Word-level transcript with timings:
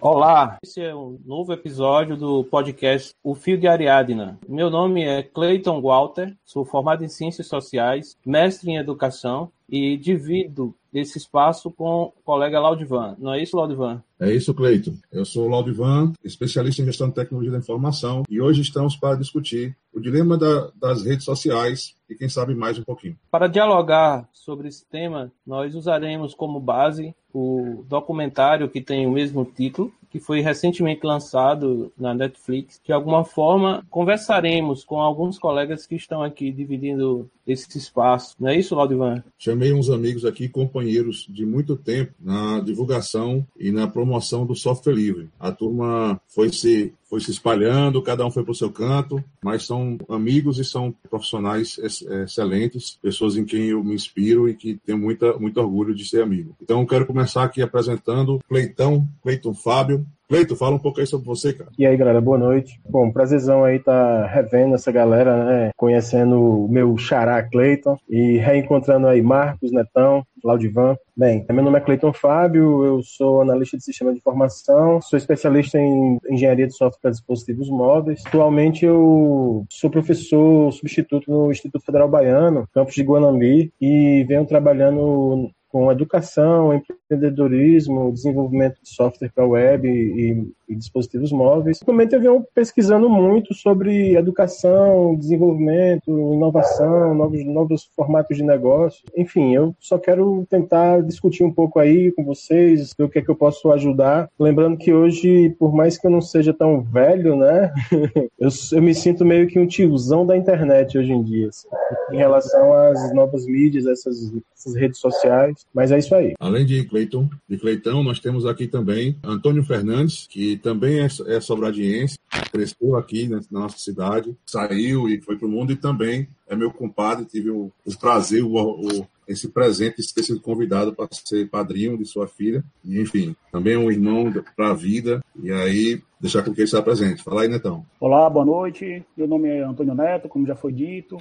Olá, 0.00 0.58
esse 0.62 0.80
é 0.80 0.94
um 0.94 1.18
novo 1.24 1.52
episódio 1.52 2.16
do 2.16 2.44
podcast 2.44 3.12
O 3.22 3.34
Fio 3.34 3.58
de 3.58 3.66
Ariadna. 3.66 4.38
Meu 4.48 4.70
nome 4.70 5.02
é 5.02 5.24
Clayton 5.24 5.80
Walter, 5.82 6.36
sou 6.44 6.64
formado 6.64 7.04
em 7.04 7.08
Ciências 7.08 7.48
Sociais, 7.48 8.16
mestre 8.24 8.70
em 8.70 8.76
Educação 8.76 9.50
e 9.68 9.96
divido 9.96 10.74
esse 10.94 11.18
espaço 11.18 11.70
com 11.70 12.04
o 12.04 12.12
colega 12.24 12.60
Laudivan. 12.60 13.16
Não 13.18 13.34
é 13.34 13.42
isso, 13.42 13.56
Laudivan? 13.56 14.02
É 14.20 14.32
isso, 14.32 14.54
Cleiton. 14.54 14.94
Eu 15.12 15.24
sou 15.24 15.46
o 15.46 15.48
Laudivan, 15.48 16.12
especialista 16.24 16.80
em 16.80 16.86
gestão 16.86 17.08
de 17.08 17.14
tecnologia 17.14 17.52
da 17.52 17.58
informação, 17.58 18.22
e 18.28 18.40
hoje 18.40 18.62
estamos 18.62 18.96
para 18.96 19.16
discutir 19.16 19.76
o 19.92 20.00
dilema 20.00 20.38
da, 20.38 20.70
das 20.76 21.04
redes 21.04 21.24
sociais 21.24 21.94
e 22.08 22.14
quem 22.14 22.28
sabe 22.28 22.54
mais 22.54 22.78
um 22.78 22.84
pouquinho. 22.84 23.18
Para 23.30 23.48
dialogar 23.48 24.28
sobre 24.32 24.68
esse 24.68 24.86
tema, 24.86 25.30
nós 25.46 25.74
usaremos 25.74 26.34
como 26.34 26.60
base 26.60 27.14
o 27.32 27.84
documentário 27.88 28.68
que 28.68 28.80
tem 28.80 29.06
o 29.06 29.12
mesmo 29.12 29.44
título, 29.44 29.92
que 30.10 30.18
foi 30.18 30.40
recentemente 30.40 31.04
lançado 31.04 31.92
na 31.98 32.14
Netflix. 32.14 32.80
De 32.84 32.92
alguma 32.92 33.24
forma, 33.24 33.84
conversaremos 33.90 34.84
com 34.84 35.00
alguns 35.00 35.38
colegas 35.38 35.86
que 35.86 35.96
estão 35.96 36.22
aqui 36.22 36.50
dividindo 36.50 37.28
esse 37.46 37.76
espaço. 37.76 38.34
Não 38.40 38.48
é 38.48 38.56
isso, 38.56 38.74
Laudivan? 38.74 39.22
Chamei 39.38 39.72
uns 39.72 39.90
amigos 39.90 40.24
aqui, 40.24 40.48
companheiros 40.48 41.26
de 41.28 41.44
muito 41.44 41.76
tempo, 41.76 42.12
na 42.20 42.60
divulgação 42.60 43.46
e 43.58 43.70
na 43.70 43.86
promoção 43.86 44.46
do 44.46 44.54
software 44.54 44.94
livre. 44.94 45.28
A 45.38 45.52
turma 45.52 46.20
foi 46.26 46.50
se 46.50 46.92
foi 47.08 47.20
se 47.20 47.30
espalhando, 47.30 48.02
cada 48.02 48.24
um 48.24 48.30
foi 48.30 48.42
para 48.42 48.52
o 48.52 48.54
seu 48.54 48.70
canto, 48.70 49.22
mas 49.42 49.64
são 49.64 49.96
amigos 50.08 50.58
e 50.58 50.64
são 50.64 50.94
profissionais 51.08 51.78
excelentes, 51.78 52.98
pessoas 53.00 53.36
em 53.36 53.44
quem 53.44 53.64
eu 53.66 53.82
me 53.82 53.94
inspiro 53.94 54.48
e 54.48 54.54
que 54.54 54.78
tenho 54.84 54.98
muita, 54.98 55.38
muito 55.38 55.58
orgulho 55.58 55.94
de 55.94 56.04
ser 56.04 56.22
amigo. 56.22 56.54
Então, 56.60 56.84
quero 56.84 57.06
começar 57.06 57.44
aqui 57.44 57.62
apresentando 57.62 58.40
Cleitão, 58.46 59.08
Cleiton 59.22 59.54
Fábio, 59.54 60.06
Cleito, 60.28 60.54
fala 60.54 60.76
um 60.76 60.78
pouco 60.78 61.00
aí 61.00 61.06
sobre 61.06 61.26
você, 61.26 61.54
cara. 61.54 61.70
E 61.78 61.86
aí, 61.86 61.96
galera, 61.96 62.20
boa 62.20 62.36
noite. 62.36 62.78
Bom, 62.86 63.10
prazerzão 63.10 63.64
aí 63.64 63.78
tá 63.78 64.26
revendo 64.26 64.74
essa 64.74 64.92
galera, 64.92 65.44
né? 65.44 65.70
Conhecendo 65.74 66.64
o 66.64 66.68
meu 66.68 66.98
xará 66.98 67.42
Cleiton 67.42 67.96
e 68.06 68.36
reencontrando 68.36 69.06
aí 69.06 69.22
Marcos, 69.22 69.72
Netão, 69.72 70.22
Laudivan. 70.44 70.98
Bem, 71.16 71.46
meu 71.50 71.64
nome 71.64 71.78
é 71.78 71.80
Cleiton 71.80 72.12
Fábio, 72.12 72.84
eu 72.84 73.02
sou 73.02 73.40
analista 73.40 73.78
de 73.78 73.84
sistema 73.84 74.12
de 74.12 74.18
informação, 74.18 75.00
sou 75.00 75.16
especialista 75.16 75.78
em 75.78 76.18
engenharia 76.28 76.66
de 76.66 76.76
software 76.76 77.00
para 77.00 77.10
dispositivos 77.10 77.70
móveis. 77.70 78.22
Atualmente 78.26 78.84
eu 78.84 79.64
sou 79.70 79.88
professor 79.88 80.70
substituto 80.72 81.30
no 81.30 81.50
Instituto 81.50 81.84
Federal 81.84 82.08
Baiano, 82.08 82.68
campus 82.74 82.94
de 82.94 83.02
Guanambi, 83.02 83.72
e 83.80 84.24
venho 84.28 84.44
trabalhando 84.44 85.50
com 85.68 85.92
educação, 85.92 86.74
empreendedorismo, 86.74 88.12
desenvolvimento 88.12 88.80
de 88.82 88.88
software 88.88 89.30
para 89.34 89.46
web 89.46 89.88
e, 89.88 90.52
e 90.68 90.74
dispositivos 90.74 91.32
móveis. 91.32 91.78
Atualmente 91.82 92.14
eu 92.14 92.20
venho 92.20 92.44
pesquisando 92.54 93.08
muito 93.08 93.54
sobre 93.54 94.16
educação, 94.16 95.16
desenvolvimento, 95.16 96.10
inovação, 96.34 97.14
novos, 97.14 97.44
novos 97.44 97.90
formatos 97.96 98.36
de 98.36 98.42
negócio. 98.42 99.02
Enfim, 99.16 99.54
eu 99.54 99.74
só 99.80 99.98
quero 99.98 100.46
tentar 100.48 101.02
discutir 101.02 101.44
um 101.44 101.52
pouco 101.52 101.78
aí 101.78 102.12
com 102.12 102.24
vocês, 102.24 102.92
ver 102.96 103.04
o 103.04 103.08
que 103.08 103.18
é 103.18 103.22
que 103.22 103.30
eu 103.30 103.36
posso 103.36 103.70
ajudar. 103.72 104.28
Lembrando 104.38 104.76
que 104.76 104.92
hoje, 104.92 105.50
por 105.58 105.74
mais 105.74 105.96
que 105.96 106.06
eu 106.06 106.10
não 106.10 106.20
seja 106.20 106.52
tão 106.52 106.82
velho, 106.82 107.36
né, 107.36 107.72
eu, 108.38 108.48
eu 108.72 108.82
me 108.82 108.94
sinto 108.94 109.24
meio 109.24 109.46
que 109.46 109.58
um 109.58 109.66
tiozão 109.66 110.26
da 110.26 110.36
internet 110.36 110.98
hoje 110.98 111.12
em 111.12 111.22
dia, 111.22 111.48
assim, 111.48 111.68
em 112.12 112.16
relação 112.16 112.72
às 112.72 113.14
novas 113.14 113.46
mídias, 113.46 113.86
essas, 113.86 114.32
essas 114.54 114.74
redes 114.74 114.98
sociais. 114.98 115.66
Mas 115.72 115.90
é 115.90 115.98
isso 115.98 116.14
aí. 116.14 116.34
Além 116.38 116.66
de 116.66 116.84
Cleiton, 116.84 117.28
de 117.48 117.56
Cleitão, 117.56 118.02
nós 118.02 118.20
temos 118.20 118.44
aqui 118.44 118.66
também 118.66 119.16
Antônio 119.22 119.62
Fernandes, 119.62 120.26
que 120.28 120.57
também 120.58 121.00
é, 121.00 121.06
é 121.28 121.40
sobradiense, 121.40 122.18
cresceu 122.50 122.96
aqui 122.96 123.28
né, 123.28 123.40
na 123.50 123.60
nossa 123.60 123.78
cidade, 123.78 124.36
saiu 124.44 125.08
e 125.08 125.20
foi 125.20 125.36
para 125.36 125.46
o 125.46 125.50
mundo 125.50 125.72
e 125.72 125.76
também 125.76 126.28
é 126.48 126.56
meu 126.56 126.70
compadre, 126.70 127.24
tive 127.24 127.50
o, 127.50 127.70
o 127.84 127.98
prazer, 127.98 128.42
o, 128.42 128.56
o, 128.56 129.06
esse 129.28 129.48
presente 129.48 130.00
de 130.00 130.14
ter 130.14 130.22
sido 130.22 130.40
convidado 130.40 130.94
para 130.94 131.08
ser 131.12 131.48
padrinho 131.48 131.98
de 131.98 132.06
sua 132.06 132.26
filha. 132.26 132.64
E, 132.84 133.00
enfim, 133.00 133.36
também 133.52 133.76
um 133.76 133.90
irmão 133.90 134.32
para 134.56 134.70
a 134.70 134.74
vida. 134.74 135.22
E 135.42 135.52
aí, 135.52 136.00
deixar 136.20 136.42
com 136.42 136.52
que 136.52 136.62
ele 136.62 136.68
se 136.68 136.76
apresente. 136.76 137.22
Fala 137.22 137.42
aí, 137.42 137.48
Netão. 137.48 137.84
Olá, 138.00 138.28
boa 138.28 138.44
noite. 138.44 139.04
Meu 139.16 139.28
nome 139.28 139.48
é 139.48 139.62
Antônio 139.62 139.94
Neto, 139.94 140.28
como 140.28 140.46
já 140.46 140.56
foi 140.56 140.72
dito. 140.72 141.18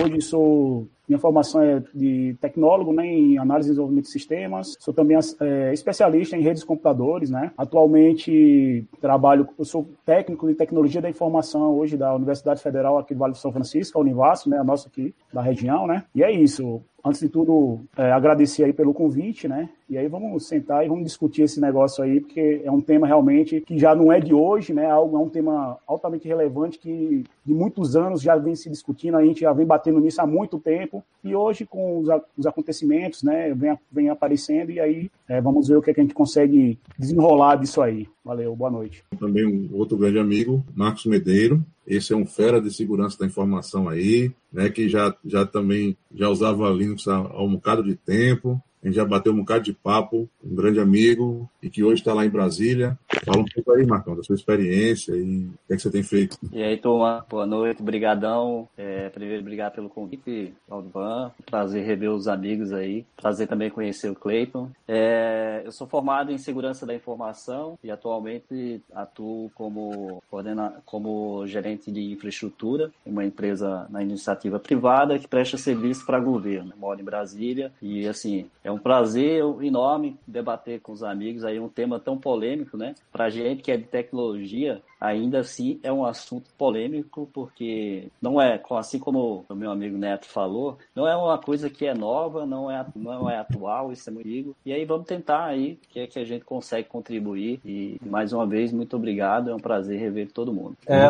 Hoje 0.00 0.20
sou. 0.22 0.88
Minha 1.08 1.18
formação 1.18 1.60
é 1.60 1.82
de 1.92 2.34
tecnólogo 2.40 2.92
né, 2.92 3.04
em 3.04 3.36
análise 3.36 3.68
e 3.68 3.72
desenvolvimento 3.72 4.04
de 4.04 4.12
sistemas. 4.12 4.76
Sou 4.78 4.94
também 4.94 5.18
é, 5.40 5.72
especialista 5.72 6.36
em 6.36 6.42
redes 6.42 6.60
de 6.60 6.66
computadores. 6.66 7.28
Né? 7.28 7.50
Atualmente 7.58 8.86
trabalho, 8.98 9.46
eu 9.58 9.64
sou 9.64 9.90
técnico 10.06 10.48
de 10.48 10.54
tecnologia 10.54 11.02
da 11.02 11.10
informação 11.10 11.76
hoje 11.76 11.98
da 11.98 12.14
Universidade 12.14 12.62
Federal 12.62 12.96
aqui 12.96 13.12
do 13.12 13.18
Vale 13.18 13.32
do 13.32 13.38
São 13.38 13.52
Francisco, 13.52 13.98
a 13.98 14.00
Univasf, 14.00 14.48
né, 14.48 14.61
nossa 14.64 14.88
aqui 14.88 15.14
da 15.32 15.42
região. 15.42 15.86
Né? 15.86 16.04
E 16.14 16.22
é 16.22 16.30
isso. 16.30 16.82
Antes 17.04 17.20
de 17.20 17.28
tudo, 17.28 17.80
é, 17.96 18.12
agradecer 18.12 18.64
aí 18.64 18.72
pelo 18.72 18.94
convite, 18.94 19.48
né? 19.48 19.68
E 19.90 19.98
aí 19.98 20.08
vamos 20.08 20.46
sentar 20.46 20.84
e 20.84 20.88
vamos 20.88 21.04
discutir 21.04 21.42
esse 21.42 21.60
negócio 21.60 22.02
aí, 22.02 22.20
porque 22.20 22.62
é 22.64 22.70
um 22.70 22.80
tema 22.80 23.06
realmente 23.06 23.60
que 23.60 23.76
já 23.78 23.94
não 23.94 24.12
é 24.12 24.20
de 24.20 24.32
hoje, 24.32 24.72
né? 24.72 24.84
É 24.84 24.90
é 24.90 24.96
um 24.96 25.28
tema 25.28 25.76
altamente 25.86 26.26
relevante 26.26 26.78
que 26.78 27.24
de 27.44 27.52
muitos 27.52 27.96
anos 27.96 28.22
já 28.22 28.36
vem 28.36 28.54
se 28.54 28.70
discutindo, 28.70 29.16
a 29.16 29.24
gente 29.24 29.40
já 29.40 29.52
vem 29.52 29.66
batendo 29.66 30.00
nisso 30.00 30.20
há 30.20 30.26
muito 30.26 30.58
tempo. 30.58 31.04
E 31.22 31.34
hoje, 31.34 31.66
com 31.66 31.98
os, 31.98 32.08
os 32.38 32.46
acontecimentos, 32.46 33.22
né, 33.22 33.52
vem, 33.54 33.78
vem 33.90 34.08
aparecendo, 34.08 34.70
e 34.70 34.80
aí 34.80 35.10
é, 35.28 35.40
vamos 35.40 35.68
ver 35.68 35.76
o 35.76 35.82
que, 35.82 35.90
é 35.90 35.94
que 35.94 36.00
a 36.00 36.04
gente 36.04 36.14
consegue 36.14 36.78
desenrolar 36.98 37.56
disso 37.56 37.82
aí. 37.82 38.08
Valeu, 38.24 38.54
boa 38.54 38.70
noite. 38.70 39.02
Também 39.18 39.44
um 39.44 39.68
outro 39.72 39.98
grande 39.98 40.18
amigo, 40.18 40.64
Marcos 40.74 41.04
Medeiro. 41.06 41.62
Esse 41.86 42.12
é 42.12 42.16
um 42.16 42.24
fera 42.24 42.60
de 42.60 42.72
segurança 42.72 43.18
da 43.18 43.26
informação 43.26 43.88
aí, 43.88 44.30
né, 44.52 44.70
que 44.70 44.88
já, 44.88 45.14
já 45.24 45.44
também 45.44 45.96
já 46.14 46.28
usava 46.28 46.70
Linux 46.92 47.08
há, 47.08 47.16
há 47.16 47.42
um 47.42 47.52
bocado 47.52 47.82
de 47.82 47.94
tempo, 47.96 48.62
a 48.82 48.86
gente 48.86 48.96
já 48.96 49.04
bateu 49.04 49.32
um 49.32 49.36
bocado 49.36 49.64
de 49.64 49.72
papo, 49.72 50.28
um 50.44 50.54
grande 50.54 50.80
amigo, 50.80 51.48
e 51.62 51.70
que 51.70 51.84
hoje 51.84 52.00
está 52.00 52.12
lá 52.12 52.26
em 52.26 52.30
Brasília. 52.30 52.98
Fala 53.24 53.38
um 53.38 53.44
pouco 53.44 53.72
aí, 53.72 53.86
Marcão, 53.86 54.16
da 54.16 54.22
sua 54.24 54.34
experiência 54.34 55.14
e 55.14 55.44
o 55.46 55.52
que, 55.68 55.74
é 55.74 55.76
que 55.76 55.82
você 55.82 55.90
tem 55.90 56.02
feito. 56.02 56.36
E 56.52 56.60
aí, 56.60 56.76
turma, 56.76 57.24
boa 57.30 57.46
noite, 57.46 57.80
brigadão. 57.80 58.68
É, 58.76 59.08
primeiro, 59.10 59.40
obrigado 59.40 59.74
pelo 59.74 59.88
convite, 59.88 60.52
Aldovan. 60.68 61.30
Prazer 61.46 61.84
rever 61.84 62.10
os 62.10 62.26
amigos 62.26 62.72
aí. 62.72 63.06
Prazer 63.16 63.46
também 63.46 63.70
conhecer 63.70 64.10
o 64.10 64.16
Cleiton. 64.16 64.70
É, 64.88 65.62
eu 65.64 65.70
sou 65.70 65.86
formado 65.86 66.32
em 66.32 66.38
segurança 66.38 66.84
da 66.84 66.94
informação 66.94 67.78
e 67.84 67.90
atualmente 67.90 68.82
atuo 68.92 69.48
como, 69.54 70.20
coordena, 70.28 70.74
como 70.84 71.46
gerente 71.46 71.92
de 71.92 72.12
infraestrutura 72.12 72.90
em 73.06 73.12
uma 73.12 73.24
empresa 73.24 73.86
na 73.90 74.02
iniciativa 74.02 74.58
privada 74.58 75.18
que 75.18 75.28
presta 75.28 75.56
serviço 75.56 76.04
para 76.04 76.18
governo. 76.18 76.72
Moro 76.76 77.00
em 77.00 77.04
Brasília 77.04 77.72
e, 77.80 78.08
assim, 78.08 78.46
é 78.64 78.71
um 78.72 78.78
prazer 78.78 79.44
enorme 79.62 80.18
debater 80.26 80.80
com 80.80 80.92
os 80.92 81.02
amigos 81.02 81.44
aí 81.44 81.60
um 81.60 81.68
tema 81.68 82.00
tão 82.00 82.18
polêmico, 82.18 82.76
né? 82.76 82.94
Para 83.12 83.30
gente 83.30 83.62
que 83.62 83.70
é 83.70 83.76
de 83.76 83.84
tecnologia, 83.84 84.82
ainda 85.00 85.40
assim 85.40 85.78
é 85.82 85.92
um 85.92 86.04
assunto 86.04 86.50
polêmico, 86.58 87.28
porque 87.32 88.08
não 88.20 88.40
é, 88.40 88.60
assim 88.70 88.98
como 88.98 89.44
o 89.48 89.54
meu 89.54 89.70
amigo 89.70 89.96
Neto 89.96 90.26
falou, 90.26 90.78
não 90.94 91.06
é 91.06 91.16
uma 91.16 91.38
coisa 91.38 91.70
que 91.70 91.86
é 91.86 91.94
nova, 91.94 92.44
não 92.44 92.70
é, 92.70 92.84
não 92.96 93.30
é 93.30 93.38
atual, 93.38 93.92
isso 93.92 94.08
é 94.08 94.12
muito 94.12 94.32
digo. 94.32 94.56
E 94.64 94.72
aí 94.72 94.84
vamos 94.84 95.06
tentar 95.06 95.44
aí 95.44 95.78
que 95.90 96.00
é 96.00 96.06
que 96.06 96.18
a 96.18 96.24
gente 96.24 96.44
consegue 96.44 96.88
contribuir. 96.88 97.60
E 97.64 97.98
mais 98.04 98.32
uma 98.32 98.46
vez, 98.46 98.72
muito 98.72 98.96
obrigado, 98.96 99.50
é 99.50 99.54
um 99.54 99.60
prazer 99.60 99.98
rever 100.00 100.32
todo 100.32 100.52
mundo. 100.52 100.76
É, 100.86 101.08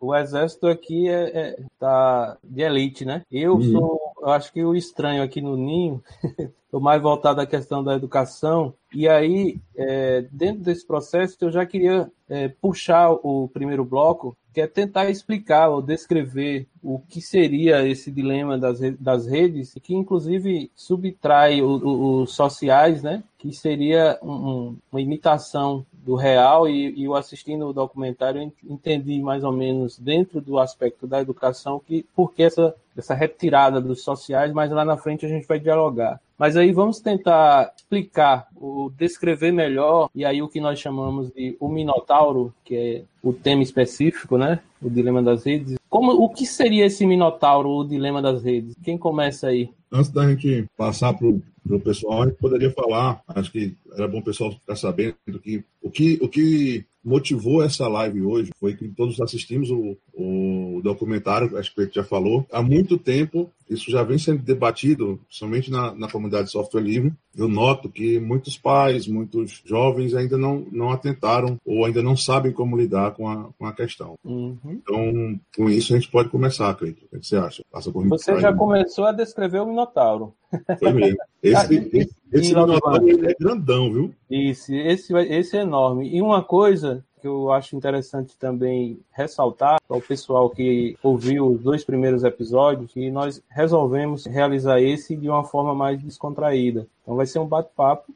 o 0.00 0.16
exército 0.16 0.66
aqui 0.66 1.08
é, 1.08 1.38
é, 1.38 1.56
tá 1.78 2.36
de 2.42 2.62
elite, 2.62 3.04
né? 3.04 3.22
Eu 3.30 3.54
uhum. 3.54 3.72
sou, 3.72 4.09
eu 4.20 4.30
acho 4.30 4.52
que 4.52 4.62
o 4.64 4.74
estranho 4.74 5.22
aqui 5.22 5.40
no 5.40 5.56
Ninho 5.56 6.02
estou 6.64 6.80
mais 6.80 7.00
voltado 7.00 7.40
à 7.40 7.46
questão 7.46 7.82
da 7.82 7.94
educação. 7.94 8.74
E 8.92 9.08
aí, 9.08 9.58
é, 9.76 10.24
dentro 10.30 10.62
desse 10.62 10.86
processo, 10.86 11.36
eu 11.40 11.50
já 11.50 11.64
queria 11.66 12.10
é, 12.28 12.48
puxar 12.48 13.10
o 13.10 13.48
primeiro 13.48 13.84
bloco, 13.84 14.36
que 14.52 14.60
é 14.60 14.66
tentar 14.66 15.10
explicar 15.10 15.68
ou 15.68 15.82
descrever 15.82 16.66
o 16.82 16.98
que 16.98 17.20
seria 17.20 17.86
esse 17.86 18.10
dilema 18.10 18.56
das, 18.58 18.80
das 18.98 19.26
redes, 19.26 19.74
que 19.82 19.94
inclusive 19.94 20.70
subtrai 20.74 21.62
os 21.62 22.34
sociais, 22.34 23.02
né? 23.02 23.22
que 23.38 23.52
seria 23.52 24.18
um, 24.22 24.76
uma 24.92 25.00
imitação 25.00 25.84
do 25.92 26.14
real 26.14 26.68
e, 26.68 27.02
eu 27.02 27.14
assistindo 27.14 27.66
o 27.66 27.72
documentário 27.72 28.52
entendi 28.62 29.20
mais 29.20 29.42
ou 29.44 29.52
menos 29.52 29.98
dentro 29.98 30.40
do 30.40 30.58
aspecto 30.58 31.06
da 31.06 31.20
educação 31.20 31.80
que 31.86 32.04
por 32.14 32.32
que 32.32 32.42
essa, 32.42 32.74
essa 32.96 33.14
retirada 33.14 33.80
dos 33.80 34.02
sociais, 34.02 34.52
mas 34.52 34.70
lá 34.70 34.84
na 34.84 34.96
frente 34.96 35.24
a 35.24 35.28
gente 35.28 35.46
vai 35.46 35.58
dialogar. 35.58 36.20
Mas 36.38 36.56
aí 36.56 36.72
vamos 36.72 37.00
tentar 37.00 37.72
explicar, 37.76 38.48
o 38.56 38.90
descrever 38.96 39.52
melhor, 39.52 40.08
e 40.14 40.24
aí 40.24 40.40
o 40.42 40.48
que 40.48 40.60
nós 40.60 40.78
chamamos 40.78 41.30
de 41.30 41.56
o 41.60 41.68
Minotauro, 41.68 42.52
que 42.64 42.76
é 42.76 43.02
o 43.22 43.32
tema 43.32 43.62
específico, 43.62 44.38
né? 44.38 44.60
O 44.82 44.88
dilema 44.88 45.22
das 45.22 45.44
redes. 45.44 45.76
Como, 45.88 46.12
o 46.12 46.28
que 46.28 46.46
seria 46.46 46.86
esse 46.86 47.06
Minotauro, 47.06 47.68
o 47.68 47.84
dilema 47.84 48.22
das 48.22 48.42
redes? 48.42 48.74
Quem 48.82 48.96
começa 48.96 49.48
aí? 49.48 49.68
Antes 49.92 50.10
da 50.10 50.28
gente 50.28 50.66
passar 50.76 51.12
para 51.12 51.26
o 51.26 51.80
pessoal, 51.80 52.22
a 52.22 52.26
gente 52.26 52.38
poderia 52.38 52.70
falar, 52.70 53.20
acho 53.28 53.50
que 53.50 53.74
era 53.94 54.06
bom 54.06 54.18
o 54.18 54.24
pessoal 54.24 54.52
ficar 54.52 54.76
sabendo 54.76 55.16
que 55.42 55.64
o 55.82 55.90
que, 55.90 56.18
o 56.22 56.28
que 56.28 56.84
motivou 57.04 57.62
essa 57.62 57.88
live 57.88 58.22
hoje 58.22 58.50
foi 58.60 58.74
que 58.74 58.88
todos 58.88 59.20
assistimos 59.20 59.70
o, 59.70 59.96
o 60.14 60.80
documentário, 60.82 61.56
acho 61.56 61.74
que 61.74 61.80
a 61.80 61.84
gente 61.84 61.94
já 61.94 62.04
falou. 62.04 62.46
Há 62.52 62.62
muito 62.62 62.96
tempo, 62.96 63.50
isso 63.70 63.90
já 63.90 64.02
vem 64.02 64.18
sendo 64.18 64.42
debatido, 64.42 65.20
somente 65.28 65.70
na, 65.70 65.94
na 65.94 66.10
comunidade 66.10 66.46
de 66.46 66.52
software 66.52 66.82
livre. 66.82 67.12
Eu 67.36 67.48
noto 67.48 67.88
que 67.88 68.18
muitos 68.18 68.58
pais, 68.58 69.06
muitos 69.06 69.62
jovens 69.64 70.12
ainda 70.14 70.36
não, 70.36 70.66
não 70.72 70.90
atentaram 70.90 71.56
ou 71.64 71.84
ainda 71.84 72.02
não 72.02 72.16
sabem 72.16 72.50
como 72.50 72.76
lidar 72.76 73.12
com 73.12 73.28
a, 73.28 73.48
com 73.56 73.66
a 73.66 73.72
questão. 73.72 74.16
Uhum. 74.24 74.58
Então, 74.64 75.40
com 75.56 75.70
isso 75.70 75.94
a 75.94 75.96
gente 75.96 76.10
pode 76.10 76.28
começar, 76.28 76.74
Cleiton. 76.74 77.06
O 77.12 77.20
que 77.20 77.26
você 77.26 77.36
acha? 77.36 77.62
Passa 77.70 77.92
por 77.92 78.06
Você 78.08 78.40
já 78.40 78.52
começou 78.52 79.04
a 79.04 79.12
descrever 79.12 79.60
o 79.60 79.66
Minotauro. 79.66 80.34
Foi 80.80 80.92
mesmo. 80.92 81.18
Esse, 81.40 81.74
esse, 81.94 82.14
esse 82.32 82.48
Minotauro 82.54 83.08
é 83.24 83.34
grandão, 83.38 83.92
viu? 83.92 84.14
Isso, 84.28 84.74
esse, 84.74 85.14
esse 85.14 85.56
é 85.56 85.60
enorme. 85.62 86.08
E 86.12 86.20
uma 86.20 86.42
coisa 86.42 87.04
que 87.20 87.26
eu 87.26 87.52
acho 87.52 87.76
interessante 87.76 88.36
também 88.36 88.98
ressaltar 89.12 89.78
ao 89.88 90.00
pessoal 90.00 90.48
que 90.48 90.96
ouviu 91.02 91.46
os 91.48 91.60
dois 91.60 91.84
primeiros 91.84 92.24
episódios 92.24 92.92
que 92.92 93.10
nós 93.10 93.42
resolvemos 93.48 94.26
realizar 94.26 94.80
esse 94.80 95.16
de 95.16 95.28
uma 95.28 95.44
forma 95.44 95.74
mais 95.74 96.02
descontraída. 96.02 96.86
Então 97.02 97.16
vai 97.16 97.26
ser 97.26 97.38
um 97.38 97.46
bate-papo. 97.46 98.12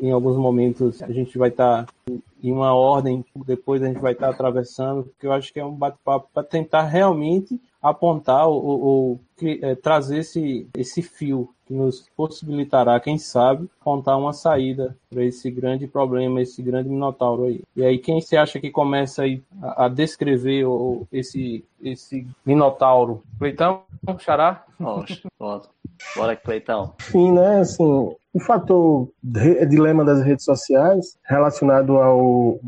Em 0.00 0.10
alguns 0.10 0.38
momentos 0.38 1.02
a 1.02 1.12
gente 1.12 1.36
vai 1.36 1.50
estar 1.50 1.84
tá 1.84 1.92
em 2.42 2.50
uma 2.50 2.74
ordem, 2.74 3.22
depois 3.44 3.82
a 3.82 3.86
gente 3.86 4.00
vai 4.00 4.12
estar 4.12 4.28
tá 4.28 4.32
atravessando, 4.32 5.04
porque 5.04 5.26
eu 5.26 5.32
acho 5.32 5.52
que 5.52 5.60
é 5.60 5.64
um 5.64 5.74
bate-papo 5.74 6.28
para 6.32 6.42
tentar 6.42 6.84
realmente 6.84 7.60
apontar 7.82 8.46
ou, 8.46 8.62
ou 8.64 9.20
é, 9.62 9.74
trazer 9.74 10.18
esse, 10.18 10.68
esse 10.76 11.02
fio 11.02 11.48
que 11.66 11.72
nos 11.72 12.08
possibilitará, 12.16 12.98
quem 12.98 13.16
sabe, 13.16 13.70
apontar 13.80 14.18
uma 14.18 14.32
saída 14.32 14.96
para 15.08 15.24
esse 15.24 15.50
grande 15.50 15.86
problema, 15.86 16.40
esse 16.42 16.60
grande 16.62 16.88
minotauro 16.88 17.44
aí. 17.44 17.62
E 17.76 17.84
aí, 17.84 17.98
quem 17.98 18.20
se 18.20 18.36
acha 18.36 18.58
que 18.58 18.70
começa 18.70 19.22
aí 19.22 19.42
a, 19.62 19.86
a 19.86 19.88
descrever 19.88 20.64
o, 20.64 21.06
esse, 21.12 21.64
esse 21.80 22.26
minotauro? 22.44 23.22
Cleitão, 23.38 23.82
Xará? 24.18 24.64
Bora, 26.16 26.36
Cleitão. 26.36 26.94
Sim, 26.98 27.32
né, 27.32 27.60
assim, 27.60 28.14
o 28.32 28.40
fator 28.40 29.08
dilema 29.22 30.04
das 30.04 30.22
redes 30.22 30.44
sociais 30.44 31.18
relacionado 31.24 31.98
ao 31.98 32.58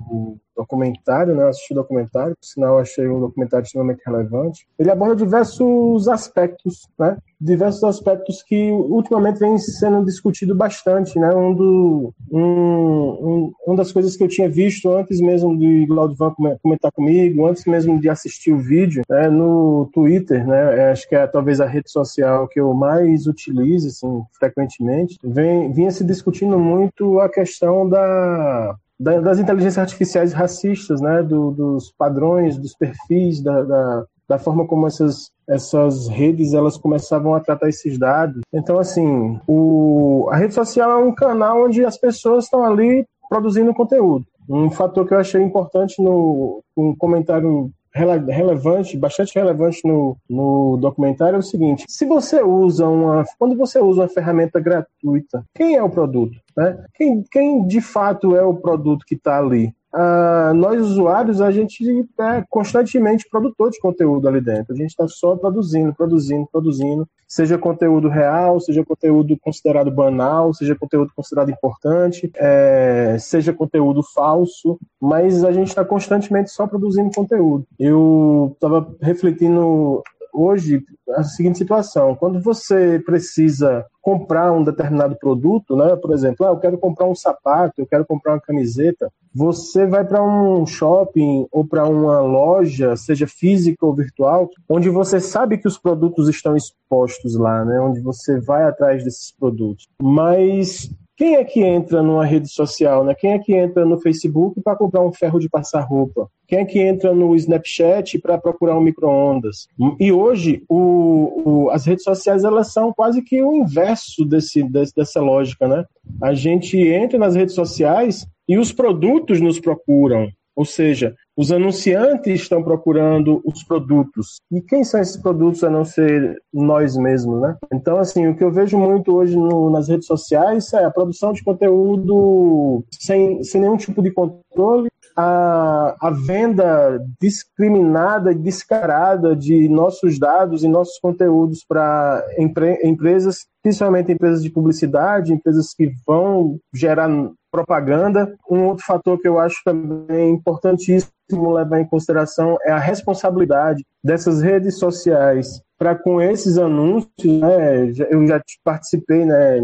documentário, 0.57 1.35
né? 1.35 1.49
Assisti 1.49 1.73
o 1.73 1.77
documentário, 1.77 2.37
por 2.37 2.47
sinal 2.47 2.79
achei 2.79 3.09
um 3.09 3.21
documentário 3.21 3.65
extremamente 3.65 4.03
relevante. 4.05 4.67
Ele 4.79 4.91
aborda 4.91 5.17
diversos 5.17 6.09
aspectos, 6.09 6.89
né? 6.99 7.17
Diversos 7.41 7.83
aspectos 7.85 8.43
que 8.43 8.71
ultimamente 8.71 9.39
vem 9.39 9.59
sendo 9.59 10.05
discutido 10.05 10.55
bastante, 10.55 11.19
né? 11.19 11.35
Um, 11.35 11.55
do, 11.55 12.15
um, 12.31 12.41
um, 12.41 13.53
uma 13.67 13.77
das 13.77 13.93
coisas 13.93 14.17
que 14.17 14.23
eu 14.23 14.29
tinha 14.29 14.49
visto 14.49 14.91
antes 14.91 15.21
mesmo 15.21 15.57
de 15.59 15.87
Glaudivan 15.87 16.35
comentar 16.63 16.93
comigo, 16.93 17.47
antes 17.47 17.65
mesmo 17.65 18.01
de 18.01 18.09
assistir 18.09 18.53
o 18.53 18.59
vídeo, 18.59 19.03
né? 19.09 19.29
no 19.29 19.91
Twitter, 19.93 20.47
né? 20.47 20.79
É, 20.79 20.91
acho 20.93 21.09
que 21.09 21.15
é 21.15 21.27
talvez 21.27 21.61
a 21.61 21.67
rede 21.67 21.91
social 21.91 22.47
que 22.49 22.61
eu 22.61 22.73
mais 22.75 23.27
utilizo, 23.27 23.89
assim, 23.89 24.23
frequentemente, 24.39 25.19
vem, 25.23 25.73
vinha 25.73 25.91
se 25.91 26.05
discutindo 26.05 26.59
muito 26.59 27.21
a 27.21 27.29
questão 27.29 27.89
da 27.89 28.77
das 28.99 29.39
inteligências 29.39 29.79
artificiais 29.79 30.33
racistas, 30.33 31.01
né, 31.01 31.23
do, 31.23 31.51
dos 31.51 31.93
padrões, 31.93 32.57
dos 32.57 32.75
perfis, 32.75 33.43
da, 33.43 33.63
da, 33.63 34.05
da, 34.29 34.39
forma 34.39 34.67
como 34.67 34.87
essas, 34.87 35.31
essas 35.49 36.09
redes 36.09 36.55
elas 36.55 36.77
começavam 36.77 37.35
a 37.35 37.41
tratar 37.41 37.69
esses 37.69 37.99
dados. 37.99 38.43
Então, 38.53 38.79
assim, 38.79 39.41
o, 39.47 40.29
a 40.31 40.37
rede 40.37 40.55
social 40.55 40.91
é 40.91 40.97
um 40.97 41.15
canal 41.15 41.65
onde 41.65 41.85
as 41.85 41.99
pessoas 41.99 42.45
estão 42.45 42.65
ali 42.65 43.05
produzindo 43.29 43.75
conteúdo. 43.75 44.25
Um 44.49 44.71
fator 44.71 45.07
que 45.07 45.15
eu 45.15 45.19
achei 45.19 45.43
importante 45.43 46.01
no 46.03 46.63
um 46.77 46.95
comentário 46.95 47.71
relevante, 47.95 48.97
bastante 48.97 49.35
relevante 49.35 49.81
no, 49.85 50.17
no 50.29 50.77
documentário 50.79 51.37
é 51.37 51.39
o 51.39 51.43
seguinte: 51.43 51.85
se 51.89 52.07
você 52.07 52.43
usa 52.43 52.87
uma, 52.89 53.25
quando 53.39 53.57
você 53.57 53.79
usa 53.79 54.03
uma 54.03 54.09
ferramenta 54.09 54.59
gratuita, 54.59 55.45
quem 55.55 55.77
é 55.77 55.83
o 55.83 55.91
produto? 55.91 56.39
Né? 56.57 56.85
Quem, 56.95 57.23
quem 57.31 57.67
de 57.67 57.81
fato 57.81 58.35
é 58.35 58.43
o 58.43 58.55
produto 58.55 59.05
que 59.07 59.15
está 59.15 59.39
ali? 59.39 59.75
Uh, 59.95 60.55
nós 60.55 60.81
usuários, 60.81 61.41
a 61.43 61.51
gente 61.51 61.85
é 62.19 62.45
constantemente 62.49 63.29
produtor 63.31 63.71
de 63.71 63.79
conteúdo 63.79 64.27
ali 64.27 64.41
dentro. 64.41 64.73
A 64.73 64.77
gente 64.77 64.91
está 64.91 65.07
só 65.07 65.37
produzindo, 65.37 65.95
produzindo, 65.95 66.49
produzindo. 66.51 67.07
Seja 67.29 67.59
conteúdo 67.59 68.09
real, 68.09 68.61
seja 68.61 68.85
conteúdo 68.85 69.39
considerado 69.41 69.91
banal, 69.91 70.53
seja 70.53 70.75
conteúdo 70.75 71.13
considerado 71.17 71.51
importante, 71.51 72.31
é, 72.37 73.17
seja 73.19 73.55
conteúdo 73.55 74.03
falso, 74.03 74.79
mas 75.01 75.43
a 75.45 75.51
gente 75.51 75.69
está 75.69 75.85
constantemente 75.85 76.51
só 76.51 76.67
produzindo 76.67 77.11
conteúdo. 77.15 77.67
Eu 77.79 78.51
estava 78.55 78.95
refletindo 79.01 80.03
hoje 80.33 80.85
a 81.11 81.23
seguinte 81.23 81.59
situação: 81.59 82.15
quando 82.15 82.41
você 82.41 82.99
precisa 83.05 83.85
comprar 84.01 84.53
um 84.53 84.65
determinado 84.65 85.17
produto, 85.17 85.77
né? 85.77 85.95
Por 85.97 86.13
exemplo, 86.13 86.47
ah, 86.47 86.51
eu 86.51 86.59
quero 86.59 86.79
comprar 86.79 87.07
um 87.07 87.15
sapato, 87.15 87.81
eu 87.81 87.87
quero 87.87 88.05
comprar 88.05 88.33
uma 88.35 88.41
camiseta. 88.41 89.11
Você 89.35 89.87
vai 89.87 90.05
para 90.05 90.23
um 90.23 90.67
shopping 90.67 91.47
ou 91.51 91.65
para 91.67 91.87
uma 91.87 92.21
loja, 92.21 92.97
seja 92.97 93.27
física 93.27 93.87
ou 93.87 93.95
virtual, 93.95 94.51
onde 94.69 94.91
você 94.91 95.21
sabe 95.21 95.57
que 95.57 95.69
os 95.69 95.79
produtos 95.79 96.29
estão 96.29 96.57
expostos 96.57 97.37
lá, 97.37 97.65
né? 97.65 97.81
Onde 97.81 98.01
você 98.01 98.41
vai 98.41 98.65
atrás 98.65 99.05
desses 99.05 99.33
produtos. 99.33 99.87
Mas 100.03 100.91
quem 101.17 101.37
é 101.37 101.45
que 101.45 101.61
entra 101.61 102.03
numa 102.03 102.25
rede 102.25 102.49
social, 102.49 103.05
né? 103.05 103.15
Quem 103.15 103.33
é 103.33 103.39
que 103.39 103.55
entra 103.55 103.85
no 103.85 104.01
Facebook 104.01 104.61
para 104.63 104.77
comprar 104.77 105.03
um 105.03 105.13
ferro 105.13 105.39
de 105.39 105.49
passar 105.49 105.81
roupa? 105.81 106.29
Quem 106.49 106.61
é 106.61 106.65
que 106.65 106.81
entra 106.81 107.15
no 107.15 107.37
Snapchat 107.37 108.19
para 108.19 108.39
procurar 108.39 108.77
um 108.79 108.81
micro-ondas? 108.81 109.69
E 110.01 110.11
hoje, 110.11 110.63
o, 110.69 111.43
o, 111.45 111.71
as 111.71 111.85
redes 111.85 112.05
sociais 112.05 112.45
elas 112.45 112.73
são 112.73 112.93
quase 112.93 113.23
que 113.23 113.43
o 113.43 113.55
inverso 113.55 114.25
desse, 114.25 114.63
desse, 114.63 114.95
dessa 114.95 115.21
lógica, 115.21 115.69
né? 115.69 115.85
A 116.21 116.35
gente 116.35 116.79
entra 116.79 117.19
nas 117.19 117.35
redes 117.35 117.55
sociais 117.55 118.27
e 118.49 118.59
os 118.59 118.73
produtos 118.73 119.41
nos 119.41 119.61
procuram. 119.61 120.29
Ou 120.55 120.65
seja, 120.65 121.15
os 121.37 121.51
anunciantes 121.51 122.43
estão 122.43 122.63
procurando 122.63 123.41
os 123.45 123.63
produtos. 123.65 124.37
E 124.51 124.61
quem 124.61 124.85
são 124.85 125.01
esses 125.01 125.17
produtos 125.17 125.65
a 125.65 125.71
não 125.71 125.85
ser 125.85 126.37
nós 126.53 126.97
mesmos, 126.97 127.41
né? 127.41 127.57
Então, 127.73 127.99
assim, 127.99 128.27
o 128.29 128.37
que 128.37 128.45
eu 128.45 128.53
vejo 128.53 128.79
muito 128.79 129.15
hoje 129.15 129.37
no, 129.37 129.71
nas 129.71 129.89
redes 129.89 130.07
sociais 130.07 130.73
é 130.75 130.85
a 130.85 130.91
produção 130.91 131.33
de 131.33 131.43
conteúdo 131.43 132.85
sem, 132.91 133.43
sem 133.43 133.61
nenhum 133.61 133.77
tipo 133.77 134.03
de 134.03 134.11
controle, 134.11 134.89
a, 135.17 135.97
a 136.01 136.11
venda 136.11 136.99
discriminada 137.21 138.33
e 138.33 138.39
descarada 138.39 139.35
de 139.35 139.69
nossos 139.69 140.19
dados 140.19 140.65
e 140.65 140.69
nossos 140.69 140.99
conteúdos 140.99 141.65
para 141.67 142.25
empre, 142.39 142.79
empresas, 142.85 143.47
principalmente 143.63 144.13
empresas 144.13 144.43
de 144.43 144.51
publicidade, 144.51 145.33
empresas 145.33 145.75
que 145.75 145.93
vão 146.07 146.59
gerar 146.75 147.09
propaganda. 147.53 148.35
Um 148.51 148.69
outro 148.69 148.85
fator 148.85 149.21
que 149.21 149.29
eu 149.29 149.39
acho 149.39 149.63
também 149.65 150.31
importantíssimo 150.31 151.13
levar 151.53 151.81
em 151.81 151.87
consideração 151.87 152.57
é 152.65 152.73
a 152.73 152.79
responsabilidade 152.79 153.87
dessas 154.03 154.41
redes 154.41 154.79
sociais 154.79 155.63
para 155.79 155.95
com 155.95 156.21
esses 156.21 156.59
anúncios. 156.59 157.13
Né? 157.25 157.93
Eu 158.11 158.27
já 158.27 158.41
participei 158.65 159.25
né, 159.25 159.61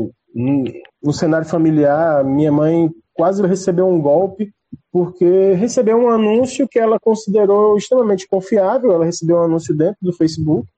no 1.02 1.12
cenário 1.12 1.48
familiar, 1.48 2.22
minha 2.22 2.52
mãe 2.52 2.90
quase 3.14 3.44
recebeu 3.44 3.88
um 3.88 4.00
golpe 4.00 4.52
porque 4.92 5.52
recebeu 5.54 5.96
um 5.98 6.08
anúncio 6.08 6.68
que 6.68 6.78
ela 6.78 6.98
considerou 6.98 7.76
extremamente 7.76 8.26
confiável. 8.28 8.92
Ela 8.92 9.04
recebeu 9.04 9.36
um 9.36 9.44
anúncio 9.44 9.76
dentro 9.76 9.98
do 10.00 10.12
Facebook, 10.12 10.68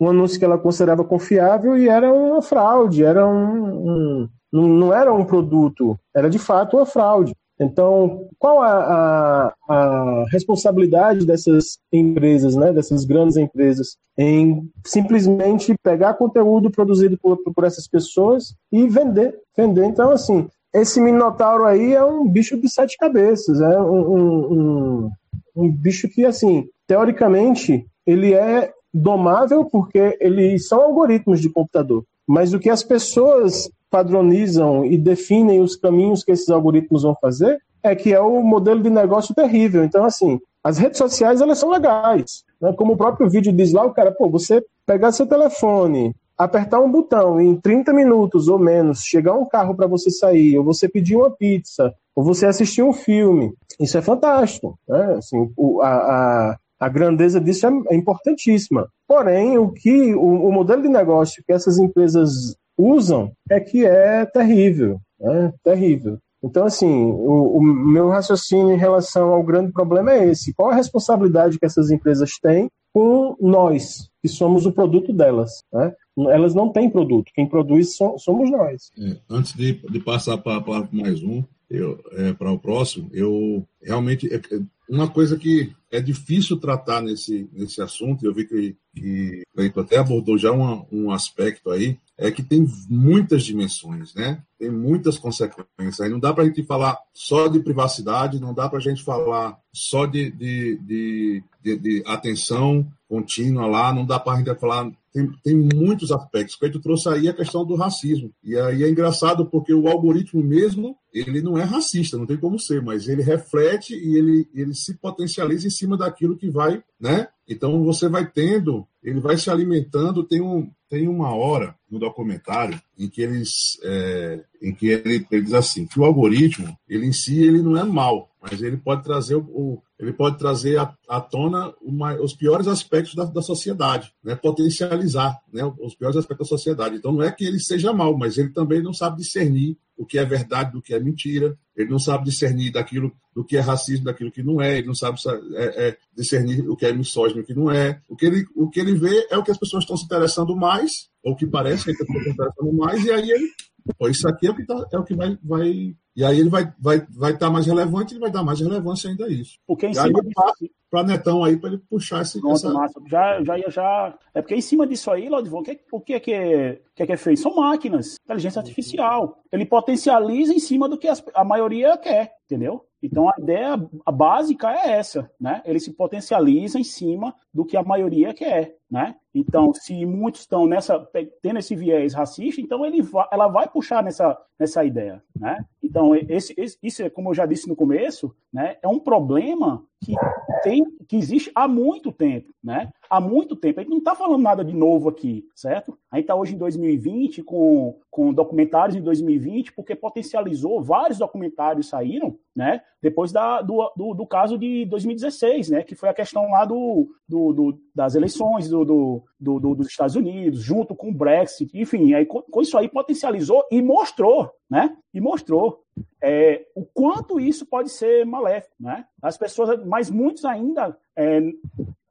um 0.00 0.08
anúncio 0.08 0.38
que 0.38 0.44
ela 0.44 0.58
considerava 0.58 1.04
confiável 1.04 1.76
e 1.76 1.88
era 1.88 2.12
uma 2.12 2.42
fraude, 2.42 3.04
era 3.04 3.26
um, 3.26 3.90
um 3.90 4.28
não 4.62 4.92
era 4.92 5.12
um 5.12 5.24
produto, 5.24 5.98
era 6.14 6.30
de 6.30 6.38
fato 6.38 6.76
uma 6.76 6.86
fraude. 6.86 7.34
Então, 7.58 8.28
qual 8.38 8.60
a, 8.62 8.68
a, 8.68 9.54
a, 9.68 10.24
responsabilidade 10.30 11.24
dessas 11.24 11.78
empresas, 11.90 12.54
né, 12.54 12.70
dessas 12.72 13.04
grandes 13.06 13.36
empresas, 13.36 13.96
em 14.18 14.70
simplesmente 14.84 15.74
pegar 15.82 16.14
conteúdo 16.14 16.70
produzido 16.70 17.16
por, 17.18 17.38
por 17.38 17.64
essas 17.64 17.88
pessoas 17.88 18.54
e 18.70 18.86
vender? 18.86 19.34
Vender. 19.56 19.84
Então, 19.86 20.10
assim, 20.10 20.46
esse 20.74 21.00
Minotauro 21.00 21.64
aí 21.64 21.94
é 21.94 22.04
um 22.04 22.28
bicho 22.28 22.60
de 22.60 22.68
sete 22.68 22.98
cabeças, 22.98 23.58
é 23.60 23.80
um, 23.80 24.12
um, 24.12 24.52
um, 24.52 25.10
um 25.56 25.72
bicho 25.72 26.08
que, 26.10 26.26
assim, 26.26 26.68
teoricamente, 26.86 27.86
ele 28.06 28.34
é 28.34 28.70
domável 28.92 29.64
porque 29.64 30.18
eles 30.20 30.68
são 30.68 30.82
algoritmos 30.82 31.40
de 31.40 31.48
computador. 31.48 32.04
Mas 32.26 32.52
o 32.52 32.58
que 32.58 32.68
as 32.68 32.82
pessoas 32.82 33.70
padronizam 33.96 34.84
e 34.84 34.98
definem 34.98 35.62
os 35.62 35.74
caminhos 35.74 36.22
que 36.22 36.30
esses 36.30 36.50
algoritmos 36.50 37.02
vão 37.02 37.16
fazer, 37.18 37.58
é 37.82 37.94
que 37.94 38.12
é 38.12 38.20
o 38.20 38.42
modelo 38.42 38.82
de 38.82 38.90
negócio 38.90 39.34
terrível. 39.34 39.82
Então, 39.82 40.04
assim, 40.04 40.38
as 40.62 40.76
redes 40.76 40.98
sociais, 40.98 41.40
elas 41.40 41.58
são 41.58 41.70
legais. 41.70 42.44
Né? 42.60 42.74
Como 42.74 42.92
o 42.92 42.96
próprio 42.96 43.30
vídeo 43.30 43.50
diz 43.50 43.72
lá, 43.72 43.86
o 43.86 43.94
cara, 43.94 44.12
pô, 44.12 44.28
você 44.28 44.62
pegar 44.84 45.12
seu 45.12 45.26
telefone, 45.26 46.14
apertar 46.36 46.80
um 46.80 46.92
botão 46.92 47.40
e 47.40 47.46
em 47.46 47.56
30 47.58 47.94
minutos 47.94 48.48
ou 48.48 48.58
menos 48.58 49.00
chegar 49.00 49.32
um 49.32 49.48
carro 49.48 49.74
para 49.74 49.86
você 49.86 50.10
sair, 50.10 50.58
ou 50.58 50.64
você 50.64 50.86
pedir 50.86 51.16
uma 51.16 51.30
pizza, 51.30 51.94
ou 52.14 52.22
você 52.22 52.44
assistir 52.44 52.82
um 52.82 52.92
filme, 52.92 53.54
isso 53.80 53.96
é 53.96 54.02
fantástico. 54.02 54.78
Né? 54.86 55.14
Assim, 55.16 55.50
o, 55.56 55.80
a, 55.80 55.88
a, 55.88 56.56
a, 56.80 56.88
grandeza 56.90 57.40
disso 57.40 57.66
é, 57.66 57.70
é, 57.88 57.96
importantíssima. 57.96 58.88
Porém, 59.08 59.56
o 59.56 59.72
que 59.72 60.14
o, 60.14 60.48
o, 60.48 60.52
modelo 60.52 60.82
de 60.82 60.88
negócio 60.88 61.42
que 61.46 61.52
essas 61.54 61.78
empresas 61.78 62.56
usam 62.78 63.32
é 63.50 63.60
que 63.60 63.84
é 63.84 64.24
terrível. 64.26 65.00
Né? 65.18 65.52
Terrível. 65.62 66.18
Então, 66.42 66.64
assim, 66.64 66.86
o, 66.86 67.56
o, 67.56 67.62
meu 67.62 68.08
raciocínio 68.08 68.72
em 68.72 68.78
relação 68.78 69.32
ao 69.32 69.42
grande 69.42 69.72
problema 69.72 70.12
é 70.12 70.28
esse: 70.28 70.54
qual 70.54 70.70
a 70.70 70.74
responsabilidade 70.74 71.58
que 71.58 71.66
essas 71.66 71.90
empresas 71.90 72.30
têm 72.40 72.68
com 72.92 73.36
nós, 73.40 74.08
que 74.22 74.28
somos 74.28 74.66
o 74.66 74.72
produto 74.72 75.12
delas? 75.12 75.64
Né? 75.72 75.92
Elas 76.30 76.54
não 76.54 76.70
têm 76.70 76.88
produto, 76.88 77.32
quem 77.34 77.48
produz 77.48 77.96
somos 77.96 78.50
nós. 78.50 78.90
É, 78.98 79.16
antes 79.28 79.54
de, 79.54 79.72
de 79.90 80.00
passar 80.00 80.38
para 80.38 80.62
mais 80.92 81.22
um, 81.22 81.42
é, 81.70 82.32
para 82.32 82.52
o 82.52 82.58
próximo, 82.58 83.08
eu 83.12 83.66
realmente. 83.82 84.32
É, 84.32 84.36
é, 84.36 84.60
uma 84.88 85.08
coisa 85.08 85.36
que 85.36 85.72
é 85.90 86.00
difícil 86.00 86.58
tratar 86.58 87.02
nesse, 87.02 87.50
nesse 87.52 87.82
assunto, 87.82 88.24
eu 88.24 88.32
vi 88.32 88.44
que, 88.44 88.76
que 88.94 89.42
o 89.52 89.56
Cleiton 89.56 89.80
até 89.80 89.96
abordou 89.96 90.38
já 90.38 90.52
um, 90.52 90.86
um 90.92 91.10
aspecto 91.10 91.70
aí, 91.72 91.98
é 92.16 92.30
que 92.30 92.40
tem 92.40 92.64
muitas 92.88 93.42
dimensões, 93.42 94.14
né? 94.14 94.40
Tem 94.56 94.70
muitas 94.70 95.18
consequências. 95.18 96.00
Aí 96.00 96.08
não 96.08 96.20
dá 96.20 96.32
para 96.32 96.44
a 96.44 96.46
gente 96.46 96.62
falar 96.62 96.96
só 97.12 97.48
de 97.48 97.58
privacidade, 97.58 98.40
não 98.40 98.54
dá 98.54 98.68
para 98.68 98.78
a 98.78 98.82
gente 98.82 99.02
falar 99.02 99.58
só 99.72 100.06
de, 100.06 100.30
de, 100.30 100.78
de, 100.78 101.44
de, 101.62 101.76
de 101.78 102.02
atenção 102.06 102.86
contínua 103.08 103.66
lá, 103.66 103.92
não 103.92 104.04
dá 104.04 104.18
para 104.18 104.34
a 104.34 104.36
gente 104.36 104.54
falar 104.56 104.90
tem, 105.16 105.32
tem 105.42 105.56
muitos 105.56 106.12
aspectos. 106.12 106.56
O 106.60 106.70
tu 106.70 106.80
trouxe 106.80 107.08
aí 107.08 107.28
a 107.28 107.32
questão 107.32 107.64
do 107.64 107.74
racismo. 107.74 108.30
E 108.44 108.54
aí 108.56 108.84
é 108.84 108.90
engraçado 108.90 109.46
porque 109.46 109.72
o 109.72 109.88
algoritmo 109.88 110.42
mesmo, 110.42 110.94
ele 111.12 111.40
não 111.40 111.56
é 111.56 111.64
racista, 111.64 112.18
não 112.18 112.26
tem 112.26 112.36
como 112.36 112.58
ser, 112.58 112.82
mas 112.82 113.08
ele 113.08 113.22
reflete 113.22 113.94
e 113.94 114.18
ele, 114.18 114.48
ele 114.54 114.74
se 114.74 114.94
potencializa 114.94 115.66
em 115.66 115.70
cima 115.70 115.96
daquilo 115.96 116.36
que 116.36 116.50
vai, 116.50 116.82
né? 117.00 117.28
Então 117.48 117.82
você 117.82 118.08
vai 118.08 118.30
tendo, 118.30 118.86
ele 119.06 119.20
vai 119.20 119.38
se 119.38 119.48
alimentando. 119.48 120.24
Tem, 120.24 120.40
um, 120.40 120.68
tem 120.90 121.06
uma 121.06 121.32
hora 121.32 121.76
no 121.88 121.96
documentário 121.96 122.78
em 122.98 123.08
que 123.08 123.22
eles, 123.22 123.78
é, 123.84 124.44
em 124.60 124.74
que 124.74 124.88
ele, 124.88 125.24
ele 125.30 125.42
diz 125.42 125.54
assim 125.54 125.86
que 125.86 126.00
o 126.00 126.04
algoritmo, 126.04 126.76
ele 126.88 127.06
em 127.06 127.12
si, 127.12 127.40
ele 127.40 127.62
não 127.62 127.76
é 127.76 127.84
mal, 127.84 128.28
mas 128.42 128.60
ele 128.60 128.76
pode 128.76 129.04
trazer 129.04 129.36
o, 129.36 129.80
ele 129.96 130.12
pode 130.12 130.36
trazer 130.38 130.78
à, 130.78 130.92
à 131.08 131.20
tona 131.20 131.72
uma, 131.80 132.20
os 132.20 132.34
piores 132.34 132.66
aspectos 132.66 133.14
da, 133.14 133.24
da 133.24 133.40
sociedade, 133.40 134.12
né? 134.24 134.34
potencializar 134.34 135.38
né? 135.52 135.62
os 135.80 135.94
piores 135.94 136.16
aspectos 136.16 136.48
da 136.48 136.56
sociedade. 136.56 136.96
Então, 136.96 137.12
não 137.12 137.22
é 137.22 137.30
que 137.30 137.44
ele 137.44 137.60
seja 137.60 137.92
mal, 137.92 138.18
mas 138.18 138.36
ele 138.36 138.50
também 138.50 138.82
não 138.82 138.92
sabe 138.92 139.18
discernir 139.18 139.78
o 139.96 140.04
que 140.04 140.18
é 140.18 140.24
verdade 140.24 140.72
do 140.72 140.82
que 140.82 140.94
é 140.94 141.00
mentira, 141.00 141.56
ele 141.76 141.90
não 141.90 141.98
sabe 141.98 142.24
discernir 142.24 142.72
daquilo 142.72 143.12
do 143.34 143.44
que 143.44 143.56
é 143.56 143.60
racismo, 143.60 144.04
daquilo 144.04 144.30
que 144.30 144.42
não 144.42 144.60
é, 144.60 144.78
ele 144.78 144.86
não 144.86 144.94
sabe 144.94 145.18
é, 145.54 145.88
é, 145.88 145.98
discernir 146.16 146.68
o 146.68 146.76
que 146.76 146.86
é 146.86 146.92
misógino 146.92 147.40
e 147.40 147.42
o 147.42 147.46
que 147.46 147.54
não 147.54 147.70
é. 147.70 148.00
O 148.08 148.16
que, 148.16 148.26
ele, 148.26 148.44
o 148.54 148.68
que 148.68 148.80
ele 148.80 148.94
vê 148.94 149.26
é 149.30 149.36
o 149.36 149.42
que 149.42 149.50
as 149.50 149.58
pessoas 149.58 149.84
estão 149.84 149.96
se 149.96 150.04
interessando 150.04 150.56
mais, 150.56 151.08
ou 151.22 151.32
o 151.32 151.36
que 151.36 151.46
parece 151.46 151.84
que 151.84 151.90
estão 151.90 152.06
se 152.06 152.30
interessando 152.30 152.72
mais, 152.72 153.04
e 153.04 153.10
aí 153.10 153.30
ele, 153.30 153.50
pô, 153.98 154.08
isso 154.08 154.28
aqui 154.28 154.46
é 154.46 154.50
o 154.50 154.54
que, 154.54 154.64
tá, 154.64 154.86
é 154.92 154.98
o 154.98 155.04
que 155.04 155.14
vai, 155.14 155.38
vai 155.42 155.96
e 156.16 156.24
aí 156.24 156.40
ele 156.40 156.48
vai 156.48 156.72
vai 156.78 157.06
vai 157.10 157.32
estar 157.32 157.46
tá 157.46 157.52
mais 157.52 157.66
relevante, 157.66 158.14
ele 158.14 158.20
vai 158.20 158.30
dar 158.30 158.42
mais 158.42 158.60
relevância 158.60 159.10
ainda 159.10 159.26
a 159.26 159.28
isso. 159.28 159.58
Porque 159.66 159.86
em 159.86 159.90
e 159.90 159.94
cima 159.94 160.22
disso... 160.22 160.72
para 160.90 161.02
Netão 161.02 161.44
aí 161.44 161.58
para 161.58 161.70
ele 161.70 161.82
puxar 161.90 162.22
esse 162.22 162.40
Pronto, 162.40 162.56
essa... 162.56 162.72
massa. 162.72 163.00
Já 163.06 163.44
já 163.44 163.58
ia 163.58 163.70
já 163.70 164.18
é 164.32 164.40
porque 164.40 164.54
em 164.54 164.60
cima 164.62 164.86
disso 164.86 165.10
aí, 165.10 165.28
Lodivon, 165.28 165.60
o 165.60 165.62
que, 165.62 165.80
o 165.92 166.00
que 166.00 166.14
é 166.14 166.20
que 166.20 166.32
é, 166.32 166.80
que 166.94 167.02
é 167.02 167.06
que 167.06 167.12
é 167.12 167.16
feito? 167.16 167.40
São 167.40 167.56
máquinas, 167.56 168.16
inteligência 168.24 168.60
artificial. 168.60 169.42
Ele 169.52 169.66
potencializa 169.66 170.54
em 170.54 170.58
cima 170.58 170.88
do 170.88 170.96
que 170.96 171.08
a 171.34 171.44
maioria 171.44 171.96
quer, 171.98 172.32
entendeu? 172.46 172.86
Então 173.02 173.28
a 173.28 173.34
ideia 173.38 173.76
a 174.04 174.12
básica 174.12 174.70
é 174.72 174.92
essa, 174.92 175.30
né? 175.38 175.60
Ele 175.64 175.78
se 175.78 175.92
potencializa 175.92 176.78
em 176.78 176.84
cima 176.84 177.34
do 177.52 177.64
que 177.64 177.76
a 177.76 177.82
maioria 177.82 178.32
quer, 178.32 178.76
né? 178.90 179.16
Então, 179.34 179.74
se 179.74 180.06
muitos 180.06 180.40
estão 180.42 180.66
nessa 180.66 180.98
tendo 181.42 181.58
esse 181.58 181.76
viés 181.76 182.14
racista, 182.14 182.60
então 182.60 182.86
ele 182.86 183.02
ela 183.30 183.48
vai 183.48 183.68
puxar 183.68 184.02
nessa, 184.02 184.36
nessa 184.58 184.84
ideia, 184.84 185.22
né? 185.38 185.64
Então, 185.82 186.14
esse, 186.14 186.54
esse, 186.56 186.78
isso 186.82 187.02
é 187.02 187.10
como 187.10 187.30
eu 187.30 187.34
já 187.34 187.44
disse 187.44 187.68
no 187.68 187.76
começo, 187.76 188.34
né? 188.52 188.76
É 188.82 188.88
um 188.88 188.98
problema 188.98 189.84
que 190.06 190.14
tem 190.62 190.84
que 191.08 191.16
existe 191.16 191.50
há 191.54 191.68
muito 191.68 192.10
tempo, 192.12 192.52
né? 192.62 192.90
Há 193.08 193.20
muito 193.20 193.54
tempo. 193.54 193.78
A 193.78 193.82
gente 193.82 193.90
não 193.90 193.98
está 193.98 194.14
falando 194.14 194.42
nada 194.42 194.64
de 194.64 194.74
novo 194.74 195.08
aqui, 195.08 195.44
certo? 195.54 195.96
A 196.10 196.16
gente 196.16 196.24
está 196.24 196.34
hoje 196.34 196.54
em 196.54 196.58
2020 196.58 197.42
com, 197.42 197.98
com 198.10 198.32
documentários 198.32 198.96
em 198.96 199.00
2020 199.00 199.72
porque 199.72 199.94
potencializou 199.94 200.82
vários 200.82 201.18
documentários 201.18 201.88
saíram, 201.88 202.36
né? 202.54 202.80
Depois 203.00 203.30
da, 203.30 203.62
do, 203.62 203.92
do, 203.96 204.14
do 204.14 204.26
caso 204.26 204.58
de 204.58 204.84
2016, 204.86 205.70
né? 205.70 205.82
Que 205.82 205.94
foi 205.94 206.08
a 206.08 206.14
questão 206.14 206.50
lá 206.50 206.64
do, 206.64 207.08
do, 207.28 207.52
do 207.52 207.80
das 207.94 208.14
eleições 208.14 208.68
do, 208.68 208.84
do, 208.84 209.24
do, 209.38 209.74
dos 209.74 209.86
Estados 209.86 210.16
Unidos, 210.16 210.60
junto 210.60 210.94
com 210.94 211.10
o 211.10 211.14
Brexit, 211.14 211.70
enfim, 211.78 212.12
aí 212.14 212.26
com, 212.26 212.42
com 212.42 212.60
isso 212.60 212.76
aí 212.76 212.88
potencializou 212.88 213.64
e 213.70 213.80
mostrou, 213.80 214.50
né? 214.68 214.96
E 215.14 215.20
mostrou 215.20 215.84
é, 216.28 216.66
o 216.74 216.84
quanto 216.84 217.38
isso 217.38 217.64
pode 217.64 217.88
ser 217.88 218.26
maléfico, 218.26 218.74
né? 218.80 219.04
As 219.22 219.38
pessoas, 219.38 219.84
mas 219.86 220.10
muitos 220.10 220.44
ainda 220.44 220.98
é, 221.16 221.38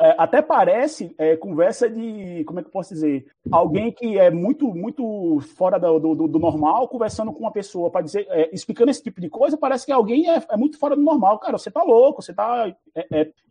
é, 0.01 0.15
até 0.17 0.41
parece 0.41 1.13
é, 1.17 1.35
conversa 1.35 1.89
de, 1.89 2.43
como 2.45 2.59
é 2.59 2.63
que 2.63 2.69
eu 2.69 2.71
posso 2.71 2.93
dizer, 2.93 3.25
alguém 3.51 3.91
que 3.91 4.17
é 4.17 4.31
muito 4.31 4.73
muito 4.73 5.39
fora 5.55 5.77
do, 5.77 6.15
do, 6.15 6.27
do 6.27 6.39
normal 6.39 6.87
conversando 6.87 7.31
com 7.33 7.39
uma 7.39 7.51
pessoa 7.51 7.91
para 7.91 8.01
dizer, 8.01 8.25
é, 8.29 8.49
explicando 8.53 8.89
esse 8.89 9.03
tipo 9.03 9.19
de 9.19 9.29
coisa, 9.29 9.57
parece 9.57 9.85
que 9.85 9.91
alguém 9.91 10.29
é, 10.29 10.41
é, 10.49 10.57
muito 10.57 10.79
fora 10.79 10.95
do 10.95 11.01
normal, 11.01 11.37
cara. 11.39 11.57
Você 11.57 11.69
tá 11.69 11.83
louco, 11.83 12.21
você 12.21 12.33
tá 12.33 12.73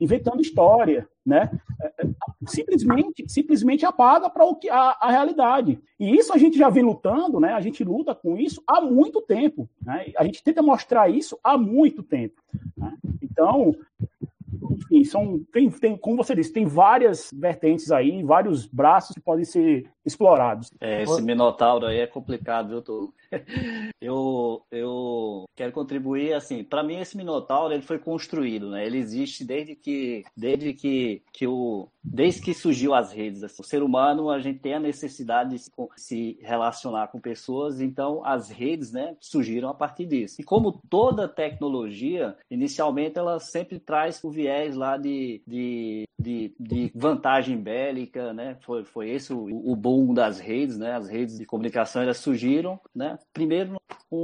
inventando 0.01 0.41
história, 0.41 1.07
né? 1.25 1.51
simplesmente 2.47 3.25
simplesmente 3.29 3.87
apaga 3.87 4.29
para 4.29 4.45
o 4.45 4.57
que 4.57 4.69
a, 4.69 4.97
a 5.01 5.11
realidade. 5.11 5.81
E 5.99 6.15
isso 6.17 6.33
a 6.33 6.39
gente 6.39 6.59
já 6.59 6.69
vem 6.69 6.83
lutando, 6.83 7.41
né? 7.41 7.53
A 7.53 7.61
gente 7.61 7.83
luta 7.85 8.15
com 8.15 8.37
isso 8.37 8.63
há 8.67 8.81
muito 8.81 9.23
tempo, 9.23 9.69
né? 9.83 10.13
A 10.17 10.25
gente 10.25 10.43
tenta 10.55 10.63
mostrar 10.63 11.09
isso 11.09 11.37
há 11.43 11.59
muito 11.59 12.03
tempo. 12.03 12.41
Né? 12.77 12.97
Então, 13.21 13.75
enfim, 14.71 15.05
são, 15.05 15.41
tem, 15.53 15.71
tem, 15.71 15.97
como 15.97 16.17
você 16.17 16.35
disse, 16.35 16.53
tem 16.53 16.67
várias 16.67 17.31
vertentes 17.33 17.91
aí, 17.91 18.23
vários 18.23 18.67
braços 18.67 19.15
que 19.15 19.21
podem 19.21 19.45
ser 19.45 19.89
explorados. 20.05 20.71
É, 20.81 21.03
esse 21.03 21.23
Minotauro 21.23 21.87
aí 21.87 21.99
é 21.99 22.07
complicado, 22.07 22.69
viu, 22.69 22.83
Tô? 22.83 23.13
eu, 24.01 24.63
eu 24.71 25.45
quero 25.57 25.73
contribuir, 25.73 26.35
assim, 26.35 26.63
para 26.63 26.83
mim 26.83 27.01
esse 27.01 27.17
Minotauro, 27.17 27.73
ele 27.73 27.83
foi 27.83 27.99
construído, 27.99 28.71
né? 28.71 28.87
Ele 28.87 28.99
existe 28.99 29.45
desde 29.45 29.75
que, 29.75 30.25
desde 30.37 30.75
que, 30.75 31.23
que 31.33 31.47
o, 31.47 31.89
desde 32.03 32.43
que 32.43 32.53
surgiu 32.53 32.95
as 32.95 33.13
redes. 33.13 33.43
Assim. 33.43 33.63
O 33.63 33.65
ser 33.65 33.83
humano, 33.83 34.31
a 34.31 34.39
gente 34.39 34.59
tem 34.59 34.75
a 34.75 34.81
necessidade 34.81 35.51
de 35.51 35.59
se, 35.59 35.73
se 35.97 36.39
relacionar 36.43 37.09
com 37.09 37.19
pessoas, 37.19 37.81
então 37.81 38.25
as 38.25 38.51
redes, 38.51 38.93
né, 38.93 39.17
surgiram 39.21 39.69
a 39.71 39.75
partir 39.75 40.07
disso. 40.07 40.41
E 40.41 40.45
como 40.45 40.81
toda 40.91 41.27
tecnologia, 41.27 42.37
inicialmente 42.51 43.19
ela 43.19 43.41
sempre 43.41 43.79
traz 43.79 44.23
o 44.23 44.31
viés 44.31 44.54
lá 44.77 44.97
de, 44.97 45.43
de, 45.47 46.09
de, 46.19 46.55
de 46.59 46.93
vantagem 46.95 47.57
bélica, 47.57 48.33
né? 48.33 48.57
Foi, 48.63 48.85
foi 48.85 49.11
esse 49.11 49.33
o, 49.33 49.45
o 49.71 49.77
boom 49.77 50.15
das 50.15 50.39
redes, 50.39 50.79
né? 50.79 50.93
As 50.93 51.09
redes 51.09 51.39
de 51.39 51.47
comunicação 51.47 52.03
elas 52.03 52.19
surgiram, 52.19 52.81
né? 52.95 53.19
Primeiro 53.33 53.77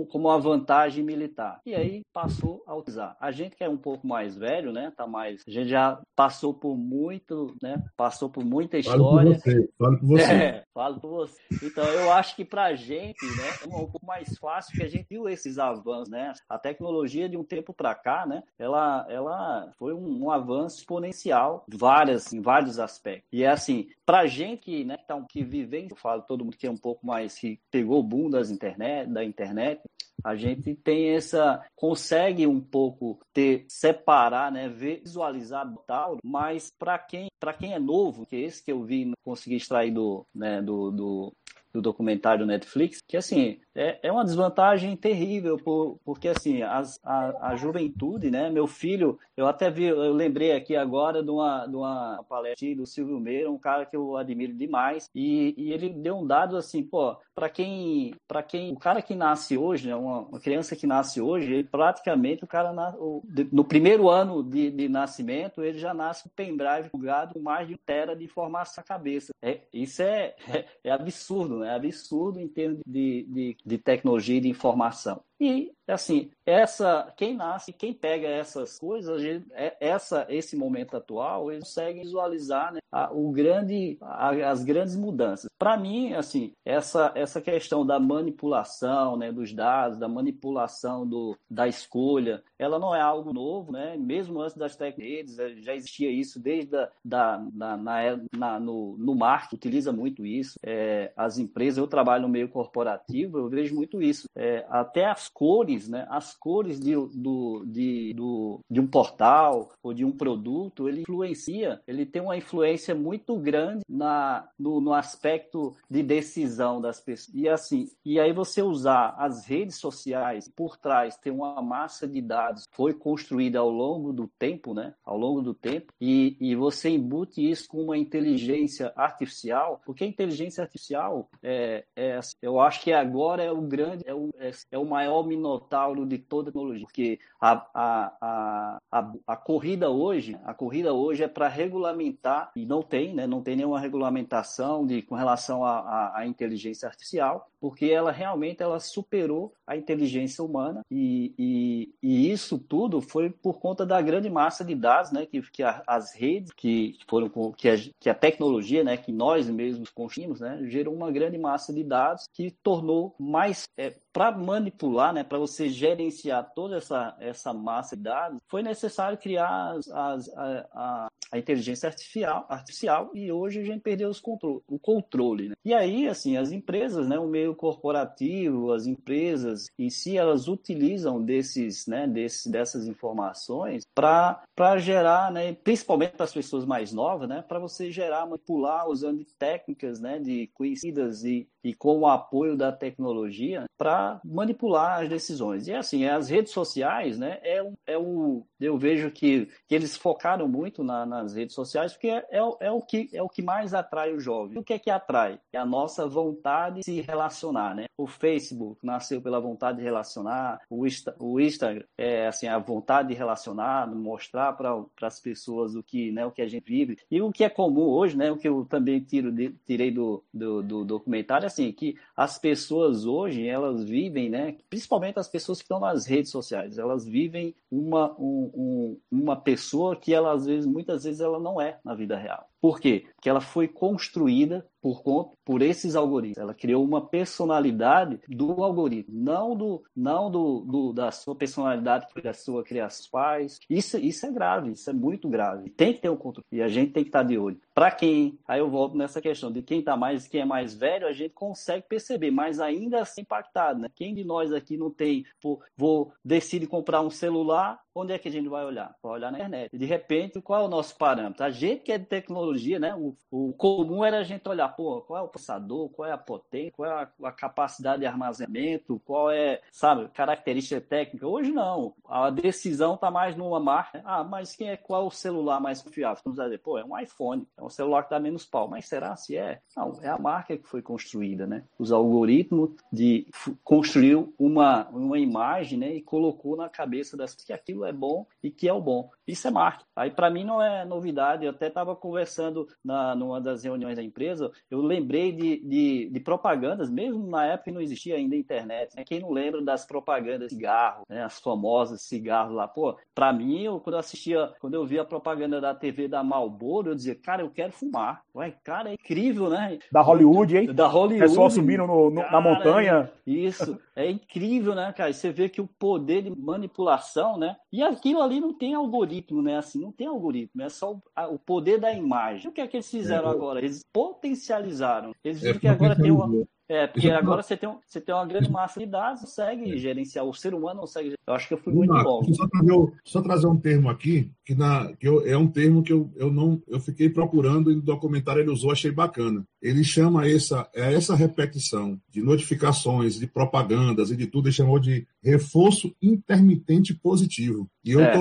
como 0.09 0.29
uma 0.29 0.39
vantagem 0.39 1.03
militar. 1.05 1.61
E 1.67 1.75
aí 1.75 2.03
passou 2.13 2.63
a 2.67 2.75
utilizar. 2.75 3.17
A 3.21 3.33
gente 3.33 3.57
que 3.57 3.65
é 3.65 3.69
um 3.69 3.77
pouco 3.77 4.07
mais 4.07 4.37
velho, 4.37 4.73
né? 4.73 4.93
Tá 4.97 5.07
mais, 5.07 5.43
a 5.47 5.51
gente 5.51 5.69
já 5.69 6.01
passou 6.15 6.55
por 6.55 6.77
muito, 6.77 7.55
né? 7.63 7.83
Passou 7.97 8.29
por 8.31 8.45
muita 8.45 8.79
história. 8.79 9.01
Falo 9.01 9.35
por 9.35 9.39
você, 9.39 9.69
falo 9.79 9.99
por 9.99 10.07
você. 10.07 10.33
É, 10.33 10.65
falo 10.73 11.01
por 11.01 11.11
você. 11.11 11.41
Então 11.63 11.85
eu 11.85 12.13
acho 12.13 12.37
que 12.37 12.45
pra 12.45 12.75
gente, 12.75 13.25
né, 13.25 13.49
é 13.63 13.67
um 13.67 13.71
pouco 13.71 14.05
mais 14.05 14.37
fácil 14.39 14.77
que 14.77 14.85
a 14.85 14.89
gente 14.89 15.07
viu 15.09 15.29
esses 15.29 15.59
avanços, 15.59 16.09
né? 16.09 16.33
A 16.49 16.59
tecnologia 16.59 17.29
de 17.29 17.37
um 17.37 17.45
tempo 17.45 17.73
para 17.73 17.95
cá, 17.95 18.27
né? 18.27 18.43
Ela 18.59 19.07
ela 19.09 19.73
foi 19.79 19.93
um, 19.93 20.20
um 20.25 20.31
avanço 20.31 20.79
exponencial, 20.79 21.65
várias 21.69 22.33
em 22.33 22.41
vários 22.41 22.79
aspectos. 22.79 23.29
E 23.33 23.43
é 23.43 23.49
assim, 23.49 23.89
pra 24.05 24.27
gente 24.27 24.61
que, 24.61 24.85
né, 24.85 24.97
então, 25.03 25.25
que 25.29 25.43
vive, 25.43 25.89
eu 25.91 25.97
falo 25.97 26.23
todo 26.23 26.45
mundo 26.45 26.57
que 26.57 26.67
é 26.67 26.71
um 26.71 26.77
pouco 26.77 27.07
mais 27.07 27.39
que 27.39 27.61
pegou 27.71 28.01
o 28.01 28.03
boom 28.03 28.31
das 28.31 28.51
internet, 28.51 29.11
da 29.11 29.25
internet, 29.25 29.81
a 30.25 30.37
gente 30.37 30.75
tem 30.75 31.11
essa 31.15 31.65
consegue 31.75 32.47
um 32.47 32.61
pouco 32.61 33.19
ter 33.33 33.65
separar, 33.69 34.53
né, 34.53 34.69
visualizar 34.69 35.71
tal, 35.87 36.19
mas 36.23 36.71
para 36.79 36.99
quem 36.99 37.29
para 37.39 37.55
quem 37.55 37.73
é 37.73 37.79
novo, 37.79 38.27
que 38.27 38.37
é 38.37 38.41
esse 38.41 38.63
que 38.63 38.71
eu 38.71 38.85
vi 38.85 39.13
consegui 39.25 39.57
extrair 39.57 39.91
do, 39.91 40.27
né, 40.35 40.61
do, 40.61 40.91
do 40.91 41.33
do 41.73 41.81
documentário 41.81 42.45
do 42.45 42.49
Netflix, 42.49 43.01
que 43.07 43.17
assim, 43.17 43.59
é, 43.75 43.99
é 44.03 44.13
uma 44.13 44.25
desvantagem 44.25 44.97
terrível, 44.97 45.57
por, 45.57 45.99
porque 46.05 46.29
assim, 46.29 46.63
as, 46.63 46.99
a, 47.05 47.51
a 47.51 47.57
juventude, 47.57 48.31
né? 48.31 48.51
Meu 48.51 48.67
filho, 48.67 49.19
eu 49.37 49.47
até 49.47 49.71
vi, 49.71 49.85
eu 49.85 50.13
lembrei 50.13 50.53
aqui 50.53 50.77
agora 50.77 51.23
de 51.23 51.31
uma, 51.31 51.67
de 51.67 51.77
uma 51.77 52.25
palestra 52.29 52.75
do 52.75 52.87
Silvio 52.87 53.21
Meira, 53.21 53.51
um 53.51 53.59
cara 53.59 53.87
que 53.87 53.97
eu 53.97 54.17
admiro 54.17 54.53
demais, 54.53 55.09
e, 55.15 55.55
e 55.57 55.73
ele 55.73 55.89
deu 55.89 56.19
um 56.19 56.27
dado 56.27 56.57
assim, 56.57 56.83
pô, 56.83 57.17
para 57.35 57.49
quem, 57.49 58.15
para 58.29 58.43
quem, 58.43 58.73
o 58.73 58.79
cara 58.79 59.01
que 59.01 59.15
nasce 59.15 59.57
hoje, 59.57 59.89
né, 59.89 59.97
uma, 59.97 60.21
uma 60.21 60.41
criança 60.41 60.77
que 60.77 60.87
nasce 60.87 61.21
hoje, 61.21 61.53
ele, 61.53 61.65
praticamente 61.65 62.45
o 62.45 62.47
cara 62.47 62.73
na, 62.73 62.91
o, 62.99 63.23
de, 63.25 63.49
no 63.53 63.65
primeiro 63.65 64.09
ano 64.09 64.43
de, 64.43 64.71
de 64.71 64.89
nascimento, 64.89 65.63
ele 65.63 65.79
já 65.79 65.95
nasce 65.95 66.25
com 66.25 66.31
pendrive 66.31 66.91
com 66.91 67.41
mais 67.41 67.67
de 67.67 67.75
um 67.75 67.79
tera 67.79 68.15
de 68.15 68.25
informação 68.25 68.75
na 68.79 68.83
cabeça. 68.83 69.33
É, 69.41 69.61
isso 69.73 70.03
é, 70.03 70.35
é, 70.49 70.65
é 70.85 70.91
absurdo, 70.91 71.60
É 71.65 71.75
absurdo 71.75 72.41
em 72.41 72.49
termos 72.49 72.81
de, 72.87 73.27
de, 73.29 73.57
de 73.65 73.79
tecnologia 73.79 74.37
e 74.37 74.41
de 74.41 74.49
informação. 74.49 75.23
E 75.41 75.73
assim, 75.89 76.31
essa 76.45 77.13
quem 77.17 77.35
nasce, 77.35 77.73
quem 77.73 77.95
pega 77.95 78.29
essas 78.29 78.79
coisas, 78.79 79.23
é, 79.53 79.77
essa 79.81 80.27
esse 80.29 80.55
momento 80.55 80.97
atual, 80.97 81.51
eles 81.51 81.65
conseguem 81.65 82.03
visualizar 82.03 82.73
né, 82.73 82.81
a, 82.93 83.11
o 83.13 83.33
grande, 83.33 83.97
a, 84.03 84.31
as 84.51 84.63
grandes 84.63 84.95
mudanças. 84.95 85.51
Para 85.59 85.77
mim, 85.79 86.13
assim, 86.13 86.53
essa 86.65 87.11
essa 87.15 87.41
questão 87.41 87.87
da 87.87 87.99
manipulação, 87.99 89.17
né, 89.17 89.33
dos 89.33 89.53
dados, 89.53 89.99
da 89.99 90.09
manipulação 90.09 91.07
do, 91.07 91.37
da 91.49 91.67
escolha, 91.67 92.43
ela 92.59 92.79
não 92.79 92.95
é 92.95 93.01
algo 93.01 93.33
novo, 93.33 93.73
né? 93.73 93.97
Mesmo 93.97 94.41
antes 94.41 94.57
das 94.57 94.77
tecnologias, 94.77 95.37
já 95.63 95.75
existia 95.75 96.11
isso 96.11 96.39
desde 96.39 96.77
a, 96.77 96.89
da, 97.03 97.39
da 97.39 97.77
na, 97.77 98.21
na, 98.37 98.61
no, 98.61 98.97
no 98.99 99.15
marketing, 99.15 99.57
utiliza 99.57 99.93
muito 99.93 100.27
isso. 100.27 100.59
É, 100.63 101.13
as 101.17 101.39
empresas, 101.39 101.79
eu 101.79 101.87
trabalho 101.87 102.23
no 102.23 102.29
meio 102.29 102.49
corporativo, 102.49 103.39
eu 103.39 103.49
vejo 103.49 103.75
muito 103.75 104.03
isso. 104.03 104.29
É, 104.37 104.67
até 104.69 105.07
as 105.07 105.30
cores, 105.33 105.89
né? 105.89 106.07
As 106.09 106.35
cores 106.35 106.79
de, 106.79 106.95
do, 106.95 107.65
de, 107.67 108.13
do, 108.15 108.61
de 108.71 108.81
um 108.81 108.87
portal 108.87 109.73
ou 109.83 109.95
de 109.95 110.05
um 110.05 110.13
produto, 110.13 110.89
ele 110.89 111.03
influencia, 111.03 111.81
ele 111.87 112.05
tem 112.05 112.23
uma 112.23 112.37
influência 112.37 112.95
muito 112.95 113.37
grande 113.37 113.83
na, 113.89 114.49
no, 114.59 114.81
no 114.81 114.93
aspecto 114.93 115.75
de 115.89 116.03
decisão 116.03 116.81
das 116.81 117.01
pessoas. 117.01 117.35
E 117.35 117.49
assim, 117.49 117.89
e 118.05 118.19
aí 118.19 118.33
você 118.33 118.63
usar 118.63 119.15
as 119.19 119.47
redes 119.47 119.77
sociais 119.77 120.49
por 120.49 120.77
trás, 120.77 121.17
ter 121.17 121.31
uma 121.31 121.61
massa 121.63 122.07
de 122.07 122.21
dados 122.21 122.65
foi 122.73 122.95
construída 122.95 123.59
ao 123.59 123.71
longo 123.71 124.13
do 124.13 124.29
tempo, 124.39 124.75
né? 124.75 124.95
Ao 125.05 125.17
longo 125.17 125.43
do 125.43 125.55
tempo, 125.55 125.93
e, 126.01 126.37
e 126.41 126.55
você 126.55 126.91
embute 126.91 127.49
isso 127.49 127.69
com 127.69 127.83
uma 127.83 127.97
inteligência 127.97 128.93
artificial, 128.97 129.81
porque 129.85 130.05
a 130.05 130.07
inteligência 130.07 130.63
artificial 130.63 131.29
é, 131.43 131.85
é 131.97 132.21
eu 132.43 132.61
acho 132.61 132.83
que 132.83 132.93
agora 132.93 133.43
é 133.43 133.51
o 133.51 133.61
grande, 133.61 134.05
é 134.07 134.15
o, 134.15 134.31
é, 134.39 134.51
é 134.73 134.79
o 134.79 134.85
maior 134.85 135.20
maior 135.21 135.27
minotauro 135.27 136.07
de 136.07 136.19
toda 136.19 136.49
a 136.49 136.53
tecnologia, 136.53 136.85
porque 136.85 137.19
a, 137.41 137.67
a, 137.75 138.79
a, 138.91 139.13
a 139.27 139.37
corrida 139.37 139.91
hoje, 139.91 140.39
a 140.45 140.55
corrida 140.55 140.93
hoje 140.93 141.23
é 141.23 141.29
para 141.29 141.49
regulamentar, 141.49 142.51
e 142.55 142.65
não 142.65 142.83
tem, 142.83 143.15
né, 143.15 143.27
não 143.27 143.43
tem 143.43 143.57
nenhuma 143.57 143.81
regulamentação 143.81 144.87
de, 144.87 145.03
com 145.03 145.15
relação 145.15 145.65
à 145.65 146.23
inteligência 146.27 146.89
artificial, 146.89 147.49
porque 147.61 147.87
ela 147.87 148.11
realmente 148.11 148.63
ela 148.63 148.81
superou 148.81 149.55
a 149.67 149.77
inteligência 149.77 150.43
humana 150.43 150.85
e, 150.91 151.35
e, 151.39 151.95
e, 152.03 152.31
isso 152.33 152.59
tudo 152.59 153.01
foi 153.01 153.31
por 153.31 153.61
conta 153.61 153.85
da 153.85 154.01
grande 154.01 154.31
massa 154.31 154.65
de 154.65 154.75
dados, 154.75 155.13
né, 155.13 155.27
que, 155.27 155.43
que 155.43 155.63
a, 155.63 155.83
as 155.87 156.15
redes 156.15 156.53
que 156.57 156.97
foram 157.07 157.31
que 157.53 157.69
a, 157.69 157.77
que 158.01 158.09
a 158.09 158.15
tecnologia, 158.15 158.83
né, 158.83 158.97
que 158.97 159.13
nós 159.13 159.49
mesmos 159.49 159.91
construímos, 159.91 160.41
né, 160.41 160.59
gerou 160.65 160.95
uma 160.95 161.13
grande 161.13 161.39
massa 161.39 161.73
de 161.73 161.85
dados 161.85 162.27
que 162.33 162.51
tornou 162.63 163.15
mais 163.19 163.69
é, 163.77 163.95
para 164.13 164.33
manipular, 164.33 165.10
né, 165.13 165.25
para 165.25 165.39
você 165.39 165.69
gerenciar 165.69 166.53
toda 166.55 166.77
essa, 166.77 167.17
essa 167.21 167.53
massa 167.53 167.97
de 167.97 168.03
dados, 168.03 168.41
foi 168.49 168.63
necessário 168.63 169.19
criar 169.19 169.73
as, 169.73 169.89
as, 169.91 170.29
a, 170.37 170.69
a, 170.73 171.09
a, 171.33 171.39
inteligência 171.39 171.89
artificial, 171.89 172.47
artificial 172.49 173.11
e 173.15 173.31
hoje 173.31 173.61
a 173.61 173.65
gente 173.65 173.81
perdeu 173.81 174.09
os 174.09 174.21
controle, 174.21 174.63
o 174.67 174.79
controle. 174.79 175.49
Né? 175.51 175.55
E 175.65 175.75
aí, 175.75 176.09
assim, 176.09 176.37
as 176.37 176.53
empresas, 176.53 177.09
né, 177.09 177.19
o 177.19 177.27
meio 177.27 177.55
corporativo, 177.55 178.73
as 178.73 178.87
empresas 178.87 179.69
em 179.79 179.91
si, 179.91 180.17
elas 180.17 180.49
utilizam 180.49 181.23
desses, 181.23 181.87
né, 181.87 182.07
desses, 182.07 182.47
dessas 182.47 182.87
informações 182.87 183.85
para 183.95 184.79
gerar, 184.79 185.31
né, 185.33 185.53
principalmente 185.53 186.13
para 186.13 186.25
as 186.25 186.33
pessoas 186.33 186.65
mais 186.65 186.93
novas, 186.93 187.29
né, 187.29 187.43
para 187.47 187.59
você 187.59 187.91
gerar, 187.91 188.27
manipular 188.27 188.89
usando 188.89 189.25
técnicas 189.39 190.01
né, 190.01 190.19
de 190.19 190.49
conhecidas 190.55 191.25
e 191.25 191.49
e 191.63 191.75
com 191.75 192.01
o 192.01 192.07
apoio 192.07 192.57
da 192.57 192.73
tecnologia 192.73 193.65
para 193.77 194.21
manipular 194.25 195.00
as 195.01 195.09
decisões. 195.09 195.69
E 195.69 195.75
assim, 195.75 196.07
as 196.07 196.29
redes 196.29 196.53
sociais, 196.53 197.19
né, 197.19 197.39
é, 197.43 197.63
é 197.87 197.99
o, 197.99 198.45
eu 198.61 198.77
vejo 198.77 199.11
que, 199.11 199.49
que 199.67 199.75
eles 199.75 199.97
focaram 199.97 200.47
muito 200.47 200.85
na, 200.85 201.07
nas 201.07 201.35
redes 201.35 201.55
sociais 201.55 201.93
porque 201.93 202.09
é, 202.09 202.27
é, 202.31 202.41
é, 202.61 202.71
o 202.71 202.81
que, 202.81 203.09
é 203.13 203.23
o 203.23 203.29
que 203.29 203.43
mais 203.43 203.75
atrai 203.75 204.13
o 204.13 204.21
jovem. 204.21 204.59
O 204.59 204.65
que 204.65 204.75
é 204.75 204.79
que 204.79 204.91
atrai? 204.91 205.41
É 205.53 205.59
a 205.59 205.67
nossa 205.67 206.07
vontade 206.07 206.81
de 206.81 206.85
se 206.85 207.01
relacionar, 207.01 207.75
né? 207.75 207.87
O 207.97 208.07
Facebook 208.07 208.85
nasceu 208.85 209.21
pela 209.21 209.41
vontade 209.41 209.79
de 209.79 209.85
relacionar, 209.85 210.61
o, 210.69 210.87
Insta, 210.87 211.15
o 211.19 211.41
Instagram 211.41 211.85
é 211.97 212.27
assim, 212.27 212.47
a 212.49 212.59
vontade 212.59 213.09
de 213.09 213.15
relacionar, 213.15 213.87
mostrar 213.87 214.53
para 214.53 214.85
as 215.03 215.21
pessoas 215.21 215.75
o 215.75 215.83
que, 215.83 216.11
né, 216.13 216.25
o 216.25 216.31
que 216.31 216.43
a 216.43 216.49
gente 216.49 216.65
vive. 216.65 216.99
E 217.11 217.21
o 217.21 217.33
que 217.33 217.45
é 217.45 217.49
comum 217.49 217.89
hoje, 217.89 218.17
né, 218.17 218.31
o 218.31 218.37
que 218.37 218.49
eu 218.49 218.65
também 218.65 219.01
tiro 219.01 219.33
de, 219.33 219.51
tirei 219.67 219.91
do, 219.91 220.23
do, 220.33 220.63
do 220.63 220.85
documentário 220.85 221.47
assim, 221.47 221.73
que 221.73 221.97
as 222.17 222.39
pessoas 222.39 223.07
hoje, 223.07 223.47
elas 223.47 223.85
vivem, 223.85 224.29
né, 224.29 224.57
principalmente 224.81 225.19
as 225.19 225.29
pessoas 225.29 225.59
que 225.59 225.65
estão 225.65 225.79
nas 225.79 226.07
redes 226.07 226.31
sociais, 226.31 226.79
elas 226.79 227.05
vivem 227.05 227.55
uma, 227.71 228.13
um, 228.19 228.51
um, 228.55 229.01
uma 229.11 229.37
pessoa 229.37 229.95
que 229.95 230.15
ela, 230.15 230.33
às 230.33 230.47
vezes, 230.47 230.65
muitas 230.65 231.05
vezes, 231.05 231.21
ela 231.21 231.39
não 231.39 231.61
é 231.61 231.79
na 231.85 231.95
vida 231.95 232.17
real. 232.17 232.50
Por 232.61 232.81
quê? 232.81 233.07
Porque 233.15 233.29
ela 233.29 233.41
foi 233.41 233.67
construída 233.67 234.67
por 234.81 235.03
por 235.45 235.63
esses 235.63 235.95
algoritmos. 235.95 236.39
Ela 236.39 236.55
criou 236.55 236.85
uma 236.85 237.07
personalidade 237.07 238.21
do 238.29 238.65
algoritmo, 238.65 239.15
não 239.15 239.57
do 239.57 239.83
não 239.95 240.31
do, 240.31 240.61
do 240.61 240.93
da 240.93 241.11
sua 241.11 241.35
personalidade 241.35 242.07
que 242.07 242.21
da 242.21 242.33
sua 242.33 242.63
criação 242.63 243.11
pais. 243.11 243.59
Isso 243.69 243.99
isso 243.99 244.27
é 244.27 244.31
grave, 244.31 244.73
isso 244.73 244.89
é 244.89 244.93
muito 244.93 245.29
grave. 245.29 245.71
Tem 245.71 245.93
que 245.93 246.01
ter 246.01 246.09
um 246.09 246.17
controle 246.17 246.47
e 246.53 246.63
a 246.63 246.69
gente 246.69 246.93
tem 246.93 247.03
que 247.03 247.09
estar 247.09 247.23
de 247.23 247.39
olho. 247.39 247.61
Para 247.75 247.91
quem, 247.91 248.39
aí 248.47 248.61
eu 248.61 248.71
volto 248.71 248.97
nessa 248.97 249.21
questão 249.21 249.51
de 249.51 249.63
quem 249.63 249.81
está 249.81 249.97
mais, 249.97 250.27
quem 250.27 250.41
é 250.41 250.45
mais 250.45 250.75
velho, 250.75 251.07
a 251.07 251.13
gente 251.13 251.33
consegue 251.35 251.87
perceber, 251.89 252.31
mas 252.31 252.61
ainda 252.61 253.01
assim 253.01 253.23
impactado, 253.23 253.81
né? 253.81 253.89
Quem 253.95 254.15
de 254.15 254.25
nós 254.25 254.53
aqui 254.53 254.77
não 254.77 254.91
tem, 254.91 255.25
pô, 255.41 255.61
vou 255.77 256.13
decide 256.25 256.67
comprar 256.67 257.01
um 257.01 257.11
celular, 257.11 257.81
onde 257.95 258.13
é 258.13 258.19
que 258.19 258.29
a 258.29 258.31
gente 258.31 258.49
vai 258.49 258.65
olhar? 258.65 258.95
Vai 259.03 259.13
olhar 259.13 259.31
na 259.31 259.39
internet. 259.39 259.77
De 259.77 259.85
repente, 259.85 260.41
qual 260.41 260.63
é 260.63 260.65
o 260.65 260.69
nosso 260.69 260.97
parâmetro? 260.97 261.45
A 261.45 261.51
gente 261.51 261.83
que 261.83 261.93
é 261.93 261.99
de 261.99 262.07
tecnologia, 262.07 262.79
né? 262.79 262.95
O, 262.95 263.17
o 263.31 263.53
comum 263.53 264.05
era 264.05 264.19
a 264.19 264.23
gente 264.23 264.49
olhar, 264.49 264.69
pô, 264.69 265.01
qual 265.03 265.21
é 265.21 265.23
o 265.23 265.29
processador, 265.29 265.89
qual 265.91 266.09
é 266.09 266.13
a 266.13 266.19
potência, 266.19 266.73
qual 266.73 266.91
é 266.91 266.93
a, 266.93 267.29
a 267.29 267.33
capacidade 267.33 268.01
de 268.01 268.07
armazenamento, 268.07 269.01
qual 269.05 269.31
é, 269.31 269.61
sabe, 269.73 270.09
característica 270.09 270.81
técnica. 270.81 271.27
Hoje 271.27 271.53
não. 271.53 271.95
A 272.09 272.31
decisão 272.31 272.95
está 272.95 273.11
mais 273.11 273.37
numa 273.37 273.61
marca. 273.61 274.03
Ah, 274.05 274.25
mas 274.25 274.55
quem 274.55 274.69
é 274.71 274.77
qual 274.77 275.05
é 275.05 275.07
o 275.07 275.11
celular 275.11 275.61
mais 275.61 275.83
confiável? 275.83 276.23
Vamos 276.25 276.39
dizer, 276.39 276.59
pô, 276.59 276.79
é 276.79 276.85
um 276.85 276.99
iPhone, 276.99 277.47
é 277.57 277.63
um 277.63 277.71
celular 277.71 278.05
que 278.05 278.11
dá 278.11 278.21
menos 278.21 278.45
pau. 278.45 278.69
Mas 278.69 278.87
será 278.87 279.17
se 279.17 279.37
é? 279.37 279.61
Não, 279.77 279.99
é 280.03 280.09
a 280.09 280.19
marca 280.19 280.57
que 280.57 280.67
foi 280.67 280.83
construída, 280.83 281.47
né? 281.47 281.65
Os 281.79 281.93
algoritmos 281.93 282.71
de 282.93 283.27
construiu 283.65 284.35
uma, 284.39 284.89
uma 284.89 285.19
imagem, 285.19 285.79
né, 285.79 285.95
e 285.95 286.03
colocou 286.03 286.57
na 286.57 286.69
cabeça 286.69 287.17
das 287.17 287.35
que 287.35 287.53
aquilo 287.53 287.80
é 287.85 287.93
bom 287.93 288.27
e 288.43 288.51
que 288.51 288.69
é 288.69 288.73
o 288.73 288.81
bom. 288.81 289.11
Isso 289.27 289.47
é 289.47 289.51
marketing. 289.51 289.89
Aí 289.95 290.11
para 290.11 290.31
mim 290.31 290.45
não 290.45 290.61
é 290.61 290.85
novidade. 290.85 291.45
Eu 291.45 291.51
até 291.51 291.69
estava 291.69 291.95
conversando 291.95 292.67
na 292.85 293.15
numa 293.15 293.41
das 293.41 293.63
reuniões 293.65 293.97
da 293.97 294.03
empresa, 294.03 294.51
eu 294.71 294.81
lembrei 294.81 295.33
de, 295.33 295.61
de, 295.61 296.11
de, 296.11 296.21
propagandas, 296.21 296.91
mesmo 296.91 297.27
na 297.27 297.45
época 297.47 297.65
que 297.65 297.73
não 297.73 297.81
existia 297.81 298.17
ainda 298.17 298.35
internet. 298.35 298.97
Né? 298.97 299.05
Quem 299.05 299.21
não 299.21 299.31
lembra 299.31 299.63
das 299.63 299.85
propagandas 299.85 300.49
de 300.49 300.55
cigarro, 300.55 301.05
né? 301.09 301.23
as 301.23 301.39
famosas 301.39 302.03
cigarros 302.03 302.55
lá, 302.55 302.67
pô, 302.67 302.97
para 303.15 303.33
mim, 303.33 303.63
eu, 303.63 303.81
quando 303.81 303.95
eu 303.95 304.01
assistia, 304.01 304.53
quando 304.59 304.75
eu 304.75 304.87
via 304.87 305.03
a 305.03 305.05
propaganda 305.05 305.61
da 305.61 305.75
TV 305.75 306.09
da 306.09 306.23
Marlboro, 306.23 306.91
eu 306.91 306.95
dizia, 306.95 307.15
cara, 307.15 307.43
eu 307.43 307.51
quero 307.51 307.73
fumar. 307.73 308.23
Ué, 308.35 308.55
cara, 308.65 308.91
é 308.91 308.95
incrível, 308.95 309.51
né? 309.51 309.79
Da 309.93 310.01
Hollywood, 310.01 310.57
hein? 310.57 310.73
Da 310.73 310.87
Hollywood. 310.87 311.29
Pessoal 311.29 311.51
subindo 311.51 311.87
no, 311.87 312.11
no, 312.11 312.21
cara, 312.23 312.33
na 312.33 312.41
montanha. 312.41 313.13
Isso, 313.27 313.79
é 313.95 314.11
incrível, 314.11 314.75
né, 314.75 314.93
cara? 314.97 315.13
Você 315.13 315.31
vê 315.31 315.49
que 315.49 315.61
o 315.61 315.67
poder 315.67 316.23
de 316.23 316.31
manipulação, 316.31 317.37
né? 317.37 317.57
E 317.73 317.83
aquilo 317.83 318.21
ali 318.21 318.41
não 318.41 318.53
tem 318.53 318.75
algoritmo, 318.75 319.41
né? 319.41 319.57
Assim, 319.57 319.81
não 319.81 319.93
tem 319.93 320.07
algoritmo, 320.07 320.63
é 320.63 320.69
só 320.69 320.95
o, 320.95 321.03
a, 321.15 321.29
o 321.29 321.39
poder 321.39 321.79
da 321.79 321.93
imagem. 321.93 322.51
O 322.51 322.53
que 322.53 322.61
é 322.61 322.67
que 322.67 322.77
eles 322.77 322.91
fizeram 322.91 323.29
é, 323.29 323.33
agora? 323.33 323.61
Eles 323.61 323.85
potencializaram. 323.93 325.15
Eles 325.23 325.41
viram 325.41 325.57
é, 325.57 325.61
que 325.61 325.69
agora 325.69 325.95
tem 325.95 326.11
uma. 326.11 326.47
É, 326.69 326.87
porque 326.87 327.11
agora 327.11 327.43
você 327.43 327.57
tem, 327.57 327.69
você 327.85 328.01
tem 328.01 328.15
uma 328.15 328.25
grande 328.25 328.49
massa 328.49 328.79
de 328.79 328.87
dados, 328.87 329.23
consegue 329.23 329.73
é. 329.73 329.77
gerenciar. 329.77 330.25
O 330.25 330.33
ser 330.33 330.55
humano 330.55 330.81
consegue. 330.81 331.15
Eu 331.27 331.35
acho 331.35 331.49
que 331.49 331.55
eu 331.55 331.59
fui 331.59 331.73
muito 331.73 331.93
longo. 331.93 332.33
Só 332.33 332.47
trazer, 332.49 332.93
só 333.05 333.23
trazer 333.23 333.47
um 333.47 333.57
termo 333.57 333.89
aqui, 333.89 334.31
que 334.45 334.51
que, 334.51 334.55
na, 334.55 334.93
que 334.97 335.07
eu, 335.07 335.27
é 335.27 335.37
um 335.37 335.47
termo 335.47 335.83
que 335.83 335.93
eu, 335.93 336.11
eu 336.17 336.31
não 336.31 336.61
eu 336.67 336.81
fiquei 336.81 337.09
procurando 337.09 337.71
e 337.71 337.77
no 337.77 337.83
documentário 337.83 338.43
ele 338.43 338.51
usou, 338.51 338.73
achei 338.73 338.91
bacana. 338.91 339.45
Ele 339.61 339.85
chama 339.85 340.27
essa, 340.27 340.69
é 340.75 340.95
essa 340.95 341.15
repetição 341.15 342.01
de 342.11 342.23
notificações, 342.23 343.19
de 343.19 343.27
propagandas 343.27 344.11
e 344.11 344.17
de 344.17 344.27
tudo, 344.27 344.49
ele 344.49 344.55
chamou 344.55 344.79
de 344.79 345.07
reforço 345.23 345.95
intermitente 346.01 346.95
positivo. 346.95 347.69
E 347.85 347.93
eu 347.93 348.01
é. 348.01 348.13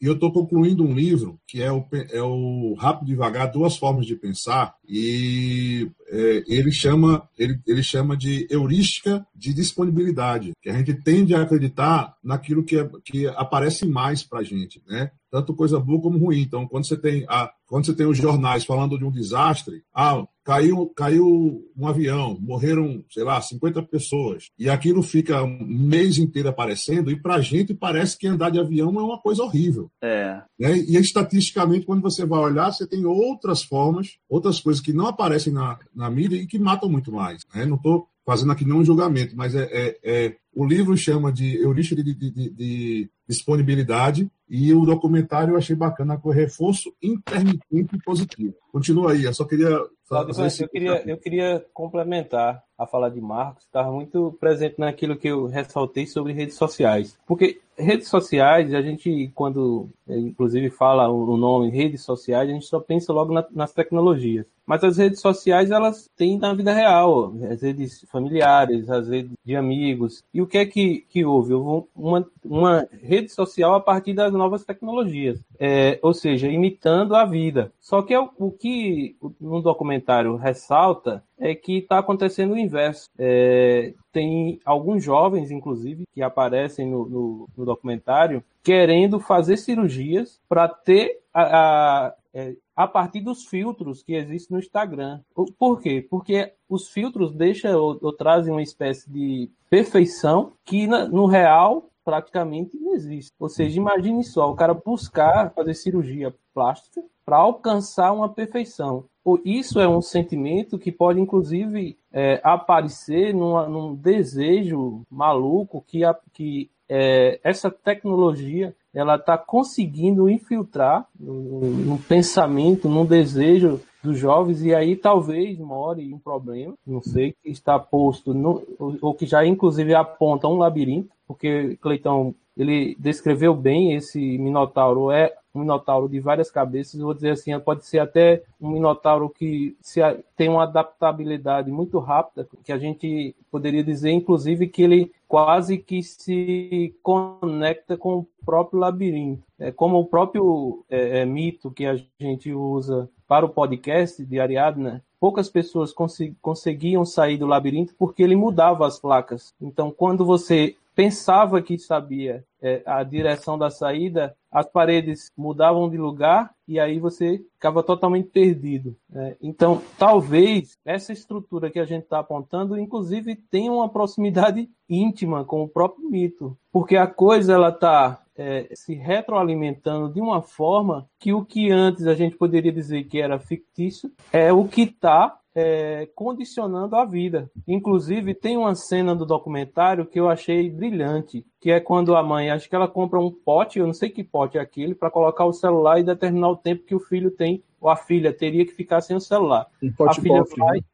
E 0.00 0.04
eu 0.04 0.12
estou 0.12 0.30
concluindo 0.30 0.84
um 0.84 0.94
livro 0.94 1.40
que 1.46 1.62
é 1.62 1.72
o, 1.72 1.86
é 2.10 2.20
o 2.20 2.74
Rápido 2.74 3.06
Devagar, 3.06 3.50
Duas 3.50 3.76
Formas 3.76 4.04
de 4.04 4.14
Pensar, 4.14 4.74
e 4.86 5.90
é, 6.08 6.44
ele, 6.46 6.70
chama, 6.70 7.26
ele, 7.38 7.58
ele 7.66 7.82
chama 7.82 8.14
de 8.16 8.46
heurística 8.50 9.26
de 9.34 9.54
disponibilidade, 9.54 10.52
que 10.60 10.68
a 10.68 10.76
gente 10.76 10.92
tende 11.02 11.34
a 11.34 11.40
acreditar 11.40 12.14
naquilo 12.22 12.62
que, 12.62 12.78
é, 12.78 12.88
que 13.04 13.26
aparece 13.28 13.86
mais 13.86 14.22
para 14.22 14.40
a 14.40 14.44
gente, 14.44 14.82
né? 14.86 15.10
Tanto 15.36 15.54
coisa 15.54 15.78
boa 15.78 16.00
como 16.00 16.18
ruim. 16.18 16.40
Então, 16.40 16.66
quando 16.66 16.86
você 16.86 16.96
tem 16.96 17.26
a, 17.28 17.50
quando 17.66 17.84
você 17.84 17.94
tem 17.94 18.06
os 18.06 18.16
jornais 18.16 18.64
falando 18.64 18.96
de 18.96 19.04
um 19.04 19.10
desastre, 19.10 19.82
ah, 19.94 20.24
caiu, 20.42 20.90
caiu 20.96 21.62
um 21.76 21.86
avião, 21.86 22.38
morreram, 22.40 23.04
sei 23.10 23.22
lá, 23.22 23.38
50 23.38 23.82
pessoas, 23.82 24.48
e 24.58 24.70
aquilo 24.70 25.02
fica 25.02 25.42
um 25.42 25.66
mês 25.66 26.16
inteiro 26.16 26.48
aparecendo, 26.48 27.10
e 27.10 27.20
para 27.20 27.34
a 27.34 27.40
gente 27.42 27.74
parece 27.74 28.16
que 28.16 28.26
andar 28.26 28.50
de 28.50 28.58
avião 28.58 28.88
é 28.98 29.02
uma 29.02 29.18
coisa 29.18 29.42
horrível. 29.42 29.90
É. 30.00 30.40
Né? 30.58 30.78
E 30.78 30.96
estatisticamente, 30.96 31.84
quando 31.84 32.00
você 32.00 32.24
vai 32.24 32.40
olhar, 32.40 32.72
você 32.72 32.86
tem 32.86 33.04
outras 33.04 33.62
formas, 33.62 34.16
outras 34.28 34.58
coisas 34.58 34.80
que 34.80 34.92
não 34.92 35.06
aparecem 35.06 35.52
na, 35.52 35.78
na 35.94 36.08
mídia 36.08 36.36
e 36.36 36.46
que 36.46 36.58
matam 36.58 36.88
muito 36.88 37.12
mais. 37.12 37.42
Né? 37.54 37.66
Não 37.66 37.76
estou 37.76 38.08
fazendo 38.26 38.50
aqui 38.50 38.64
nenhum 38.64 38.84
julgamento, 38.84 39.36
mas 39.36 39.54
é, 39.54 39.68
é, 39.70 39.98
é, 40.02 40.36
o 40.52 40.66
livro 40.66 40.96
chama 40.96 41.32
de 41.32 41.58
heurística 41.58 42.02
de, 42.02 42.12
de, 42.12 42.30
de, 42.30 42.50
de, 42.50 43.10
disponibilidade 43.28 44.28
e 44.48 44.72
o 44.74 44.84
documentário 44.84 45.54
eu 45.54 45.58
achei 45.58 45.74
bacana 45.74 46.18
com 46.18 46.30
reforço 46.30 46.92
intermitente 47.00 47.96
positivo. 48.04 48.54
Continua 48.72 49.12
aí, 49.12 49.24
eu 49.24 49.32
só 49.32 49.44
queria 49.44 49.80
fazer 50.08 50.64
eu, 50.64 50.68
queria, 50.68 51.02
eu 51.06 51.18
queria 51.18 51.64
complementar 51.72 52.62
a 52.78 52.86
fala 52.86 53.10
de 53.10 53.20
Marcos, 53.20 53.64
estava 53.64 53.90
muito 53.90 54.36
presente 54.38 54.78
naquilo 54.78 55.16
que 55.16 55.28
eu 55.28 55.46
ressaltei 55.46 56.06
sobre 56.06 56.32
redes 56.32 56.56
sociais. 56.56 57.18
Porque 57.26 57.60
redes 57.78 58.08
sociais, 58.08 58.72
a 58.74 58.82
gente, 58.82 59.30
quando 59.34 59.88
inclusive 60.08 60.70
fala 60.70 61.08
o 61.08 61.36
nome 61.36 61.70
redes 61.70 62.02
sociais, 62.02 62.48
a 62.48 62.52
gente 62.52 62.66
só 62.66 62.80
pensa 62.80 63.12
logo 63.12 63.32
na, 63.32 63.44
nas 63.50 63.72
tecnologias. 63.72 64.46
Mas 64.66 64.82
as 64.82 64.96
redes 64.96 65.20
sociais, 65.20 65.70
elas 65.70 66.10
têm 66.16 66.38
na 66.38 66.52
vida 66.52 66.72
real, 66.72 67.32
as 67.50 67.62
redes 67.62 68.04
familiares, 68.10 68.90
as 68.90 69.08
redes 69.08 69.32
de 69.44 69.54
amigos. 69.54 70.24
E 70.34 70.42
o 70.42 70.46
que 70.46 70.58
é 70.58 70.66
que, 70.66 71.04
que 71.08 71.24
houve? 71.24 71.54
Houve 71.54 71.88
uma, 71.94 72.26
uma 72.44 72.88
rede 73.02 73.28
social 73.28 73.74
a 73.74 73.80
partir 73.80 74.12
das 74.12 74.32
novas 74.32 74.64
tecnologias, 74.64 75.40
é, 75.58 75.98
ou 76.02 76.12
seja, 76.12 76.48
imitando 76.48 77.14
a 77.14 77.24
vida. 77.24 77.72
Só 77.80 78.02
que 78.02 78.12
é 78.12 78.20
o, 78.20 78.28
o 78.38 78.50
que 78.50 79.16
no 79.40 79.62
documentário 79.62 80.34
ressalta 80.36 81.22
é 81.38 81.54
que 81.54 81.78
está 81.78 81.98
acontecendo 81.98 82.54
o 82.54 82.58
inverso. 82.58 83.08
É, 83.18 83.92
tem 84.12 84.58
alguns 84.64 85.04
jovens, 85.04 85.50
inclusive, 85.50 86.04
que 86.12 86.22
aparecem 86.22 86.86
no, 86.88 87.08
no, 87.08 87.48
no 87.56 87.64
documentário 87.64 88.42
querendo 88.62 89.20
fazer 89.20 89.56
cirurgias 89.56 90.40
para 90.48 90.68
ter 90.68 91.20
a, 91.32 91.42
a, 91.42 92.14
é, 92.34 92.56
a, 92.74 92.88
partir 92.88 93.20
dos 93.20 93.44
filtros 93.44 94.02
que 94.02 94.14
existem 94.14 94.56
no 94.56 94.62
Instagram. 94.62 95.20
Por 95.58 95.80
quê? 95.80 96.04
Porque 96.08 96.52
os 96.68 96.88
filtros 96.88 97.32
deixam 97.32 97.78
ou, 97.78 97.98
ou 98.00 98.12
trazem 98.12 98.52
uma 98.52 98.62
espécie 98.62 99.08
de 99.10 99.50
perfeição 99.70 100.52
que 100.64 100.86
na, 100.86 101.06
no 101.06 101.26
real 101.26 101.88
praticamente 102.04 102.76
não 102.78 102.94
existe. 102.94 103.32
Ou 103.38 103.48
seja, 103.48 103.78
imagine 103.78 104.22
só, 104.24 104.50
o 104.50 104.54
cara 104.54 104.72
buscar 104.72 105.50
fazer 105.50 105.74
cirurgia 105.74 106.34
plástica 106.54 107.02
para 107.24 107.36
alcançar 107.36 108.12
uma 108.12 108.28
perfeição. 108.28 109.04
Isso 109.44 109.80
é 109.80 109.88
um 109.88 110.00
sentimento 110.00 110.78
que 110.78 110.92
pode, 110.92 111.20
inclusive, 111.20 111.96
é, 112.12 112.40
aparecer 112.44 113.34
numa, 113.34 113.68
num 113.68 113.94
desejo 113.94 115.02
maluco 115.10 115.84
que, 115.86 116.04
a, 116.04 116.16
que 116.32 116.70
é, 116.88 117.40
essa 117.42 117.70
tecnologia 117.70 118.74
ela 118.94 119.16
está 119.16 119.36
conseguindo 119.36 120.30
infiltrar 120.30 121.06
no, 121.18 121.98
pensamento, 122.08 122.88
no 122.88 123.04
desejo 123.04 123.80
dos 124.02 124.18
jovens 124.18 124.62
e 124.62 124.74
aí 124.74 124.96
talvez 124.96 125.58
more 125.58 126.14
um 126.14 126.18
problema, 126.18 126.74
não 126.86 127.02
sei, 127.02 127.34
que 127.42 127.50
está 127.50 127.78
posto 127.78 128.32
no, 128.32 128.62
ou 128.78 129.12
que 129.12 129.26
já 129.26 129.44
inclusive 129.44 129.94
aponta 129.94 130.48
um 130.48 130.56
labirinto, 130.56 131.10
porque 131.26 131.76
Cleitão 131.80 132.34
ele 132.56 132.96
descreveu 132.98 133.54
bem 133.54 133.94
esse 133.94 134.18
minotauro 134.38 135.10
é 135.10 135.34
um 135.56 135.60
minotauro 135.60 136.08
de 136.08 136.20
várias 136.20 136.50
cabeças, 136.50 137.00
vou 137.00 137.14
dizer 137.14 137.30
assim, 137.30 137.58
pode 137.60 137.86
ser 137.86 137.98
até 137.98 138.42
um 138.60 138.70
minotauro 138.70 139.28
que 139.30 139.76
se, 139.80 140.00
tem 140.36 140.48
uma 140.48 140.64
adaptabilidade 140.64 141.70
muito 141.70 141.98
rápida, 141.98 142.46
que 142.62 142.72
a 142.72 142.78
gente 142.78 143.34
poderia 143.50 143.82
dizer, 143.82 144.10
inclusive, 144.10 144.68
que 144.68 144.82
ele 144.82 145.12
quase 145.26 145.78
que 145.78 146.02
se 146.02 146.94
conecta 147.02 147.96
com 147.96 148.18
o 148.18 148.26
próprio 148.44 148.78
labirinto. 148.78 149.42
É 149.58 149.72
como 149.72 149.98
o 149.98 150.06
próprio 150.06 150.84
é, 150.90 151.20
é, 151.20 151.24
mito 151.24 151.70
que 151.70 151.86
a 151.86 151.98
gente 152.20 152.52
usa 152.52 153.08
para 153.26 153.46
o 153.46 153.50
podcast 153.50 154.24
de 154.24 154.38
Ariadna, 154.38 155.02
poucas 155.18 155.48
pessoas 155.48 155.92
conseguiam 156.40 157.04
sair 157.04 157.38
do 157.38 157.46
labirinto 157.46 157.94
porque 157.98 158.22
ele 158.22 158.36
mudava 158.36 158.86
as 158.86 159.00
placas. 159.00 159.54
Então, 159.60 159.90
quando 159.90 160.24
você 160.24 160.76
pensava 160.96 161.60
que 161.60 161.78
sabia 161.78 162.42
é, 162.60 162.82
a 162.86 163.02
direção 163.02 163.58
da 163.58 163.68
saída, 163.68 164.34
as 164.50 164.66
paredes 164.66 165.30
mudavam 165.36 165.90
de 165.90 165.98
lugar 165.98 166.50
e 166.66 166.80
aí 166.80 166.98
você 166.98 167.44
ficava 167.52 167.82
totalmente 167.82 168.30
perdido. 168.30 168.96
Né? 169.10 169.36
Então, 169.42 169.82
talvez 169.98 170.78
essa 170.86 171.12
estrutura 171.12 171.70
que 171.70 171.78
a 171.78 171.84
gente 171.84 172.04
está 172.04 172.18
apontando, 172.20 172.78
inclusive, 172.78 173.36
tenha 173.36 173.70
uma 173.70 173.90
proximidade 173.90 174.70
íntima 174.88 175.44
com 175.44 175.62
o 175.62 175.68
próprio 175.68 176.08
mito, 176.08 176.56
porque 176.72 176.96
a 176.96 177.06
coisa 177.06 177.52
ela 177.52 177.68
está 177.68 178.22
é, 178.34 178.66
se 178.74 178.94
retroalimentando 178.94 180.10
de 180.10 180.20
uma 180.20 180.40
forma 180.40 181.06
que 181.18 181.34
o 181.34 181.44
que 181.44 181.70
antes 181.70 182.06
a 182.06 182.14
gente 182.14 182.36
poderia 182.36 182.72
dizer 182.72 183.04
que 183.04 183.20
era 183.20 183.38
fictício 183.38 184.10
é 184.32 184.50
o 184.50 184.66
que 184.66 184.82
está 184.82 185.38
é, 185.56 186.06
condicionando 186.14 186.94
a 186.94 187.04
vida. 187.06 187.50
Inclusive, 187.66 188.34
tem 188.34 188.58
uma 188.58 188.74
cena 188.74 189.16
do 189.16 189.24
documentário 189.24 190.04
que 190.04 190.20
eu 190.20 190.28
achei 190.28 190.68
brilhante, 190.68 191.46
que 191.58 191.70
é 191.70 191.80
quando 191.80 192.14
a 192.14 192.22
mãe, 192.22 192.50
acho 192.50 192.68
que 192.68 192.76
ela 192.76 192.86
compra 192.86 193.18
um 193.18 193.30
pote, 193.30 193.78
eu 193.78 193.86
não 193.86 193.94
sei 193.94 194.10
que 194.10 194.22
pote 194.22 194.58
é 194.58 194.60
aquele, 194.60 194.94
para 194.94 195.10
colocar 195.10 195.46
o 195.46 195.54
celular 195.54 195.98
e 195.98 196.04
determinar 196.04 196.50
o 196.50 196.56
tempo 196.56 196.84
que 196.84 196.94
o 196.94 197.00
filho 197.00 197.30
tem, 197.30 197.62
ou 197.80 197.88
a 197.88 197.96
filha 197.96 198.34
teria 198.34 198.66
que 198.66 198.72
ficar 198.72 199.00
sem 199.00 199.16
o 199.16 199.20
celular. 199.20 199.66
Um 199.82 199.90
pote 199.90 200.20
a 200.20 200.22
filha 200.22 200.38
cofre, 200.40 200.60
vai, 200.60 200.76
né? 200.76 200.84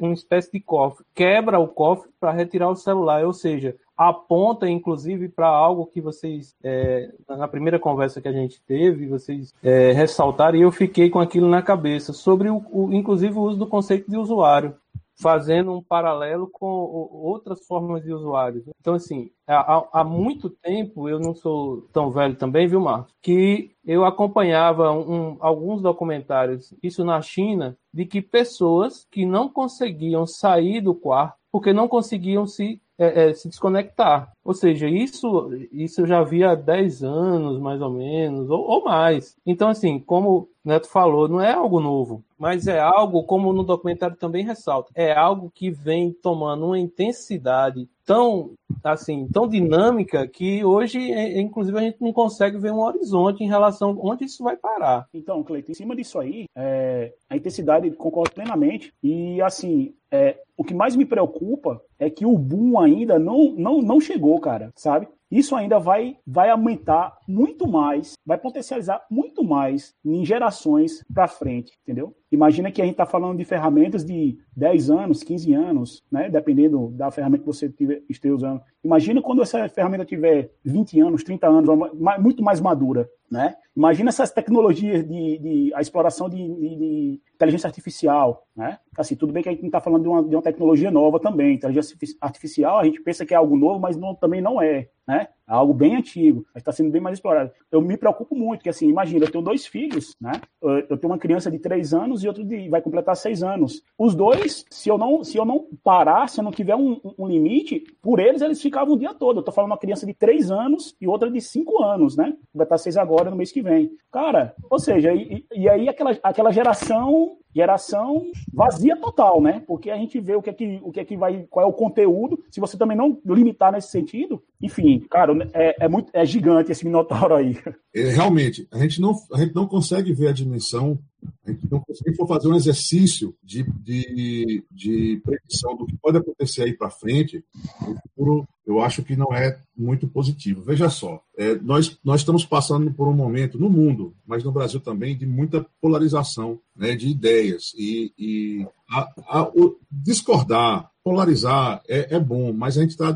Uma 0.00 0.14
espécie 0.14 0.50
de 0.52 0.60
cofre, 0.60 1.04
quebra 1.14 1.58
o 1.58 1.68
cofre 1.68 2.10
para 2.18 2.32
retirar 2.32 2.70
o 2.70 2.76
celular, 2.76 3.24
ou 3.24 3.32
seja, 3.32 3.76
aponta 3.96 4.68
inclusive 4.68 5.28
para 5.28 5.46
algo 5.46 5.86
que 5.86 6.00
vocês, 6.00 6.54
é, 6.62 7.10
na 7.28 7.46
primeira 7.46 7.78
conversa 7.78 8.20
que 8.20 8.28
a 8.28 8.32
gente 8.32 8.60
teve, 8.62 9.06
vocês 9.06 9.54
é, 9.62 9.92
ressaltaram 9.92 10.58
e 10.58 10.62
eu 10.62 10.72
fiquei 10.72 11.10
com 11.10 11.20
aquilo 11.20 11.48
na 11.48 11.62
cabeça, 11.62 12.12
sobre 12.12 12.48
o, 12.48 12.64
o, 12.70 12.92
inclusive 12.92 13.34
o 13.36 13.42
uso 13.42 13.58
do 13.58 13.66
conceito 13.66 14.10
de 14.10 14.16
usuário 14.16 14.74
fazendo 15.20 15.72
um 15.72 15.82
paralelo 15.82 16.48
com 16.50 16.66
outras 16.66 17.64
formas 17.66 18.02
de 18.02 18.12
usuários. 18.12 18.64
Então, 18.80 18.94
assim, 18.94 19.30
há, 19.46 20.00
há, 20.00 20.04
muito 20.04 20.48
tempo, 20.48 21.08
eu 21.08 21.18
não 21.18 21.34
sou 21.34 21.82
tão 21.92 22.10
velho 22.10 22.36
também, 22.36 22.66
viu, 22.66 22.80
Marcos, 22.80 23.12
que 23.22 23.74
eu 23.84 24.04
acompanhava 24.04 24.90
um, 24.92 25.36
alguns 25.40 25.82
documentários, 25.82 26.74
isso 26.82 27.04
na 27.04 27.20
China, 27.20 27.76
de 27.92 28.06
que 28.06 28.22
pessoas 28.22 29.06
que 29.10 29.26
não 29.26 29.48
conseguiam 29.48 30.26
sair 30.26 30.80
do 30.80 30.94
quarto 30.94 31.42
porque 31.52 31.72
não 31.72 31.86
conseguiam 31.86 32.46
se 32.46 32.80
é, 33.02 33.30
é, 33.30 33.34
se 33.34 33.48
desconectar. 33.48 34.32
Ou 34.44 34.54
seja, 34.54 34.88
isso, 34.88 35.50
isso 35.72 36.02
eu 36.02 36.06
já 36.06 36.22
vi 36.22 36.44
há 36.44 36.54
10 36.54 37.02
anos, 37.02 37.58
mais 37.58 37.80
ou 37.80 37.90
menos, 37.90 38.48
ou, 38.48 38.60
ou 38.60 38.84
mais. 38.84 39.36
Então, 39.44 39.68
assim, 39.68 39.98
como 39.98 40.48
o 40.64 40.68
Neto 40.68 40.88
falou, 40.88 41.28
não 41.28 41.40
é 41.40 41.52
algo 41.52 41.80
novo, 41.80 42.24
mas 42.38 42.68
é 42.68 42.78
algo, 42.78 43.24
como 43.24 43.52
no 43.52 43.64
documentário 43.64 44.16
também 44.16 44.44
ressalta, 44.44 44.92
é 44.94 45.12
algo 45.12 45.50
que 45.52 45.70
vem 45.70 46.12
tomando 46.12 46.66
uma 46.66 46.78
intensidade 46.78 47.88
tão 48.04 48.52
assim 48.82 49.28
tão 49.28 49.46
dinâmica 49.46 50.26
que 50.26 50.64
hoje 50.64 51.12
é, 51.12 51.40
inclusive 51.40 51.78
a 51.78 51.82
gente 51.82 52.00
não 52.00 52.12
consegue 52.12 52.58
ver 52.58 52.72
um 52.72 52.80
horizonte 52.80 53.44
em 53.44 53.48
relação 53.48 53.96
onde 54.02 54.24
isso 54.24 54.42
vai 54.42 54.56
parar 54.56 55.06
então 55.14 55.42
Cleiton 55.44 55.70
em 55.70 55.74
cima 55.74 55.94
disso 55.94 56.18
aí 56.18 56.46
é, 56.56 57.12
a 57.30 57.36
intensidade 57.36 57.88
concordo 57.92 58.32
plenamente 58.32 58.92
e 59.00 59.40
assim 59.40 59.94
é, 60.12 60.38
o 60.56 60.62
que 60.62 60.74
mais 60.74 60.94
me 60.94 61.06
preocupa 61.06 61.82
é 61.98 62.10
que 62.10 62.26
o 62.26 62.36
boom 62.36 62.78
ainda 62.78 63.18
não, 63.18 63.52
não, 63.56 63.80
não 63.80 64.00
chegou, 64.00 64.38
cara, 64.38 64.70
sabe? 64.76 65.08
Isso 65.30 65.56
ainda 65.56 65.78
vai, 65.78 66.18
vai 66.26 66.50
aumentar 66.50 67.18
muito 67.26 67.66
mais, 67.66 68.12
vai 68.24 68.36
potencializar 68.36 69.02
muito 69.10 69.42
mais 69.42 69.94
em 70.04 70.22
gerações 70.24 71.02
para 71.12 71.26
frente, 71.26 71.72
entendeu? 71.82 72.14
Imagina 72.32 72.72
que 72.72 72.80
a 72.80 72.84
gente 72.84 72.94
está 72.94 73.04
falando 73.04 73.36
de 73.36 73.44
ferramentas 73.44 74.04
de 74.04 74.38
10 74.56 74.90
anos, 74.90 75.22
15 75.22 75.52
anos, 75.52 76.02
né? 76.10 76.30
dependendo 76.30 76.88
da 76.88 77.10
ferramenta 77.10 77.42
que 77.42 77.46
você 77.46 77.72
esteja 78.08 78.34
usando. 78.34 78.62
Imagina 78.82 79.20
quando 79.20 79.42
essa 79.42 79.68
ferramenta 79.68 80.04
tiver 80.04 80.50
20 80.64 80.98
anos, 81.00 81.22
30 81.22 81.46
anos, 81.46 81.90
muito 82.18 82.42
mais 82.42 82.58
madura. 82.58 83.06
Né? 83.30 83.54
Imagina 83.74 84.10
essas 84.10 84.30
tecnologias 84.30 85.06
de, 85.06 85.38
de 85.38 85.74
a 85.74 85.80
exploração 85.80 86.28
de, 86.28 86.36
de, 86.36 86.76
de, 86.76 87.20
inteligência 87.34 87.66
artificial, 87.66 88.46
né? 88.54 88.78
Assim, 88.94 89.16
tudo 89.16 89.32
bem 89.32 89.42
que 89.42 89.48
a 89.48 89.52
gente 89.52 89.62
não 89.62 89.68
está 89.68 89.80
falando 89.80 90.02
de 90.02 90.08
uma, 90.08 90.22
de 90.22 90.36
uma 90.36 90.42
tecnologia 90.42 90.90
nova 90.90 91.18
também. 91.18 91.54
Inteligência 91.54 91.96
artificial, 92.20 92.78
a 92.78 92.84
gente 92.84 93.00
pensa 93.00 93.24
que 93.24 93.32
é 93.32 93.36
algo 93.38 93.56
novo, 93.56 93.80
mas 93.80 93.96
não, 93.96 94.14
também 94.14 94.42
não 94.42 94.60
é, 94.60 94.88
né? 95.08 95.28
É 95.48 95.52
algo 95.52 95.74
bem 95.74 95.96
antigo, 95.96 96.44
mas 96.54 96.60
está 96.60 96.72
sendo 96.72 96.90
bem 96.90 97.00
mais 97.00 97.18
explorado. 97.18 97.50
Eu 97.70 97.80
me 97.80 97.96
preocupo 97.96 98.34
muito, 98.34 98.60
porque 98.60 98.70
assim, 98.70 98.88
imagina, 98.88 99.24
eu 99.24 99.30
tenho 99.30 99.44
dois 99.44 99.66
filhos, 99.66 100.16
né? 100.20 100.32
Eu 100.60 100.96
tenho 100.96 101.12
uma 101.12 101.18
criança 101.18 101.50
de 101.50 101.58
três 101.58 101.92
anos 101.92 102.22
e 102.22 102.28
outro 102.28 102.44
de, 102.44 102.68
vai 102.68 102.80
completar 102.80 103.16
seis 103.16 103.42
anos. 103.42 103.82
Os 103.98 104.14
dois, 104.14 104.64
se 104.70 104.88
eu 104.88 104.96
não, 104.96 105.24
se 105.24 105.36
eu 105.36 105.44
não 105.44 105.66
parar, 105.82 106.28
se 106.28 106.40
eu 106.40 106.44
não 106.44 106.52
tiver 106.52 106.76
um, 106.76 107.00
um 107.18 107.26
limite, 107.26 107.84
por 108.00 108.18
eles, 108.20 108.40
eles 108.40 108.62
ficavam 108.62 108.94
o 108.94 108.98
dia 108.98 109.14
todo. 109.14 109.38
Eu 109.38 109.40
estou 109.40 109.54
falando 109.54 109.72
uma 109.72 109.78
criança 109.78 110.06
de 110.06 110.14
três 110.14 110.50
anos 110.50 110.96
e 111.00 111.08
outra 111.08 111.30
de 111.30 111.40
cinco 111.40 111.82
anos, 111.82 112.16
né? 112.16 112.34
Vai 112.54 112.64
estar 112.64 112.78
seis 112.78 112.96
agora 112.96 113.30
no 113.30 113.36
mês 113.36 113.50
que 113.50 113.62
vem. 113.62 113.90
Cara, 114.12 114.54
ou 114.70 114.78
seja, 114.78 115.12
e, 115.12 115.44
e 115.54 115.68
aí 115.68 115.88
aquela, 115.88 116.16
aquela 116.22 116.52
geração 116.52 117.36
geração 117.54 118.30
vazia 118.52 118.96
total, 118.96 119.40
né? 119.40 119.62
Porque 119.66 119.90
a 119.90 119.96
gente 119.96 120.18
vê 120.20 120.34
o 120.34 120.42
que 120.42 120.50
é 120.50 120.52
que, 120.52 120.80
o 120.82 120.90
que, 120.90 121.00
é 121.00 121.04
que 121.04 121.16
vai, 121.16 121.46
qual 121.50 121.66
é 121.66 121.68
o 121.68 121.72
conteúdo. 121.72 122.42
Se 122.50 122.60
você 122.60 122.76
também 122.76 122.96
não 122.96 123.18
limitar 123.24 123.72
nesse 123.72 123.88
sentido, 123.88 124.42
enfim, 124.60 125.00
cara, 125.10 125.32
é, 125.52 125.84
é 125.84 125.88
muito 125.88 126.10
é 126.12 126.24
gigante 126.24 126.72
esse 126.72 126.84
minotauro 126.84 127.34
aí. 127.34 127.56
É, 127.94 128.10
realmente, 128.10 128.66
a 128.72 128.78
gente 128.78 129.00
não 129.00 129.12
a 129.32 129.38
gente 129.38 129.54
não 129.54 129.66
consegue 129.66 130.12
ver 130.12 130.28
a 130.28 130.32
dimensão. 130.32 130.98
A 131.44 131.50
gente 131.50 131.70
não 131.70 131.80
consegue 131.80 132.16
for 132.16 132.26
fazer 132.26 132.48
um 132.48 132.56
exercício 132.56 133.34
de, 133.42 133.62
de, 133.62 134.64
de 134.70 135.20
predição 135.24 135.76
do 135.76 135.86
que 135.86 135.96
pode 135.96 136.18
acontecer 136.18 136.62
aí 136.62 136.72
para 136.72 136.90
frente. 136.90 137.44
O 137.80 137.94
futuro 137.94 138.48
eu 138.66 138.80
acho 138.80 139.02
que 139.02 139.16
não 139.16 139.34
é 139.34 139.58
muito 139.76 140.06
positivo. 140.06 140.62
Veja 140.62 140.88
só, 140.88 141.22
é, 141.36 141.56
nós, 141.56 141.98
nós 142.04 142.20
estamos 142.20 142.44
passando 142.44 142.92
por 142.92 143.08
um 143.08 143.12
momento 143.12 143.58
no 143.58 143.68
mundo, 143.68 144.14
mas 144.26 144.44
no 144.44 144.52
Brasil 144.52 144.80
também, 144.80 145.16
de 145.16 145.26
muita 145.26 145.66
polarização 145.80 146.60
né, 146.76 146.94
de 146.94 147.08
ideias. 147.08 147.72
E, 147.76 148.12
e 148.16 148.66
a, 148.88 149.00
a, 149.40 149.52
discordar, 149.90 150.90
polarizar 151.02 151.82
é, 151.88 152.14
é, 152.16 152.20
bom, 152.20 152.52
mas 152.52 152.78
a 152.78 152.82
gente 152.82 152.90
está 152.90 153.12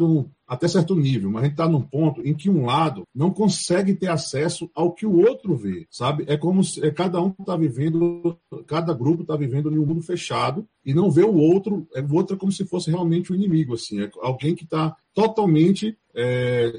até 0.47 0.69
certo 0.69 0.95
nível, 0.95 1.31
mas 1.31 1.43
a 1.43 1.45
gente 1.47 1.55
está 1.55 1.69
num 1.69 1.83
ponto 1.83 2.21
em 2.27 2.33
que 2.33 2.49
um 2.49 2.67
lado 2.67 3.03
não 3.15 3.31
consegue 3.31 3.95
ter 3.95 4.09
acesso 4.09 4.71
ao 4.75 4.93
que 4.93 5.05
o 5.05 5.19
outro 5.19 5.57
vê, 5.57 5.87
sabe? 5.91 6.25
É 6.29 6.37
como 6.37 6.63
se 6.63 6.85
é, 6.85 6.91
cada 6.91 7.21
um 7.21 7.35
está 7.39 7.57
vivendo, 7.57 8.39
cada 8.67 8.95
grupo 8.95 9.23
está 9.23 9.37
vivendo 9.37 9.73
em 9.73 9.79
um 9.79 9.87
mundo 9.87 10.03
fechado 10.03 10.67
e 10.85 10.95
não 10.95 11.11
vê 11.11 11.25
o 11.25 11.35
outro, 11.35 11.87
é, 11.95 12.01
o 12.01 12.15
outro 12.15 12.37
é 12.37 12.39
como 12.39 12.53
se 12.53 12.65
fosse 12.65 12.91
realmente 12.91 13.33
o 13.33 13.35
um 13.35 13.37
inimigo, 13.37 13.75
assim, 13.75 14.01
é 14.01 14.11
alguém 14.21 14.55
que 14.55 14.65
está 14.65 14.97
totalmente 15.13 15.97
é, 16.15 16.73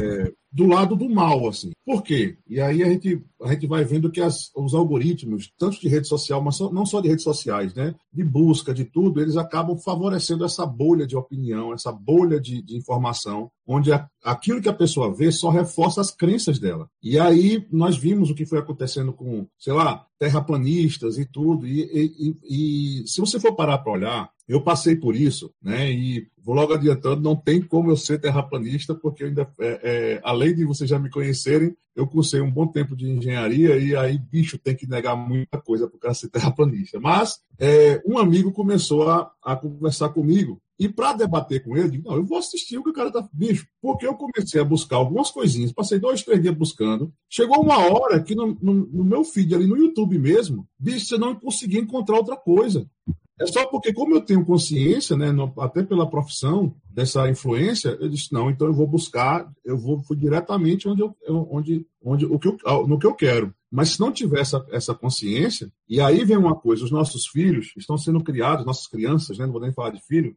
é, 0.00 0.32
do 0.56 0.66
lado 0.66 0.96
do 0.96 1.06
mal, 1.06 1.46
assim. 1.46 1.72
Por 1.84 2.02
quê? 2.02 2.38
E 2.48 2.58
aí 2.62 2.82
a 2.82 2.88
gente, 2.88 3.22
a 3.42 3.52
gente 3.52 3.66
vai 3.66 3.84
vendo 3.84 4.10
que 4.10 4.22
as, 4.22 4.50
os 4.56 4.72
algoritmos, 4.72 5.52
tanto 5.58 5.78
de 5.78 5.86
rede 5.86 6.08
social, 6.08 6.42
mas 6.42 6.58
não 6.58 6.86
só 6.86 7.02
de 7.02 7.08
redes 7.08 7.24
sociais, 7.24 7.74
né? 7.74 7.94
De 8.10 8.24
busca, 8.24 8.72
de 8.72 8.86
tudo, 8.86 9.20
eles 9.20 9.36
acabam 9.36 9.76
favorecendo 9.76 10.46
essa 10.46 10.64
bolha 10.64 11.06
de 11.06 11.14
opinião, 11.14 11.74
essa 11.74 11.92
bolha 11.92 12.40
de, 12.40 12.62
de 12.62 12.74
informação, 12.74 13.50
onde 13.66 13.92
a, 13.92 14.08
aquilo 14.24 14.62
que 14.62 14.68
a 14.70 14.72
pessoa 14.72 15.14
vê 15.14 15.30
só 15.30 15.50
reforça 15.50 16.00
as 16.00 16.10
crenças 16.10 16.58
dela. 16.58 16.88
E 17.02 17.18
aí 17.18 17.66
nós 17.70 17.98
vimos 17.98 18.30
o 18.30 18.34
que 18.34 18.46
foi 18.46 18.58
acontecendo 18.58 19.12
com, 19.12 19.46
sei 19.58 19.74
lá, 19.74 20.06
terraplanistas 20.18 21.18
e 21.18 21.26
tudo. 21.26 21.66
E, 21.66 21.82
e, 21.82 22.36
e, 22.48 23.02
e 23.02 23.06
se 23.06 23.20
você 23.20 23.38
for 23.38 23.54
parar 23.54 23.76
para 23.78 23.92
olhar, 23.92 24.30
eu 24.48 24.62
passei 24.62 24.94
por 24.94 25.14
isso, 25.16 25.52
né? 25.60 25.90
E 25.90 26.28
vou 26.38 26.54
logo 26.54 26.72
adiantando, 26.72 27.20
não 27.20 27.34
tem 27.34 27.60
como 27.60 27.90
eu 27.90 27.96
ser 27.96 28.20
terraplanista, 28.20 28.94
porque 28.94 29.24
ainda, 29.24 29.50
é, 29.60 29.80
é, 29.82 30.20
além 30.22 30.45
de 30.54 30.64
vocês 30.64 30.88
já 30.88 30.98
me 30.98 31.10
conhecerem, 31.10 31.76
eu 31.94 32.06
cursei 32.06 32.40
um 32.40 32.50
bom 32.50 32.66
tempo 32.66 32.94
de 32.94 33.08
engenharia 33.08 33.76
e 33.78 33.96
aí, 33.96 34.18
bicho, 34.18 34.58
tem 34.58 34.76
que 34.76 34.86
negar 34.86 35.16
muita 35.16 35.60
coisa 35.60 35.88
para 35.88 35.96
o 35.96 36.00
cara 36.00 36.14
ser 36.14 36.28
terraplanista. 36.28 37.00
Mas 37.00 37.40
é, 37.58 38.02
um 38.06 38.18
amigo 38.18 38.52
começou 38.52 39.08
a, 39.08 39.30
a 39.42 39.56
conversar 39.56 40.10
comigo 40.10 40.60
e 40.78 40.88
para 40.88 41.14
debater 41.14 41.64
com 41.64 41.74
ele, 41.74 41.90
digo, 41.90 42.08
não, 42.08 42.16
eu 42.16 42.24
vou 42.24 42.36
assistir 42.36 42.76
o 42.76 42.82
que 42.82 42.90
o 42.90 42.92
cara 42.92 43.10
tá. 43.10 43.26
Bicho, 43.32 43.66
porque 43.80 44.06
eu 44.06 44.14
comecei 44.14 44.60
a 44.60 44.64
buscar 44.64 44.96
algumas 44.96 45.30
coisinhas, 45.30 45.72
passei 45.72 45.98
dois, 45.98 46.22
três 46.22 46.40
dias 46.40 46.54
buscando. 46.54 47.12
Chegou 47.30 47.62
uma 47.62 47.78
hora 47.78 48.22
que 48.22 48.34
no, 48.34 48.58
no, 48.60 48.74
no 48.74 49.04
meu 49.04 49.24
feed 49.24 49.54
ali 49.54 49.66
no 49.66 49.76
YouTube 49.76 50.18
mesmo, 50.18 50.68
bicho, 50.78 51.06
você 51.06 51.16
não 51.16 51.34
conseguia 51.34 51.80
encontrar 51.80 52.16
outra 52.16 52.36
coisa. 52.36 52.86
É 53.38 53.46
só 53.46 53.66
porque, 53.66 53.92
como 53.92 54.14
eu 54.14 54.22
tenho 54.22 54.44
consciência, 54.44 55.14
né, 55.14 55.26
até 55.58 55.82
pela 55.82 56.08
profissão 56.08 56.74
dessa 56.90 57.28
influência, 57.28 57.90
eu 58.00 58.08
disse, 58.08 58.32
não, 58.32 58.50
então 58.50 58.66
eu 58.66 58.72
vou 58.72 58.86
buscar, 58.86 59.52
eu 59.62 59.76
vou 59.76 60.02
diretamente 60.16 60.88
onde 60.88 61.02
eu, 61.02 61.14
onde, 61.28 61.86
onde, 62.02 62.24
o 62.24 62.38
que 62.38 62.48
eu, 62.48 62.86
no 62.86 62.98
que 62.98 63.06
eu 63.06 63.14
quero. 63.14 63.54
Mas 63.70 63.90
se 63.90 64.00
não 64.00 64.10
tiver 64.10 64.40
essa, 64.40 64.64
essa 64.70 64.94
consciência, 64.94 65.70
e 65.86 66.00
aí 66.00 66.24
vem 66.24 66.38
uma 66.38 66.54
coisa, 66.54 66.84
os 66.84 66.90
nossos 66.90 67.26
filhos 67.26 67.74
estão 67.76 67.98
sendo 67.98 68.24
criados, 68.24 68.64
nossas 68.64 68.86
crianças, 68.86 69.36
né, 69.36 69.44
não 69.44 69.52
vou 69.52 69.60
nem 69.60 69.72
falar 69.72 69.90
de 69.90 70.00
filho, 70.06 70.34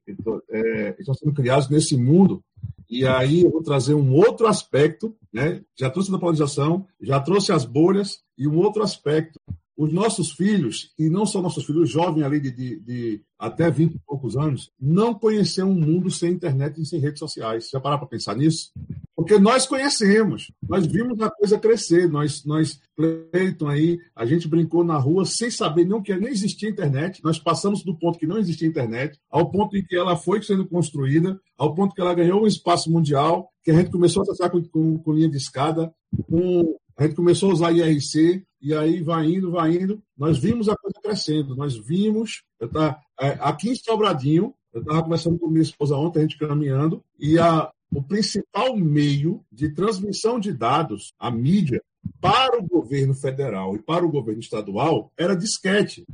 é, 0.51 0.95
estão 0.99 1.13
sendo 1.13 1.33
criados 1.33 1.69
nesse 1.69 1.95
mundo, 1.95 2.43
e 2.89 3.05
aí 3.05 3.43
eu 3.43 3.51
vou 3.51 3.63
trazer 3.63 3.93
um 3.93 4.11
outro 4.11 4.45
aspecto, 4.45 5.15
né, 5.31 5.61
já 5.79 5.89
trouxe 5.89 6.13
a 6.13 6.19
polarização, 6.19 6.85
já 6.99 7.17
trouxe 7.21 7.53
as 7.53 7.63
bolhas, 7.63 8.19
e 8.37 8.45
um 8.45 8.57
outro 8.57 8.83
aspecto 8.83 9.39
os 9.79 9.93
nossos 9.93 10.31
filhos, 10.33 10.93
e 10.99 11.09
não 11.09 11.25
só 11.25 11.41
nossos 11.41 11.63
filhos, 11.63 11.89
jovens 11.89 12.23
ali 12.23 12.37
de, 12.41 12.51
de, 12.51 12.79
de 12.81 13.21
até 13.39 13.71
20 13.71 13.93
e 13.93 13.99
poucos 14.05 14.35
anos, 14.35 14.69
não 14.77 15.13
conhecer 15.13 15.63
um 15.63 15.73
mundo 15.73 16.11
sem 16.11 16.33
internet 16.33 16.81
e 16.81 16.85
sem 16.85 16.99
redes 16.99 17.19
sociais. 17.19 17.69
Já 17.71 17.79
parar 17.79 17.97
para 17.97 18.05
pensar 18.05 18.35
nisso? 18.35 18.73
Porque 19.15 19.39
nós 19.39 19.65
conhecemos, 19.65 20.51
nós 20.67 20.85
vimos 20.85 21.21
a 21.21 21.29
coisa 21.29 21.57
crescer, 21.57 22.09
nós, 22.09 22.43
nós, 22.43 22.77
Cleiton 22.93 23.69
aí, 23.69 23.97
a 24.13 24.25
gente 24.25 24.49
brincou 24.49 24.83
na 24.83 24.97
rua 24.97 25.25
sem 25.25 25.49
saber 25.49 25.85
nem 25.85 26.01
que 26.01 26.13
nem 26.13 26.29
existia 26.29 26.69
internet, 26.69 27.23
nós 27.23 27.39
passamos 27.39 27.81
do 27.81 27.97
ponto 27.97 28.19
que 28.19 28.27
não 28.27 28.37
existia 28.37 28.67
internet, 28.67 29.17
ao 29.31 29.49
ponto 29.49 29.77
em 29.77 29.83
que 29.85 29.95
ela 29.95 30.17
foi 30.17 30.43
sendo 30.43 30.67
construída, 30.67 31.39
ao 31.57 31.73
ponto 31.73 31.95
que 31.95 32.01
ela 32.01 32.13
ganhou 32.13 32.43
um 32.43 32.47
espaço 32.47 32.91
mundial, 32.91 33.49
que 33.63 33.71
a 33.71 33.75
gente 33.75 33.91
começou 33.91 34.21
a 34.21 34.23
acessar 34.23 34.51
com, 34.51 34.61
com, 34.61 34.97
com 34.97 35.13
linha 35.13 35.29
de 35.29 35.37
escada, 35.37 35.89
com 36.29 36.75
a 36.99 37.03
gente 37.03 37.15
começou 37.15 37.49
a 37.49 37.53
usar 37.53 37.71
IRC 37.71 38.43
e 38.61 38.75
aí 38.75 39.01
vai 39.01 39.25
indo, 39.25 39.51
vai 39.51 39.73
indo. 39.73 40.03
Nós 40.17 40.37
vimos 40.37 40.67
a 40.67 40.75
coisa 40.75 40.99
crescendo. 41.01 41.55
Nós 41.55 41.77
vimos, 41.77 42.43
eu 42.59 42.67
tá, 42.67 42.99
é, 43.17 43.37
aqui 43.39 43.69
em 43.69 43.75
Sobradinho, 43.75 44.53
eu 44.73 44.81
estava 44.81 45.03
conversando 45.03 45.39
com 45.39 45.47
minha 45.47 45.63
esposa 45.63 45.95
ontem, 45.95 46.19
a 46.19 46.21
gente 46.23 46.37
caminhando, 46.37 47.01
e 47.17 47.39
a, 47.39 47.71
o 47.89 48.03
principal 48.03 48.75
meio 48.75 49.41
de 49.49 49.73
transmissão 49.73 50.41
de 50.41 50.51
dados, 50.51 51.13
a 51.17 51.31
mídia, 51.31 51.81
para 52.19 52.59
o 52.59 52.67
governo 52.67 53.13
federal 53.13 53.77
e 53.77 53.81
para 53.81 54.05
o 54.05 54.11
governo 54.11 54.41
estadual 54.41 55.09
era 55.17 55.37
disquete. 55.37 56.05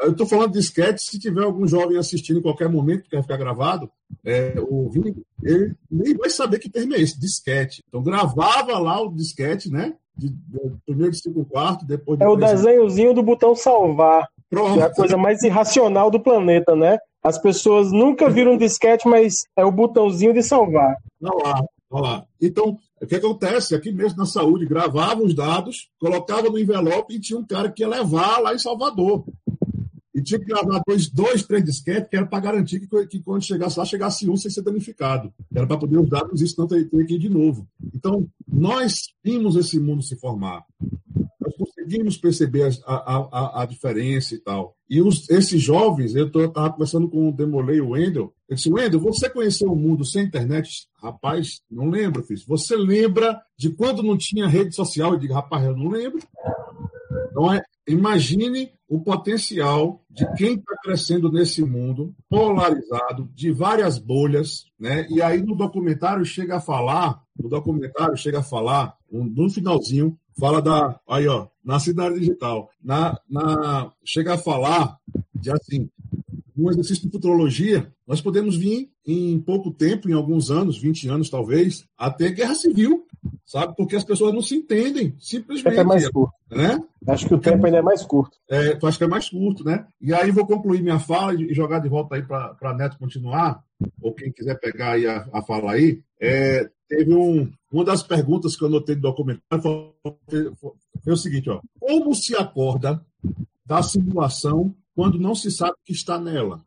Eu 0.00 0.12
estou 0.12 0.26
falando 0.26 0.52
de 0.52 0.60
disquete, 0.60 1.02
se 1.02 1.18
tiver 1.18 1.42
algum 1.42 1.66
jovem 1.66 1.98
assistindo 1.98 2.38
em 2.38 2.42
qualquer 2.42 2.68
momento, 2.68 3.02
que 3.02 3.10
vai 3.16 3.22
ficar 3.22 3.36
gravado, 3.36 3.90
é, 4.24 4.54
ouvindo, 4.68 5.24
ele 5.42 5.74
nem 5.90 6.14
vai 6.14 6.30
saber 6.30 6.58
que 6.58 6.70
termo 6.70 6.94
é 6.94 7.00
esse, 7.00 7.18
disquete. 7.18 7.82
Então 7.88 8.02
gravava 8.02 8.78
lá 8.78 9.00
o 9.00 9.12
disquete, 9.12 9.70
né? 9.70 9.94
De, 10.16 10.28
de, 10.28 10.60
primeiro 10.86 11.10
de 11.10 11.20
cinco 11.20 11.44
quartos, 11.44 11.86
depois 11.86 12.18
de 12.18 12.24
É 12.24 12.28
o 12.28 12.36
desenhozinho 12.36 13.14
do 13.14 13.22
botão 13.22 13.54
salvar. 13.54 14.28
Pronto. 14.48 14.78
é 14.78 14.84
a 14.84 14.94
coisa 14.94 15.16
mais 15.16 15.42
irracional 15.42 16.10
do 16.10 16.20
planeta, 16.20 16.76
né? 16.76 16.98
As 17.22 17.38
pessoas 17.38 17.90
nunca 17.90 18.28
viram 18.28 18.52
um 18.52 18.58
disquete, 18.58 19.08
mas 19.08 19.46
é 19.56 19.64
o 19.64 19.72
botãozinho 19.72 20.34
de 20.34 20.42
salvar. 20.42 20.96
Olha 21.22 21.42
lá, 21.42 21.64
olha 21.90 22.02
lá. 22.02 22.24
Então, 22.40 22.76
o 23.02 23.06
que 23.06 23.16
acontece? 23.16 23.74
Aqui 23.74 23.90
mesmo 23.90 24.18
na 24.18 24.26
saúde, 24.26 24.64
gravava 24.64 25.22
os 25.22 25.34
dados, 25.34 25.88
colocava 25.98 26.48
no 26.48 26.58
envelope 26.58 27.14
e 27.14 27.20
tinha 27.20 27.38
um 27.38 27.44
cara 27.44 27.70
que 27.70 27.82
ia 27.82 27.88
levar 27.88 28.38
lá 28.38 28.54
em 28.54 28.58
Salvador. 28.58 29.24
E 30.14 30.22
tinha 30.22 30.38
que 30.38 30.46
gravar 30.46 30.80
dois, 30.86 31.08
dois 31.08 31.42
três 31.42 31.64
disquetes, 31.64 32.08
que 32.08 32.16
era 32.16 32.26
para 32.26 32.38
garantir 32.38 32.78
que, 32.78 33.06
que, 33.06 33.20
quando 33.20 33.42
chegasse 33.42 33.78
lá, 33.78 33.84
chegasse 33.84 34.28
um 34.28 34.36
sem 34.36 34.50
ser 34.50 34.62
danificado. 34.62 35.32
Era 35.52 35.66
para 35.66 35.78
poder 35.78 35.98
os 35.98 36.08
dados, 36.08 36.40
isso 36.40 36.54
não 36.58 36.68
ter 36.68 36.88
que 36.88 37.14
ir 37.14 37.18
de 37.18 37.28
novo. 37.28 37.66
Então, 37.94 38.28
nós 38.46 39.08
vimos 39.24 39.56
esse 39.56 39.80
mundo 39.80 40.02
se 40.02 40.14
formar. 40.16 40.64
Conseguimos 41.62 42.16
perceber 42.16 42.70
a, 42.84 42.94
a, 42.94 43.62
a, 43.62 43.66
diferença 43.66 44.34
e 44.34 44.38
tal. 44.38 44.76
E 44.90 45.00
os, 45.00 45.30
esses 45.30 45.62
jovens, 45.62 46.14
eu 46.16 46.26
estava 46.26 46.72
conversando 46.72 47.08
com 47.08 47.28
o 47.28 47.32
Demolei, 47.32 47.80
o 47.80 47.90
Wendel, 47.90 48.34
ele 48.48 48.56
disse, 48.56 48.72
Wendel, 48.72 48.98
você 48.98 49.30
conheceu 49.30 49.70
o 49.70 49.76
mundo 49.76 50.04
sem 50.04 50.24
internet? 50.24 50.88
Rapaz, 51.00 51.60
não 51.70 51.88
lembro, 51.88 52.24
filho. 52.24 52.40
Você 52.48 52.74
lembra 52.74 53.40
de 53.56 53.70
quando 53.70 54.02
não 54.02 54.16
tinha 54.18 54.48
rede 54.48 54.74
social? 54.74 55.12
Eu 55.12 55.18
digo, 55.20 55.34
rapaz, 55.34 55.64
eu 55.64 55.76
não 55.76 55.88
lembro. 55.88 56.18
Então, 57.30 57.52
é, 57.52 57.62
imagine 57.86 58.72
o 58.88 59.00
potencial 59.00 60.04
de 60.10 60.30
quem 60.34 60.54
está 60.54 60.76
crescendo 60.82 61.32
nesse 61.32 61.62
mundo 61.64 62.14
polarizado, 62.28 63.30
de 63.34 63.50
várias 63.50 63.98
bolhas, 63.98 64.66
né? 64.78 65.06
E 65.08 65.22
aí 65.22 65.40
no 65.40 65.56
documentário 65.56 66.24
chega 66.24 66.56
a 66.56 66.60
falar, 66.60 67.22
no 67.38 67.48
documentário 67.48 68.16
chega 68.16 68.40
a 68.40 68.42
falar, 68.42 68.94
um, 69.10 69.24
no 69.24 69.48
finalzinho, 69.48 70.18
fala 70.38 70.60
da. 70.60 70.98
Aí, 71.08 71.26
ó, 71.26 71.48
na 71.64 71.78
cidade 71.78 72.18
digital. 72.18 72.70
Na, 72.82 73.18
na, 73.28 73.92
chega 74.04 74.34
a 74.34 74.38
falar 74.38 74.98
de 75.34 75.50
assim, 75.50 75.88
um 76.56 76.70
exercício 76.70 77.04
de 77.04 77.10
futurologia, 77.10 77.92
nós 78.06 78.20
podemos 78.20 78.56
vir 78.56 78.90
em 79.06 79.38
pouco 79.40 79.70
tempo, 79.70 80.08
em 80.08 80.12
alguns 80.12 80.50
anos, 80.50 80.78
20 80.78 81.08
anos 81.08 81.30
talvez, 81.30 81.84
até 81.96 82.30
guerra 82.30 82.54
civil, 82.54 83.06
sabe? 83.52 83.74
Porque 83.76 83.96
as 83.96 84.04
pessoas 84.04 84.32
não 84.32 84.40
se 84.40 84.56
entendem, 84.56 85.14
simplesmente. 85.18 85.78
É 85.78 85.84
mais 85.84 86.08
curto. 86.08 86.32
Né? 86.50 86.82
Acho 87.06 87.28
que 87.28 87.34
o 87.34 87.38
tempo 87.38 87.66
ainda 87.66 87.78
é 87.78 87.82
mais 87.82 88.02
curto. 88.02 88.38
É, 88.48 88.74
tu 88.76 88.86
acha 88.86 88.96
que 88.96 89.04
é 89.04 89.08
mais 89.08 89.28
curto, 89.28 89.62
né? 89.62 89.86
E 90.00 90.14
aí 90.14 90.30
vou 90.30 90.46
concluir 90.46 90.82
minha 90.82 90.98
fala 90.98 91.34
e 91.34 91.52
jogar 91.52 91.80
de 91.80 91.88
volta 91.88 92.14
aí 92.14 92.22
para 92.22 92.74
Neto 92.74 92.98
continuar, 92.98 93.62
ou 94.00 94.14
quem 94.14 94.32
quiser 94.32 94.58
pegar 94.58 94.92
aí 94.92 95.06
a, 95.06 95.28
a 95.30 95.42
fala 95.42 95.72
aí. 95.72 96.00
É, 96.18 96.66
teve 96.88 97.14
um, 97.14 97.52
uma 97.70 97.84
das 97.84 98.02
perguntas 98.02 98.56
que 98.56 98.64
eu 98.64 98.68
anotei 98.68 98.94
do 98.94 99.02
documentário 99.02 99.62
foi, 99.62 100.52
foi, 101.04 101.12
o 101.12 101.16
seguinte, 101.16 101.50
ó. 101.50 101.60
Como 101.78 102.14
se 102.14 102.34
acorda 102.34 103.04
da 103.66 103.82
simulação 103.82 104.74
quando 104.94 105.18
não 105.18 105.34
se 105.34 105.50
sabe 105.50 105.74
que 105.84 105.92
está 105.92 106.18
nela. 106.18 106.64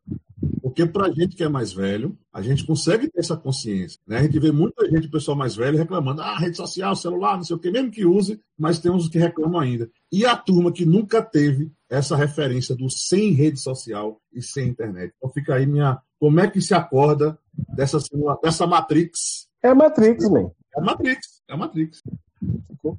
Porque 0.61 0.85
para 0.85 1.07
a 1.07 1.11
gente 1.11 1.35
que 1.35 1.43
é 1.43 1.47
mais 1.47 1.71
velho, 1.71 2.17
a 2.33 2.41
gente 2.41 2.65
consegue 2.65 3.09
ter 3.09 3.19
essa 3.19 3.37
consciência. 3.37 3.99
Né? 4.05 4.17
A 4.17 4.23
gente 4.23 4.39
vê 4.39 4.51
muita 4.51 4.89
gente, 4.89 5.07
pessoal 5.09 5.37
mais 5.37 5.55
velho, 5.55 5.77
reclamando: 5.77 6.21
ah, 6.21 6.37
rede 6.37 6.57
social, 6.57 6.95
celular, 6.95 7.37
não 7.37 7.43
sei 7.43 7.55
o 7.55 7.59
quê, 7.59 7.71
mesmo 7.71 7.91
que 7.91 8.05
use, 8.05 8.39
mas 8.57 8.79
tem 8.79 8.91
uns 8.91 9.07
que 9.07 9.17
reclamam 9.17 9.59
ainda. 9.59 9.89
E 10.11 10.25
a 10.25 10.35
turma 10.35 10.71
que 10.71 10.85
nunca 10.85 11.21
teve 11.21 11.71
essa 11.89 12.15
referência 12.15 12.75
do 12.75 12.89
sem 12.89 13.31
rede 13.31 13.59
social 13.59 14.19
e 14.33 14.41
sem 14.41 14.67
internet. 14.67 15.13
Então 15.17 15.29
fica 15.29 15.55
aí 15.55 15.65
minha. 15.65 15.99
Como 16.19 16.39
é 16.39 16.49
que 16.49 16.61
se 16.61 16.73
acorda 16.73 17.37
dessa, 17.75 17.99
dessa 18.43 18.67
Matrix? 18.67 19.47
É 19.63 19.69
a 19.69 19.75
Matrix, 19.75 20.29
man. 20.29 20.51
É 20.75 20.79
a 20.79 20.83
Matrix, 20.83 21.41
é 21.49 21.53
a 21.53 21.57
Matrix. 21.57 22.01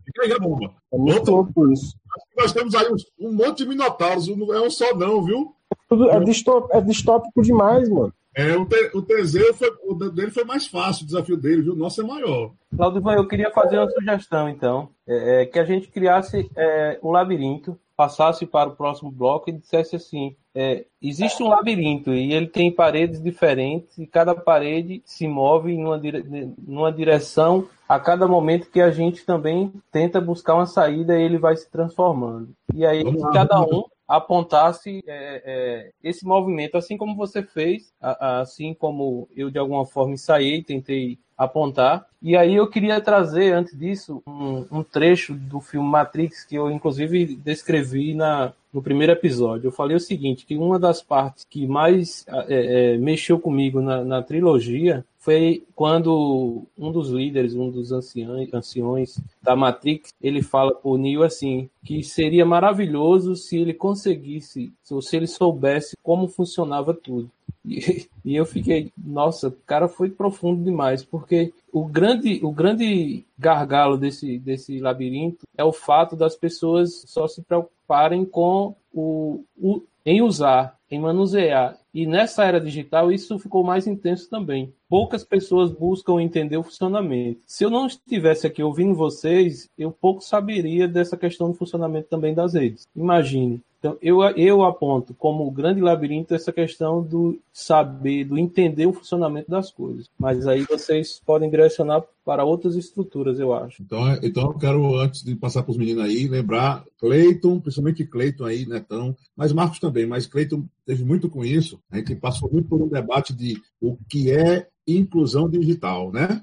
Fica 0.05 0.23
aí 0.23 0.33
a 0.33 0.39
bomba. 0.39 0.75
É 0.93 0.99
muito 0.99 1.31
louco 1.31 1.73
isso. 1.73 1.95
Nós 2.37 2.53
temos 2.53 2.75
aí 2.75 2.87
um, 2.89 3.29
um 3.29 3.33
monte 3.33 3.59
de 3.59 3.69
minotauros, 3.69 4.29
não 4.29 4.53
é 4.53 4.61
um 4.61 4.71
só 4.71 4.95
não, 4.97 5.23
viu? 5.23 5.55
É, 5.91 6.21
distópico, 6.21 6.77
é 6.77 6.81
distópico 6.81 7.43
demais, 7.43 7.89
mano. 7.89 8.13
É, 8.35 8.55
o, 8.55 8.67
te, 8.67 8.91
o 8.93 9.01
Teseu, 9.01 9.55
foi, 9.55 9.73
o 9.83 9.95
dele 9.95 10.31
foi 10.31 10.45
mais 10.45 10.67
fácil, 10.67 11.05
o 11.05 11.07
desafio 11.07 11.39
dele, 11.39 11.63
viu? 11.63 11.73
O 11.73 11.77
nosso 11.77 12.03
é 12.03 12.05
maior. 12.05 12.51
Claudio, 12.77 13.11
eu 13.13 13.27
queria 13.27 13.51
fazer 13.51 13.79
uma 13.79 13.91
sugestão, 13.91 14.47
então. 14.47 14.91
É, 15.09 15.43
é, 15.43 15.47
que 15.47 15.59
a 15.59 15.65
gente 15.65 15.89
criasse 15.89 16.51
é, 16.55 16.99
um 17.03 17.11
labirinto, 17.11 17.79
passasse 17.97 18.45
para 18.45 18.69
o 18.69 18.77
próximo 18.77 19.11
bloco 19.11 19.49
e 19.49 19.55
dissesse 19.55 19.97
assim: 19.97 20.37
é, 20.55 20.85
existe 21.01 21.43
um 21.43 21.49
labirinto 21.49 22.13
e 22.13 22.35
ele 22.35 22.47
tem 22.47 22.71
paredes 22.71 23.23
diferentes 23.23 23.97
e 23.97 24.07
cada 24.07 24.35
parede 24.35 25.03
se 25.07 25.27
move 25.27 25.73
em 25.73 25.83
uma, 25.83 25.99
dire... 25.99 26.23
numa 26.59 26.93
direção 26.93 27.67
a 27.89 27.99
cada 27.99 28.29
momento 28.29 28.71
que 28.71 28.83
a 28.83 28.91
gente 28.91 29.25
também 29.25 29.73
tenta 29.91 30.21
buscar 30.21 30.57
uma 30.57 30.67
saída 30.67 31.19
e 31.19 31.23
ele 31.23 31.39
vai 31.39 31.57
se 31.57 31.71
transformando. 31.71 32.51
E 32.75 32.85
aí 32.85 33.03
cada 33.33 33.63
um 33.63 33.85
apontasse 34.07 35.03
é, 35.07 35.43
é, 35.45 35.93
esse 36.03 36.25
movimento, 36.25 36.77
assim 36.77 36.97
como 36.97 37.17
você 37.17 37.43
fez, 37.43 37.93
assim 38.01 38.75
como 38.75 39.29
eu 39.35 39.51
de 39.51 39.59
alguma 39.59 39.85
forma 39.85 40.15
ensaiei, 40.15 40.63
tentei 40.63 41.19
apontar. 41.37 42.07
E 42.23 42.37
aí 42.37 42.55
eu 42.55 42.67
queria 42.69 43.01
trazer, 43.01 43.53
antes 43.53 43.79
disso, 43.79 44.23
um, 44.27 44.67
um 44.71 44.83
trecho 44.83 45.35
do 45.35 45.61
filme 45.61 45.89
Matrix 45.89 46.45
que 46.45 46.57
eu 46.57 46.71
inclusive 46.71 47.37
descrevi 47.37 48.15
na, 48.15 48.53
no 48.73 48.83
primeiro 48.83 49.13
episódio. 49.13 49.69
Eu 49.69 49.73
falei 49.73 49.97
o 49.97 50.01
seguinte, 50.01 50.47
que 50.47 50.57
uma 50.57 50.79
das 50.79 51.03
partes 51.03 51.47
que 51.49 51.67
mais 51.67 52.27
é, 52.49 52.95
é, 52.95 52.99
mexeu 52.99 53.39
comigo 53.39 53.81
na, 53.81 54.05
na 54.05 54.23
trilogia 54.23 55.05
foi 55.19 55.65
quando 55.75 56.63
um 56.79 56.93
dos 56.93 57.11
líderes, 57.11 57.55
um 57.55 57.69
dos 57.69 57.91
anciões, 57.91 58.53
anciões 58.55 59.21
da 59.43 59.57
Matrix, 59.57 60.15
ele 60.23 60.41
fala 60.41 60.73
pro 60.73 60.97
Neo 60.97 61.25
assim, 61.25 61.69
que 61.85 62.05
seria 62.05 62.47
maravilhoso 62.47 63.35
se 63.35 63.57
ele 63.57 63.75
conseguisse, 63.75 64.73
se 64.85 65.17
ele 65.17 65.27
soubesse 65.27 65.97
como 66.01 66.29
funcionava 66.29 66.95
tudo. 66.95 67.29
E, 67.67 68.37
eu 68.37 68.47
fiquei, 68.47 68.93
nossa, 68.97 69.49
o 69.49 69.53
cara 69.67 69.89
foi 69.89 70.11
profundo 70.11 70.63
demais, 70.63 71.05
porque 71.05 71.53
o 71.73 71.85
grande, 71.85 72.41
o 72.43 72.53
grande 72.53 73.25
gargalo 73.39 73.97
desse, 73.97 74.39
desse 74.39 74.79
labirinto 74.79 75.47
é 75.57 75.65
o 75.65 75.73
fato 75.73 76.15
das 76.15 76.37
pessoas 76.37 77.05
só 77.07 77.27
se 77.27 77.43
preocuparem 77.43 78.25
com 78.25 78.75
o, 78.93 79.45
o 79.57 79.83
em 80.07 80.23
usar, 80.23 80.79
em 80.89 81.01
manusear. 81.01 81.77
E 81.93 82.07
nessa 82.07 82.45
era 82.45 82.61
digital 82.61 83.11
isso 83.11 83.39
ficou 83.41 83.65
mais 83.65 83.89
intenso 83.89 84.31
também. 84.31 84.73
Poucas 84.89 85.25
pessoas 85.25 85.73
buscam 85.73 86.23
entender 86.23 86.57
o 86.57 86.63
funcionamento. 86.63 87.41
Se 87.45 87.65
eu 87.65 87.71
não 87.71 87.87
estivesse 87.87 88.47
aqui 88.47 88.63
ouvindo 88.63 88.95
vocês, 88.95 89.69
eu 89.77 89.91
pouco 89.91 90.21
saberia 90.21 90.87
dessa 90.87 91.17
questão 91.17 91.51
do 91.51 91.57
funcionamento 91.57 92.09
também 92.09 92.35
das 92.35 92.55
redes. 92.55 92.87
Imagine. 92.95 93.61
Então, 93.87 93.99
eu, 94.03 94.21
eu 94.37 94.65
aponto 94.65 95.15
como 95.15 95.49
grande 95.49 95.81
labirinto 95.81 96.35
essa 96.35 96.53
questão 96.53 97.03
do 97.03 97.39
saber, 97.53 98.25
do 98.25 98.37
entender 98.37 98.87
o 98.87 98.93
funcionamento 98.93 99.49
das 99.49 99.71
coisas. 99.71 100.11
Mas 100.19 100.45
aí 100.47 100.63
vocês 100.63 101.23
podem 101.25 101.49
direcionar 101.49 102.03
para 102.25 102.45
outras 102.45 102.75
estruturas, 102.75 103.39
eu 103.39 103.55
acho. 103.55 103.81
Então, 103.83 104.01
então 104.21 104.43
eu 104.45 104.59
quero, 104.59 104.97
antes 104.97 105.23
de 105.23 105.37
passar 105.37 105.63
para 105.63 105.71
os 105.71 105.77
meninos 105.77 106.03
aí, 106.03 106.27
lembrar 106.27 106.85
Cleiton, 106.99 107.61
principalmente 107.61 108.05
Cleiton 108.05 108.45
aí, 108.45 108.67
Netão, 108.67 109.17
mas 109.37 109.53
Marcos 109.53 109.79
também, 109.79 110.05
mas 110.05 110.27
Cleiton 110.27 110.65
teve 110.85 111.05
muito 111.05 111.31
com 111.31 111.45
isso. 111.45 111.79
A 111.89 111.99
gente 111.99 112.17
passou 112.17 112.51
muito 112.51 112.69
por 112.69 112.83
um 112.83 112.89
debate 112.89 113.33
de 113.33 113.63
o 113.81 113.97
que 114.09 114.33
é 114.33 114.67
inclusão 114.87 115.49
digital, 115.49 116.11
né? 116.11 116.43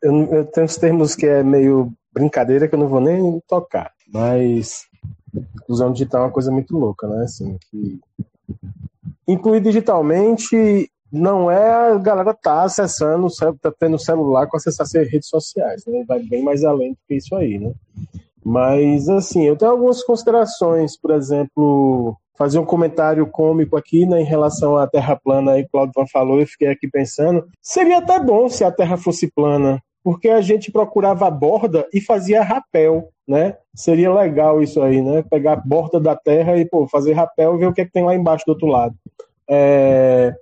Eu, 0.00 0.14
eu 0.32 0.44
tenho 0.44 0.66
uns 0.66 0.76
termos 0.76 1.16
que 1.16 1.26
é 1.26 1.42
meio 1.42 1.92
brincadeira 2.12 2.68
que 2.68 2.76
eu 2.76 2.78
não 2.78 2.88
vou 2.88 3.00
nem 3.00 3.40
tocar, 3.48 3.92
mas 4.12 4.86
inclusão 5.34 5.92
digital 5.92 6.22
é 6.22 6.24
uma 6.26 6.32
coisa 6.32 6.50
muito 6.50 6.76
louca, 6.76 7.06
né? 7.06 7.24
Assim, 7.24 7.58
que 7.70 8.00
incluir 9.26 9.60
digitalmente 9.60 10.90
não 11.10 11.50
é 11.50 11.70
a 11.70 11.96
galera 11.96 12.34
tá 12.34 12.62
acessando, 12.64 13.28
tá 13.60 13.72
tendo 13.78 13.98
celular 13.98 14.46
com 14.46 14.56
acessar 14.56 14.86
as 14.86 14.92
redes 14.92 15.28
sociais, 15.28 15.84
né? 15.86 16.04
Vai 16.06 16.22
bem 16.22 16.42
mais 16.42 16.64
além 16.64 16.92
do 16.92 16.98
que 17.06 17.14
isso 17.16 17.34
aí, 17.34 17.58
né? 17.58 17.72
Mas, 18.44 19.08
assim, 19.08 19.44
eu 19.44 19.56
tenho 19.56 19.72
algumas 19.72 20.02
considerações, 20.02 20.98
por 20.98 21.10
exemplo, 21.10 22.16
fazer 22.38 22.58
um 22.58 22.64
comentário 22.64 23.26
cômico 23.26 23.76
aqui 23.76 24.06
né, 24.06 24.20
em 24.20 24.24
relação 24.24 24.76
à 24.76 24.86
Terra 24.86 25.16
plana, 25.16 25.52
aí 25.52 25.68
Claudio 25.68 25.92
falou, 26.10 26.40
eu 26.40 26.46
fiquei 26.46 26.68
aqui 26.68 26.88
pensando, 26.88 27.44
seria 27.60 27.98
até 27.98 28.18
bom 28.20 28.48
se 28.48 28.62
a 28.62 28.70
Terra 28.70 28.96
fosse 28.96 29.30
plana, 29.30 29.82
porque 30.02 30.28
a 30.28 30.40
gente 30.40 30.70
procurava 30.70 31.26
a 31.26 31.30
borda 31.30 31.86
e 31.92 32.00
fazia 32.00 32.42
rapel, 32.42 33.08
né? 33.26 33.56
Seria 33.74 34.12
legal 34.12 34.62
isso 34.62 34.80
aí, 34.80 35.02
né? 35.02 35.22
Pegar 35.28 35.52
a 35.54 35.56
borda 35.56 36.00
da 36.00 36.16
Terra 36.16 36.56
e 36.56 36.64
pô, 36.64 36.86
fazer 36.86 37.12
rapel 37.12 37.54
e 37.54 37.58
ver 37.58 37.66
o 37.66 37.72
que, 37.72 37.80
é 37.80 37.84
que 37.84 37.92
tem 37.92 38.04
lá 38.04 38.14
embaixo 38.14 38.44
do 38.46 38.52
outro 38.52 38.66
lado. 38.66 38.94
É... 39.48 40.34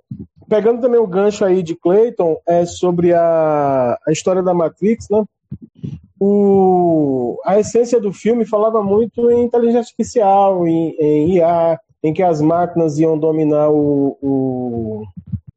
Pegando 0.47 0.81
também 0.81 0.99
o 0.99 1.07
gancho 1.07 1.43
aí 1.43 1.61
de 1.61 1.75
Clayton, 1.75 2.37
é 2.47 2.65
sobre 2.65 3.13
a, 3.13 3.97
a 4.07 4.11
história 4.11 4.41
da 4.41 4.53
Matrix, 4.53 5.07
né? 5.09 5.25
O, 6.19 7.37
a 7.45 7.59
essência 7.59 7.99
do 7.99 8.11
filme 8.11 8.45
falava 8.45 8.81
muito 8.81 9.29
em 9.29 9.43
inteligência 9.43 9.79
artificial, 9.79 10.67
em, 10.67 10.95
em 10.99 11.35
IA, 11.35 11.79
em 12.03 12.13
que 12.13 12.23
as 12.23 12.41
máquinas 12.41 12.97
iam 12.97 13.17
dominar 13.17 13.69
o, 13.69 14.17
o, 14.21 15.03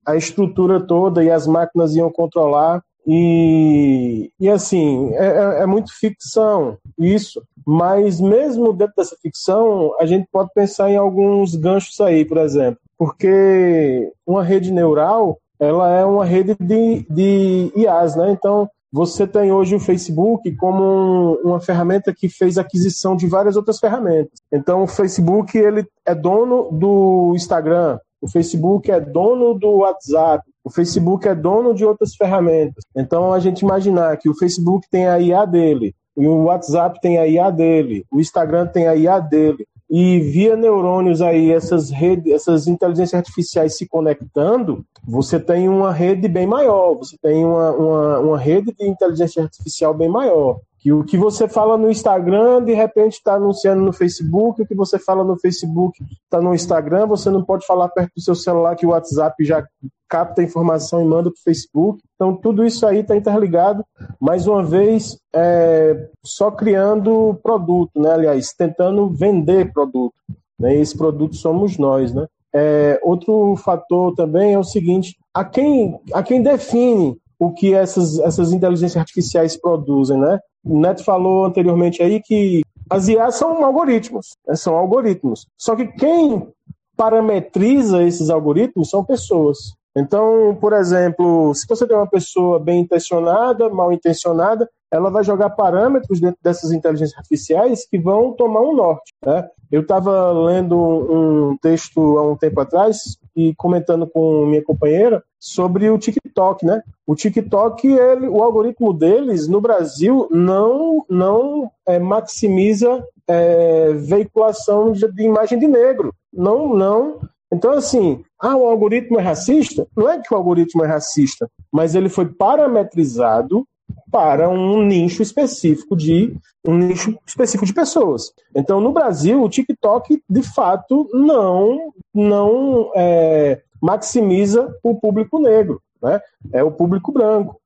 a 0.04 0.16
estrutura 0.16 0.80
toda 0.80 1.24
e 1.24 1.30
as 1.30 1.46
máquinas 1.46 1.94
iam 1.94 2.10
controlar. 2.10 2.82
E, 3.06 4.30
e 4.38 4.48
assim, 4.48 5.12
é, 5.14 5.26
é, 5.26 5.62
é 5.62 5.66
muito 5.66 5.92
ficção 5.98 6.78
isso, 6.98 7.42
mas 7.66 8.20
mesmo 8.20 8.72
dentro 8.72 8.94
dessa 8.96 9.16
ficção, 9.22 9.94
a 9.98 10.06
gente 10.06 10.28
pode 10.30 10.50
pensar 10.54 10.90
em 10.90 10.96
alguns 10.96 11.54
ganchos 11.54 12.00
aí, 12.00 12.24
por 12.24 12.38
exemplo, 12.38 12.78
porque 12.98 14.12
uma 14.26 14.44
rede 14.44 14.72
neural 14.72 15.38
ela 15.58 15.90
é 15.90 16.04
uma 16.04 16.24
rede 16.24 16.56
de, 16.58 17.06
de 17.10 17.72
IAs, 17.76 18.16
né? 18.16 18.30
Então, 18.32 18.68
você 18.92 19.26
tem 19.26 19.52
hoje 19.52 19.74
o 19.74 19.80
Facebook 19.80 20.56
como 20.56 20.82
um, 20.82 21.50
uma 21.50 21.60
ferramenta 21.60 22.12
que 22.12 22.28
fez 22.28 22.58
aquisição 22.58 23.14
de 23.14 23.26
várias 23.26 23.56
outras 23.56 23.78
ferramentas. 23.78 24.40
Então, 24.50 24.82
o 24.82 24.86
Facebook 24.86 25.56
ele 25.56 25.86
é 26.04 26.14
dono 26.14 26.70
do 26.72 27.32
Instagram, 27.36 27.98
o 28.20 28.28
Facebook 28.28 28.90
é 28.90 29.00
dono 29.00 29.54
do 29.54 29.78
WhatsApp, 29.78 30.44
o 30.62 30.70
Facebook 30.70 31.26
é 31.26 31.34
dono 31.34 31.74
de 31.74 31.84
outras 31.84 32.14
ferramentas. 32.14 32.84
Então, 32.94 33.32
a 33.32 33.40
gente 33.40 33.60
imaginar 33.60 34.16
que 34.18 34.28
o 34.28 34.34
Facebook 34.34 34.86
tem 34.90 35.06
a 35.06 35.18
IA 35.18 35.44
dele, 35.46 35.94
o 36.14 36.44
WhatsApp 36.44 37.00
tem 37.00 37.18
a 37.18 37.26
IA 37.26 37.50
dele, 37.50 38.04
o 38.12 38.20
Instagram 38.20 38.66
tem 38.66 38.86
a 38.86 38.94
IA 38.94 39.18
dele, 39.20 39.66
e 39.90 40.20
via 40.20 40.54
neurônios 40.54 41.20
aí, 41.20 41.50
essas 41.50 41.90
redes, 41.90 42.32
essas 42.32 42.68
inteligências 42.68 43.14
artificiais 43.14 43.76
se 43.76 43.88
conectando, 43.88 44.84
você 45.04 45.40
tem 45.40 45.68
uma 45.68 45.92
rede 45.92 46.28
bem 46.28 46.46
maior, 46.46 46.94
você 46.94 47.16
tem 47.20 47.44
uma, 47.44 47.72
uma, 47.72 48.18
uma 48.20 48.38
rede 48.38 48.72
de 48.72 48.86
inteligência 48.86 49.42
artificial 49.42 49.92
bem 49.92 50.08
maior. 50.08 50.60
Que 50.80 50.92
o 50.92 51.04
que 51.04 51.18
você 51.18 51.46
fala 51.46 51.76
no 51.76 51.90
Instagram, 51.90 52.64
de 52.64 52.72
repente 52.72 53.12
está 53.12 53.34
anunciando 53.34 53.82
no 53.82 53.92
Facebook, 53.92 54.62
o 54.62 54.66
que 54.66 54.74
você 54.74 54.98
fala 54.98 55.22
no 55.22 55.38
Facebook 55.38 56.02
está 56.24 56.40
no 56.40 56.54
Instagram, 56.54 57.06
você 57.06 57.28
não 57.30 57.44
pode 57.44 57.66
falar 57.66 57.88
perto 57.90 58.12
do 58.16 58.22
seu 58.22 58.34
celular 58.34 58.74
que 58.74 58.86
o 58.86 58.90
WhatsApp 58.90 59.44
já 59.44 59.62
capta 60.08 60.40
a 60.40 60.44
informação 60.44 61.00
e 61.00 61.04
manda 61.04 61.30
para 61.30 61.38
o 61.38 61.42
Facebook. 61.44 62.02
Então, 62.16 62.34
tudo 62.34 62.66
isso 62.66 62.86
aí 62.86 62.98
está 62.98 63.14
interligado, 63.16 63.84
mais 64.18 64.46
uma 64.46 64.62
vez, 64.62 65.16
é, 65.34 66.08
só 66.24 66.50
criando 66.50 67.38
produto, 67.42 68.00
né? 68.00 68.12
aliás, 68.12 68.52
tentando 68.56 69.08
vender 69.10 69.72
produto. 69.72 70.14
Né? 70.58 70.76
E 70.76 70.80
esse 70.80 70.96
produto 70.96 71.36
somos 71.36 71.78
nós. 71.78 72.12
Né? 72.12 72.26
É, 72.52 73.00
outro 73.04 73.54
fator 73.56 74.14
também 74.14 74.54
é 74.54 74.58
o 74.58 74.64
seguinte: 74.64 75.16
a 75.32 75.44
quem, 75.44 76.00
a 76.12 76.22
quem 76.22 76.42
define 76.42 77.16
o 77.40 77.50
que 77.50 77.72
essas, 77.72 78.18
essas 78.18 78.52
inteligências 78.52 78.98
artificiais 78.98 79.56
produzem, 79.56 80.18
né? 80.18 80.38
O 80.62 80.78
Neto 80.78 81.02
falou 81.02 81.46
anteriormente 81.46 82.02
aí 82.02 82.20
que 82.20 82.60
as 82.88 83.08
IAs 83.08 83.36
são 83.36 83.64
algoritmos, 83.64 84.36
né? 84.46 84.54
são 84.54 84.76
algoritmos. 84.76 85.46
Só 85.56 85.74
que 85.74 85.86
quem 85.86 86.46
parametriza 86.94 88.02
esses 88.02 88.28
algoritmos 88.28 88.90
são 88.90 89.02
pessoas. 89.02 89.72
Então, 89.96 90.56
por 90.60 90.74
exemplo, 90.74 91.54
se 91.54 91.66
você 91.66 91.86
tem 91.86 91.96
uma 91.96 92.06
pessoa 92.06 92.60
bem 92.60 92.82
intencionada, 92.82 93.70
mal 93.70 93.90
intencionada, 93.90 94.68
ela 94.90 95.10
vai 95.10 95.22
jogar 95.22 95.50
parâmetros 95.50 96.20
dentro 96.20 96.38
dessas 96.42 96.72
inteligências 96.72 97.16
artificiais 97.16 97.86
que 97.88 97.98
vão 97.98 98.32
tomar 98.32 98.60
um 98.60 98.74
norte. 98.74 99.12
Né? 99.24 99.48
Eu 99.70 99.82
estava 99.82 100.32
lendo 100.32 100.76
um 100.76 101.56
texto 101.58 102.18
há 102.18 102.28
um 102.28 102.36
tempo 102.36 102.60
atrás 102.60 103.18
e 103.36 103.54
comentando 103.54 104.06
com 104.06 104.46
minha 104.46 104.64
companheira 104.64 105.22
sobre 105.38 105.88
o 105.88 105.98
TikTok, 105.98 106.66
né? 106.66 106.82
O 107.06 107.14
TikTok, 107.14 107.86
ele, 107.86 108.28
o 108.28 108.42
algoritmo 108.42 108.92
deles 108.92 109.46
no 109.46 109.60
Brasil 109.60 110.28
não 110.30 111.04
não 111.08 111.70
é, 111.86 111.98
maximiza 111.98 113.02
é, 113.28 113.92
veiculação 113.92 114.92
de, 114.92 115.10
de 115.10 115.22
imagem 115.22 115.58
de 115.58 115.68
negro. 115.68 116.12
Não, 116.32 116.74
não 116.74 117.20
então, 117.52 117.72
assim, 117.72 118.22
ah, 118.38 118.56
o 118.56 118.64
algoritmo 118.66 119.18
é 119.18 119.22
racista? 119.22 119.86
Não 119.96 120.08
é 120.08 120.20
que 120.20 120.32
o 120.32 120.36
algoritmo 120.36 120.84
é 120.84 120.86
racista, 120.86 121.50
mas 121.72 121.94
ele 121.94 122.08
foi 122.08 122.26
parametrizado 122.26 123.66
para 124.10 124.48
um 124.48 124.82
nicho 124.82 125.22
específico 125.22 125.96
de 125.96 126.34
um 126.66 126.76
nicho 126.76 127.16
específico 127.26 127.64
de 127.64 127.72
pessoas. 127.72 128.32
Então, 128.54 128.80
no 128.80 128.92
Brasil, 128.92 129.42
o 129.42 129.48
TikTok 129.48 130.22
de 130.28 130.42
fato 130.42 131.08
não 131.12 131.92
não 132.12 132.90
é, 132.94 133.62
maximiza 133.80 134.74
o 134.82 134.94
público 134.94 135.38
negro, 135.38 135.80
né? 136.02 136.20
É 136.52 136.62
o 136.62 136.70
público 136.70 137.12
branco. 137.12 137.60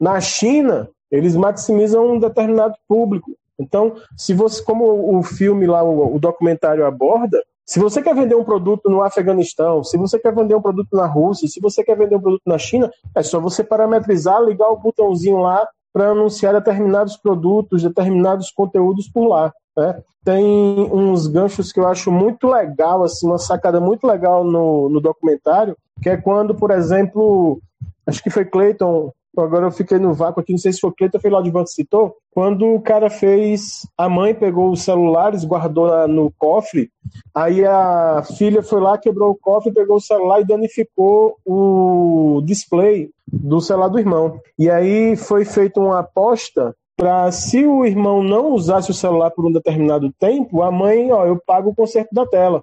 Na 0.00 0.20
China, 0.20 0.88
eles 1.10 1.36
maximizam 1.36 2.12
um 2.12 2.18
determinado 2.18 2.74
público. 2.88 3.32
Então, 3.58 3.94
se 4.16 4.32
você, 4.32 4.62
como 4.62 5.18
o 5.18 5.22
filme 5.22 5.66
lá, 5.66 5.82
o, 5.82 6.16
o 6.16 6.18
documentário 6.18 6.86
aborda, 6.86 7.42
se 7.66 7.78
você 7.78 8.02
quer 8.02 8.14
vender 8.14 8.34
um 8.34 8.42
produto 8.42 8.88
no 8.90 9.02
Afeganistão, 9.02 9.84
se 9.84 9.96
você 9.96 10.18
quer 10.18 10.34
vender 10.34 10.54
um 10.54 10.62
produto 10.62 10.88
na 10.92 11.06
Rússia, 11.06 11.46
se 11.46 11.60
você 11.60 11.84
quer 11.84 11.96
vender 11.96 12.16
um 12.16 12.20
produto 12.20 12.42
na 12.46 12.58
China, 12.58 12.90
é 13.14 13.22
só 13.22 13.38
você 13.38 13.62
parametrizar, 13.62 14.42
ligar 14.42 14.68
o 14.70 14.76
botãozinho 14.76 15.38
lá 15.38 15.64
para 15.92 16.10
anunciar 16.10 16.54
determinados 16.54 17.16
produtos, 17.16 17.82
determinados 17.82 18.50
conteúdos 18.50 19.08
por 19.08 19.28
lá. 19.28 19.52
Né? 19.76 20.00
Tem 20.24 20.44
uns 20.44 21.26
ganchos 21.26 21.72
que 21.72 21.80
eu 21.80 21.86
acho 21.86 22.12
muito 22.12 22.46
legal, 22.46 23.02
assim, 23.02 23.26
uma 23.26 23.38
sacada 23.38 23.80
muito 23.80 24.06
legal 24.06 24.44
no, 24.44 24.88
no 24.88 25.00
documentário, 25.00 25.76
que 26.02 26.10
é 26.10 26.16
quando, 26.16 26.54
por 26.54 26.70
exemplo, 26.70 27.60
acho 28.06 28.22
que 28.22 28.30
foi 28.30 28.44
Clayton 28.44 29.12
agora 29.38 29.66
eu 29.66 29.70
fiquei 29.70 29.98
no 29.98 30.12
vácuo 30.12 30.40
aqui, 30.40 30.52
não 30.52 30.58
sei 30.58 30.72
se 30.72 30.80
foi 30.80 30.90
o 30.90 30.94
Cleiton 30.94 31.20
foi 31.20 31.30
lá 31.30 31.40
de 31.40 31.50
banco 31.50 31.68
citou, 31.68 32.16
quando 32.32 32.66
o 32.66 32.80
cara 32.80 33.08
fez, 33.10 33.86
a 33.96 34.08
mãe 34.08 34.34
pegou 34.34 34.70
os 34.70 34.82
celulares, 34.82 35.44
guardou 35.44 36.08
no 36.08 36.32
cofre, 36.36 36.90
aí 37.34 37.64
a 37.64 38.22
filha 38.36 38.62
foi 38.62 38.80
lá, 38.80 38.98
quebrou 38.98 39.30
o 39.30 39.36
cofre, 39.36 39.72
pegou 39.72 39.96
o 39.96 40.00
celular 40.00 40.40
e 40.40 40.46
danificou 40.46 41.36
o 41.44 42.42
display 42.44 43.10
do 43.32 43.60
celular 43.60 43.88
do 43.88 43.98
irmão. 43.98 44.40
E 44.58 44.68
aí 44.68 45.16
foi 45.16 45.44
feita 45.44 45.80
uma 45.80 46.00
aposta 46.00 46.74
para 46.96 47.32
se 47.32 47.64
o 47.66 47.84
irmão 47.86 48.22
não 48.22 48.52
usasse 48.52 48.90
o 48.90 48.94
celular 48.94 49.30
por 49.30 49.46
um 49.46 49.52
determinado 49.52 50.12
tempo, 50.18 50.60
a 50.62 50.70
mãe, 50.70 51.10
ó, 51.10 51.24
eu 51.24 51.40
pago 51.46 51.70
o 51.70 51.74
conserto 51.74 52.10
da 52.12 52.26
tela. 52.26 52.62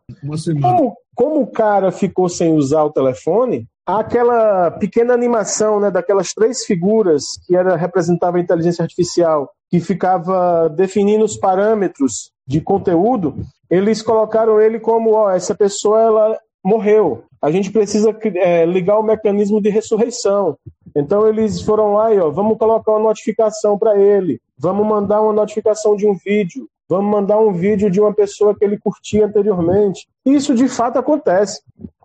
Como, 0.61 0.95
como 1.15 1.41
o 1.41 1.47
cara 1.47 1.91
ficou 1.91 2.29
sem 2.29 2.53
usar 2.53 2.83
o 2.83 2.91
telefone, 2.91 3.65
aquela 3.87 4.69
pequena 4.69 5.13
animação 5.13 5.79
né, 5.79 5.89
daquelas 5.89 6.33
três 6.33 6.65
figuras 6.65 7.23
que 7.45 7.55
era 7.55 7.77
representava 7.77 8.35
a 8.35 8.41
inteligência 8.41 8.83
artificial, 8.83 9.49
que 9.69 9.79
ficava 9.79 10.67
definindo 10.67 11.23
os 11.23 11.37
parâmetros 11.37 12.31
de 12.45 12.59
conteúdo, 12.59 13.35
eles 13.69 14.01
colocaram 14.01 14.59
ele 14.59 14.79
como, 14.79 15.11
ó, 15.11 15.31
essa 15.31 15.55
pessoa 15.55 16.01
ela 16.01 16.39
morreu. 16.63 17.23
A 17.41 17.49
gente 17.49 17.71
precisa 17.71 18.13
é, 18.35 18.65
ligar 18.65 18.99
o 18.99 19.03
mecanismo 19.03 19.61
de 19.61 19.69
ressurreição. 19.69 20.57
Então 20.93 21.25
eles 21.27 21.61
foram 21.61 21.93
lá 21.93 22.13
e 22.13 22.19
ó, 22.19 22.29
vamos 22.29 22.57
colocar 22.57 22.91
uma 22.91 23.07
notificação 23.07 23.77
para 23.77 23.97
ele, 23.97 24.41
vamos 24.57 24.85
mandar 24.85 25.21
uma 25.21 25.31
notificação 25.31 25.95
de 25.95 26.05
um 26.05 26.13
vídeo, 26.13 26.67
vamos 26.89 27.09
mandar 27.09 27.39
um 27.39 27.53
vídeo 27.53 27.89
de 27.89 28.01
uma 28.01 28.13
pessoa 28.13 28.55
que 28.57 28.65
ele 28.65 28.77
curtia 28.77 29.25
anteriormente. 29.25 30.07
Isso 30.25 30.53
de 30.53 30.67
fato 30.67 30.97
acontece 30.97 31.61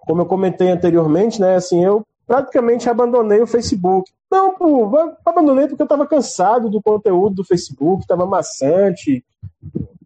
como 0.06 0.22
eu 0.22 0.26
comentei 0.26 0.70
anteriormente, 0.70 1.40
né, 1.40 1.56
assim, 1.56 1.84
eu 1.84 2.06
praticamente 2.26 2.88
abandonei 2.88 3.40
o 3.40 3.46
Facebook. 3.46 4.10
Não, 4.30 4.54
pô, 4.54 4.90
abandonei 5.24 5.68
porque 5.68 5.82
eu 5.82 5.84
estava 5.84 6.06
cansado 6.06 6.70
do 6.70 6.80
conteúdo 6.80 7.36
do 7.36 7.44
Facebook, 7.44 8.02
estava 8.02 8.24
maçante, 8.24 9.22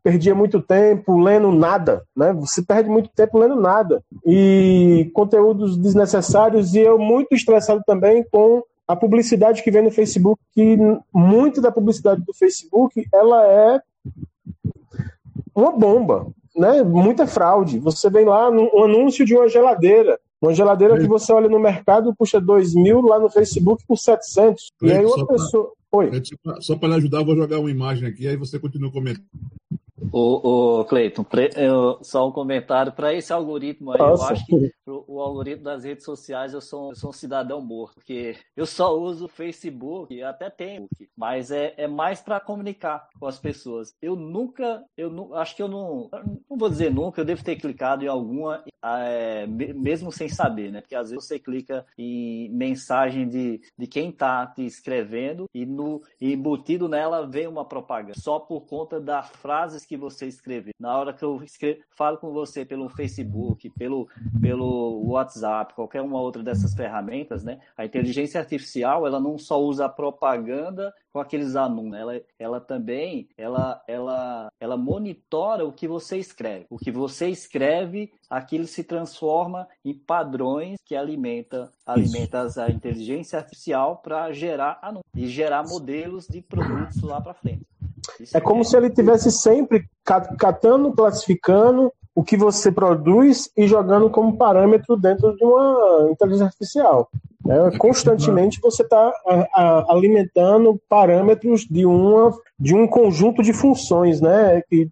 perdia 0.03 0.35
muito 0.35 0.61
tempo 0.61 1.19
lendo 1.19 1.51
nada, 1.53 2.05
né? 2.17 2.33
Você 2.33 2.63
perde 2.63 2.89
muito 2.89 3.11
tempo 3.11 3.39
lendo 3.39 3.57
nada. 3.57 4.03
E 4.25 5.11
conteúdos 5.15 5.77
desnecessários 5.77 6.75
e 6.75 6.81
eu 6.81 6.99
muito 6.99 7.35
estressado 7.35 7.83
também 7.87 8.25
com 8.31 8.63
a 8.87 8.95
publicidade 8.95 9.63
que 9.63 9.71
vem 9.71 9.83
no 9.83 9.91
Facebook, 9.91 10.41
que 10.53 10.77
muito 11.13 11.61
da 11.61 11.73
publicidade 11.73 12.23
do 12.25 12.33
Facebook, 12.33 13.05
ela 13.13 13.45
é 13.47 13.81
uma 15.55 15.73
bomba 15.73 16.27
né, 16.57 16.83
muita 16.83 17.27
fraude. 17.27 17.79
Você 17.79 18.09
vem 18.09 18.25
lá 18.25 18.51
um 18.51 18.85
anúncio 18.85 19.25
de 19.25 19.35
uma 19.35 19.49
geladeira. 19.49 20.19
Uma 20.41 20.55
geladeira 20.55 20.99
que 20.99 21.07
você 21.07 21.33
olha 21.33 21.49
no 21.49 21.59
mercado 21.59 22.15
custa 22.17 22.41
2 22.41 22.75
mil, 22.75 23.01
lá 23.01 23.19
no 23.19 23.31
Facebook 23.31 23.85
por 23.87 23.97
700. 23.97 24.73
E 24.83 24.93
aí 24.93 25.05
uma 25.05 25.27
pessoa. 25.27 25.73
Pra, 25.91 25.99
Oi. 25.99 26.11
Só 26.61 26.77
para 26.77 26.91
lhe 26.91 26.95
ajudar, 26.97 27.25
vou 27.25 27.37
jogar 27.37 27.59
uma 27.59 27.71
imagem 27.71 28.09
aqui, 28.09 28.29
aí 28.29 28.37
você 28.37 28.59
continua 28.59 28.93
comentando. 28.93 29.25
O, 30.13 30.81
o 30.81 30.85
Cleiton, 30.85 31.25
só 32.03 32.29
um 32.29 32.33
comentário 32.33 32.93
para 32.93 33.15
esse 33.15 33.33
algoritmo 33.33 33.93
aí. 33.93 33.99
Nossa. 33.99 34.25
Eu 34.25 34.29
acho 34.29 34.47
que 34.47 34.73
o 35.17 35.21
algoritmo 35.21 35.64
das 35.64 35.85
redes 35.85 36.05
sociais 36.05 36.53
eu 36.53 36.61
sou, 36.61 36.91
eu 36.91 36.97
sou 36.97 37.11
um 37.11 37.12
cidadão 37.12 37.61
morto, 37.61 37.95
porque 37.95 38.37
eu 38.57 38.67
só 38.67 38.97
uso 38.97 39.29
Facebook, 39.29 40.23
até 40.23 40.51
tenho, 40.51 40.89
mas 41.17 41.51
é, 41.51 41.75
é 41.77 41.89
mais 41.89 42.21
para 42.21 42.41
comunicar 42.41 43.09
com 43.19 43.27
as 43.27 43.39
pessoas. 43.39 43.95
Eu 44.01 44.14
nunca, 44.14 44.85
eu 44.97 45.35
acho 45.35 45.57
que 45.57 45.62
eu 45.62 45.69
não, 45.69 46.09
não 46.49 46.57
vou 46.57 46.69
dizer 46.69 46.93
nunca, 46.93 47.21
eu 47.21 47.25
devo 47.25 47.43
ter 47.43 47.57
clicado 47.57 48.05
em 48.05 48.09
alguma, 48.09 48.62
é, 48.83 49.47
mesmo 49.47 50.12
sem 50.12 50.29
saber, 50.29 50.71
né? 50.71 50.81
Porque 50.81 50.95
às 50.95 51.11
vezes 51.11 51.25
você 51.25 51.39
clica 51.39 51.87
em 51.97 52.51
mensagem 52.51 53.29
de, 53.29 53.61
de 53.77 53.87
quem 53.87 54.12
tá 54.12 54.47
te 54.47 54.64
escrevendo 54.64 55.49
e 55.55 55.64
no 55.64 56.03
embutido 56.21 56.89
nela 56.89 57.27
vem 57.27 57.47
uma 57.47 57.64
propaganda, 57.64 58.14
só 58.19 58.39
por 58.39 58.62
conta 58.67 59.01
das 59.01 59.31
frases 59.31 59.85
que 59.85 59.97
você 59.97 60.27
escreveu. 60.27 60.75
Na 60.79 60.97
hora 60.99 61.12
que 61.12 61.25
eu 61.25 61.43
escrevo, 61.43 61.81
falo 61.91 62.19
com 62.19 62.33
você 62.33 62.64
pelo 62.64 62.89
Facebook, 62.89 63.71
pelo, 63.71 64.09
pelo 64.41 65.06
WhatsApp, 65.11 65.75
qualquer 65.75 66.03
uma 66.03 66.21
outra 66.21 66.43
dessas 66.43 66.75
ferramentas, 66.75 67.45
né? 67.45 67.61
A 67.77 67.85
inteligência 67.85 68.41
artificial, 68.41 69.07
ela 69.07 69.21
não 69.21 69.39
só 69.39 69.61
usa 69.61 69.87
a 69.87 69.89
propaganda 69.89 70.93
com 71.13 71.21
aqueles 71.21 71.57
anúncios, 71.57 71.95
ela, 71.95 72.21
ela 72.39 72.61
também, 72.61 73.29
ela, 73.39 73.83
ela, 73.89 74.49
ela 74.61 74.77
monitora 74.77 75.65
o 75.65 75.73
que 75.73 75.89
você 75.89 76.19
escreve. 76.19 76.67
O 76.69 76.77
que 76.77 76.91
você 76.91 77.29
escreve, 77.29 78.13
aquilo 78.29 78.67
se 78.67 78.85
transforma 78.85 79.67
em 79.85 79.95
padrões 79.95 80.79
que 80.85 80.95
alimenta, 80.95 81.71
alimenta 81.87 82.47
a 82.57 82.71
inteligência 82.71 83.39
artificial 83.39 83.97
para 83.97 84.31
gerar 84.33 84.79
anúncios 84.83 85.11
e 85.15 85.27
gerar 85.27 85.63
modelos 85.67 86.27
de 86.27 86.43
produtos 86.43 87.03
lá 87.03 87.21
para 87.21 87.35
frente. 87.35 87.67
Isso 88.21 88.37
é 88.37 88.41
como 88.41 88.61
é... 88.61 88.65
se 88.65 88.77
ele 88.77 88.91
tivesse 88.91 89.31
sempre 89.31 89.89
catando, 90.39 90.93
classificando 90.93 91.93
o 92.17 92.25
que 92.25 92.35
você 92.35 92.73
produz 92.73 93.51
e 93.55 93.69
jogando 93.69 94.09
como 94.09 94.39
parâmetro 94.39 94.97
dentro 94.97 95.37
de 95.37 95.45
uma 95.45 96.09
inteligência 96.11 96.47
artificial. 96.47 97.11
É, 97.47 97.77
constantemente 97.77 98.59
você 98.59 98.83
está 98.83 99.12
alimentando 99.87 100.81
parâmetros 100.89 101.67
de, 101.71 101.85
uma, 101.85 102.33
de 102.59 102.75
um 102.75 102.89
conjunto 102.89 103.43
de 103.43 103.53
funções, 103.53 104.23
né, 104.23 104.62
que 104.62 104.89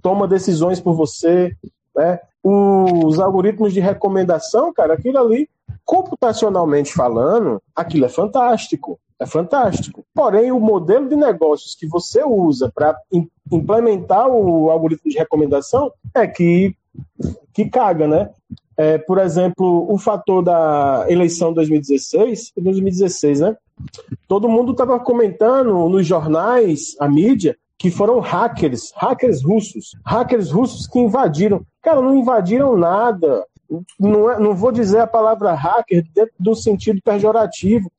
toma 0.00 0.28
decisões 0.28 0.80
por 0.80 0.94
você. 0.94 1.52
Né? 1.94 2.20
Os 2.40 3.18
algoritmos 3.18 3.74
de 3.74 3.80
recomendação, 3.80 4.72
cara, 4.72 4.94
aquilo 4.94 5.18
ali, 5.18 5.48
computacionalmente 5.84 6.94
falando, 6.94 7.60
aquilo 7.74 8.06
é 8.06 8.08
fantástico. 8.08 8.96
É 9.20 9.26
fantástico. 9.26 10.02
Porém, 10.14 10.50
o 10.50 10.58
modelo 10.58 11.06
de 11.08 11.14
negócios 11.14 11.74
que 11.74 11.86
você 11.86 12.24
usa 12.24 12.72
para 12.74 12.96
implementar 13.52 14.26
o 14.26 14.70
algoritmo 14.70 15.10
de 15.10 15.18
recomendação 15.18 15.92
é 16.14 16.26
que, 16.26 16.74
que 17.52 17.66
caga, 17.66 18.08
né? 18.08 18.30
É, 18.78 18.96
por 18.96 19.18
exemplo, 19.18 19.92
o 19.92 19.98
fator 19.98 20.42
da 20.42 21.04
eleição 21.06 21.52
2016, 21.52 22.52
2016, 22.56 23.40
né? 23.40 23.56
Todo 24.26 24.48
mundo 24.48 24.72
estava 24.72 24.98
comentando 24.98 25.86
nos 25.86 26.06
jornais, 26.06 26.96
a 26.98 27.06
mídia, 27.06 27.56
que 27.76 27.90
foram 27.90 28.20
hackers, 28.20 28.90
hackers 28.96 29.42
russos, 29.42 29.94
hackers 30.04 30.50
russos 30.50 30.86
que 30.86 30.98
invadiram. 30.98 31.62
Cara, 31.82 32.00
não 32.00 32.16
invadiram 32.16 32.74
nada. 32.74 33.44
Não, 33.98 34.30
é, 34.30 34.38
não 34.40 34.54
vou 34.54 34.72
dizer 34.72 35.00
a 35.00 35.06
palavra 35.06 35.52
hacker 35.52 36.04
dentro 36.14 36.34
do 36.38 36.54
sentido 36.54 37.00
pejorativo, 37.04 37.90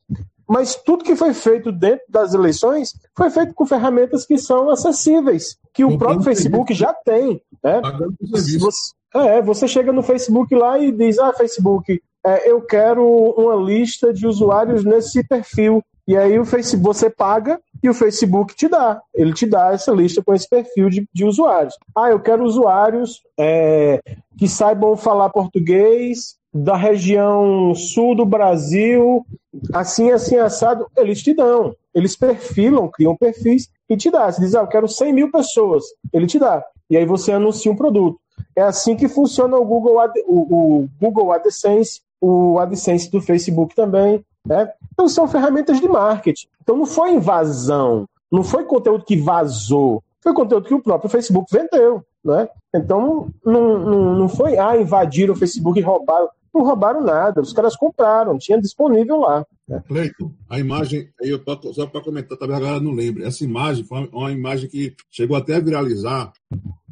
mas 0.52 0.76
tudo 0.76 1.06
que 1.06 1.16
foi 1.16 1.34
feito 1.34 1.72
dentro 1.72 2.04
das 2.10 2.34
eleições 2.34 2.93
foi 3.16 3.30
feito 3.30 3.54
com 3.54 3.66
ferramentas 3.66 4.26
que 4.26 4.38
são 4.38 4.70
acessíveis, 4.70 5.56
que 5.74 5.86
o 5.86 5.97
próprio 5.97 6.24
Facebook 6.24 6.74
já 6.74 6.93
tem. 6.93 7.41
Né? 7.64 7.82
Você, 8.20 8.91
é, 9.16 9.41
você 9.41 9.66
chega 9.66 9.93
no 9.93 10.04
Facebook 10.04 10.54
lá 10.54 10.78
e 10.78 10.91
diz: 10.91 11.18
Ah, 11.20 11.32
Facebook, 11.32 12.02
é, 12.26 12.52
eu 12.52 12.62
quero 12.64 13.08
uma 13.38 13.56
lista 13.56 14.14
de 14.14 14.28
usuários 14.28 14.84
nesse 14.84 15.26
perfil. 15.26 15.82
E 16.06 16.18
aí 16.18 16.38
o 16.38 16.43
Facebook, 16.43 16.97
você 16.97 17.10
paga 17.10 17.58
e 17.82 17.89
o 17.89 17.93
Facebook 17.93 18.54
te 18.54 18.68
dá. 18.68 19.02
Ele 19.16 19.32
te 19.32 19.45
dá 19.45 19.72
essa 19.72 19.93
lista 19.93 20.22
com 20.22 20.34
esse 20.34 20.49
perfil 20.49 20.89
de, 20.89 21.08
de 21.14 21.24
usuários. 21.24 21.76
Ah, 21.95 22.10
eu 22.10 22.20
quero 22.20 22.43
usuários 22.43 23.22
é, 23.39 24.02
que 24.38 24.49
saibam 24.49 24.97
falar 24.97 25.30
português 25.30 26.36
da 26.54 26.76
região 26.76 27.74
sul 27.74 28.14
do 28.14 28.26
Brasil, 28.26 29.26
assim, 29.74 30.12
assim, 30.12 30.38
assado. 30.38 30.88
Eles 30.97 31.22
te 31.22 31.34
dão. 31.34 31.76
Eles 31.93 32.16
perfilam, 32.16 32.88
criam 32.88 33.16
perfis 33.16 33.70
e 33.89 33.97
te 33.97 34.10
dá. 34.10 34.32
Você 34.32 34.41
diz, 34.41 34.56
ah, 34.56 34.62
eu 34.62 34.68
quero 34.68 34.88
100 34.88 35.14
mil 35.14 35.32
pessoas. 35.32 35.84
Ele 36.14 36.28
te 36.28 36.39
dá. 36.39 36.64
E 36.89 36.97
aí 36.97 37.06
você 37.06 37.32
anuncia 37.32 37.72
um 37.72 37.76
produto. 37.76 38.20
É 38.56 38.62
assim 38.62 38.95
que 38.95 39.08
funciona 39.08 39.58
o 39.58 39.66
Google, 39.66 39.99
Ad, 39.99 40.14
o, 40.26 40.82
o 40.82 40.89
Google 40.99 41.32
AdSense, 41.32 42.02
o 42.20 42.60
AdSense 42.60 43.10
do 43.10 43.22
Facebook 43.22 43.76
também. 43.76 44.24
Né? 44.45 44.72
Então 44.91 45.08
são 45.08 45.28
ferramentas 45.28 45.80
de 45.80 45.88
marketing. 45.88 46.47
Então 46.62 46.76
não 46.76 46.86
foi 46.86 47.14
invasão, 47.14 48.08
não 48.32 48.43
foi 48.43 48.66
conteúdo 48.66 49.06
que 49.06 49.16
vazou, 49.16 50.04
foi 50.22 50.34
conteúdo 50.34 50.68
que 50.68 50.74
o 50.74 50.82
próprio 50.82 51.10
Facebook 51.10 51.47
vendeu. 51.52 52.04
Né? 52.24 52.47
Então 52.74 53.30
não, 53.45 53.54
não, 53.54 54.16
não 54.16 54.30
foi, 54.30 54.58
ah, 54.58 54.78
invadiram 54.78 55.34
o 55.34 55.38
Facebook 55.38 55.80
e 55.80 55.84
roubaram. 55.84 56.30
Não 56.54 56.64
roubaram 56.64 57.02
nada, 57.02 57.41
os 57.41 57.54
caras 57.54 57.76
compraram, 57.76 58.38
tinha 58.38 58.60
disponível 58.60 59.20
lá. 59.20 59.45
Né? 59.68 59.82
Cleiton, 59.88 60.34
a 60.49 60.60
imagem, 60.60 61.10
aí 61.22 61.30
eu, 61.30 61.41
só 61.74 61.86
para 61.88 62.02
comentar, 62.02 62.38
talvez 62.38 62.60
a 62.60 62.62
galera 62.62 62.84
não 62.84 62.91
lembre, 62.91 63.24
essa 63.24 63.43
imagem 63.43 63.86
foi 63.86 64.10
uma 64.12 64.32
imagem 64.32 64.70
que 64.70 64.93
chegou 65.10 65.38
até 65.38 65.56
a 65.56 65.62
viralizar. 65.62 66.34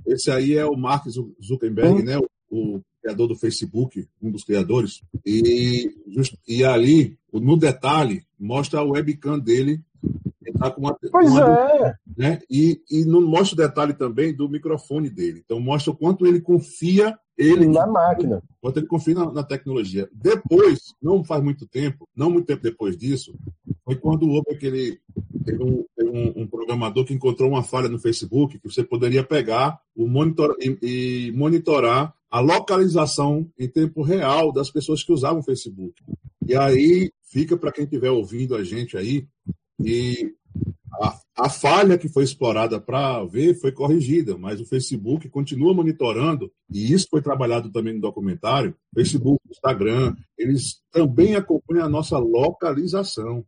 Esse 0.05 0.32
aí 0.32 0.55
é 0.55 0.66
o 0.66 0.78
Mark 0.78 1.05
Zuckerberg, 1.43 2.01
hum. 2.01 2.05
né? 2.05 2.18
O, 2.18 2.78
o 2.78 2.82
criador 3.01 3.28
do 3.28 3.36
Facebook, 3.36 4.07
um 4.22 4.32
dos 4.32 4.43
criadores, 4.43 5.01
e, 5.26 5.91
just, 6.07 6.36
e 6.47 6.64
ali, 6.64 7.18
no 7.32 7.57
detalhe, 7.57 8.24
mostra 8.39 8.80
a 8.80 8.84
webcam 8.84 9.38
dele. 9.39 9.82
Tá 10.57 10.72
com 10.72 10.82
uma, 10.82 10.97
pois 11.12 11.30
uma, 11.30 11.41
é. 11.41 11.95
Né? 12.18 12.41
E, 12.49 12.82
e 12.89 13.05
não 13.05 13.22
mostra 13.22 13.53
o 13.53 13.68
detalhe 13.68 13.93
também 13.93 14.34
do 14.34 14.49
microfone 14.49 15.10
dele. 15.10 15.41
Então 15.45 15.60
mostra 15.60 15.91
o 15.91 15.95
quanto 15.95 16.26
ele 16.26 16.41
confia 16.41 17.18
ele 17.39 17.67
na 17.67 17.87
máquina. 17.87 18.43
Quanto 18.61 18.77
ele 18.77 18.87
confia 18.87 19.15
na, 19.15 19.31
na, 19.31 19.43
tecnologia. 19.43 20.09
Depois, 20.13 20.93
não 21.01 21.23
faz 21.23 21.41
muito 21.41 21.65
tempo, 21.65 22.07
não 22.15 22.29
muito 22.29 22.45
tempo 22.45 22.61
depois 22.61 22.97
disso, 22.97 23.33
foi 23.85 23.95
quando 23.95 24.29
houve 24.29 24.51
aquele 24.51 24.99
teve 25.45 25.63
um, 25.63 25.85
um, 25.97 26.41
um, 26.41 26.47
programador 26.47 27.05
que 27.05 27.13
encontrou 27.13 27.49
uma 27.49 27.63
falha 27.63 27.87
no 27.87 27.97
Facebook 27.97 28.59
que 28.59 28.69
você 28.69 28.83
poderia 28.83 29.23
pegar 29.23 29.79
o 29.95 30.05
monitor, 30.07 30.55
e, 30.59 30.77
e 30.81 31.31
monitorar 31.31 32.13
a 32.29 32.39
localização 32.39 33.49
em 33.57 33.67
tempo 33.67 34.03
real 34.03 34.51
das 34.51 34.69
pessoas 34.69 35.03
que 35.03 35.13
usavam 35.13 35.39
o 35.39 35.43
Facebook. 35.43 35.93
E 36.45 36.55
aí 36.55 37.09
fica 37.23 37.57
para 37.57 37.71
quem 37.71 37.85
estiver 37.85 38.11
ouvindo 38.11 38.55
a 38.55 38.63
gente 38.63 38.97
aí, 38.97 39.25
e 39.79 40.33
a, 41.45 41.49
falha 41.49 41.97
que 41.97 42.09
foi 42.09 42.23
explorada 42.23 42.79
para 42.79 43.23
ver 43.25 43.53
foi 43.55 43.71
corrigida, 43.71 44.37
mas 44.37 44.59
o 44.59 44.65
Facebook 44.65 45.29
continua 45.29 45.73
monitorando, 45.73 46.51
e 46.71 46.93
isso 46.93 47.07
foi 47.09 47.21
trabalhado 47.21 47.71
também 47.71 47.93
no 47.93 48.01
documentário. 48.01 48.75
Facebook, 48.93 49.39
Instagram, 49.49 50.15
eles 50.37 50.81
também 50.91 51.35
acompanham 51.35 51.85
a 51.85 51.89
nossa 51.89 52.17
localização. 52.17 53.43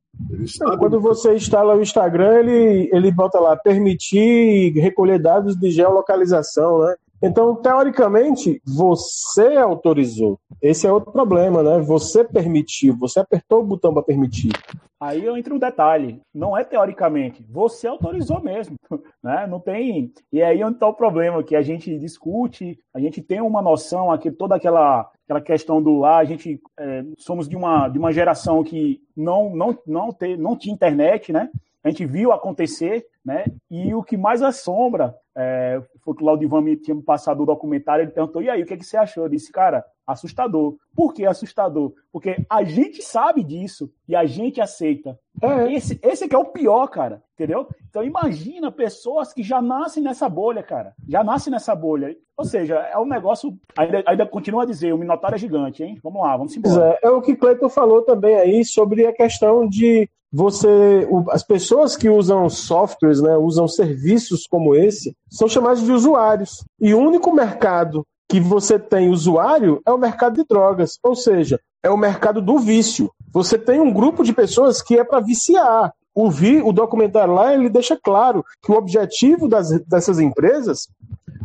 Não, 0.60 0.78
quando 0.78 1.00
você 1.00 1.36
instala 1.36 1.76
o 1.76 1.82
Instagram, 1.82 2.40
ele, 2.40 2.90
ele 2.94 3.12
bota 3.12 3.40
lá 3.40 3.56
permitir 3.56 4.74
recolher 4.74 5.20
dados 5.20 5.56
de 5.56 5.72
geolocalização, 5.72 6.80
né? 6.80 6.96
Então, 7.22 7.56
teoricamente, 7.56 8.60
você 8.66 9.56
autorizou. 9.58 10.40
Esse 10.60 10.88
é 10.88 10.92
outro 10.92 11.12
problema, 11.12 11.62
né? 11.62 11.80
Você 11.80 12.24
permitiu, 12.24 12.98
você 12.98 13.20
apertou 13.20 13.60
o 13.60 13.66
botão 13.66 13.94
para 13.94 14.02
permitir. 14.02 14.52
Aí 15.00 15.26
eu 15.26 15.36
entro 15.36 15.56
no 15.56 15.60
detalhe. 15.60 16.22
Não 16.32 16.56
é 16.56 16.64
teoricamente, 16.64 17.44
você 17.50 17.88
autorizou 17.88 18.40
mesmo, 18.40 18.76
né? 19.24 19.48
Não 19.48 19.60
tem. 19.60 20.14
E 20.32 20.44
aí 20.44 20.64
onde 20.64 20.76
está 20.76 20.88
o 20.88 20.94
problema 20.94 21.44
que 21.44 21.56
a 21.56 21.62
gente 21.64 21.98
discute, 21.98 22.80
a 22.94 23.00
gente 23.00 23.20
tem 23.20 23.42
uma 23.42 23.64
noção 23.64 24.12
aqui 24.12 24.32
toda 24.32 24.56
aquela 24.56 25.10
aquela 25.24 25.42
questão 25.42 25.82
do 25.82 26.06
ah, 26.06 26.18
a 26.18 26.24
gente 26.24 26.62
é, 26.80 27.04
somos 27.18 27.50
de 27.50 27.56
uma 27.56 27.90
de 27.90 27.98
uma 27.98 28.12
geração 28.12 28.64
que 28.64 29.02
não 29.18 29.56
não 29.56 29.78
não 29.88 30.12
ter, 30.12 30.38
não 30.38 30.56
tinha 30.56 30.74
internet, 30.74 31.34
né? 31.34 31.50
A 31.84 31.90
gente 31.90 32.06
viu 32.06 32.32
acontecer, 32.32 33.04
né? 33.26 33.46
E 33.72 33.96
o 33.96 34.04
que 34.04 34.16
mais 34.16 34.44
assombra 34.44 35.16
é, 35.36 35.82
foi 36.04 36.16
que 36.16 36.24
o 36.24 36.26
Laudivan 36.26 36.62
me 36.62 36.76
tinha 36.76 36.96
passado 37.02 37.44
o 37.44 37.46
documentário, 37.46 38.04
ele 38.04 38.12
perguntou, 38.12 38.42
e 38.42 38.50
aí, 38.50 38.64
o 38.64 38.66
que, 38.66 38.74
é 38.74 38.78
que 38.78 38.86
você 38.86 38.98
achou? 38.98 39.24
Eu 39.24 39.30
disse, 39.30 39.52
cara, 39.52 39.86
assustador. 40.06 40.76
Por 40.96 41.14
que 41.14 41.26
assustador? 41.26 41.94
Porque 42.12 42.36
a 42.50 42.64
gente 42.64 43.02
sabe 43.02 43.44
disso 43.44 43.92
e 44.08 44.16
a 44.16 44.26
gente 44.26 44.60
aceita. 44.60 45.18
É. 45.42 45.74
Esse, 45.74 46.00
esse 46.04 46.28
que 46.28 46.36
é 46.36 46.38
o 46.38 46.46
pior, 46.46 46.88
cara, 46.88 47.24
entendeu? 47.34 47.68
Então 47.90 48.04
imagina 48.04 48.72
pessoas 48.72 49.34
que 49.34 49.42
já 49.42 49.62
nascem 49.62 50.04
nessa 50.04 50.28
bolha, 50.28 50.62
cara. 50.62 50.94
Já 51.08 51.24
nascem 51.24 51.52
nessa 51.52 51.74
bolha. 51.76 52.16
Ou 52.38 52.46
seja, 52.46 52.76
é 52.76 52.98
um 52.98 53.06
negócio. 53.06 53.58
Ainda, 53.78 54.04
ainda 54.06 54.26
continua 54.26 54.64
a 54.64 54.66
dizer, 54.66 54.94
o 54.94 54.98
Minotauro 54.98 55.36
é 55.36 55.40
gigante, 55.40 55.84
hein? 55.84 55.98
Vamos 56.04 56.22
lá, 56.22 56.36
vamos 56.36 56.56
embora. 56.56 56.98
É, 57.02 57.08
é 57.08 57.10
o 57.10 57.22
que 57.22 57.36
Cleiton 57.36 57.70
falou 57.70 58.02
também 58.02 58.36
aí 58.36 58.66
sobre 58.66 59.06
a 59.06 59.14
questão 59.14 59.68
de 59.68 60.10
você, 60.34 61.08
as 61.30 61.44
pessoas 61.44 61.98
que 61.98 62.10
usam 62.10 62.50
softwares, 62.50 63.22
né, 63.22 63.36
usam 63.36 63.68
serviços 63.68 64.48
como 64.48 64.74
esse, 64.74 65.16
são 65.30 65.48
chamadas 65.48 65.84
de 65.84 65.91
usuários. 65.92 66.64
E 66.80 66.94
o 66.94 67.00
único 67.00 67.34
mercado 67.34 68.06
que 68.30 68.40
você 68.40 68.80
tem 68.80 69.10
usuário 69.10 69.82
é 69.86 69.92
o 69.92 69.98
mercado 69.98 70.36
de 70.36 70.46
drogas, 70.48 70.98
ou 71.04 71.16
seja, 71.16 71.60
é 71.84 71.90
o 71.90 71.98
mercado 71.98 72.42
do 72.42 72.60
vício. 72.60 73.12
Você 73.34 73.58
tem 73.58 73.80
um 73.80 73.94
grupo 73.94 74.24
de 74.24 74.34
pessoas 74.34 74.82
que 74.82 74.98
é 74.98 75.04
para 75.04 75.20
viciar. 75.20 75.92
O, 76.14 76.30
vi, 76.30 76.62
o 76.62 76.72
documentário 76.72 77.34
lá 77.34 77.54
ele 77.54 77.70
deixa 77.70 77.98
claro 78.02 78.46
que 78.62 78.72
o 78.72 78.76
objetivo 78.76 79.48
das, 79.48 79.70
dessas 79.86 80.20
empresas 80.20 80.90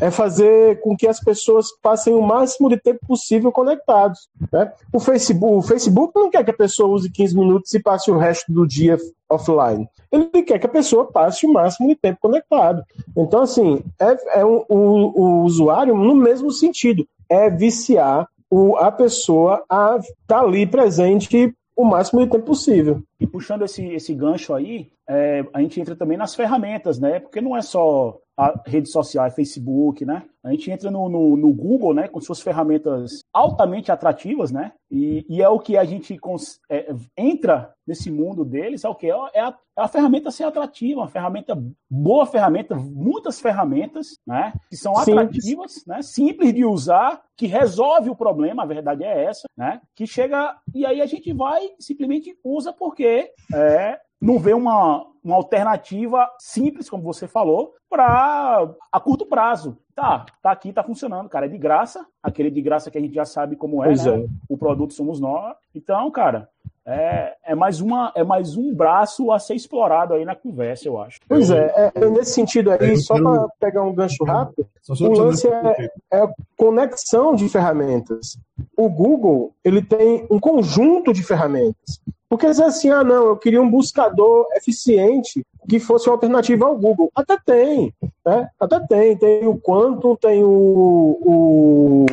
é 0.01 0.11
fazer 0.11 0.81
com 0.81 0.97
que 0.97 1.07
as 1.07 1.21
pessoas 1.21 1.69
passem 1.81 2.13
o 2.13 2.23
máximo 2.23 2.69
de 2.69 2.77
tempo 2.77 3.01
possível 3.07 3.51
conectados. 3.51 4.29
Né? 4.53 4.71
O, 4.93 5.01
Facebook, 5.01 5.55
o 5.55 5.63
Facebook 5.63 6.13
não 6.15 6.31
quer 6.31 6.45
que 6.45 6.51
a 6.51 6.57
pessoa 6.57 6.91
use 6.91 7.11
15 7.11 7.37
minutos 7.37 7.73
e 7.73 7.83
passe 7.83 8.11
o 8.11 8.19
resto 8.19 8.53
do 8.53 8.67
dia 8.67 8.99
offline. 9.29 9.89
Ele 10.13 10.43
quer 10.43 10.59
que 10.59 10.67
a 10.67 10.71
pessoa 10.71 11.11
passe 11.11 11.47
o 11.47 11.53
máximo 11.53 11.89
de 11.89 11.97
tempo 11.97 12.19
conectado. 12.21 12.83
Então, 13.17 13.43
assim, 13.43 13.83
é, 14.01 14.41
é 14.41 14.45
um, 14.45 14.65
o, 14.69 15.21
o 15.21 15.43
usuário 15.45 15.95
no 15.97 16.15
mesmo 16.15 16.51
sentido. 16.51 17.07
É 17.29 17.51
viciar 17.51 18.29
o, 18.51 18.77
a 18.77 18.93
pessoa 18.93 19.65
a 19.69 19.97
estar 19.99 20.13
tá 20.27 20.41
ali 20.41 20.67
presente 20.67 21.55
o 21.77 21.85
máximo 21.85 22.25
de 22.25 22.31
tempo 22.31 22.47
possível. 22.47 23.03
E 23.21 23.27
puxando 23.27 23.63
esse, 23.63 23.87
esse 23.87 24.15
gancho 24.15 24.55
aí, 24.55 24.91
é, 25.07 25.45
a 25.53 25.61
gente 25.61 25.79
entra 25.79 25.95
também 25.95 26.17
nas 26.17 26.35
ferramentas, 26.35 26.99
né? 26.99 27.21
Porque 27.21 27.41
não 27.41 27.55
é 27.55 27.61
só 27.61 28.19
a 28.37 28.61
rede 28.67 28.91
social, 28.91 29.25
é 29.25 29.31
Facebook, 29.31 30.05
né? 30.05 30.25
A 30.45 30.51
gente 30.51 30.71
entra 30.71 30.91
no, 30.91 31.09
no, 31.09 31.37
no, 31.37 31.53
Google, 31.53 31.95
né, 31.95 32.07
com 32.07 32.21
suas 32.21 32.41
ferramentas 32.41 33.25
altamente 33.33 33.91
atrativas, 33.91 34.53
né? 34.53 34.73
E, 34.91 35.25
e 35.29 35.43
é 35.43 35.49
o 35.49 35.59
que 35.59 35.77
a 35.77 35.85
gente 35.85 36.17
cons, 36.19 36.61
é, 36.71 36.95
entra 37.17 37.75
nesse 37.87 38.11
mundo 38.11 38.45
deles, 38.45 38.85
é 38.85 38.89
o 38.89 38.95
que? 38.95 39.09
É 39.09 39.41
a, 39.41 39.49
é 39.77 39.83
a 39.83 39.89
ferramenta 39.89 40.31
ser 40.31 40.45
atrativa, 40.45 41.01
uma 41.01 41.09
ferramenta, 41.09 41.61
boa 41.91 42.27
ferramenta, 42.27 42.77
muitas 42.77 43.41
ferramentas, 43.41 44.19
né? 44.27 44.53
Que 44.69 44.77
são 44.77 44.97
atrativas, 44.97 45.43
simples. 45.43 45.87
né? 45.87 46.03
Simples 46.03 46.53
de 46.53 46.65
usar, 46.65 47.23
que 47.37 47.47
resolve 47.47 48.11
o 48.11 48.17
problema, 48.17 48.63
a 48.63 48.67
verdade 48.67 49.03
é 49.03 49.25
essa, 49.25 49.49
né? 49.57 49.81
Que 49.95 50.07
chega, 50.07 50.57
e 50.75 50.85
aí 50.85 51.01
a 51.01 51.07
gente 51.07 51.33
vai, 51.33 51.71
simplesmente 51.81 52.37
usa 52.45 52.73
porque 52.73 53.31
é, 53.53 53.99
não 54.21 54.39
vê 54.39 54.55
uma, 54.55 55.07
uma 55.27 55.37
alternativa 55.37 56.31
simples, 56.39 56.89
como 56.89 57.03
você 57.03 57.27
falou, 57.27 57.75
para 57.91 58.69
a 58.93 59.01
curto 59.01 59.27
prazo. 59.27 59.77
Tá, 59.93 60.25
tá 60.41 60.53
aqui, 60.53 60.73
tá 60.73 60.85
funcionando, 60.85 61.29
cara. 61.29 61.47
É 61.47 61.49
de 61.49 61.59
graça, 61.59 62.07
aquele 62.23 62.49
de 62.49 62.63
graça 62.63 62.93
que 62.93 62.99
a 62.99 63.01
gente 63.01 63.15
já 63.15 63.25
sabe 63.25 63.57
como 63.57 63.83
é, 63.83 63.89
né? 63.89 63.95
é. 63.95 64.27
O 64.49 64.57
produto 64.57 64.95
somos 64.95 65.19
nós. 65.19 65.57
Então, 65.75 66.09
cara, 66.13 66.49
é, 66.87 67.35
é, 67.45 67.55
mais 67.55 67.81
uma, 67.81 68.13
é 68.15 68.23
mais 68.23 68.57
um 68.57 68.73
braço 68.73 69.33
a 69.33 69.41
ser 69.41 69.55
explorado 69.55 70.15
aí 70.15 70.25
na 70.25 70.37
conversa, 70.37 70.87
eu 70.87 71.01
acho. 71.01 71.19
Pois 71.29 71.51
é, 71.51 71.93
é 71.95 72.09
nesse 72.09 72.33
sentido 72.33 72.71
aí, 72.71 72.97
só 72.97 73.21
para 73.21 73.49
pegar 73.59 73.83
um 73.83 73.93
gancho 73.93 74.23
rápido, 74.23 74.65
o 74.89 75.09
lance 75.09 75.49
é, 75.49 75.91
é 76.13 76.19
a 76.21 76.29
conexão 76.57 77.35
de 77.35 77.49
ferramentas. 77.49 78.39
O 78.77 78.89
Google, 78.89 79.53
ele 79.65 79.83
tem 79.83 80.27
um 80.31 80.39
conjunto 80.39 81.13
de 81.13 81.25
ferramentas. 81.25 82.01
Porque 82.29 82.47
dizer 82.47 82.65
assim, 82.65 82.91
ah, 82.91 83.05
não, 83.05 83.27
eu 83.27 83.37
queria 83.37 83.63
um 83.63 83.71
buscador 83.71 84.47
eficiente 84.57 85.45
que 85.69 85.79
fosse 85.79 86.09
uma 86.09 86.15
alternativa 86.15 86.67
ao 86.67 86.77
Google. 86.77 87.11
Até 87.15 87.39
tem, 87.39 87.93
né? 88.25 88.49
Até 88.59 88.81
tem. 88.81 89.17
Tem 89.17 89.47
o 89.47 89.57
Quantum, 89.57 90.17
tem 90.17 90.43
o, 90.43 91.19
o, 91.21 92.07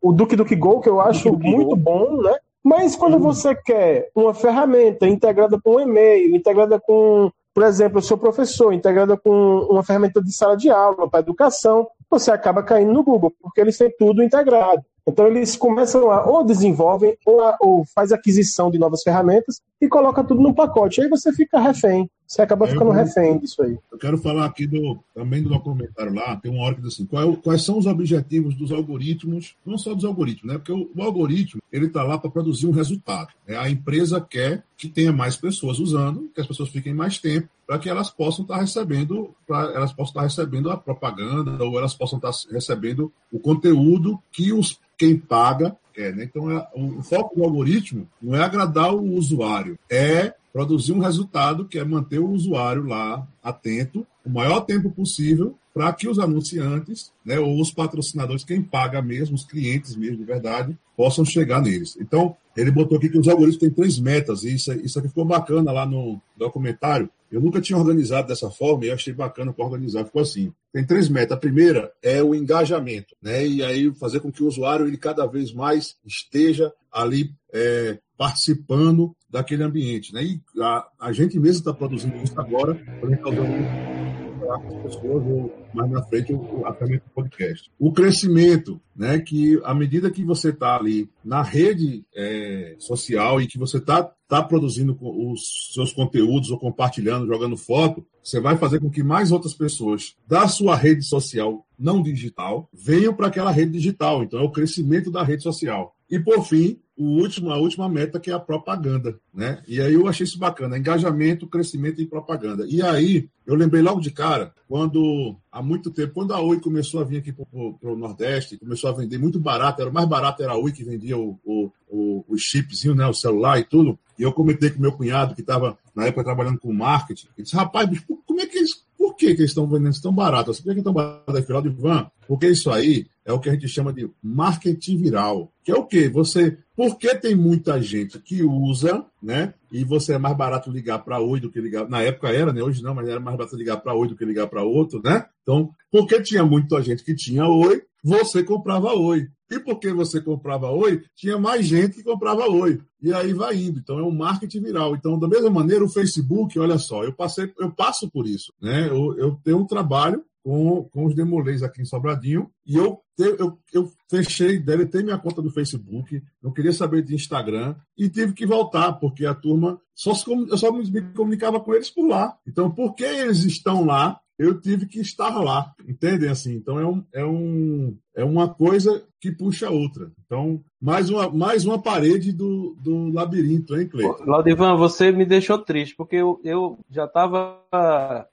o 0.00 0.12
Duke 0.12 0.36
Duke 0.36 0.54
Go, 0.54 0.80
que 0.80 0.88
eu 0.88 1.00
acho 1.00 1.32
muito 1.32 1.74
bom, 1.74 2.22
né? 2.22 2.36
Mas 2.62 2.94
quando 2.94 3.18
você 3.18 3.54
quer 3.54 4.10
uma 4.14 4.34
ferramenta 4.34 5.06
integrada 5.06 5.58
com 5.60 5.76
um 5.76 5.80
e-mail, 5.80 6.36
integrada 6.36 6.78
com, 6.78 7.30
por 7.54 7.64
exemplo, 7.64 7.98
o 7.98 8.02
seu 8.02 8.18
professor, 8.18 8.72
integrada 8.72 9.16
com 9.16 9.30
uma 9.70 9.82
ferramenta 9.82 10.22
de 10.22 10.32
sala 10.32 10.56
de 10.56 10.70
aula 10.70 11.08
para 11.08 11.20
educação, 11.20 11.88
você 12.10 12.30
acaba 12.30 12.62
caindo 12.62 12.92
no 12.92 13.02
Google, 13.02 13.32
porque 13.40 13.60
eles 13.60 13.78
têm 13.78 13.90
tudo 13.98 14.22
integrado. 14.22 14.82
Então 15.06 15.26
eles 15.26 15.56
começam 15.56 16.10
a 16.10 16.26
ou 16.26 16.44
desenvolvem 16.44 17.16
ou, 17.24 17.40
a, 17.40 17.56
ou 17.60 17.84
faz 17.94 18.12
aquisição 18.12 18.70
de 18.70 18.78
novas 18.78 19.02
ferramentas 19.02 19.60
e 19.80 19.88
coloca 19.88 20.22
tudo 20.22 20.42
num 20.42 20.52
pacote. 20.52 21.00
Aí 21.00 21.08
você 21.08 21.32
fica 21.32 21.58
refém. 21.58 22.08
Você 22.30 22.42
acaba 22.42 22.64
eu 22.64 22.70
ficando 22.70 22.92
refém 22.92 23.40
disso 23.40 23.60
aí. 23.60 23.76
Eu 23.90 23.98
quero 23.98 24.16
falar 24.16 24.44
aqui 24.44 24.64
do, 24.64 25.02
também 25.12 25.42
do 25.42 25.48
documentário 25.48 26.14
lá, 26.14 26.36
tem 26.36 26.48
uma 26.48 26.62
hora 26.62 26.76
que 26.76 26.80
diz 26.80 26.94
assim, 26.94 27.04
qual 27.04 27.32
é 27.32 27.36
quais 27.36 27.64
são 27.64 27.76
os 27.76 27.86
objetivos 27.86 28.54
dos 28.54 28.70
algoritmos, 28.70 29.56
não 29.66 29.76
só 29.76 29.92
dos 29.94 30.04
algoritmos, 30.04 30.52
né? 30.52 30.56
Porque 30.56 30.70
o, 30.70 30.88
o 30.94 31.02
algoritmo, 31.02 31.60
ele 31.72 31.86
está 31.86 32.04
lá 32.04 32.16
para 32.18 32.30
produzir 32.30 32.68
um 32.68 32.70
resultado. 32.70 33.30
Né? 33.48 33.56
A 33.56 33.68
empresa 33.68 34.20
quer 34.20 34.62
que 34.76 34.88
tenha 34.88 35.12
mais 35.12 35.36
pessoas 35.36 35.80
usando, 35.80 36.30
que 36.32 36.40
as 36.40 36.46
pessoas 36.46 36.68
fiquem 36.68 36.94
mais 36.94 37.18
tempo, 37.18 37.48
para 37.66 37.80
que 37.80 37.90
elas 37.90 38.10
possam 38.10 38.44
estar 38.44 38.54
tá 38.54 38.60
recebendo, 38.60 39.34
para 39.44 39.72
elas 39.72 39.92
possam 39.92 40.10
estar 40.10 40.20
tá 40.20 40.26
recebendo 40.26 40.70
a 40.70 40.76
propaganda, 40.76 41.64
ou 41.64 41.76
elas 41.78 41.94
possam 41.94 42.18
estar 42.18 42.30
tá 42.30 42.38
recebendo 42.52 43.12
o 43.32 43.40
conteúdo 43.40 44.20
que 44.30 44.52
os 44.52 44.78
quem 45.00 45.16
paga 45.16 45.74
quer. 45.94 46.14
Né? 46.14 46.24
Então, 46.24 46.50
é, 46.50 46.68
o, 46.74 46.98
o 46.98 47.02
foco 47.02 47.34
do 47.34 47.42
algoritmo 47.42 48.06
não 48.20 48.36
é 48.36 48.42
agradar 48.42 48.94
o 48.94 49.14
usuário, 49.14 49.78
é 49.88 50.34
produzir 50.52 50.92
um 50.92 50.98
resultado 50.98 51.64
que 51.64 51.78
é 51.78 51.84
manter 51.84 52.18
o 52.18 52.28
usuário 52.28 52.84
lá 52.84 53.26
atento 53.42 54.06
o 54.22 54.28
maior 54.28 54.60
tempo 54.60 54.90
possível 54.90 55.56
para 55.72 55.90
que 55.92 56.06
os 56.06 56.18
anunciantes, 56.18 57.10
né, 57.24 57.38
ou 57.38 57.58
os 57.58 57.70
patrocinadores, 57.70 58.44
quem 58.44 58.60
paga 58.60 59.00
mesmo, 59.00 59.36
os 59.36 59.44
clientes 59.44 59.96
mesmo 59.96 60.18
de 60.18 60.24
verdade, 60.24 60.76
possam 60.96 61.24
chegar 61.24 61.62
neles. 61.62 61.96
Então, 61.98 62.36
ele 62.54 62.70
botou 62.70 62.98
aqui 62.98 63.08
que 63.08 63.18
os 63.18 63.28
algoritmos 63.28 63.60
têm 63.60 63.70
três 63.70 63.98
metas, 63.98 64.42
e 64.42 64.54
isso, 64.54 64.72
isso 64.72 64.98
aqui 64.98 65.08
ficou 65.08 65.24
bacana 65.24 65.72
lá 65.72 65.86
no 65.86 66.20
documentário. 66.36 67.08
Eu 67.30 67.40
nunca 67.40 67.60
tinha 67.60 67.78
organizado 67.78 68.28
dessa 68.28 68.50
forma 68.50 68.84
e 68.84 68.88
eu 68.88 68.94
achei 68.94 69.12
bacana 69.12 69.52
para 69.52 69.64
organizar. 69.64 70.04
Ficou 70.04 70.22
assim: 70.22 70.52
tem 70.72 70.84
três 70.84 71.08
metas. 71.08 71.36
A 71.36 71.40
primeira 71.40 71.92
é 72.02 72.22
o 72.22 72.34
engajamento, 72.34 73.14
né? 73.22 73.46
E 73.46 73.62
aí 73.62 73.92
fazer 73.94 74.20
com 74.20 74.32
que 74.32 74.42
o 74.42 74.48
usuário 74.48 74.86
ele 74.86 74.96
cada 74.96 75.26
vez 75.26 75.52
mais 75.52 75.96
esteja 76.04 76.72
ali 76.90 77.30
é, 77.52 77.98
participando 78.18 79.14
daquele 79.28 79.62
ambiente, 79.62 80.12
né? 80.12 80.24
E 80.24 80.40
a, 80.60 80.86
a 81.00 81.12
gente 81.12 81.38
mesmo 81.38 81.60
está 81.60 81.72
produzindo 81.72 82.16
isso 82.16 82.38
agora, 82.38 82.72
está 82.72 83.28
usando 83.28 84.09
as 84.56 84.82
pessoas, 84.82 85.24
ou 85.26 85.52
mais 85.72 85.90
na 85.90 86.02
frente, 86.02 86.32
até 86.64 86.86
mesmo 86.86 87.02
o 87.06 87.14
podcast. 87.14 87.70
O 87.78 87.92
crescimento, 87.92 88.80
né? 88.94 89.18
Que 89.18 89.60
à 89.64 89.74
medida 89.74 90.10
que 90.10 90.24
você 90.24 90.50
está 90.50 90.76
ali 90.76 91.08
na 91.24 91.42
rede 91.42 92.04
é, 92.14 92.76
social 92.78 93.40
e 93.40 93.46
que 93.46 93.58
você 93.58 93.78
está 93.78 94.02
tá 94.28 94.42
produzindo 94.42 94.96
os 95.00 95.72
seus 95.72 95.92
conteúdos 95.92 96.50
ou 96.50 96.58
compartilhando, 96.58 97.26
jogando 97.26 97.56
foto, 97.56 98.04
você 98.22 98.40
vai 98.40 98.56
fazer 98.56 98.80
com 98.80 98.90
que 98.90 99.02
mais 99.02 99.32
outras 99.32 99.54
pessoas 99.54 100.14
da 100.26 100.46
sua 100.46 100.76
rede 100.76 101.02
social 101.02 101.66
não 101.78 102.02
digital 102.02 102.68
venham 102.72 103.14
para 103.14 103.26
aquela 103.26 103.50
rede 103.50 103.72
digital. 103.72 104.22
Então, 104.22 104.40
é 104.40 104.42
o 104.42 104.50
crescimento 104.50 105.10
da 105.10 105.22
rede 105.22 105.42
social. 105.42 105.94
E, 106.10 106.18
por 106.18 106.44
fim, 106.44 106.80
o 107.00 107.04
último, 107.04 107.50
a 107.50 107.56
última 107.56 107.88
meta, 107.88 108.20
que 108.20 108.30
é 108.30 108.34
a 108.34 108.38
propaganda. 108.38 109.18
Né? 109.32 109.62
E 109.66 109.80
aí 109.80 109.94
eu 109.94 110.06
achei 110.06 110.24
isso 110.24 110.38
bacana: 110.38 110.76
engajamento, 110.76 111.46
crescimento 111.46 112.02
e 112.02 112.06
propaganda. 112.06 112.66
E 112.68 112.82
aí 112.82 113.28
eu 113.46 113.54
lembrei 113.54 113.80
logo 113.80 114.00
de 114.00 114.10
cara, 114.10 114.52
quando, 114.68 115.34
há 115.50 115.62
muito 115.62 115.90
tempo, 115.90 116.12
quando 116.12 116.34
a 116.34 116.40
Oi 116.40 116.60
começou 116.60 117.00
a 117.00 117.04
vir 117.04 117.18
aqui 117.18 117.32
para 117.32 117.46
o 117.52 117.96
Nordeste, 117.96 118.58
começou 118.58 118.90
a 118.90 118.92
vender 118.92 119.18
muito 119.18 119.40
barato, 119.40 119.80
era 119.80 119.90
mais 119.90 120.06
barato, 120.06 120.42
era 120.42 120.52
a 120.52 120.58
Oi 120.58 120.72
que 120.72 120.84
vendia 120.84 121.16
o, 121.16 121.38
o, 121.44 121.70
o, 121.88 122.24
o 122.28 122.36
chipzinho, 122.36 122.94
né, 122.94 123.06
o 123.06 123.14
celular 123.14 123.58
e 123.58 123.64
tudo. 123.64 123.98
E 124.18 124.22
eu 124.22 124.32
comentei 124.32 124.68
com 124.68 124.82
meu 124.82 124.92
cunhado, 124.92 125.34
que 125.34 125.40
estava 125.40 125.78
na 125.94 126.04
época 126.04 126.24
trabalhando 126.24 126.58
com 126.58 126.72
marketing, 126.72 127.28
ele 127.36 127.44
disse: 127.44 127.56
rapaz, 127.56 127.88
como 128.26 128.40
é 128.40 128.46
que 128.46 128.58
eles 128.58 128.84
que, 129.20 129.34
que 129.34 129.42
eles 129.42 129.50
estão 129.50 129.68
vendendo 129.68 130.00
tão 130.00 130.12
barato? 130.12 130.50
Por 130.50 130.72
que, 130.72 130.78
estão 130.78 130.94
barato 130.94 131.36
aí, 131.36 131.42
final 131.42 131.60
de 131.60 131.68
van? 131.68 132.10
Porque 132.26 132.48
isso 132.48 132.70
aí 132.70 133.06
é 133.24 133.30
o 133.32 133.38
que 133.38 133.50
a 133.50 133.52
gente 133.52 133.68
chama 133.68 133.92
de 133.92 134.10
marketing 134.22 134.96
viral. 134.96 135.52
Que 135.62 135.70
é 135.70 135.74
o 135.74 135.84
quê? 135.84 136.08
Você. 136.08 136.56
Porque 136.74 137.14
tem 137.14 137.34
muita 137.34 137.82
gente 137.82 138.18
que 138.18 138.42
usa, 138.42 139.04
né? 139.22 139.52
E 139.70 139.84
você 139.84 140.14
é 140.14 140.18
mais 140.18 140.34
barato 140.34 140.70
ligar 140.70 141.00
para 141.00 141.20
Oi 141.20 141.38
do 141.38 141.50
que 141.50 141.60
ligar. 141.60 141.86
Na 141.86 142.00
época 142.00 142.28
era, 142.30 142.50
né? 142.50 142.62
Hoje 142.62 142.82
não, 142.82 142.94
mas 142.94 143.08
era 143.08 143.20
mais 143.20 143.36
barato 143.36 143.56
ligar 143.56 143.76
para 143.76 143.94
Oi 143.94 144.08
do 144.08 144.16
que 144.16 144.24
ligar 144.24 144.46
para 144.46 144.64
outro, 144.64 145.02
né? 145.04 145.26
Então, 145.42 145.70
porque 145.90 146.22
tinha 146.22 146.42
muita 146.42 146.80
gente 146.80 147.04
que 147.04 147.14
tinha 147.14 147.46
Oi, 147.46 147.82
você 148.02 148.42
comprava 148.42 148.94
Oi. 148.94 149.28
E 149.50 149.58
porque 149.58 149.92
você 149.92 150.20
comprava 150.20 150.70
Oi, 150.70 151.02
tinha 151.16 151.38
mais 151.38 151.66
gente 151.66 151.96
que 151.96 152.04
comprava 152.04 152.48
Oi. 152.48 152.80
E 153.02 153.12
aí 153.12 153.32
vai 153.32 153.56
indo. 153.56 153.80
Então 153.80 153.98
é 153.98 154.02
um 154.02 154.14
marketing 154.14 154.60
viral. 154.62 154.94
Então, 154.94 155.18
da 155.18 155.26
mesma 155.26 155.50
maneira, 155.50 155.84
o 155.84 155.88
Facebook, 155.88 156.58
olha 156.58 156.78
só, 156.78 157.02
eu 157.02 157.12
passei, 157.12 157.52
eu 157.58 157.70
passo 157.70 158.08
por 158.08 158.26
isso. 158.26 158.52
Né? 158.60 158.88
Eu, 158.88 159.18
eu 159.18 159.40
tenho 159.42 159.58
um 159.58 159.66
trabalho 159.66 160.24
com, 160.42 160.84
com 160.84 161.06
os 161.06 161.14
demolês 161.14 161.62
aqui 161.62 161.82
em 161.82 161.84
Sobradinho 161.84 162.50
e 162.66 162.76
eu, 162.76 163.00
eu, 163.18 163.58
eu 163.72 163.92
fechei, 164.08 164.58
deletei 164.58 165.02
minha 165.02 165.18
conta 165.18 165.42
do 165.42 165.50
Facebook, 165.50 166.22
não 166.42 166.52
queria 166.52 166.72
saber 166.72 167.02
de 167.02 167.14
Instagram 167.14 167.74
e 167.96 168.08
tive 168.08 168.32
que 168.32 168.46
voltar, 168.46 168.94
porque 168.94 169.26
a 169.26 169.34
turma 169.34 169.80
só 169.94 170.14
se, 170.14 170.30
eu 170.30 170.56
só 170.56 170.72
me 170.72 171.02
comunicava 171.12 171.60
com 171.60 171.74
eles 171.74 171.90
por 171.90 172.08
lá. 172.08 172.36
Então, 172.46 172.70
por 172.70 172.94
que 172.94 173.04
eles 173.04 173.44
estão 173.44 173.84
lá 173.84 174.18
eu 174.40 174.58
tive 174.58 174.86
que 174.86 175.00
estar 175.00 175.38
lá, 175.38 175.70
entendem 175.86 176.30
assim? 176.30 176.54
Então 176.54 176.80
é, 176.80 176.86
um, 176.86 177.04
é, 177.12 177.24
um, 177.26 177.94
é 178.16 178.24
uma 178.24 178.48
coisa 178.48 179.04
que 179.20 179.30
puxa 179.30 179.68
a 179.68 179.70
outra. 179.70 180.10
Então, 180.24 180.64
mais 180.80 181.10
uma, 181.10 181.28
mais 181.28 181.66
uma 181.66 181.78
parede 181.78 182.32
do, 182.32 182.74
do 182.82 183.12
labirinto, 183.12 183.76
hein, 183.76 183.86
Cleiton? 183.86 184.24
Laudivan, 184.24 184.76
você 184.76 185.12
me 185.12 185.26
deixou 185.26 185.58
triste, 185.58 185.94
porque 185.94 186.16
eu, 186.16 186.40
eu 186.42 186.78
já 186.88 187.04
estava 187.04 187.60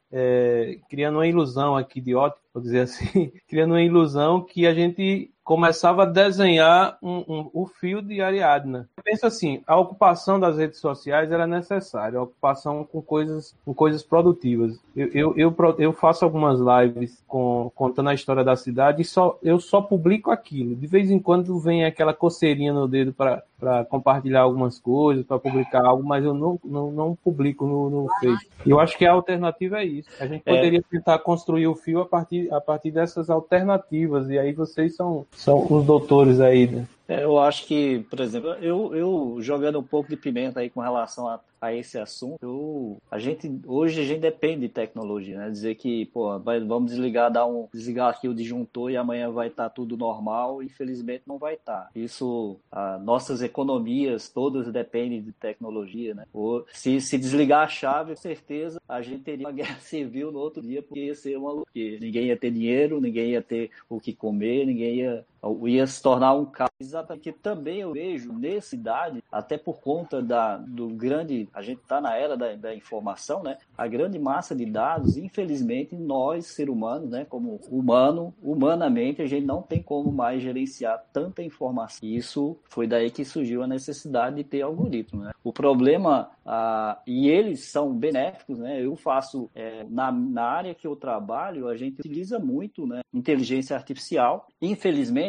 é, 0.10 0.80
criando 0.89 1.16
uma 1.16 1.28
ilusão 1.28 1.76
aqui 1.76 1.99
de 1.99 2.16
ótimo, 2.16 2.41
vou 2.53 2.64
dizer 2.64 2.80
assim, 2.80 3.34
criando 3.45 3.72
uma 3.72 3.84
ilusão 3.84 4.41
que 4.41 4.66
a 4.66 4.74
gente 4.74 5.30
começava 5.47 6.03
a 6.03 6.05
desenhar 6.05 6.97
um, 7.01 7.23
um, 7.25 7.49
o 7.53 7.65
fio 7.65 8.01
de 8.01 8.21
Ariadna. 8.21 8.89
Eu 8.97 9.01
penso 9.01 9.25
assim, 9.25 9.61
a 9.65 9.77
ocupação 9.77 10.37
das 10.37 10.57
redes 10.57 10.77
sociais 10.77 11.31
era 11.31 11.47
necessária, 11.47 12.19
a 12.19 12.23
ocupação 12.23 12.83
com 12.83 13.01
coisas, 13.01 13.55
com 13.63 13.73
coisas 13.73 14.03
produtivas. 14.03 14.77
Eu, 14.93 15.07
eu, 15.13 15.33
eu, 15.37 15.55
eu 15.79 15.93
faço 15.93 16.25
algumas 16.25 16.59
lives 16.59 17.23
com, 17.25 17.71
contando 17.73 18.09
a 18.09 18.13
história 18.13 18.43
da 18.43 18.57
cidade 18.57 19.01
e 19.01 19.05
só, 19.05 19.39
eu 19.41 19.57
só 19.57 19.79
publico 19.81 20.31
aquilo. 20.31 20.75
De 20.75 20.85
vez 20.85 21.09
em 21.09 21.17
quando 21.17 21.57
vem 21.57 21.85
aquela 21.85 22.13
coceirinha 22.13 22.73
no 22.73 22.85
dedo 22.85 23.13
para 23.13 23.41
compartilhar 23.89 24.41
algumas 24.41 24.80
coisas, 24.80 25.26
para 25.26 25.39
publicar 25.39 25.84
algo, 25.86 26.03
mas 26.03 26.24
eu 26.24 26.34
não, 26.34 26.60
não, 26.64 26.91
não 26.91 27.16
publico 27.16 27.66
no, 27.66 27.89
no 27.89 28.08
Facebook. 28.20 28.70
Eu 28.70 28.80
acho 28.80 28.97
que 28.97 29.05
a 29.05 29.12
alternativa 29.12 29.82
é 29.82 29.86
isso. 29.86 30.10
A 30.20 30.28
gente 30.28 30.43
é. 30.45 30.55
poderia 30.55 30.80
é. 30.80 30.84
tentar 30.89 31.20
construir 31.20 31.68
o 31.68 31.76
fio 31.76 32.01
a 32.01 32.05
partir, 32.05 32.53
a 32.53 32.62
partir 32.62 32.91
dessas 32.91 33.30
alternativas, 33.30 34.30
e 34.30 34.38
aí 34.38 34.53
vocês 34.53 34.95
são 34.95 35.26
são 35.32 35.66
os 35.70 35.86
doutores 35.86 36.39
aí, 36.39 36.68
né? 36.68 36.88
É, 37.08 37.24
eu 37.24 37.39
acho 37.39 37.66
que, 37.66 37.99
por 38.10 38.20
exemplo, 38.20 38.49
eu, 38.55 38.93
eu 38.93 39.38
jogando 39.39 39.80
um 39.80 39.84
pouco 39.84 40.10
de 40.10 40.18
pimenta 40.18 40.60
aí 40.60 40.70
com 40.70 40.82
relação 40.82 41.28
a, 41.28 41.39
a 41.62 41.74
esse 41.74 41.97
assunto, 41.97 42.38
eu, 42.41 42.97
a 43.10 43.18
gente 43.18 43.60
hoje 43.66 44.01
a 44.01 44.03
gente 44.03 44.20
depende 44.20 44.62
de 44.62 44.70
tecnologia, 44.70 45.38
né? 45.38 45.49
Dizer 45.49 45.76
que, 45.76 46.05
pô, 46.08 46.38
vai, 46.39 46.60
vamos 46.60 46.91
desligar, 46.91 47.32
dar 47.32 47.45
um 47.45 47.68
desligar 47.74 48.10
aqui 48.10 48.28
o 48.28 48.34
disjuntor 48.34 48.91
e 48.91 48.97
amanhã 48.97 49.32
vai 49.32 49.47
estar 49.47 49.64
tá 49.64 49.70
tudo 49.70 49.95
normal, 49.95 50.62
infelizmente 50.62 51.24
não 51.26 51.38
vai 51.38 51.53
estar. 51.53 51.68
Tá. 51.68 51.89
Isso, 51.95 52.58
a, 52.72 52.97
nossas 52.97 53.41
economias 53.41 54.30
todas 54.30 54.72
dependem 54.72 55.22
de 55.22 55.32
tecnologia, 55.32 56.14
né? 56.14 56.26
Ou, 56.34 56.66
se, 56.74 56.99
se 56.99 57.18
desligar 57.18 57.64
a 57.64 57.70
chave, 57.70 58.16
com 58.16 58.22
certeza 58.22 58.82
a 58.88 59.01
gente 59.01 59.24
teria 59.24 59.47
uma 59.47 59.51
guerra 59.53 59.80
civil 59.80 60.32
no 60.32 60.39
outro 60.39 60.62
dia, 60.62 60.82
porque 60.82 61.05
ia 61.05 61.16
ser 61.16 61.38
uma 61.38 61.51
loucura. 61.51 61.68
Ninguém 61.74 62.26
ia 62.28 62.38
ter 62.38 62.51
dinheiro, 62.51 62.99
ninguém 62.99 63.32
ia 63.32 63.41
ter 63.41 63.70
o 63.89 63.99
que 63.99 64.14
comer, 64.14 64.66
ninguém 64.66 64.95
ia 64.97 65.26
ia 65.65 65.85
se 65.85 66.01
tornar 66.01 66.33
um 66.33 66.45
caos. 66.45 66.69
Exatamente, 66.79 67.31
também 67.31 67.79
eu 67.79 67.91
vejo 67.91 68.31
necessidade, 68.31 69.23
até 69.31 69.57
por 69.57 69.79
conta 69.79 70.21
da, 70.21 70.57
do 70.57 70.89
grande, 70.89 71.49
a 71.53 71.61
gente 71.61 71.81
está 71.81 71.99
na 71.99 72.15
era 72.15 72.38
da, 72.38 72.55
da, 72.55 72.75
informação, 72.75 73.41
né? 73.41 73.57
A 73.75 73.88
grande 73.88 74.19
massa 74.19 74.55
de 74.55 74.65
dados, 74.65 75.17
infelizmente, 75.17 75.95
nós, 75.95 76.45
ser 76.45 76.69
humanos, 76.69 77.09
né? 77.09 77.25
Como 77.25 77.59
humano, 77.69 78.33
humanamente, 78.41 79.21
a 79.21 79.25
gente 79.25 79.45
não 79.45 79.61
tem 79.61 79.81
como 79.81 80.11
mais 80.11 80.41
gerenciar 80.41 81.03
tanta 81.11 81.41
informação. 81.41 81.99
E 82.03 82.15
isso 82.15 82.57
foi 82.65 82.85
daí 82.85 83.09
que 83.09 83.25
surgiu 83.25 83.63
a 83.63 83.67
necessidade 83.67 84.35
de 84.35 84.43
ter 84.43 84.61
algoritmo, 84.61 85.23
né? 85.23 85.31
O 85.43 85.51
problema, 85.51 86.29
ah, 86.45 86.99
e 87.07 87.27
eles 87.27 87.65
são 87.65 87.93
benéficos, 87.93 88.59
né? 88.59 88.83
Eu 88.83 88.95
faço, 88.95 89.49
é, 89.55 89.83
na, 89.89 90.11
na 90.11 90.43
área 90.43 90.75
que 90.75 90.85
eu 90.85 90.95
trabalho, 90.95 91.67
a 91.67 91.75
gente 91.75 91.99
utiliza 91.99 92.38
muito, 92.38 92.85
né? 92.85 93.01
Inteligência 93.11 93.75
artificial. 93.75 94.47
Infelizmente, 94.61 95.26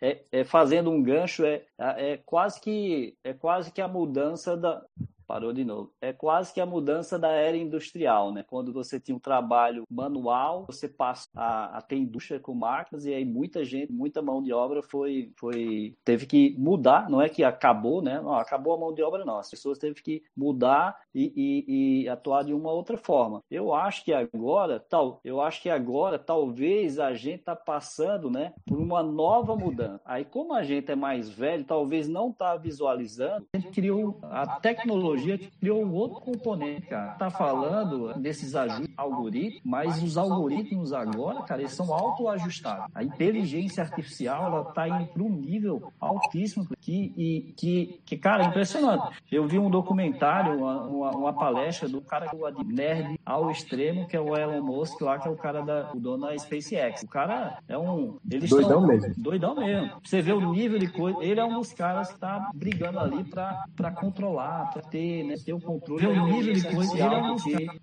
é, 0.00 0.20
é 0.32 0.44
fazendo 0.44 0.90
um 0.90 1.02
gancho, 1.02 1.44
é, 1.44 1.62
é 1.78 2.18
quase 2.24 2.60
que 2.60 3.16
é 3.24 3.32
quase 3.32 3.72
que 3.72 3.80
a 3.80 3.88
mudança 3.88 4.56
da 4.56 4.82
Parou 5.30 5.52
de 5.52 5.64
novo. 5.64 5.92
É 6.00 6.12
quase 6.12 6.52
que 6.52 6.60
a 6.60 6.66
mudança 6.66 7.16
da 7.16 7.30
era 7.30 7.56
industrial, 7.56 8.32
né? 8.32 8.42
Quando 8.42 8.72
você 8.72 8.98
tinha 8.98 9.14
um 9.16 9.20
trabalho 9.20 9.84
manual, 9.88 10.66
você 10.66 10.88
passa 10.88 11.28
a, 11.36 11.78
a 11.78 11.80
ter 11.80 11.94
indústria 11.94 12.40
com 12.40 12.52
máquinas 12.52 13.06
e 13.06 13.14
aí 13.14 13.24
muita 13.24 13.64
gente, 13.64 13.92
muita 13.92 14.20
mão 14.20 14.42
de 14.42 14.52
obra 14.52 14.82
foi, 14.82 15.32
foi 15.36 15.96
teve 16.04 16.26
que 16.26 16.56
mudar. 16.58 17.08
Não 17.08 17.22
é 17.22 17.28
que 17.28 17.44
acabou, 17.44 18.02
né? 18.02 18.20
Não, 18.20 18.34
acabou 18.34 18.74
a 18.74 18.78
mão 18.78 18.92
de 18.92 19.04
obra, 19.04 19.24
não. 19.24 19.38
As 19.38 19.48
pessoas 19.48 19.78
teve 19.78 20.02
que 20.02 20.20
mudar 20.36 20.98
e, 21.14 21.32
e, 21.36 22.02
e 22.02 22.08
atuar 22.08 22.42
de 22.42 22.52
uma 22.52 22.72
outra 22.72 22.96
forma. 22.96 23.40
Eu 23.48 23.72
acho 23.72 24.04
que 24.04 24.12
agora, 24.12 24.80
tal, 24.80 25.20
eu 25.24 25.40
acho 25.40 25.62
que 25.62 25.70
agora 25.70 26.18
talvez 26.18 26.98
a 26.98 27.14
gente 27.14 27.44
tá 27.44 27.54
passando, 27.54 28.28
né, 28.28 28.52
por 28.66 28.80
uma 28.80 29.00
nova 29.00 29.54
mudança. 29.54 30.00
Aí 30.04 30.24
como 30.24 30.54
a 30.54 30.64
gente 30.64 30.90
é 30.90 30.96
mais 30.96 31.30
velho, 31.30 31.64
talvez 31.64 32.08
não 32.08 32.32
tá 32.32 32.56
visualizando, 32.56 33.46
a 33.54 33.58
gente 33.58 33.70
criou 33.70 34.18
a 34.24 34.58
tecnologia 34.58 35.19
tecnologia 35.20 35.50
criou 35.60 35.84
um 35.84 35.92
outro 35.92 36.20
componente, 36.20 36.86
cara. 36.86 37.12
Tá 37.12 37.30
falando 37.30 38.14
desses 38.14 38.54
ajustes 38.54 38.94
algoritmos, 38.96 39.60
mas 39.64 40.02
os 40.02 40.16
algoritmos 40.16 40.92
agora, 40.92 41.42
cara, 41.42 41.62
eles 41.62 41.72
são 41.72 41.92
autoajustados. 41.92 42.86
A 42.94 43.02
inteligência 43.02 43.82
artificial, 43.82 44.46
ela 44.46 44.64
tá 44.64 44.88
indo 44.88 45.06
para 45.06 45.22
um 45.22 45.30
nível 45.30 45.92
altíssimo 46.00 46.66
que, 46.80 47.12
e, 47.16 47.52
que, 47.56 48.00
que, 48.04 48.16
cara, 48.16 48.44
é 48.44 48.46
impressionante. 48.46 49.16
Eu 49.30 49.46
vi 49.46 49.58
um 49.58 49.70
documentário, 49.70 50.58
uma, 50.58 50.82
uma, 50.82 51.10
uma 51.10 51.32
palestra 51.32 51.88
do 51.88 52.00
cara 52.00 52.28
que 52.28 52.36
é 52.36 52.64
nerd 52.64 53.20
ao 53.24 53.50
extremo, 53.50 54.06
que 54.06 54.16
é 54.16 54.20
o 54.20 54.36
Elon 54.36 54.62
Musk 54.62 55.00
lá, 55.00 55.18
que 55.18 55.28
é 55.28 55.30
o 55.30 55.36
cara 55.36 55.62
da, 55.62 55.90
o 55.94 56.00
dono 56.00 56.26
da 56.26 56.38
SpaceX. 56.38 57.02
O 57.02 57.08
cara 57.08 57.58
é 57.68 57.76
um... 57.76 58.16
Eles 58.30 58.50
doidão 58.50 58.86
mesmo. 58.86 59.14
Doidão 59.16 59.54
mesmo. 59.54 59.90
Você 60.02 60.22
vê 60.22 60.32
o 60.32 60.52
nível 60.52 60.78
de 60.78 60.88
coisa... 60.88 61.18
Ele 61.22 61.40
é 61.40 61.44
um 61.44 61.58
dos 61.58 61.72
caras 61.72 62.12
que 62.12 62.18
tá 62.18 62.50
brigando 62.54 62.98
ali 62.98 63.24
para 63.24 63.90
controlar, 63.92 64.70
para 64.72 64.82
ter 64.82 65.09
ter, 65.10 65.24
né, 65.24 65.34
ter 65.44 65.52
o 65.52 65.60
controle. 65.60 66.06
O 66.06 66.26
nível 66.26 66.54
de 66.54 66.62
coisa 66.74 66.92
que 66.92 67.02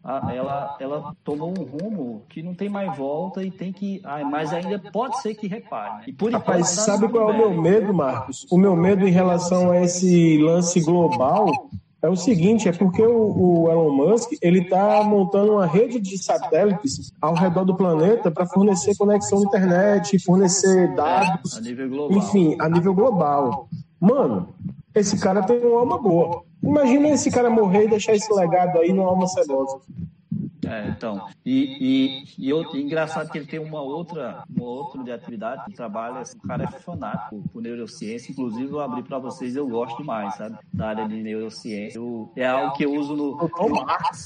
a, 0.03 0.33
ela, 0.33 0.77
ela 0.79 1.15
tomou 1.23 1.49
um 1.49 1.63
rumo 1.63 2.23
que 2.29 2.41
não 2.41 2.55
tem 2.55 2.69
mais 2.69 2.95
volta 2.97 3.43
e 3.43 3.51
tem 3.51 3.73
que. 3.73 4.01
Ah, 4.03 4.23
mas 4.23 4.53
ainda 4.53 4.79
pode 4.91 5.21
ser 5.21 5.35
que 5.35 5.47
repare. 5.47 5.97
Né? 5.97 6.03
E 6.07 6.13
por 6.13 6.31
Rapaz, 6.31 6.71
enquanto, 6.71 6.85
sabe 6.85 7.07
qual 7.09 7.29
é 7.29 7.33
o 7.33 7.37
meu 7.37 7.61
medo, 7.61 7.93
Marcos? 7.93 8.47
O 8.49 8.57
meu 8.57 8.75
medo 8.75 9.07
em 9.07 9.11
relação 9.11 9.71
a 9.71 9.81
esse 9.81 10.37
lance 10.37 10.79
global 10.81 11.69
é 12.01 12.07
o 12.07 12.15
seguinte, 12.15 12.69
é 12.69 12.71
porque 12.71 13.01
o, 13.01 13.63
o 13.65 13.71
Elon 13.71 13.91
Musk 13.91 14.33
ele 14.41 14.61
está 14.61 15.03
montando 15.03 15.53
uma 15.53 15.65
rede 15.65 15.99
de 15.99 16.17
satélites 16.17 17.11
ao 17.19 17.33
redor 17.33 17.65
do 17.65 17.75
planeta 17.75 18.31
para 18.31 18.45
fornecer 18.45 18.95
conexão 18.95 19.39
à 19.39 19.41
internet, 19.41 20.19
fornecer 20.19 20.93
dados, 20.95 21.57
a 21.57 22.13
enfim, 22.13 22.55
a 22.59 22.69
nível 22.69 22.93
global. 22.93 23.67
Mano, 23.99 24.53
esse 24.93 25.19
cara 25.19 25.41
tem 25.41 25.59
uma 25.59 25.79
alma 25.79 25.97
boa. 25.97 26.46
Imagina 26.63 27.09
esse 27.09 27.29
cara 27.31 27.49
morrer 27.49 27.85
e 27.85 27.89
deixar 27.89 28.13
esse 28.13 28.31
legado 28.33 28.79
aí 28.79 28.91
numa 28.91 29.09
alma 29.09 29.27
cebosa. 29.27 29.79
É, 30.67 30.89
então, 30.89 31.27
e, 31.45 31.77
e, 31.79 32.23
e, 32.37 32.49
eu, 32.49 32.61
engraçado 32.75 33.29
que 33.31 33.37
ele 33.37 33.45
tem 33.45 33.59
uma 33.59 33.81
outra, 33.81 34.43
uma 34.53 34.65
outra 34.65 35.01
de 35.01 35.11
atividade 35.11 35.63
que 35.65 35.73
trabalha, 35.73 36.19
assim, 36.19 36.37
o 36.37 36.41
cara 36.41 36.65
é 36.65 36.79
fanático 36.79 37.41
por 37.53 37.61
neurociência, 37.61 38.31
inclusive 38.31 38.69
eu 38.69 38.81
abri 38.81 39.01
para 39.01 39.17
vocês, 39.17 39.55
eu 39.55 39.67
gosto 39.67 39.97
demais, 39.97 40.35
sabe, 40.35 40.57
da 40.73 40.89
área 40.89 41.07
de 41.07 41.15
neurociência. 41.23 41.97
Eu, 41.97 42.31
é 42.35 42.45
algo 42.45 42.75
que 42.75 42.83
eu 42.83 42.93
uso 42.93 43.15
no... 43.15 43.37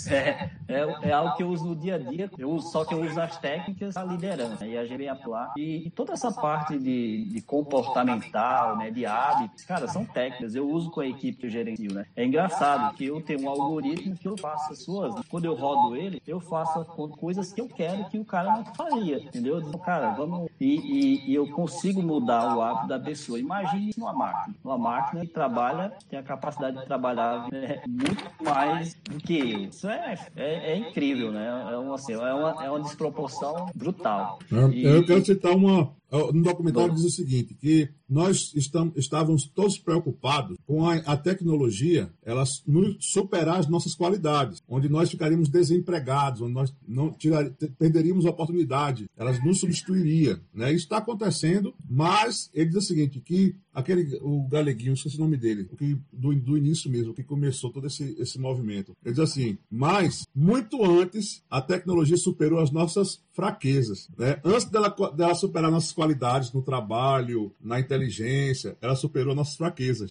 É, 0.09 0.49
é, 0.67 1.09
é, 1.09 1.11
algo 1.11 1.35
que 1.35 1.43
eu 1.43 1.49
uso 1.49 1.65
no 1.65 1.75
dia 1.75 1.95
a 1.95 1.97
dia, 1.97 2.29
eu 2.37 2.49
uso, 2.49 2.69
só 2.69 2.83
que 2.83 2.93
eu 2.93 3.01
uso 3.01 3.19
as 3.19 3.37
técnicas 3.37 3.93
da 3.93 4.03
liderança, 4.03 4.65
e 4.65 4.77
a 4.77 4.85
gente 4.85 4.97
vem 4.97 5.09
atuar. 5.09 5.53
E, 5.57 5.87
e 5.87 5.89
toda 5.89 6.13
essa 6.13 6.31
parte 6.31 6.77
de, 6.77 7.25
de 7.25 7.41
comportamental, 7.41 8.77
né, 8.77 8.89
de 8.89 9.05
hábitos, 9.05 9.63
cara, 9.63 9.87
são 9.87 10.05
técnicas, 10.05 10.55
eu 10.55 10.67
uso 10.67 10.89
com 10.89 11.01
a 11.01 11.07
equipe 11.07 11.37
que 11.37 11.45
eu 11.45 11.49
gerencio, 11.49 11.93
né. 11.93 12.05
É 12.15 12.25
engraçado 12.25 12.95
que 12.95 13.05
eu 13.05 13.21
tenho 13.21 13.43
um 13.43 13.49
algoritmo 13.49 14.15
que 14.15 14.27
eu 14.27 14.37
faço 14.37 14.71
as 14.73 14.83
suas, 14.83 15.13
quando 15.27 15.45
eu 15.45 15.55
rodo 15.55 15.95
ele, 15.95 16.21
eu 16.31 16.39
faço 16.39 16.85
coisas 17.19 17.51
que 17.51 17.59
eu 17.59 17.67
quero 17.67 18.05
que 18.05 18.17
o 18.17 18.23
cara 18.23 18.55
não 18.55 18.65
faria, 18.73 19.17
entendeu? 19.17 19.59
Então, 19.59 19.79
cara, 19.79 20.11
vamos. 20.11 20.49
E, 20.59 20.65
e, 20.65 21.31
e, 21.31 21.35
eu 21.35 21.47
consigo 21.49 22.01
mudar 22.01 22.55
o 22.55 22.61
hábito 22.61 22.87
da 22.87 22.99
pessoa. 22.99 23.37
Imagine 23.37 23.91
uma 23.97 24.13
máquina. 24.13 24.55
Uma 24.63 24.77
máquina 24.77 25.25
que 25.25 25.33
trabalha, 25.33 25.91
tem 26.09 26.17
a 26.17 26.23
capacidade 26.23 26.77
de 26.79 26.85
trabalhar 26.85 27.51
né, 27.51 27.81
muito 27.85 28.23
mais 28.41 28.93
do 29.09 29.17
que 29.17 29.39
eu. 29.39 29.59
Isso 29.65 29.89
é, 29.89 30.15
é, 30.35 30.71
é 30.71 30.77
incrível, 30.77 31.31
né? 31.31 31.47
É 31.71 31.77
uma, 31.77 31.95
assim, 31.95 32.13
é, 32.13 32.33
uma, 32.33 32.65
é 32.65 32.69
uma 32.69 32.81
desproporção 32.81 33.69
brutal. 33.75 34.39
E, 34.71 34.85
eu 34.85 35.05
quero 35.05 35.25
citar 35.25 35.51
uma, 35.51 35.91
no 36.11 36.43
documentário 36.43 36.93
diz 36.93 37.05
o 37.05 37.09
seguinte, 37.09 37.53
que 37.53 37.89
nós 38.07 38.51
estamos, 38.53 38.93
estávamos 38.97 39.45
todos 39.45 39.77
preocupados 39.77 40.57
com 40.67 40.85
a, 40.85 40.95
a, 40.95 41.15
tecnologia 41.15 42.11
ela 42.21 42.43
superar 42.99 43.59
as 43.59 43.69
nossas 43.69 43.95
qualidades, 43.95 44.61
onde 44.67 44.89
nós 44.89 45.09
ficaríamos 45.09 45.47
desempregados, 45.47 46.41
onde 46.41 46.53
nós 46.53 46.73
não 46.85 47.13
tirar, 47.13 47.49
perderíamos 47.79 48.25
a 48.25 48.29
oportunidade, 48.29 49.09
elas 49.15 49.41
nos 49.43 49.61
substituiria. 49.61 50.41
Né? 50.53 50.73
Isso 50.73 50.83
está 50.83 50.97
acontecendo, 50.97 51.73
mas 51.89 52.49
ele 52.53 52.69
diz 52.69 52.83
o 52.83 52.87
seguinte, 52.87 53.21
que 53.21 53.55
aquele, 53.73 54.17
o 54.21 54.47
Galeguinho, 54.47 54.93
esqueci 54.93 55.17
o 55.17 55.21
nome 55.21 55.37
dele, 55.37 55.69
que, 55.77 55.97
do, 56.11 56.33
do 56.35 56.57
início 56.57 56.89
mesmo, 56.89 57.13
que 57.13 57.23
começou 57.23 57.71
todo 57.71 57.87
esse, 57.87 58.15
esse 58.19 58.39
movimento. 58.39 58.93
Ele 59.03 59.15
diz 59.15 59.23
assim, 59.23 59.57
mas 59.69 60.25
muito 60.35 60.83
antes 60.83 61.43
a 61.49 61.61
tecnologia 61.61 62.17
superou 62.17 62.59
as 62.59 62.71
nossas 62.71 63.21
fraquezas. 63.33 64.09
Né? 64.17 64.39
Antes 64.43 64.65
dela, 64.65 64.89
dela 65.15 65.35
superar 65.35 65.71
nossas 65.71 65.91
qualidades 65.91 66.51
no 66.51 66.61
trabalho, 66.61 67.53
na 67.61 67.79
inteligência, 67.79 68.77
ela 68.81 68.95
superou 68.95 69.35
nossas 69.35 69.55
fraquezas. 69.55 70.09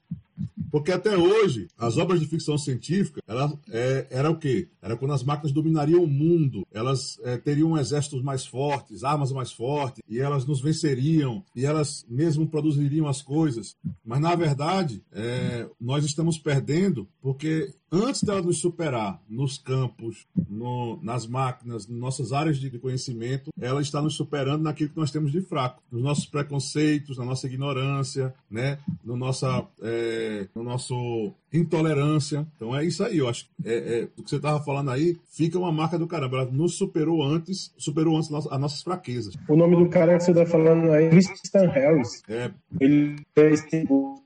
Porque 0.71 0.93
até 0.93 1.17
hoje, 1.17 1.69
as 1.77 1.97
obras 1.97 2.21
de 2.21 2.27
ficção 2.27 2.57
científica, 2.57 3.21
ela 3.27 3.53
é, 3.71 4.07
era 4.11 4.31
o 4.31 4.39
quê? 4.39 4.69
Era 4.81 4.97
quando 4.97 5.13
as 5.13 5.23
máquinas 5.23 5.53
dominariam 5.53 6.03
o 6.03 6.07
mundo, 6.07 6.67
elas 6.73 7.19
é, 7.25 7.37
teriam 7.37 7.77
exércitos 7.77 8.23
mais 8.23 8.47
fortes, 8.47 9.05
armas 9.05 9.33
mais 9.33 9.53
fortes, 9.53 10.03
e 10.09 10.19
elas 10.19 10.47
nos 10.47 10.61
venceriam, 10.61 11.45
e 11.55 11.65
elas 11.65 12.05
mesmo 12.09 12.47
produziriam 12.47 13.07
as 13.07 13.23
coisas. 13.23 13.77
Mas, 14.05 14.21
na 14.21 14.35
verdade, 14.35 15.03
é, 15.13 15.69
nós 15.81 16.05
estamos 16.05 16.39
perdendo 16.39 17.09
porque 17.21 17.73
antes 17.91 18.23
dela 18.23 18.43
nos 18.43 18.59
superar 18.59 19.21
nos 19.29 19.59
campos, 19.59 20.27
no, 20.49 20.99
nas 21.03 21.27
máquinas, 21.27 21.87
nas 21.89 21.99
nossas 21.99 22.33
áreas 22.33 22.59
de 22.59 22.71
conhecimento, 22.79 23.51
ela 23.61 23.81
está 23.81 24.01
nos 24.01 24.15
superando 24.15 24.63
naquilo 24.63 24.91
que 24.91 24.97
nós 24.97 25.11
temos 25.11 25.33
de 25.33 25.41
fraco, 25.41 25.83
nos 25.91 26.03
nossos 26.03 26.27
preconceitos, 26.27 27.19
na 27.19 27.25
nossa 27.25 27.47
ignorância, 27.47 28.35
né, 28.51 28.79
no 29.05 29.17
nossa, 29.17 29.65
é, 29.83 30.47
no 30.55 30.63
nosso 30.63 31.33
intolerância. 31.53 32.47
Então 32.57 32.77
é 32.77 32.85
isso 32.85 33.03
aí, 33.03 33.19
eu 33.19 33.29
acho. 33.29 33.49
É, 33.65 34.01
é, 34.01 34.09
o 34.17 34.23
que 34.23 34.31
você 34.31 34.37
estava 34.37 34.63
falando 34.63 34.91
aí 34.91 35.17
fica 35.31 35.59
uma 35.59 35.73
marca 35.73 35.99
do 35.99 36.07
caramba. 36.07 36.39
Ela 36.39 36.51
nos 36.51 36.77
superou 36.77 37.23
antes, 37.23 37.73
superou 37.77 38.17
antes 38.17 38.33
as 38.33 38.61
nossas 38.61 38.83
fraquezas. 38.83 39.35
O 39.49 39.57
nome 39.57 39.77
do 39.77 39.89
cara 39.89 40.17
que 40.17 40.25
você 40.25 40.31
está 40.31 40.47
falando 40.47 40.93
aí 40.93 41.07
é 41.07 41.11
Christian 41.11 41.69
Harris. 41.71 42.23
É. 42.29 42.51
Ele 42.79 43.17
fez 43.35 43.63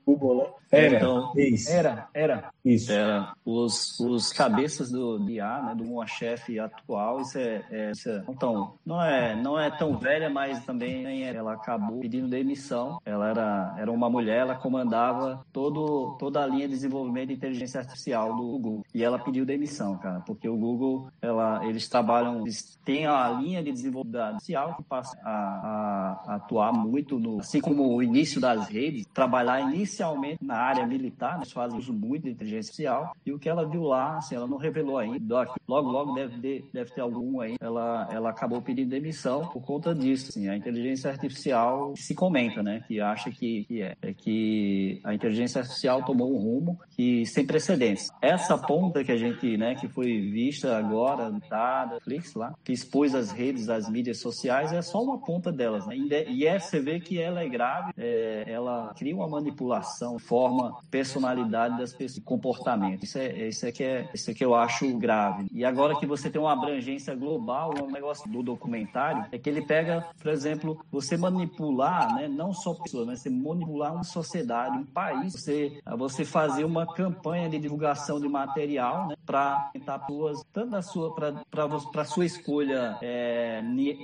Google, 0.05 0.37
né? 0.37 0.65
Era, 0.71 0.97
então, 0.97 1.31
isso. 1.35 1.69
era, 1.71 2.07
era. 2.13 2.49
Isso. 2.63 2.91
Era 2.91 3.33
os, 3.45 3.99
os 3.99 4.33
cabeças 4.33 4.91
do 4.91 5.19
DIA, 5.19 5.61
né, 5.61 5.75
do 5.75 5.83
uma 5.83 6.07
chefe 6.07 6.59
atual, 6.59 7.21
isso 7.21 7.37
é, 7.37 7.63
é, 7.71 7.91
isso 7.91 8.09
é, 8.09 8.23
então, 8.27 8.73
não 8.85 9.01
é, 9.01 9.35
não 9.35 9.59
é 9.59 9.69
tão 9.69 9.97
velha, 9.97 10.29
mas 10.29 10.65
também 10.65 11.23
ela 11.23 11.53
acabou 11.53 11.99
pedindo 11.99 12.27
demissão. 12.27 12.99
Ela 13.05 13.29
era, 13.29 13.75
era 13.77 13.91
uma 13.91 14.09
mulher, 14.09 14.39
ela 14.39 14.55
comandava 14.55 15.45
todo, 15.53 16.17
toda 16.19 16.43
a 16.43 16.47
linha 16.47 16.67
de 16.67 16.73
desenvolvimento 16.73 17.27
de 17.27 17.35
inteligência 17.35 17.79
artificial 17.79 18.35
do 18.35 18.43
Google. 18.43 18.83
E 18.93 19.03
ela 19.03 19.19
pediu 19.19 19.45
demissão, 19.45 19.97
cara, 19.97 20.21
porque 20.21 20.49
o 20.49 20.57
Google, 20.57 21.07
ela, 21.21 21.65
eles 21.65 21.87
trabalham, 21.87 22.41
eles 22.41 22.77
têm 22.83 23.05
a 23.05 23.29
linha 23.29 23.63
de 23.63 23.71
desenvolvimento 23.71 24.21
artificial 24.21 24.75
que 24.75 24.83
passa 24.83 25.17
a, 25.23 25.29
a, 25.29 26.23
a 26.27 26.35
atuar 26.35 26.73
muito 26.73 27.19
no, 27.19 27.39
assim 27.39 27.61
como 27.61 27.95
o 27.95 28.01
início 28.01 28.41
das 28.41 28.67
redes, 28.67 29.05
trabalhar 29.13 29.61
início 29.61 29.94
especialmente 29.95 30.43
na 30.43 30.57
área 30.57 30.85
militar, 30.85 31.39
né, 31.39 31.45
fazem 31.45 31.79
uso 31.79 31.93
muito 31.93 32.23
de 32.23 32.31
inteligência 32.31 32.69
artificial, 32.69 33.15
e 33.25 33.31
o 33.31 33.39
que 33.39 33.47
ela 33.47 33.67
viu 33.67 33.83
lá, 33.83 34.17
assim, 34.17 34.35
ela 34.35 34.47
não 34.47 34.57
revelou 34.57 34.97
ainda, 34.97 35.47
logo, 35.67 35.89
logo 35.89 36.13
deve, 36.13 36.37
ter, 36.39 36.69
deve 36.73 36.91
ter 36.91 37.01
algum 37.01 37.39
aí, 37.39 37.55
ela, 37.59 38.07
ela 38.11 38.29
acabou 38.29 38.61
pedindo 38.61 38.89
demissão 38.89 39.47
por 39.47 39.61
conta 39.61 39.95
disso, 39.95 40.29
assim, 40.29 40.49
a 40.49 40.57
inteligência 40.57 41.09
artificial 41.09 41.93
se 41.95 42.13
comenta, 42.13 42.61
né, 42.61 42.83
que 42.87 42.99
acha 42.99 43.31
que, 43.31 43.63
que 43.65 43.81
é, 43.81 43.95
é 44.01 44.13
que 44.13 44.99
a 45.03 45.13
inteligência 45.13 45.61
artificial 45.61 46.03
tomou 46.03 46.33
um 46.33 46.37
rumo 46.37 46.79
que 46.89 47.25
sem 47.25 47.45
precedentes. 47.45 48.09
Essa 48.21 48.57
ponta 48.57 49.03
que 49.03 49.11
a 49.11 49.17
gente, 49.17 49.57
né, 49.57 49.75
que 49.75 49.87
foi 49.87 50.19
vista 50.19 50.77
agora, 50.77 51.31
da 51.49 51.87
Netflix 51.91 52.33
lá, 52.33 52.53
que 52.63 52.73
expôs 52.73 53.15
as 53.15 53.31
redes, 53.31 53.69
as 53.69 53.89
mídias 53.89 54.19
sociais, 54.19 54.73
é 54.73 54.81
só 54.81 55.01
uma 55.01 55.19
ponta 55.19 55.51
delas, 55.51 55.85
né, 55.87 55.95
e 55.95 56.45
é, 56.45 56.59
você 56.59 56.79
vê 56.79 56.99
que 56.99 57.19
ela 57.19 57.41
é 57.41 57.47
grave, 57.47 57.93
é, 57.97 58.43
ela 58.47 58.93
cria 58.97 59.15
uma 59.15 59.27
manipulação, 59.27 59.84
forma 60.19 60.77
personalidade 60.89 61.77
das 61.77 61.93
pessoas, 61.93 62.23
comportamento. 62.23 63.03
Isso 63.03 63.17
é, 63.17 63.47
isso 63.47 63.65
é 63.65 63.71
que 63.71 63.83
é, 63.83 64.09
isso 64.13 64.31
é 64.31 64.33
que 64.33 64.43
eu 64.43 64.55
acho 64.55 64.85
grave. 64.97 65.47
E 65.51 65.63
agora 65.63 65.95
que 65.97 66.05
você 66.05 66.29
tem 66.29 66.41
uma 66.41 66.53
abrangência 66.53 67.15
global, 67.15 67.73
um 67.81 67.91
negócio 67.91 68.29
do 68.29 68.43
documentário 68.43 69.25
é 69.31 69.37
que 69.37 69.49
ele 69.49 69.61
pega, 69.61 70.05
por 70.21 70.31
exemplo, 70.31 70.79
você 70.91 71.17
manipular, 71.17 72.15
né, 72.15 72.27
não 72.27 72.53
só 72.53 72.73
pessoas, 72.73 73.07
mas 73.07 73.21
você 73.21 73.29
manipular 73.29 73.93
uma 73.93 74.03
sociedade, 74.03 74.77
um 74.77 74.85
país, 74.85 75.33
você, 75.33 75.79
você 75.97 76.25
fazer 76.25 76.63
uma 76.63 76.85
campanha 76.85 77.49
de 77.49 77.59
divulgação 77.59 78.19
de 78.19 78.27
material, 78.27 79.07
né, 79.07 79.15
para 79.25 79.71
pessoas, 79.73 80.45
tanto 80.53 80.71
da 80.71 80.81
sua 80.81 81.13
para 81.13 82.05
sua 82.05 82.25
escolha 82.25 82.97
é, 83.01 83.61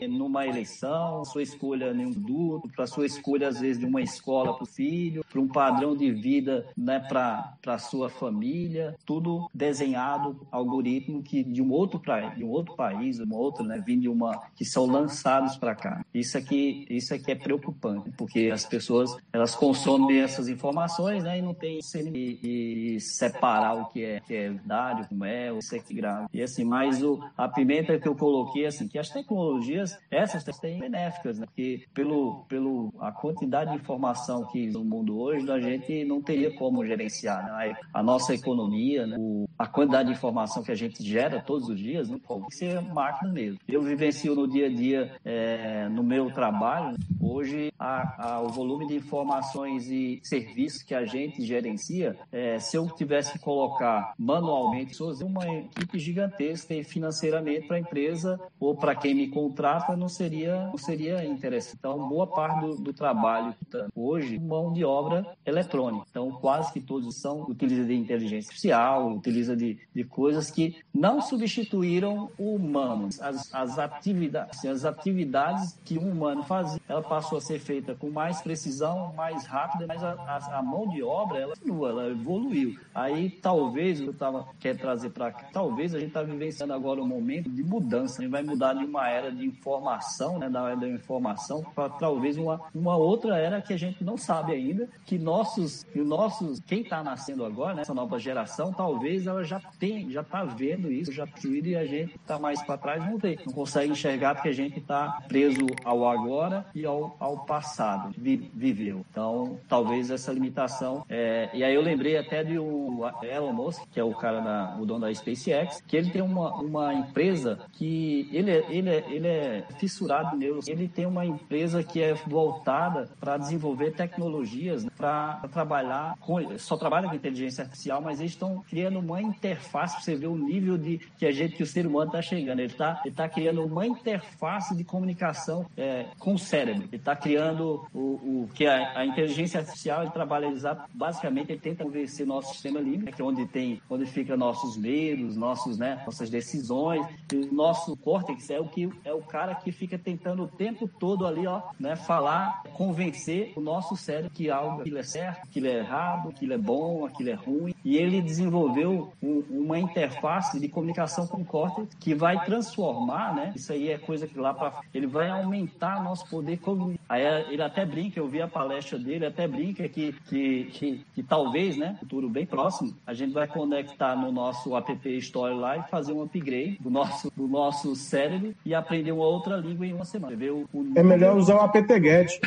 numa 0.10 0.46
eleição, 0.46 1.24
sua 1.26 1.44
escolha 1.44 1.92
em 1.92 2.06
um 2.06 2.14
produto, 2.14 2.70
para 2.76 2.88
sua 2.88 3.06
escolha 3.06 3.48
às 3.48 3.60
vezes 3.60 3.80
de 3.80 3.86
uma 3.86 4.02
escola 4.02 4.54
para 4.54 4.64
o 4.64 4.68
filho, 4.68 5.24
para 5.30 5.40
um 5.40 5.48
padrão 5.72 5.96
de 5.96 6.12
vida, 6.12 6.66
né, 6.78 7.00
para 7.00 7.54
para 7.62 7.78
sua 7.78 8.10
família, 8.10 8.96
tudo 9.06 9.50
desenhado 9.54 10.48
algoritmo 10.52 11.22
que 11.22 11.44
de 11.44 11.62
um 11.62 11.72
outro 11.72 12.02
de 12.36 12.44
um 12.44 12.50
outro 12.50 12.76
país, 12.76 13.20
uma 13.20 13.38
outra, 13.38 13.64
né, 13.64 13.82
vindo 13.86 14.02
de 14.02 14.10
uma 14.10 14.42
que 14.56 14.66
são 14.66 14.86
lançados 14.86 15.56
para 15.58 15.76
cá. 15.76 16.04
Isso 16.14 16.38
aqui, 16.38 16.86
isso 16.90 17.14
aqui 17.14 17.32
é 17.32 17.36
preocupante, 17.36 18.12
porque 18.18 18.50
as 18.52 18.66
pessoas 18.66 19.16
elas 19.32 19.56
consomem 19.56 20.20
essas 20.20 20.48
informações, 20.48 21.24
né, 21.24 21.38
e 21.38 21.42
não 21.42 21.54
tem 21.54 21.80
e, 22.14 22.96
e 22.96 23.00
separar 23.00 23.76
o 23.76 23.86
que 23.86 24.04
é 24.04 24.20
que 24.22 24.34
é 24.34 24.50
verdade, 24.50 25.08
como 25.08 25.26
é, 25.26 25.52
o 25.52 25.60
que 25.60 25.76
é 25.76 25.94
grave. 25.94 26.28
E 26.34 26.42
assim, 26.42 26.64
mais 26.64 27.04
o 27.04 27.20
a 27.38 27.48
pimenta 27.48 28.00
que 28.00 28.08
eu 28.08 28.16
coloquei 28.16 28.66
assim, 28.66 28.88
que 28.88 28.98
as 28.98 29.10
tecnologias 29.10 29.98
essas 30.10 30.44
têm 30.60 30.80
benéficas, 30.80 31.38
né, 31.40 31.46
porque 31.46 31.84
pelo 31.94 32.44
pelo 32.48 32.92
a 33.00 33.12
quantidade 33.12 33.72
de 33.72 33.78
informação 33.78 34.46
que 34.46 34.68
no 34.68 34.84
mundo 34.84 35.20
hoje 35.20 35.50
a 35.52 35.60
gente 35.62 36.06
não 36.06 36.22
teria 36.22 36.52
como 36.56 36.86
gerenciar, 36.86 37.46
né? 37.46 37.76
a 37.94 38.04
nossa 38.04 38.34
economia, 38.34 39.06
né? 39.06 39.18
a 39.58 39.68
quantidade 39.68 40.10
de 40.10 40.16
informação 40.16 40.64
que 40.64 40.72
a 40.72 40.76
gente 40.76 41.04
gera 41.04 41.42
todos 41.42 41.70
os 41.70 41.80
dias, 41.80 42.10
não 42.10 42.20
pode 42.20 42.54
ser 42.56 42.82
máquina 42.82 43.32
mesmo. 43.32 43.60
Eu 43.68 43.82
vivencio 43.82 44.36
no 44.36 44.48
dia 44.48 44.68
a 44.68 44.70
dia 44.70 45.16
é, 45.24 45.88
no 45.90 46.04
meu 46.04 46.32
trabalho, 46.32 46.98
hoje 47.20 47.72
a, 47.78 48.34
a, 48.34 48.42
o 48.42 48.50
volume 48.50 48.88
de 48.88 48.96
informações 48.96 49.90
e 49.90 50.20
serviços 50.24 50.84
que 50.84 50.94
a 50.94 51.06
gente 51.06 51.42
gerencia, 51.44 52.18
é, 52.32 52.60
se 52.60 52.78
eu 52.78 52.88
tivesse 52.90 53.34
que 53.34 53.40
colocar 53.40 54.14
manualmente, 54.18 54.98
fazer 54.98 55.24
uma 55.24 55.48
equipe 55.48 56.00
gigantesca 56.00 56.74
e 56.74 56.84
financeiramente 56.84 57.68
para 57.68 57.78
a 57.78 57.80
empresa 57.80 58.40
ou 58.60 58.76
para 58.76 58.96
quem 58.96 59.14
me 59.14 59.28
contrata 59.30 59.96
não 59.96 60.08
seria, 60.08 60.66
não 60.68 60.78
seria 60.78 61.24
interessante. 61.26 61.78
Então, 61.80 62.08
boa 62.08 62.28
parte 62.28 62.62
do, 62.62 62.76
do 62.76 62.94
trabalho 62.94 63.54
hoje, 63.96 64.40
mão 64.40 64.72
de 64.72 64.84
obra 64.84 65.26
eletrônica. 65.52 66.06
Então, 66.10 66.32
quase 66.32 66.72
que 66.74 66.80
todos 66.80 67.16
são 67.16 67.42
utiliza 67.44 67.86
de 67.86 67.96
inteligência 67.96 68.50
artificial, 68.50 69.12
utiliza 69.12 69.56
de, 69.56 69.78
de 69.94 70.04
coisas 70.04 70.50
que 70.50 70.78
não 70.94 71.22
substituíram 71.22 72.30
o 72.38 72.56
humano. 72.56 73.10
As, 73.20 73.54
as 73.54 73.80
atividades, 73.80 74.58
assim, 74.58 74.68
as 74.68 74.86
atividades 74.86 75.78
que 75.86 75.98
um 75.98 76.10
humano 76.12 76.44
fazia, 76.44 76.82
ela 76.88 77.02
passou 77.02 77.38
a 77.38 77.42
ser 77.42 77.60
feita 77.60 77.96
com 77.96 78.10
mais 78.10 78.42
precisão, 78.42 79.14
mais 79.16 79.46
rápida, 79.46 79.86
mas 79.88 80.04
a, 80.04 80.14
a, 80.14 80.60
a 80.60 80.62
mão 80.62 80.88
de 80.88 81.04
obra 81.04 81.40
ela, 81.40 81.54
ela 81.90 82.10
evoluiu. 82.10 82.78
Aí 82.94 83.30
talvez 83.30 84.00
eu 84.00 84.14
tava 84.14 84.48
quer 84.60 84.78
trazer 84.78 85.10
para 85.10 85.32
cá, 85.32 85.50
talvez 85.52 85.94
a 85.94 86.00
gente 86.00 86.10
está 86.10 86.24
vivenciando 86.24 86.74
agora 86.74 87.02
um 87.02 87.08
momento 87.08 87.50
de 87.50 87.64
mudança. 87.64 88.20
A 88.20 88.24
gente 88.24 88.32
vai 88.32 88.44
mudar 88.44 88.74
de 88.74 88.86
uma 88.86 89.10
era 89.10 89.32
de 89.32 89.46
informação, 89.46 90.40
né, 90.40 90.50
da 90.50 90.70
era 90.70 90.76
da 90.76 90.88
informação, 90.88 91.64
para 91.76 91.90
talvez 91.90 92.38
uma, 92.38 92.62
uma 92.74 92.96
outra 92.96 93.38
era 93.38 93.62
que 93.62 93.74
a 93.74 93.78
gente 93.78 94.04
não 94.04 94.18
sabe 94.18 94.54
ainda, 94.54 94.90
que 95.06 95.18
nossos, 95.32 95.84
que 95.86 96.02
nossos, 96.02 96.60
quem 96.60 96.82
está 96.82 97.02
nascendo 97.02 97.46
agora, 97.46 97.74
né, 97.74 97.82
essa 97.84 97.94
nova 97.94 98.20
geração, 98.20 98.74
talvez 98.74 99.28
ela 99.28 99.46
já 99.46 99.62
tem, 99.80 100.10
já 100.12 100.22
está 100.22 100.44
vendo 100.44 100.92
isso, 100.92 101.12
já 101.12 101.26
viu 101.26 101.66
e 101.66 101.76
a 101.76 101.86
gente 101.86 102.16
está 102.16 102.38
mais 102.38 102.62
para 102.62 102.78
trás, 102.78 103.06
não 103.10 103.18
vê, 103.18 103.40
não 103.46 103.54
consegue 103.54 103.92
enxergar 103.92 104.36
porque 104.36 104.50
a 104.50 104.54
gente 104.54 104.80
está 104.80 105.22
preso 105.30 105.66
ao 105.86 106.08
agora 106.08 106.66
e 106.76 106.86
ao, 106.86 107.16
ao 107.18 107.46
passado, 107.46 108.14
vi, 108.18 108.52
viveu. 108.54 109.06
Então, 109.10 109.58
talvez 109.70 110.12
essa 110.12 110.34
limitação. 110.34 111.06
É, 111.08 111.50
e 111.54 111.64
aí 111.64 111.74
eu 111.74 111.82
lembrei 111.82 112.18
até 112.18 112.44
de 112.44 112.60
o 112.60 113.10
Elon 113.24 113.54
Musk, 113.54 113.84
que 113.92 114.00
é 114.00 114.04
o 114.04 114.14
cara 114.14 114.42
da, 114.42 114.78
o 114.80 114.86
dono 114.86 115.02
da 115.02 115.14
SpaceX, 115.14 115.82
que 115.88 115.96
ele 115.96 116.10
tem 116.10 116.22
uma, 116.22 116.56
uma 116.56 116.94
empresa 116.94 117.60
que 117.72 118.30
ele 118.34 118.52
é, 118.52 118.66
ele 118.70 118.90
é, 118.90 119.06
ele 119.10 119.28
é 119.28 119.68
fissurado 119.80 120.36
neuro. 120.36 120.60
Ele 120.68 120.88
tem 120.88 121.06
uma 121.06 121.26
empresa 121.26 121.84
que 121.84 122.02
é 122.02 122.14
voltada 122.14 123.10
para 123.20 123.38
desenvolver 123.38 123.92
tecnologias 123.92 124.84
né, 124.84 124.92
para 124.98 125.21
trabalhar 125.52 126.16
com, 126.20 126.58
só 126.58 126.78
trabalha 126.78 127.10
com 127.10 127.16
inteligência 127.16 127.64
artificial, 127.64 128.02
mas 128.02 128.20
eles 128.20 128.34
estão 128.34 128.64
criando 128.70 129.00
uma 129.00 129.22
interface 129.22 129.96
para 129.96 130.04
você 130.04 130.16
ver 130.16 130.28
o 130.28 130.38
nível 130.38 130.78
de 130.78 131.00
que 131.18 131.26
a 131.26 131.32
gente, 131.32 131.56
que 131.56 131.64
o 131.64 131.66
ser 131.66 131.86
humano 131.86 132.08
está 132.08 132.22
chegando. 132.22 132.60
Ele 132.60 132.72
está 132.72 133.02
ele 133.06 133.16
tá 133.16 133.28
criando 133.28 133.64
uma 133.64 133.86
interface 133.86 134.76
de 134.76 134.84
comunicação 134.84 135.66
é, 135.78 136.08
com 136.20 136.34
o 136.34 136.40
cérebro. 136.40 136.84
Ele 136.84 136.96
está 136.96 137.16
criando 137.16 137.88
o, 137.94 138.00
o 138.44 138.50
que 138.54 138.66
a, 138.66 139.00
a, 139.00 139.06
inteligência 139.06 139.60
artificial 139.60 140.04
ele 140.04 140.12
trabalha 140.12 140.52
basicamente 140.94 141.52
ele 141.52 141.60
tenta 141.60 141.84
convencer 141.84 142.26
nosso 142.26 142.54
sistema 142.54 142.80
límbico, 142.80 143.16
que 143.16 143.22
é 143.22 143.26
onde 143.26 143.46
tem 143.48 143.82
onde 143.90 144.06
fica 144.06 144.38
nossos 144.38 144.78
medos, 144.78 145.36
nossos 145.36 145.78
né, 145.78 146.02
nossas 146.06 146.30
decisões. 146.30 147.06
O 147.34 147.54
nosso 147.54 147.96
córtex 147.98 148.50
é 148.50 148.60
o 148.60 148.68
que 148.68 148.90
é 149.04 149.14
o 149.14 149.22
cara 149.22 149.56
que 149.56 149.72
fica 149.72 149.98
tentando 149.98 150.44
o 150.44 150.48
tempo 150.48 150.88
todo 150.88 151.26
ali, 151.26 151.46
ó, 151.48 151.62
né, 151.80 151.96
falar, 151.96 152.64
convencer 152.74 153.54
o 153.56 153.62
nosso 153.62 153.96
cérebro 153.96 154.32
que 154.32 154.50
algo 154.50 154.82
é 154.82 154.84
certo, 155.12 155.44
aquilo 155.44 155.68
é 155.68 155.78
errado, 155.78 156.30
aquilo 156.30 156.54
é 156.54 156.58
bom, 156.58 157.06
aquilo 157.06 157.30
é 157.30 157.34
ruim. 157.34 157.74
E 157.84 157.98
ele 157.98 158.22
desenvolveu 158.22 159.12
um, 159.22 159.44
uma 159.50 159.80
interface 159.80 160.60
de 160.60 160.68
comunicação 160.68 161.28
com 161.28 161.42
o 161.42 161.46
córtex 161.46 161.90
que 162.00 162.14
vai 162.14 162.44
transformar, 162.46 163.36
né? 163.36 163.54
Isso 163.56 163.72
aí 163.72 163.90
é 163.90 163.98
coisa 163.98 164.28
que 164.28 164.40
lá 164.40 164.54
para 164.54 164.82
ele 164.94 165.08
vai 165.08 165.30
aumentar 165.30 166.04
nosso 166.04 166.28
poder 166.30 166.58
cognitivo. 166.60 167.00
Aí 167.08 167.24
ele 167.50 167.62
até 167.62 167.86
brinca, 167.86 168.20
eu 168.20 168.28
vi 168.28 168.42
a 168.42 168.48
palestra 168.48 168.98
dele, 168.98 169.26
até 169.26 169.48
brinca 169.48 169.88
que 169.90 170.14
que, 170.28 170.64
que, 170.66 171.06
que 171.14 171.24
talvez, 171.24 171.78
né, 171.78 171.96
futuro 172.00 172.30
bem 172.30 172.46
próximo, 172.46 172.94
a 173.06 173.14
gente 173.14 173.34
vai 173.34 173.48
conectar 173.48 174.16
no 174.16 174.32
nosso 174.32 174.76
app 174.76 175.18
Story 175.18 175.56
lá 175.56 175.78
e 175.78 175.84
fazer 175.84 176.14
um 176.14 176.22
upgrade 176.22 176.78
do 176.80 176.90
nosso 176.90 177.32
do 177.36 177.48
nosso 177.48 177.96
cérebro 177.96 178.54
e 178.66 178.74
aprender 178.74 179.12
uma 179.12 179.26
outra 179.26 179.58
língua 179.58 179.86
em 179.86 179.94
uma 179.94 180.06
semana. 180.06 180.36
O, 180.52 180.68
o 180.74 180.92
é 180.96 181.04
melhor 181.04 181.38
usar 181.38 181.56
o 181.56 181.62
apt-get. 181.62 182.40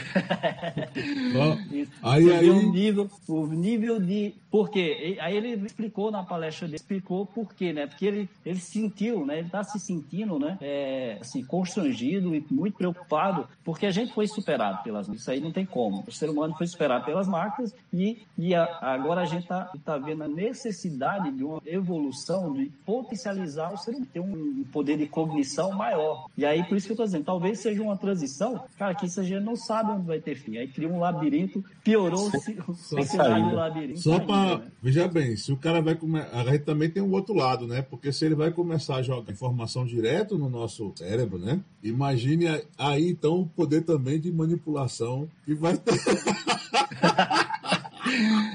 aí, 2.02 2.32
aí... 2.32 2.53
O 2.57 2.72
nível, 2.72 3.11
o 3.28 3.46
nível 3.46 4.00
de 4.00 4.34
por 4.55 4.70
quê? 4.70 5.18
Aí 5.20 5.36
ele 5.36 5.66
explicou 5.66 6.12
na 6.12 6.22
palestra 6.22 6.68
dele, 6.68 6.76
explicou 6.76 7.26
por 7.26 7.52
quê, 7.52 7.72
né? 7.72 7.88
Porque 7.88 8.07
ele, 8.07 8.28
ele 8.46 8.61
sentiu, 8.61 9.26
né? 9.26 9.38
Ele 9.38 9.46
está 9.46 9.64
se 9.64 9.80
sentindo, 9.80 10.38
né? 10.38 10.57
É, 10.61 11.18
assim, 11.20 11.42
constrangido 11.44 12.32
e 12.32 12.46
muito 12.48 12.76
preocupado, 12.76 13.48
porque 13.64 13.84
a 13.84 13.90
gente 13.90 14.12
foi 14.12 14.28
superado 14.28 14.80
pelas 14.84 15.09
isso 15.09 15.28
aí 15.28 15.40
não 15.40 15.50
tem 15.50 15.66
como. 15.66 16.05
O 16.07 16.12
ser 16.12 16.30
humano 16.30 16.55
foi 16.57 16.68
superado 16.68 17.05
pelas 17.05 17.26
marcas 17.26 17.74
e, 17.92 18.22
e 18.38 18.55
a, 18.55 18.78
agora 18.80 19.22
a 19.22 19.24
gente 19.24 19.42
está 19.42 19.72
tá 19.84 19.98
vendo 19.98 20.22
a 20.22 20.28
necessidade 20.28 21.32
de 21.32 21.42
uma 21.42 21.61
evolução, 21.66 22.52
de 22.52 22.66
potencializar 22.86 23.72
o 23.72 23.76
ser 23.76 23.90
humano, 23.90 24.07
ter 24.07 24.20
um 24.20 24.64
poder 24.72 24.96
de 24.96 25.09
cognição 25.09 25.72
maior. 25.72 26.28
E 26.38 26.46
aí, 26.46 26.62
por 26.62 26.76
isso 26.76 26.86
que 26.86 26.92
eu 26.92 26.94
estou 26.94 27.07
dizendo, 27.07 27.24
talvez 27.24 27.59
seja 27.59 27.82
uma 27.82 27.96
transição, 27.96 28.62
cara, 28.78 28.94
que 28.94 29.07
isso 29.07 29.18
a 29.18 29.24
gente 29.24 29.42
não 29.42 29.57
sabe 29.57 29.90
onde 29.90 30.07
vai 30.07 30.20
ter 30.20 30.36
fim. 30.36 30.59
Aí 30.59 30.68
cria 30.68 30.88
um 30.88 31.00
labirinto, 31.00 31.64
piorou 31.82 32.30
o 32.68 32.74
cenário 32.74 33.50
do 33.50 33.57
labirinto. 33.57 33.98
Só 33.98 34.20
para 34.20 34.43
veja 34.82 35.09
bem, 35.09 35.36
se 35.36 35.53
o 35.53 35.57
cara 35.57 35.80
vai 35.80 35.95
começar. 35.95 36.30
A 36.32 36.45
gente 36.45 36.64
também 36.64 36.90
tem 36.90 37.03
um 37.03 37.12
outro 37.12 37.34
lado, 37.34 37.66
né? 37.66 37.82
Porque 37.82 38.12
se 38.12 38.24
ele 38.24 38.34
vai 38.34 38.51
começar 38.51 38.97
a 38.97 39.03
jogar 39.03 39.32
informação 39.32 39.84
direto 39.84 40.38
no 40.38 40.49
nosso 40.49 40.92
cérebro, 40.97 41.38
né? 41.38 41.61
Imagine 41.82 42.62
aí 42.78 43.11
então 43.11 43.40
o 43.40 43.47
poder 43.47 43.82
também 43.82 44.20
de 44.20 44.32
manipulação 44.32 45.28
que 45.45 45.55
vai 45.55 45.76
ter. 45.76 45.95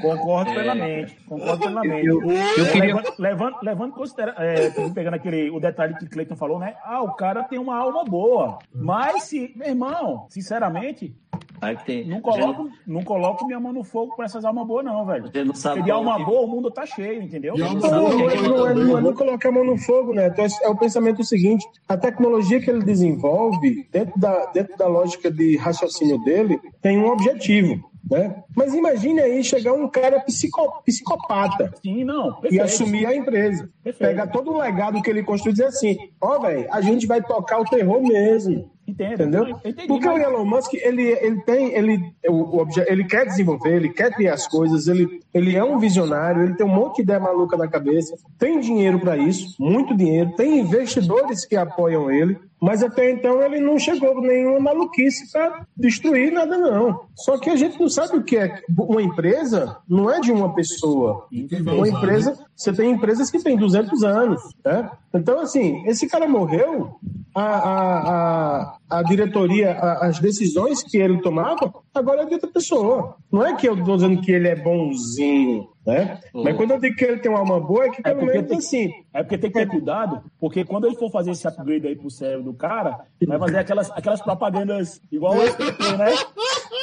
Concordo 0.02 0.52
é... 0.52 0.54
plenamente. 0.54 1.18
Concordo 1.28 1.58
plenamente. 1.60 2.08
Eu, 2.08 2.22
eu, 2.22 2.32
eu 2.32 2.72
queria... 2.72 2.96
Levando, 2.96 3.14
levando, 3.20 3.56
levando 3.62 3.94
considera... 3.94 4.36
é, 4.38 4.70
pegando 4.92 5.16
aquele, 5.16 5.50
o 5.50 5.60
detalhe 5.60 5.96
que 5.96 6.06
o 6.06 6.10
Cleiton 6.10 6.36
falou, 6.36 6.60
né? 6.60 6.76
Ah, 6.84 7.02
o 7.02 7.14
cara 7.16 7.44
tem 7.44 7.60
uma 7.60 7.76
alma 7.78 8.04
boa. 8.04 8.60
Mas 8.74 9.24
se, 9.24 9.52
meu 9.56 9.68
irmão, 9.68 10.28
sinceramente, 10.30 11.16
Que 11.60 11.86
tem. 11.86 12.08
Não 12.08 12.22
coloco, 12.22 12.64
gente... 12.64 12.80
não 12.88 13.04
coloco 13.04 13.46
minha 13.46 13.60
mão 13.60 13.74
no 13.74 13.84
fogo 13.84 14.16
com 14.16 14.24
essas 14.24 14.46
almas 14.46 14.66
boas, 14.66 14.86
não, 14.86 15.06
velho. 15.06 15.32
Não 15.46 15.54
sabe 15.54 15.84
de 15.84 15.92
alma 15.92 16.18
que... 16.18 16.26
boa, 16.26 16.42
o 16.42 16.48
mundo 16.48 16.72
tá 16.72 16.86
cheio, 16.86 17.22
entendeu? 17.22 17.56
Não, 17.58 17.74
não, 17.74 17.90
não, 17.90 18.10
não, 18.10 18.68
é, 18.68 18.74
não 18.74 18.98
é 18.98 19.02
nem 19.02 19.14
colocar 19.14 19.50
a 19.50 19.52
mão 19.52 19.64
no 19.64 19.78
fogo, 19.78 20.14
né? 20.14 20.28
Então, 20.28 20.46
é 20.64 20.70
o 20.70 20.78
pensamento 20.78 21.24
seguinte: 21.24 21.66
a 21.88 21.98
tecnologia 21.98 22.60
que 22.60 22.70
ele 22.70 22.84
desenvolve, 22.84 23.88
dentro 23.92 24.20
da, 24.20 24.46
dentro 24.48 24.78
da 24.78 24.88
lógica 24.88 25.32
de 25.32 25.58
raciocínio 25.58 26.18
dele, 26.24 26.60
tem 26.82 26.98
um 26.98 27.08
objetivo. 27.08 27.90
Né? 28.10 28.44
Mas 28.56 28.74
imagine 28.74 29.20
aí 29.20 29.44
chegar 29.44 29.74
um 29.74 29.88
cara 29.88 30.20
psico, 30.22 30.82
psicopata 30.84 31.72
Sim, 31.82 32.04
não, 32.04 32.40
e 32.50 32.60
assumir 32.60 33.06
a 33.06 33.16
empresa. 33.16 33.70
Perfeito. 33.84 34.10
Pegar 34.10 34.28
todo 34.28 34.52
o 34.52 34.58
legado 34.58 35.02
que 35.02 35.10
ele 35.10 35.22
construiu 35.22 35.52
e 35.52 35.58
dizer 35.58 35.68
assim: 35.68 35.98
ó, 36.20 36.38
oh, 36.38 36.42
velho, 36.42 36.68
a 36.72 36.82
gente 36.82 37.06
vai 37.06 37.22
tocar 37.22 37.60
o 37.60 37.66
terror 37.66 38.02
mesmo. 38.02 38.72
Entendo, 38.90 39.14
Entendeu? 39.14 39.50
Entendi, 39.50 39.88
Porque 39.88 40.08
mas... 40.08 40.18
o 40.18 40.22
Elon 40.22 40.46
Musk, 40.46 40.74
ele, 40.74 41.04
ele 41.04 41.42
tem, 41.42 41.74
ele, 41.74 42.00
o, 42.28 42.62
o, 42.62 42.68
ele 42.88 43.04
quer 43.04 43.26
desenvolver, 43.26 43.76
ele 43.76 43.90
quer 43.90 44.12
criar 44.14 44.34
as 44.34 44.48
coisas, 44.48 44.88
ele, 44.88 45.22
ele 45.34 45.56
é 45.56 45.64
um 45.64 45.78
visionário, 45.78 46.44
ele 46.44 46.56
tem 46.56 46.66
um 46.66 46.74
monte 46.74 46.98
de 46.98 47.02
ideia 47.04 47.20
maluca 47.20 47.56
na 47.56 47.68
cabeça, 47.68 48.16
tem 48.38 48.60
dinheiro 48.60 49.00
para 49.00 49.18
isso, 49.18 49.56
muito 49.60 49.96
dinheiro, 49.96 50.34
tem 50.36 50.60
investidores 50.60 51.46
que 51.46 51.56
apoiam 51.56 52.10
ele, 52.10 52.38
mas 52.62 52.84
até 52.84 53.10
então 53.10 53.42
ele 53.42 53.60
não 53.60 53.80
chegou 53.80 54.14
com 54.14 54.22
nenhuma 54.22 54.60
maluquice 54.60 55.32
para 55.32 55.66
destruir 55.78 56.32
nada, 56.32 56.58
não. 56.58 57.06
Só 57.16 57.38
que 57.38 57.50
a 57.50 57.56
gente 57.56 57.80
não 57.80 57.88
sabe 57.88 58.18
o 58.18 58.24
que 58.24 58.38
é. 58.38 58.62
Uma 58.78 59.02
empresa 59.02 59.78
não 59.88 60.12
é 60.12 60.20
de 60.20 60.32
uma 60.32 60.54
pessoa. 60.54 61.28
Uma 61.66 61.88
empresa, 61.88 62.38
você 62.60 62.74
tem 62.74 62.92
empresas 62.92 63.32
que 63.32 63.42
têm 63.42 63.56
200 63.56 64.04
anos. 64.04 64.42
Né? 64.66 64.92
Então, 65.14 65.40
assim, 65.40 65.82
esse 65.88 66.10
cara 66.10 66.28
morreu, 66.28 67.00
a, 67.34 67.42
a, 67.42 68.10
a, 68.10 68.78
a 69.00 69.04
diretoria, 69.04 69.72
a, 69.72 70.08
as 70.08 70.20
decisões 70.20 70.84
que 70.84 70.98
ele 70.98 71.22
tomava, 71.22 71.74
agora 71.96 72.24
é 72.24 72.26
de 72.26 72.34
outra 72.34 72.50
pessoa. 72.50 73.16
Não 73.32 73.46
é 73.46 73.56
que 73.56 73.66
eu 73.66 73.78
estou 73.78 73.96
dizendo 73.96 74.20
que 74.20 74.34
ele 74.34 74.50
é 74.50 74.58
bonzinho, 74.58 75.70
né? 75.88 76.20
Uhum. 76.34 76.44
Mas 76.44 76.58
quando 76.58 76.72
eu 76.72 76.80
digo 76.82 76.98
que 76.98 77.06
ele 77.06 77.20
tem 77.20 77.32
uma 77.32 77.40
alma 77.40 77.62
boa, 77.62 77.86
é 77.86 77.90
que 77.92 78.02
é 78.04 78.14
pelo 78.14 78.30
é 78.30 78.34
menos 78.34 78.50
tem, 78.50 78.58
assim. 78.58 78.92
É 79.14 79.24
porque 79.24 79.38
tem 79.38 79.50
que 79.50 79.60
ter 79.60 79.68
cuidado, 79.68 80.22
porque 80.38 80.66
quando 80.66 80.86
ele 80.86 80.98
for 80.98 81.10
fazer 81.10 81.32
esse 81.32 81.48
upgrade 81.48 81.88
aí 81.88 81.96
pro 81.96 82.12
cérebro 82.12 82.44
do 82.44 82.54
cara, 82.54 83.06
vai 83.26 83.40
fazer 83.40 83.60
aquelas, 83.60 83.90
aquelas 83.92 84.22
propagandas 84.22 85.02
igual 85.10 85.38
o 85.38 85.44
SPT, 85.44 85.98
né? 85.98 86.12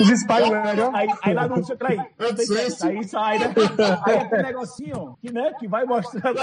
Os 0.00 0.08
spyware, 0.08 0.80
ó. 0.80 0.90
Aí, 0.94 1.08
aí 1.22 1.34
lá 1.34 1.48
no 1.48 1.64
seu 1.64 1.76
aí, 1.80 1.98
aí 2.82 3.04
sai, 3.04 3.38
né? 3.38 3.54
Aí 4.04 4.16
aquele 4.16 4.42
negocinho 4.42 5.16
que, 5.20 5.32
né, 5.32 5.52
que 5.58 5.68
vai 5.68 5.84
mostrar. 5.84 6.34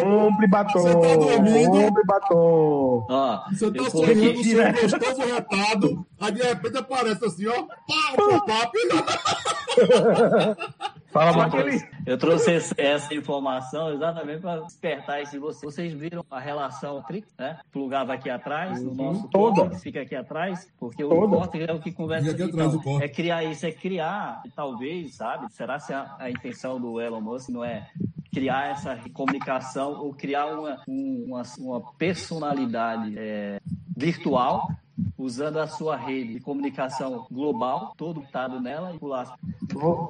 Compre 0.00 0.46
batom. 0.48 0.82
Compre 0.82 2.04
batom. 2.04 3.06
Você 3.52 3.70
tá 3.70 3.90
sonhando, 3.90 4.44
seu 4.44 4.98
gostoso 4.98 5.34
retado, 5.34 6.06
aí 6.20 6.32
de 6.32 6.42
repente 6.42 6.78
aparece 6.78 7.24
assim, 7.24 7.46
ó. 7.46 7.62
Pá, 7.62 8.14
pá, 8.16 8.40
pá. 8.46 8.70
Fala, 11.12 11.32
Matheus. 11.32 11.82
Eu 12.06 12.16
trouxe 12.16 12.56
essa 12.76 13.14
informação 13.14 13.92
exatamente 13.92 14.40
para 14.40 14.60
despertar 14.60 15.20
isso 15.20 15.32
de 15.32 15.38
vocês. 15.38 15.74
Vocês 15.74 15.92
viram 15.92 16.24
a 16.30 16.38
relação 16.38 17.02
Trix, 17.02 17.34
né? 17.36 17.58
Plugava 17.72 18.12
aqui 18.12 18.30
atrás, 18.30 18.80
no 18.80 18.94
nosso 18.94 19.28
Toda. 19.28 19.70
fica 19.78 20.02
aqui 20.02 20.14
atrás, 20.14 20.68
porque 20.78 21.02
Toda. 21.02 21.14
o 21.14 21.28
corte 21.28 21.62
é 21.62 21.72
o 21.72 21.80
que 21.80 21.90
conversa 21.90 22.30
aqui. 22.30 22.42
Atrás, 22.44 22.74
então, 22.80 23.00
é 23.00 23.08
criar 23.08 23.44
isso, 23.44 23.66
é 23.66 23.72
criar, 23.72 24.42
talvez, 24.54 25.14
sabe? 25.14 25.52
Será 25.52 25.78
se 25.78 25.92
a, 25.92 26.16
a 26.18 26.30
intenção 26.30 26.80
do 26.80 27.00
Elon 27.00 27.20
Musk 27.20 27.48
não 27.50 27.64
é 27.64 27.88
criar 28.32 28.70
essa 28.70 28.98
comunicação 29.12 29.92
ou 30.00 30.14
criar 30.14 30.46
uma, 30.46 30.82
uma, 30.86 31.42
uma 31.58 31.92
personalidade 31.94 33.14
é, 33.18 33.60
virtual 33.96 34.68
usando 35.16 35.58
a 35.58 35.66
sua 35.66 35.96
rede 35.96 36.34
de 36.34 36.40
comunicação 36.40 37.26
global, 37.30 37.92
todo 37.96 38.22
estado 38.22 38.60
nela 38.60 38.92
e 38.94 38.98
pular. 38.98 39.34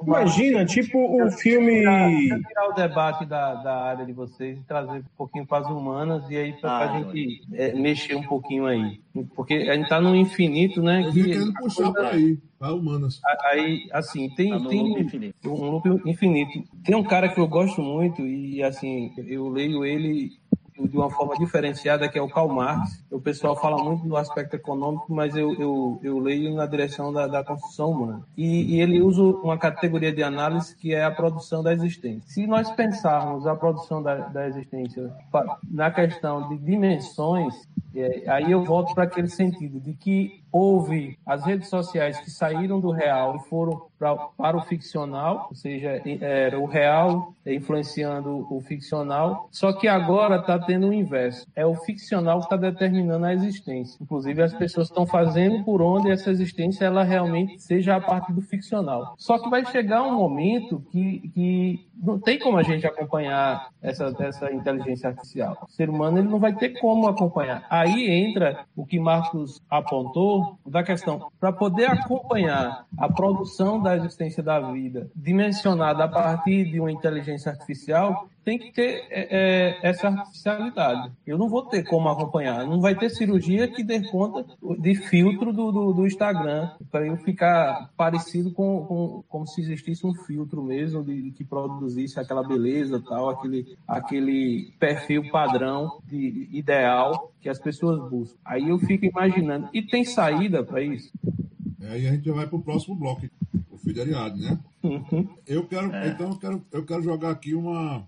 Imagina, 0.05 0.65
tipo 0.65 0.97
o 0.97 1.31
filme. 1.31 1.79
Tirar, 1.79 2.39
tirar 2.47 2.69
o 2.69 2.73
debate 2.73 3.25
da, 3.25 3.55
da 3.55 3.81
área 3.83 4.05
de 4.05 4.13
vocês 4.13 4.59
e 4.59 4.63
trazer 4.63 4.99
um 4.99 5.03
pouquinho 5.17 5.45
para 5.45 5.65
as 5.65 5.71
humanas 5.71 6.29
e 6.29 6.37
aí 6.37 6.53
para 6.53 6.71
ah, 6.71 6.91
a 6.91 6.99
gente 6.99 7.41
é, 7.53 7.73
mexer 7.73 8.15
um 8.15 8.23
pouquinho 8.23 8.65
aí. 8.65 8.99
Porque 9.35 9.53
a 9.53 9.73
gente 9.75 9.83
está 9.83 9.99
no 9.99 10.15
infinito, 10.15 10.81
né? 10.81 11.05
Eu 11.05 11.11
que, 11.11 11.23
querendo 11.23 11.53
puxar 11.53 11.91
para 11.91 12.09
aí, 12.09 12.37
para 12.57 12.73
humanas. 12.73 13.19
Aí, 13.51 13.89
assim, 13.91 14.29
tem, 14.35 14.51
tá 14.51 14.67
tem 14.67 15.21
um 15.45 15.71
loop 15.71 16.01
infinito. 16.05 16.63
Tem 16.83 16.95
um 16.95 17.03
cara 17.03 17.29
que 17.29 17.39
eu 17.39 17.47
gosto 17.47 17.81
muito 17.81 18.21
e, 18.25 18.63
assim, 18.63 19.13
eu 19.27 19.49
leio 19.49 19.83
ele 19.83 20.31
de 20.87 20.97
uma 20.97 21.09
forma 21.09 21.35
diferenciada, 21.37 22.07
que 22.09 22.17
é 22.17 22.21
o 22.21 22.29
Karl 22.29 22.49
Marx. 22.49 23.03
O 23.09 23.19
pessoal 23.19 23.55
fala 23.55 23.81
muito 23.83 24.07
do 24.07 24.17
aspecto 24.17 24.55
econômico, 24.55 25.05
mas 25.13 25.35
eu, 25.35 25.53
eu, 25.59 25.99
eu 26.03 26.19
leio 26.19 26.53
na 26.53 26.65
direção 26.65 27.11
da, 27.11 27.27
da 27.27 27.43
construção 27.43 27.91
humana. 27.91 28.23
E, 28.37 28.75
e, 28.75 28.81
ele 28.81 29.01
usa 29.01 29.21
uma 29.21 29.57
categoria 29.57 30.11
de 30.11 30.23
análise 30.23 30.75
que 30.75 30.93
é 30.93 31.03
a 31.03 31.11
produção 31.11 31.63
da 31.63 31.73
existência. 31.73 32.21
Se 32.25 32.47
nós 32.47 32.71
pensarmos 32.71 33.45
a 33.47 33.55
produção 33.55 34.01
da, 34.01 34.15
da 34.15 34.47
existência 34.47 35.13
na 35.69 35.91
questão 35.91 36.49
de 36.49 36.57
dimensões, 36.57 37.53
é, 37.95 38.23
aí 38.27 38.51
eu 38.51 38.63
volto 38.63 38.93
para 38.93 39.03
aquele 39.03 39.27
sentido 39.27 39.79
de 39.79 39.93
que 39.93 40.40
houve 40.51 41.17
as 41.25 41.45
redes 41.45 41.69
sociais 41.69 42.19
que 42.19 42.29
saíram 42.29 42.79
do 42.79 42.91
real 42.91 43.37
e 43.37 43.49
foram 43.49 43.83
pra, 43.97 44.15
para 44.15 44.57
o 44.57 44.61
ficcional, 44.61 45.47
ou 45.49 45.55
seja, 45.55 46.01
era 46.19 46.59
o 46.59 46.65
real 46.65 47.33
influenciando 47.45 48.47
o 48.49 48.59
ficcional, 48.61 49.47
só 49.51 49.71
que 49.73 49.87
agora 49.87 50.37
está 50.37 50.57
tendo 50.59 50.87
o 50.87 50.93
inverso. 50.93 51.45
É 51.55 51.65
o 51.65 51.75
ficcional 51.75 52.39
que 52.39 52.45
está 52.45 52.57
determinando 52.57 53.25
a 53.25 53.33
existência. 53.33 53.97
Inclusive, 54.01 54.41
as 54.41 54.53
pessoas 54.53 54.87
estão 54.87 55.05
fazendo 55.05 55.63
por 55.63 55.81
onde 55.81 56.09
essa 56.09 56.31
existência 56.31 56.85
ela 56.85 57.03
realmente 57.03 57.59
seja 57.59 57.95
a 57.95 58.01
parte 58.01 58.33
do 58.33 58.41
ficcional. 58.41 59.13
Só 59.17 59.37
que 59.37 59.49
vai 59.49 59.65
chegar 59.65 60.03
um 60.03 60.15
momento 60.15 60.83
que, 60.91 61.29
que 61.33 61.85
não 62.01 62.19
tem 62.19 62.39
como 62.39 62.57
a 62.57 62.63
gente 62.63 62.85
acompanhar 62.87 63.69
essa, 63.81 64.13
essa 64.19 64.51
inteligência 64.51 65.09
artificial. 65.09 65.57
O 65.67 65.71
ser 65.71 65.89
humano 65.89 66.17
ele 66.17 66.27
não 66.27 66.39
vai 66.39 66.55
ter 66.55 66.79
como 66.79 67.07
acompanhar. 67.07 67.65
Aí 67.69 68.09
entra 68.09 68.65
o 68.75 68.85
que 68.85 68.99
Marcos 68.99 69.61
apontou 69.69 70.40
da 70.65 70.83
questão 70.83 71.31
para 71.39 71.51
poder 71.51 71.85
acompanhar 71.89 72.85
a 72.97 73.09
produção 73.11 73.81
da 73.81 73.95
existência 73.95 74.41
da 74.41 74.59
vida 74.59 75.09
dimensionada 75.15 76.03
a 76.03 76.07
partir 76.07 76.65
de 76.65 76.79
uma 76.79 76.91
inteligência 76.91 77.51
artificial 77.51 78.29
tem 78.43 78.57
que 78.57 78.71
ter 78.71 79.07
é, 79.09 79.27
é, 79.31 79.79
essa 79.81 80.07
artificialidade. 80.07 81.11
Eu 81.25 81.37
não 81.37 81.49
vou 81.49 81.65
ter 81.65 81.83
como 81.83 82.09
acompanhar. 82.09 82.65
Não 82.65 82.81
vai 82.81 82.95
ter 82.95 83.09
cirurgia 83.09 83.67
que 83.67 83.83
dê 83.83 84.01
conta 84.09 84.45
de 84.79 84.95
filtro 84.95 85.53
do, 85.53 85.71
do, 85.71 85.93
do 85.93 86.07
Instagram 86.07 86.71
para 86.91 87.05
eu 87.05 87.17
ficar 87.17 87.89
parecido 87.95 88.51
com, 88.51 88.85
com, 88.85 89.23
como 89.29 89.47
se 89.47 89.61
existisse 89.61 90.05
um 90.05 90.13
filtro 90.13 90.63
mesmo 90.63 91.03
de, 91.03 91.31
que 91.31 91.43
produzisse 91.43 92.19
aquela 92.19 92.43
beleza 92.43 93.01
tal, 93.07 93.29
aquele, 93.29 93.77
aquele 93.87 94.73
perfil 94.79 95.29
padrão 95.29 96.01
de, 96.07 96.49
ideal 96.51 97.31
que 97.39 97.49
as 97.49 97.59
pessoas 97.59 98.09
buscam. 98.09 98.37
Aí 98.43 98.69
eu 98.69 98.79
fico 98.79 99.05
imaginando. 99.05 99.69
E 99.73 99.81
tem 99.81 100.03
saída 100.03 100.63
para 100.63 100.81
isso? 100.81 101.11
É, 101.81 101.93
aí 101.93 102.07
a 102.07 102.11
gente 102.11 102.29
vai 102.29 102.45
para 102.45 102.55
o 102.55 102.61
próximo 102.61 102.95
bloco, 102.95 103.27
o 103.71 103.77
Fideliade, 103.77 104.39
né? 104.39 104.59
Uhum. 104.83 105.27
Eu 105.47 105.67
quero, 105.67 105.91
é. 105.93 106.09
então 106.09 106.29
eu 106.29 106.37
quero, 106.37 106.65
eu 106.71 106.85
quero 106.85 107.03
jogar 107.03 107.31
aqui 107.31 107.53
uma, 107.53 108.07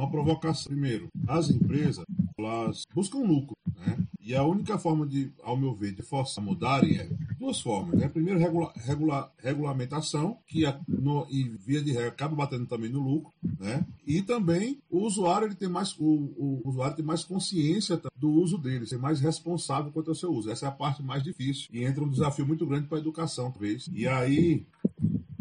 uma 0.00 0.10
provocação. 0.10 0.72
Primeiro, 0.72 1.08
as 1.28 1.50
empresas 1.50 2.04
elas 2.38 2.82
buscam 2.94 3.18
lucro, 3.18 3.54
né? 3.76 3.98
E 4.20 4.34
a 4.34 4.44
única 4.44 4.78
forma 4.78 5.06
de, 5.06 5.32
ao 5.42 5.56
meu 5.56 5.74
ver, 5.74 5.92
de 5.92 6.02
forçar 6.02 6.44
mudarem 6.44 6.98
é 6.98 7.08
duas 7.38 7.60
formas, 7.60 7.98
né? 7.98 8.08
Primeiro, 8.08 8.38
regula, 8.38 8.72
regula, 8.76 9.32
regulamentação, 9.38 10.38
que 10.46 10.64
a, 10.64 10.78
no, 10.86 11.26
e 11.30 11.44
via 11.44 11.82
de 11.82 11.92
regra 11.92 12.08
acaba 12.08 12.36
batendo 12.36 12.66
também 12.66 12.90
no 12.90 13.00
lucro, 13.00 13.32
né? 13.58 13.84
E 14.06 14.22
também 14.22 14.78
o 14.88 15.00
usuário 15.00 15.48
ele 15.48 15.54
tem 15.54 15.68
mais 15.68 15.96
o, 15.98 16.04
o 16.04 16.62
usuário 16.64 16.96
tem 16.96 17.04
mais 17.04 17.24
consciência 17.24 18.00
do 18.16 18.30
uso 18.30 18.56
dele, 18.56 18.86
ser 18.86 18.98
mais 18.98 19.20
responsável 19.20 19.90
quanto 19.90 20.10
ao 20.10 20.14
seu 20.14 20.30
uso. 20.30 20.50
Essa 20.50 20.66
é 20.66 20.68
a 20.68 20.72
parte 20.72 21.02
mais 21.02 21.22
difícil 21.22 21.68
e 21.72 21.84
entra 21.84 22.04
um 22.04 22.10
desafio 22.10 22.46
muito 22.46 22.66
grande 22.66 22.86
para 22.86 22.98
a 22.98 23.00
educação, 23.00 23.50
talvez. 23.50 23.88
E 23.92 24.06
aí 24.06 24.66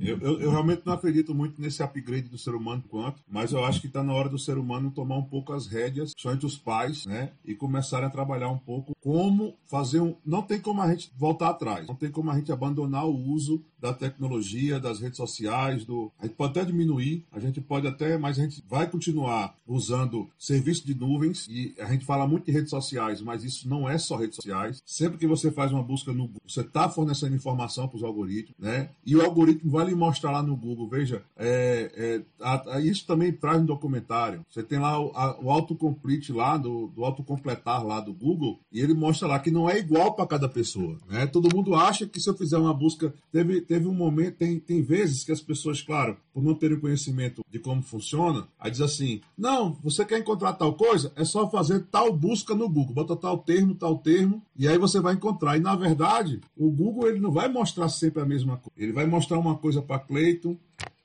eu, 0.02 0.18
eu, 0.20 0.42
eu, 0.42 0.52
realmente 0.52 0.82
não 0.86 0.94
acredito 0.94 1.34
muito 1.34 1.62
nesse 1.62 1.84
upgrade 1.84 2.30
do 2.30 2.38
ser 2.38 2.56
humano 2.56 2.84
quanto, 2.90 3.22
mas 3.30 3.52
eu 3.52 3.64
acho 3.64 3.82
que 3.82 3.88
está 3.88 4.04
na 4.04 4.14
hora 4.14 4.30
do 4.30 4.40
ser 4.40 4.58
humano 4.58 4.92
tomar 4.92 5.18
um 5.18 5.24
pouco 5.24 5.54
as 5.54 5.68
rédeas, 5.68 6.12
principalmente 6.14 6.46
os 6.46 6.58
pais, 6.58 7.06
né? 7.06 7.32
E 7.46 7.54
começarem 7.56 8.08
a 8.08 8.12
trabalhar 8.12 8.50
um 8.50 8.58
pouco 8.58 8.96
como 9.02 9.56
fazer 9.66 10.00
um. 10.00 10.16
Não 10.26 10.42
tem 10.42 10.60
como 10.60 10.82
a 10.82 10.90
gente 10.90 11.12
voltar 11.18 11.50
atrás, 11.50 11.88
não 11.88 11.96
tem 11.96 12.12
como 12.12 12.32
a 12.32 12.36
gente 12.36 12.52
abandonar 12.52 13.06
o 13.06 13.16
uso 13.16 13.64
da 13.80 13.94
tecnologia, 13.94 14.80
das 14.80 15.00
redes 15.00 15.18
sociais, 15.18 15.86
do. 15.86 16.12
A 16.20 16.26
gente 16.26 16.36
pode 16.36 16.52
até 16.52 16.66
diminuir, 16.66 17.26
a 17.32 17.40
gente 17.40 17.62
pode 17.62 17.88
até, 17.88 18.18
mas 18.18 18.38
a 18.38 18.44
gente 18.44 18.64
vai 18.68 18.90
continuar 18.90 19.56
usando 19.68 20.30
serviço 20.38 20.86
de 20.86 20.94
nuvens 20.94 21.48
e 21.50 21.74
a 21.80 21.86
gente 21.86 22.06
fala 22.06 22.28
muito 22.28 22.46
de 22.46 22.52
redes 22.52 22.70
sociais, 22.70 23.22
mas 23.22 23.44
isso 23.44 23.70
não 23.70 23.90
é 23.90 23.98
só 23.98 24.18
redes 24.18 24.36
sociais. 24.36 24.82
Sempre 24.86 25.18
que 25.18 25.28
você 25.28 25.52
faz 25.52 25.72
uma 25.72 25.84
busca 25.84 26.12
no 26.12 26.28
Google, 26.28 26.42
você 26.48 26.62
está 26.62 26.90
fornecendo 26.90 27.36
informação 27.36 27.88
para 27.88 27.98
os 27.98 28.04
algoritmos, 28.04 28.56
né? 28.60 28.90
E 29.06 29.16
o 29.16 29.22
algoritmo 29.22 29.72
vai 29.72 29.86
lhe 29.90 29.96
mostrar 29.96 30.32
lá 30.32 30.44
no 30.44 30.56
Google, 30.56 30.88
veja, 30.88 31.24
é, 31.38 31.92
é, 31.96 32.22
a, 32.40 32.76
a, 32.76 32.82
isso 32.82 33.06
também 33.06 33.32
traz 33.32 33.62
um 33.62 33.66
documentário. 33.66 34.46
Você 34.50 34.64
tem 34.64 34.80
lá 34.80 35.00
o, 35.00 35.12
a, 35.16 35.40
o 35.42 35.52
autocomplete 35.52 36.32
lá, 36.32 36.58
do, 36.58 36.88
do 36.88 37.04
autocompletar 37.04 37.86
lá 37.86 38.00
do 38.00 38.14
Google, 38.14 38.60
e 38.72 38.80
ele 38.80 38.94
mostra 38.94 39.28
lá 39.28 39.40
que 39.40 39.52
não 39.52 39.70
é 39.70 39.78
igual 39.78 40.14
para 40.14 40.28
cada 40.28 40.48
pessoa. 40.48 40.98
Né? 41.08 41.28
Todo 41.28 41.54
mundo 41.54 41.76
acha 41.76 42.06
que 42.06 42.20
se 42.20 42.30
eu 42.30 42.38
fizer 42.38 42.58
uma 42.58 42.74
busca. 42.74 43.14
Teve, 43.32 43.62
teve 43.62 43.88
um 43.88 43.94
momento, 43.94 44.38
tem, 44.38 44.60
tem 44.60 44.82
vezes 44.82 45.24
que 45.24 45.32
as 45.32 45.42
pessoas, 45.42 45.82
claro, 45.82 46.18
por 46.34 46.44
não 46.44 46.56
terem 46.56 46.80
conhecimento 46.80 47.44
de 47.50 47.60
como 47.60 47.82
funciona, 47.82 48.48
aí 48.60 48.72
diz 48.72 48.82
assim: 48.82 49.22
não, 49.38 49.74
você 49.84 50.06
quer 50.06 50.20
encontrar 50.20 50.54
tal 50.54 50.74
coisa? 50.74 51.12
É 51.16 51.24
só 51.24 51.50
fazer 51.50 51.86
tal 51.92 52.14
busca 52.14 52.56
no 52.56 52.70
Google. 52.70 52.94
Bota 52.94 53.16
tal 53.16 53.38
termo, 53.38 53.76
tal 53.76 53.98
termo, 53.98 54.42
e 54.58 54.68
aí 54.68 54.78
você 54.78 55.00
vai 55.00 55.16
encontrar. 55.16 55.58
E 55.58 55.60
na 55.60 55.76
verdade, 55.76 56.40
o 56.58 56.70
Google 56.70 57.08
ele 57.08 57.20
não 57.20 57.32
vai 57.32 57.48
mostrar 57.48 57.90
sempre 57.90 58.22
a 58.22 58.26
mesma 58.26 58.58
coisa. 58.58 58.72
Ele 58.78 58.94
vai 58.94 59.06
mostrar 59.06 59.38
uma 59.40 59.56
coisa 59.56 59.79
para 59.84 60.00
Cleiton, 60.00 60.58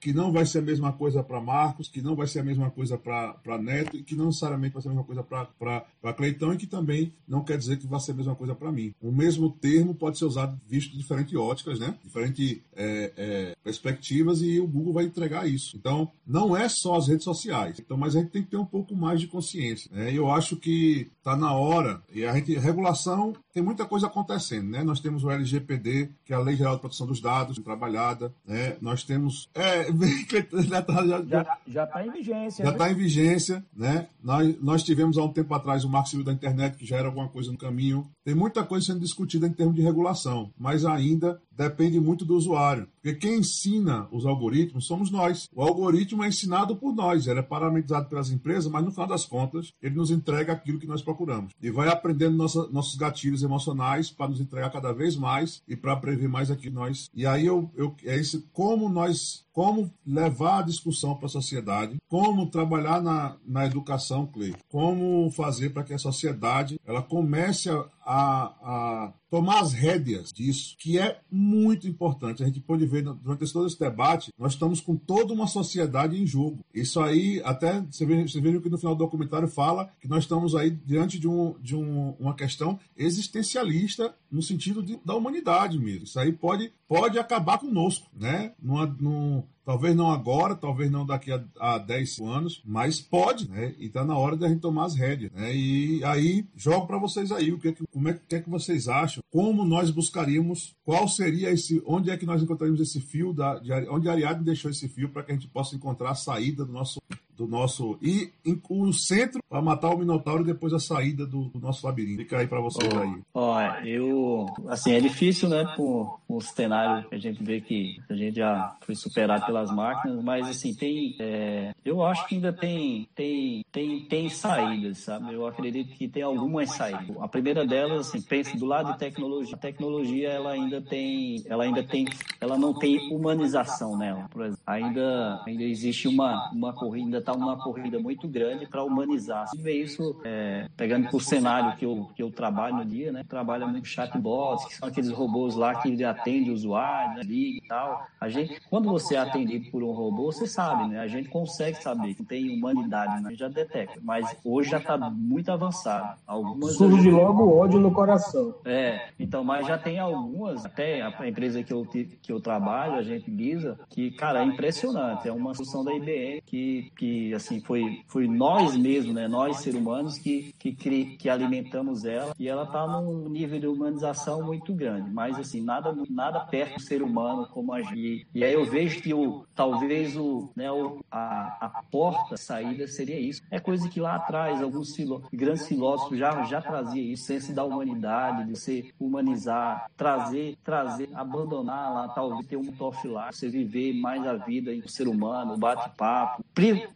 que 0.04 0.12
não 0.12 0.30
vai 0.30 0.44
ser 0.44 0.58
a 0.58 0.62
mesma 0.62 0.92
coisa 0.92 1.22
para 1.22 1.40
Marcos, 1.40 1.88
que 1.88 2.02
não 2.02 2.14
vai 2.14 2.26
ser 2.26 2.40
a 2.40 2.44
mesma 2.44 2.70
coisa 2.70 2.98
para 2.98 3.56
Neto, 3.58 3.96
e 3.96 4.02
que 4.02 4.14
não 4.14 4.26
necessariamente 4.26 4.74
vai 4.74 4.82
ser 4.82 4.88
a 4.88 4.90
mesma 4.90 5.04
coisa 5.06 5.22
para 5.22 6.12
Cleitão, 6.12 6.52
e 6.52 6.58
que 6.58 6.66
também 6.66 7.14
não 7.26 7.42
quer 7.42 7.56
dizer 7.56 7.78
que 7.78 7.86
vai 7.86 7.98
ser 7.98 8.12
a 8.12 8.16
mesma 8.16 8.34
coisa 8.34 8.54
para 8.54 8.70
mim. 8.70 8.94
O 9.00 9.10
mesmo 9.10 9.48
termo 9.48 9.94
pode 9.94 10.18
ser 10.18 10.26
usado 10.26 10.60
visto 10.68 10.92
de 10.92 10.98
diferentes 10.98 11.34
óticas, 11.34 11.78
né? 11.78 11.96
diferentes 12.04 12.60
é, 12.76 13.12
é, 13.16 13.56
perspectivas, 13.64 14.42
e 14.42 14.60
o 14.60 14.66
Google 14.66 14.92
vai 14.92 15.04
entregar 15.04 15.48
isso. 15.48 15.74
Então, 15.74 16.12
não 16.26 16.54
é 16.54 16.68
só 16.68 16.96
as 16.96 17.08
redes 17.08 17.24
sociais, 17.24 17.80
então, 17.80 17.96
mas 17.96 18.14
a 18.14 18.20
gente 18.20 18.30
tem 18.30 18.42
que 18.42 18.50
ter 18.50 18.58
um 18.58 18.66
pouco 18.66 18.94
mais 18.94 19.22
de 19.22 19.26
consciência. 19.26 19.90
Né? 19.90 20.12
Eu 20.12 20.30
acho 20.30 20.54
que 20.58 21.10
está 21.16 21.34
na 21.34 21.54
hora, 21.54 22.02
e 22.12 22.26
a 22.26 22.34
gente, 22.34 22.52
regulação, 22.58 23.32
tem 23.54 23.62
muita 23.62 23.86
coisa 23.86 24.08
acontecendo. 24.08 24.68
Né? 24.68 24.84
Nós 24.84 25.00
temos 25.00 25.24
o 25.24 25.30
LGPD, 25.30 26.10
que 26.26 26.34
é 26.34 26.36
a 26.36 26.40
Lei 26.40 26.56
Geral 26.56 26.74
de 26.74 26.82
Proteção 26.82 27.06
dos 27.06 27.22
Dados, 27.22 27.56
trabalhada. 27.60 28.34
Né? 28.44 28.76
Nós 28.82 29.04
temos. 29.04 29.48
É, 29.54 29.93
já 31.66 31.84
está 31.84 32.06
em 32.06 32.10
vigência. 32.10 32.64
Já 32.64 32.70
está 32.72 32.86
né? 32.86 32.92
em 32.92 32.94
vigência, 32.94 33.64
né? 33.74 34.08
Nós, 34.22 34.62
nós 34.62 34.82
tivemos 34.82 35.18
há 35.18 35.24
um 35.24 35.32
tempo 35.32 35.52
atrás 35.54 35.84
o 35.84 35.88
Marco 35.88 36.08
Civil 36.08 36.24
da 36.24 36.32
Internet, 36.32 36.76
que 36.76 36.86
já 36.86 36.96
era 36.96 37.06
alguma 37.08 37.28
coisa 37.28 37.50
no 37.50 37.58
caminho. 37.58 38.08
Tem 38.24 38.34
muita 38.34 38.64
coisa 38.64 38.86
sendo 38.86 39.00
discutida 39.00 39.46
em 39.46 39.52
termos 39.52 39.76
de 39.76 39.82
regulação, 39.82 40.50
mas 40.58 40.84
ainda 40.84 41.40
depende 41.52 42.00
muito 42.00 42.24
do 42.24 42.34
usuário. 42.34 42.88
Porque 43.00 43.18
quem 43.18 43.38
ensina 43.38 44.08
os 44.10 44.26
algoritmos 44.26 44.86
somos 44.86 45.10
nós. 45.10 45.48
O 45.54 45.62
algoritmo 45.62 46.24
é 46.24 46.28
ensinado 46.28 46.74
por 46.74 46.94
nós, 46.94 47.26
ele 47.26 47.40
é 47.40 47.42
parametrizado 47.42 48.08
pelas 48.08 48.30
empresas, 48.30 48.70
mas 48.70 48.84
no 48.84 48.90
final 48.90 49.06
das 49.06 49.24
contas, 49.24 49.72
ele 49.80 49.94
nos 49.94 50.10
entrega 50.10 50.52
aquilo 50.52 50.78
que 50.78 50.86
nós 50.86 51.02
procuramos. 51.02 51.52
E 51.62 51.70
vai 51.70 51.88
aprendendo 51.88 52.36
nossa, 52.36 52.66
nossos 52.68 52.96
gatilhos 52.96 53.42
emocionais 53.42 54.10
para 54.10 54.28
nos 54.28 54.40
entregar 54.40 54.70
cada 54.70 54.92
vez 54.92 55.16
mais 55.16 55.62
e 55.68 55.76
para 55.76 55.94
prever 55.96 56.28
mais 56.28 56.50
aquilo 56.50 56.64
que 56.64 56.70
nós. 56.70 57.10
E 57.14 57.26
aí 57.26 57.44
eu, 57.44 57.70
eu 57.76 57.94
é 58.04 58.16
isso 58.18 58.48
como 58.52 58.88
nós 58.88 59.44
como 59.52 59.88
levar 60.04 60.58
a 60.58 60.62
discussão 60.62 61.14
para 61.14 61.26
a 61.26 61.30
sociedade, 61.30 61.96
como 62.08 62.50
trabalhar 62.50 63.00
na, 63.00 63.36
na 63.46 63.64
educação, 63.64 64.26
Clay, 64.26 64.52
como 64.68 65.30
fazer 65.30 65.70
para 65.70 65.84
que 65.84 65.94
a 65.94 65.98
sociedade 65.98 66.80
ela 66.84 67.00
comece 67.00 67.70
a, 67.70 67.84
a, 68.06 68.50
a 68.62 69.12
tomar 69.34 69.62
as 69.62 69.72
rédeas 69.72 70.32
disso, 70.32 70.76
que 70.78 70.96
é 70.96 71.18
muito 71.28 71.88
importante. 71.88 72.40
A 72.40 72.46
gente 72.46 72.60
pode 72.60 72.86
ver 72.86 73.02
durante 73.02 73.52
todo 73.52 73.66
esse 73.66 73.76
debate, 73.76 74.32
nós 74.38 74.52
estamos 74.52 74.80
com 74.80 74.94
toda 74.94 75.32
uma 75.32 75.48
sociedade 75.48 76.16
em 76.16 76.24
jogo. 76.24 76.64
Isso 76.72 77.00
aí, 77.00 77.42
até 77.44 77.80
você 77.80 78.06
vê, 78.06 78.22
você 78.22 78.40
que 78.40 78.70
no 78.70 78.78
final 78.78 78.94
do 78.94 79.04
documentário 79.04 79.48
fala 79.48 79.90
que 80.00 80.06
nós 80.06 80.22
estamos 80.22 80.54
aí 80.54 80.70
diante 80.70 81.18
de, 81.18 81.26
um, 81.26 81.56
de 81.60 81.74
um, 81.74 82.10
uma 82.10 82.32
questão 82.32 82.78
existencialista 82.96 84.14
no 84.30 84.40
sentido 84.40 84.80
de, 84.80 85.00
da 85.04 85.16
humanidade 85.16 85.80
mesmo. 85.80 86.04
Isso 86.04 86.20
aí 86.20 86.30
pode, 86.30 86.70
pode 86.86 87.18
acabar 87.18 87.58
conosco, 87.58 88.08
né? 88.14 88.52
Numa, 88.62 88.86
num, 88.86 89.42
Talvez 89.64 89.96
não 89.96 90.10
agora, 90.10 90.54
talvez 90.54 90.90
não 90.90 91.06
daqui 91.06 91.32
a, 91.32 91.42
a 91.58 91.78
10 91.78 92.20
anos, 92.20 92.62
mas 92.66 93.00
pode, 93.00 93.50
né? 93.50 93.74
E 93.78 93.88
tá 93.88 94.04
na 94.04 94.16
hora 94.16 94.36
de 94.36 94.44
a 94.44 94.48
gente 94.48 94.60
tomar 94.60 94.84
as 94.84 94.94
rédeas, 94.94 95.32
né? 95.32 95.56
E 95.56 96.04
aí, 96.04 96.46
jogo 96.54 96.86
para 96.86 96.98
vocês 96.98 97.32
aí, 97.32 97.50
o 97.50 97.58
que, 97.58 97.68
é 97.68 97.74
como 97.90 98.08
é 98.10 98.12
que, 98.12 98.36
é 98.36 98.42
que 98.42 98.50
vocês 98.50 98.88
acham? 98.88 99.23
Como 99.30 99.64
nós 99.64 99.90
buscaríamos, 99.90 100.76
qual 100.84 101.08
seria 101.08 101.50
esse, 101.50 101.82
onde 101.86 102.10
é 102.10 102.16
que 102.16 102.26
nós 102.26 102.42
encontraríamos 102.42 102.80
esse 102.80 103.00
fio, 103.00 103.32
da, 103.32 103.58
de, 103.58 103.72
onde 103.88 104.08
Ariadne 104.08 104.44
deixou 104.44 104.70
esse 104.70 104.88
fio 104.88 105.08
para 105.08 105.22
que 105.22 105.32
a 105.32 105.34
gente 105.34 105.48
possa 105.48 105.74
encontrar 105.74 106.10
a 106.10 106.14
saída 106.14 106.64
do 106.64 106.72
nosso 106.72 107.02
do 107.36 107.46
nosso. 107.46 107.98
E 108.02 108.30
o 108.68 108.92
centro 108.92 109.40
para 109.48 109.60
matar 109.60 109.90
o 109.90 109.98
Minotauro 109.98 110.42
e 110.42 110.46
depois 110.46 110.72
a 110.72 110.78
saída 110.78 111.26
do, 111.26 111.44
do 111.44 111.60
nosso 111.60 111.86
labirinto. 111.86 112.22
Fica 112.22 112.38
aí 112.38 112.46
para 112.46 112.60
vocês 112.60 112.92
oh, 112.92 112.98
aí. 112.98 113.22
Ó, 113.34 113.60
eu. 113.84 114.46
Assim, 114.68 114.92
é 114.92 115.00
difícil, 115.00 115.48
né, 115.48 115.64
por 115.76 116.20
o 116.28 116.40
cenário 116.40 117.08
que 117.08 117.14
a 117.14 117.18
gente 117.18 117.42
vê 117.42 117.60
que 117.60 118.00
a 118.08 118.14
gente 118.14 118.36
já 118.36 118.76
foi 118.80 118.94
superado 118.94 119.46
pelas 119.46 119.70
máquinas, 119.70 120.22
mas 120.22 120.48
assim, 120.48 120.74
tem. 120.74 121.16
É, 121.20 121.72
eu 121.84 122.04
acho 122.04 122.26
que 122.26 122.36
ainda 122.36 122.52
tem, 122.52 123.08
tem, 123.14 123.64
tem, 123.70 124.04
tem 124.06 124.28
saídas, 124.28 124.98
sabe? 124.98 125.34
Eu 125.34 125.46
acredito 125.46 125.94
que 125.94 126.08
tem 126.08 126.22
algumas 126.22 126.70
saídas. 126.70 127.16
A 127.20 127.28
primeira 127.28 127.66
delas, 127.66 128.08
assim, 128.08 128.20
pense 128.22 128.56
do 128.56 128.66
lado 128.66 128.92
de 128.92 128.98
tecnologia. 128.98 129.54
A 129.54 129.58
tecnologia, 129.58 130.28
ela 130.30 130.52
ainda 130.52 130.80
tem. 130.80 131.42
Ela 131.46 131.64
ainda 131.64 131.82
tem. 131.82 132.06
Ela 132.40 132.58
não 132.58 132.74
tem 132.74 133.12
humanização 133.12 133.96
nela. 133.96 134.26
Por 134.30 134.42
exemplo, 134.42 134.62
ainda, 134.66 135.42
ainda 135.46 135.62
existe 135.62 136.08
uma, 136.08 136.50
uma 136.52 136.72
corrida 136.72 137.20
está 137.24 137.32
uma 137.32 137.56
corrida 137.56 137.98
muito 137.98 138.28
grande 138.28 138.66
para 138.66 138.82
humanizar. 138.82 139.48
Você 139.48 139.60
vê 139.60 139.72
isso 139.72 140.20
é, 140.24 140.68
pegando 140.76 141.08
por 141.08 141.22
cenário 141.22 141.76
que 141.76 141.84
eu, 141.84 142.08
que 142.14 142.22
eu 142.22 142.30
trabalho 142.30 142.76
no 142.76 142.84
dia, 142.84 143.12
né? 143.12 143.24
Trabalha 143.28 143.66
muito 143.66 143.86
chatbots, 143.86 144.66
que 144.66 144.74
são 144.74 144.88
aqueles 144.88 145.10
robôs 145.10 145.54
lá 145.54 145.74
que 145.76 146.04
atendem 146.04 146.50
o 146.50 146.54
usuário, 146.54 147.16
né? 147.16 147.22
liga 147.22 147.58
e 147.64 147.68
tal. 147.68 148.06
A 148.20 148.28
gente, 148.28 148.60
quando 148.68 148.88
você 148.88 149.14
é 149.14 149.18
atendido 149.18 149.70
por 149.70 149.82
um 149.82 149.92
robô, 149.92 150.32
você 150.32 150.46
sabe, 150.46 150.88
né? 150.88 151.00
A 151.00 151.08
gente 151.08 151.28
consegue 151.28 151.82
saber 151.82 152.14
que 152.14 152.24
tem 152.24 152.56
humanidade, 152.56 153.22
né? 153.22 153.28
a 153.28 153.30
gente 153.30 153.40
já 153.40 153.48
detecta. 153.48 154.00
Mas 154.02 154.36
hoje 154.44 154.70
já 154.70 154.78
está 154.78 154.98
muito 154.98 155.50
avançado. 155.50 156.18
Algumas 156.26 156.76
Surge 156.76 157.10
logo 157.10 157.48
ódio 157.56 157.78
no 157.78 157.92
coração. 157.92 158.54
É, 158.64 159.08
então, 159.18 159.44
mas 159.44 159.66
já 159.66 159.78
tem 159.78 159.98
algumas, 159.98 160.64
até 160.64 161.02
a 161.02 161.28
empresa 161.28 161.62
que 161.62 161.72
eu, 161.72 161.86
que 161.86 162.32
eu 162.32 162.40
trabalho, 162.40 162.94
a 162.94 163.02
gente 163.02 163.30
Giza, 163.44 163.78
que, 163.90 164.10
cara, 164.10 164.42
é 164.42 164.44
impressionante. 164.44 165.28
É 165.28 165.32
uma 165.32 165.54
solução 165.54 165.84
da 165.84 165.92
IBM 165.92 166.40
que, 166.44 166.90
que 166.96 167.13
assim 167.34 167.60
foi 167.60 168.02
foi 168.06 168.26
nós 168.26 168.76
mesmos, 168.76 169.14
né, 169.14 169.28
nós 169.28 169.58
seres 169.58 169.80
humanos 169.80 170.18
que 170.18 170.52
que, 170.58 171.16
que 171.16 171.28
alimentamos 171.28 172.04
ela 172.04 172.34
e 172.38 172.48
ela 172.48 172.64
está 172.64 172.86
num 172.86 173.28
nível 173.28 173.60
de 173.60 173.66
humanização 173.66 174.42
muito 174.42 174.74
grande, 174.74 175.10
mas 175.10 175.38
assim 175.38 175.60
nada 175.62 175.94
nada 176.10 176.40
perto 176.40 176.74
do 176.76 176.82
ser 176.82 177.02
humano 177.02 177.46
como 177.48 177.72
a 177.72 177.82
gente. 177.82 178.26
E 178.34 178.44
aí 178.44 178.52
eu 178.52 178.64
vejo 178.64 179.00
que 179.00 179.12
o 179.12 179.44
talvez 179.54 180.16
o, 180.16 180.50
né, 180.56 180.70
o, 180.70 181.00
a, 181.10 181.66
a 181.66 181.82
porta 181.90 182.36
saída 182.36 182.86
seria 182.86 183.18
isso. 183.18 183.42
É 183.50 183.58
coisa 183.58 183.88
que 183.88 184.00
lá 184.00 184.16
atrás 184.16 184.62
alguns 184.62 184.94
filó 184.94 185.20
grandes 185.32 185.66
filósofos 185.66 186.18
já 186.18 186.44
já 186.44 186.60
trazia 186.60 187.02
isso, 187.02 187.24
senso 187.24 187.54
da 187.54 187.64
humanidade, 187.64 188.48
de 188.48 188.58
se 188.58 188.92
humanizar, 188.98 189.90
trazer 189.96 190.56
trazer 190.62 191.08
abandonar 191.14 191.92
lá 191.92 192.08
talvez 192.08 192.46
ter 192.46 192.56
um 192.56 192.72
tofilar, 192.72 193.32
você 193.32 193.48
viver 193.48 193.92
mais 193.94 194.26
a 194.26 194.34
vida 194.34 194.72
em 194.72 194.86
ser 194.88 195.08
humano, 195.08 195.56
bate-papo, 195.56 196.44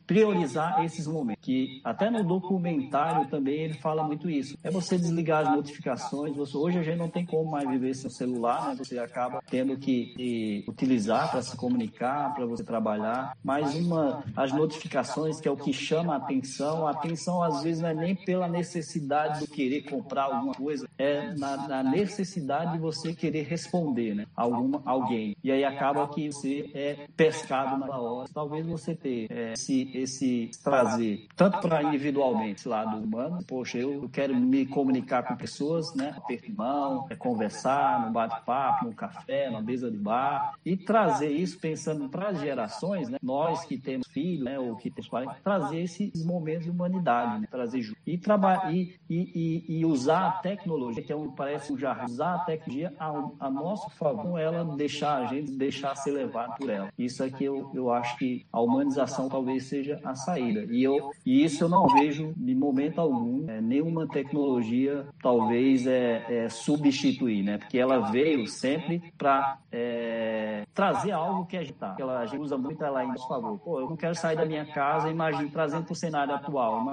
priorizar 0.08 0.82
esses 0.84 1.06
momentos. 1.06 1.44
Que 1.44 1.80
até 1.84 2.10
no 2.10 2.24
documentário 2.24 3.28
também 3.28 3.60
ele 3.60 3.74
fala 3.74 4.02
muito 4.02 4.28
isso. 4.28 4.56
É 4.64 4.70
você 4.70 4.96
desligar 4.96 5.46
as 5.46 5.54
notificações. 5.54 6.34
Você, 6.34 6.56
hoje 6.56 6.78
a 6.78 6.82
gente 6.82 6.96
não 6.96 7.10
tem 7.10 7.24
como 7.24 7.50
mais 7.50 7.68
viver 7.68 7.94
sem 7.94 8.08
o 8.08 8.10
celular, 8.10 8.68
né? 8.68 8.76
Você 8.76 8.98
acaba 8.98 9.42
tendo 9.48 9.76
que 9.76 10.64
utilizar 10.66 11.30
para 11.30 11.42
se 11.42 11.54
comunicar, 11.56 12.34
para 12.34 12.46
você 12.46 12.64
trabalhar. 12.64 13.36
Mas 13.44 13.74
uma, 13.74 14.24
as 14.34 14.50
notificações, 14.52 15.40
que 15.40 15.46
é 15.46 15.50
o 15.50 15.56
que 15.56 15.72
chama 15.72 16.14
a 16.14 16.16
atenção, 16.16 16.86
a 16.86 16.92
atenção 16.92 17.42
às 17.42 17.62
vezes 17.62 17.82
não 17.82 17.90
é 17.90 17.94
nem 17.94 18.14
pela 18.14 18.48
necessidade 18.48 19.40
de 19.40 19.46
querer 19.46 19.82
comprar 19.82 20.24
alguma 20.24 20.54
coisa, 20.54 20.88
é 20.96 21.34
na, 21.34 21.68
na 21.68 21.82
necessidade 21.82 22.72
de 22.72 22.78
você 22.78 23.12
querer 23.12 23.42
responder, 23.42 24.14
né? 24.14 24.26
Alguma, 24.34 24.80
alguém. 24.86 25.36
E 25.44 25.52
aí 25.52 25.64
acaba 25.64 26.08
que 26.08 26.32
você 26.32 26.70
é 26.72 27.06
pescado 27.14 27.76
na 27.76 27.98
hora. 27.98 28.28
Talvez 28.32 28.66
você 28.66 28.94
ter 28.94 29.26
é, 29.30 29.52
esse, 29.52 29.90
esse 30.02 30.50
trazer, 30.62 31.26
tanto 31.36 31.60
para 31.60 31.82
individualmente 31.82 32.60
esse 32.60 32.68
lado 32.68 32.96
humano, 32.96 33.38
poxa, 33.46 33.78
eu 33.78 34.08
quero 34.12 34.34
me 34.34 34.66
comunicar 34.66 35.22
com 35.22 35.36
pessoas, 35.36 35.94
né? 35.94 36.14
Aperto 36.16 36.52
mão, 36.52 37.06
é 37.10 37.16
conversar, 37.16 38.06
no 38.06 38.12
bate-papo, 38.12 38.86
no 38.86 38.94
café, 38.94 39.50
na 39.50 39.60
mesa 39.60 39.90
de 39.90 39.96
bar, 39.96 40.54
e 40.64 40.76
trazer 40.76 41.30
isso 41.30 41.58
pensando 41.58 42.08
para 42.08 42.28
as 42.28 42.40
gerações, 42.40 43.08
né? 43.08 43.18
Nós 43.22 43.64
que 43.64 43.78
temos 43.78 44.06
filhos, 44.08 44.44
né? 44.44 44.58
Ou 44.58 44.76
que 44.76 44.90
temos 44.90 45.08
parentes, 45.08 45.36
trazer 45.42 45.80
esses 45.80 46.24
momentos 46.24 46.64
de 46.64 46.70
humanidade, 46.70 47.40
né? 47.40 47.48
Trazer. 47.50 47.78
E, 48.06 48.18
trabalhar 48.18 48.72
e, 48.72 48.98
e, 49.08 49.64
e, 49.68 49.84
usar 49.84 50.28
a 50.28 50.30
tecnologia, 50.32 51.02
que 51.02 51.12
é 51.12 51.16
um, 51.16 51.30
parece 51.30 51.72
um 51.72 51.78
jarro, 51.78 52.04
usar 52.06 52.34
a 52.34 52.38
tecnologia 52.40 52.92
a, 52.98 53.06
a 53.40 53.50
nosso 53.50 53.88
favor, 53.90 54.38
ela 54.38 54.64
deixar 54.76 55.22
a 55.22 55.26
gente 55.26 55.52
deixar 55.52 55.94
ser 55.94 56.10
levado 56.10 56.56
por 56.56 56.68
ela. 56.68 56.92
Isso 56.98 57.22
aqui 57.22 57.44
eu, 57.44 57.70
eu 57.74 57.90
acho 57.92 58.16
que 58.18 58.46
a 58.52 58.60
humanização 58.60 59.28
talvez 59.28 59.64
seja 59.64 59.87
a 60.04 60.14
saída. 60.14 60.66
E, 60.70 60.82
eu, 60.82 61.10
e 61.24 61.44
isso 61.44 61.64
eu 61.64 61.68
não 61.68 61.86
vejo 61.88 62.32
de 62.36 62.54
momento 62.54 63.00
algum 63.00 63.48
é, 63.48 63.60
nenhuma 63.60 64.06
tecnologia 64.06 65.06
talvez 65.22 65.86
é, 65.86 66.24
é, 66.28 66.48
substituir, 66.48 67.42
né? 67.42 67.58
Porque 67.58 67.78
ela 67.78 68.10
veio 68.10 68.46
sempre 68.46 69.02
para 69.16 69.58
é, 69.70 70.64
trazer 70.74 71.12
algo 71.12 71.46
que 71.46 71.56
a 71.56 71.62
gente 71.62 71.74
tá. 71.74 71.96
Ela, 71.98 72.20
a 72.20 72.26
gente 72.26 72.40
usa 72.40 72.56
muito 72.56 72.82
ela 72.82 73.04
em 73.04 73.18
favor. 73.28 73.58
Pô, 73.58 73.80
eu 73.80 73.88
não 73.88 73.96
quero 73.96 74.14
sair 74.14 74.36
da 74.36 74.44
minha 74.44 74.66
casa, 74.66 75.10
imagina 75.10 75.48
trazendo 75.50 75.84
para 75.84 75.92
o 75.92 75.96
cenário 75.96 76.34
atual, 76.34 76.84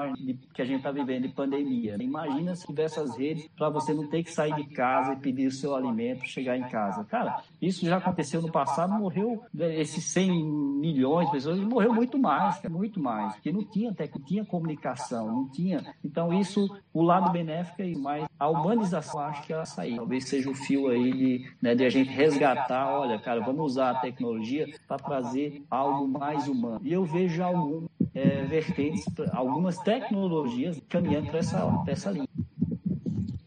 que 0.54 0.62
a 0.62 0.66
gente 0.66 0.78
está 0.78 0.92
vivendo 0.92 1.24
de 1.24 1.30
pandemia. 1.30 1.98
Imagina 2.00 2.56
se 2.56 2.66
tivesse 2.66 3.00
as 3.00 3.18
redes 3.18 3.48
para 3.56 3.70
você 3.70 3.94
não 3.94 4.08
ter 4.08 4.24
que 4.24 4.32
sair 4.32 4.54
de 4.56 4.66
casa 4.66 5.14
e 5.14 5.18
pedir 5.18 5.48
o 5.48 5.52
seu 5.52 5.76
alimento, 5.76 6.26
chegar 6.26 6.58
em 6.58 6.64
casa. 6.70 7.04
Cara, 7.06 7.42
isso 7.62 7.86
já 7.86 7.98
aconteceu 7.98 8.42
no 8.42 8.52
passado, 8.52 8.94
morreu 8.94 9.44
né, 9.54 9.80
esses 9.80 10.04
100 10.06 10.44
milhões 10.44 11.28
de 11.28 11.32
pessoas, 11.34 11.60
morreu 11.60 11.94
muito 11.94 12.18
mais, 12.18 12.62
muito 12.64 12.85
mais, 13.00 13.34
porque 13.34 13.52
não 13.52 13.64
tinha 13.64 13.94
tec, 13.94 14.16
não 14.16 14.26
tinha 14.26 14.46
comunicação, 14.46 15.28
não 15.28 15.50
tinha. 15.50 15.96
Então 16.04 16.34
isso, 16.34 16.68
o 16.94 17.02
lado 17.02 17.32
benéfico 17.32 17.82
é 17.82 17.88
isso, 17.88 18.02
mas 18.02 18.26
a 18.40 18.50
humanização 18.50 19.20
acho 19.22 19.44
que 19.44 19.54
ela 19.54 19.66
sair. 19.66 19.96
Talvez 19.96 20.28
seja 20.28 20.50
o 20.50 20.56
fio 20.56 20.90
aí 20.90 21.12
de, 21.12 21.52
né, 21.62 21.76
de 21.76 21.86
a 21.86 21.90
gente 21.90 22.10
resgatar, 22.10 22.90
olha, 22.98 23.20
cara, 23.20 23.42
vamos 23.42 23.66
usar 23.66 23.92
a 23.92 23.96
tecnologia 23.96 24.68
para 24.88 24.98
trazer 24.98 25.64
algo 25.70 26.08
mais 26.08 26.48
humano. 26.48 26.82
E 26.84 26.94
eu 26.94 27.04
vejo 27.04 27.44
algum 27.44 27.88
é, 28.14 28.44
vertentes, 28.44 29.06
algumas 29.32 29.78
tecnologias 29.80 30.82
caminhando 30.90 31.30
para 31.30 31.40
essa, 31.40 31.84
essa 31.88 32.12
linha. 32.12 32.28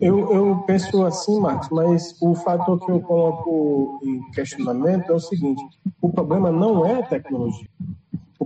Eu, 0.00 0.32
eu 0.32 0.56
penso 0.64 1.04
assim, 1.04 1.40
Marcos, 1.40 1.68
mas 1.70 2.16
o 2.20 2.34
fator 2.36 2.78
que 2.78 2.90
eu 2.90 3.00
coloco 3.00 4.00
em 4.04 4.30
questionamento 4.30 5.10
é 5.10 5.14
o 5.14 5.18
seguinte: 5.18 5.62
o 6.00 6.08
problema 6.08 6.52
não 6.52 6.86
é 6.86 7.00
a 7.00 7.02
tecnologia, 7.02 7.68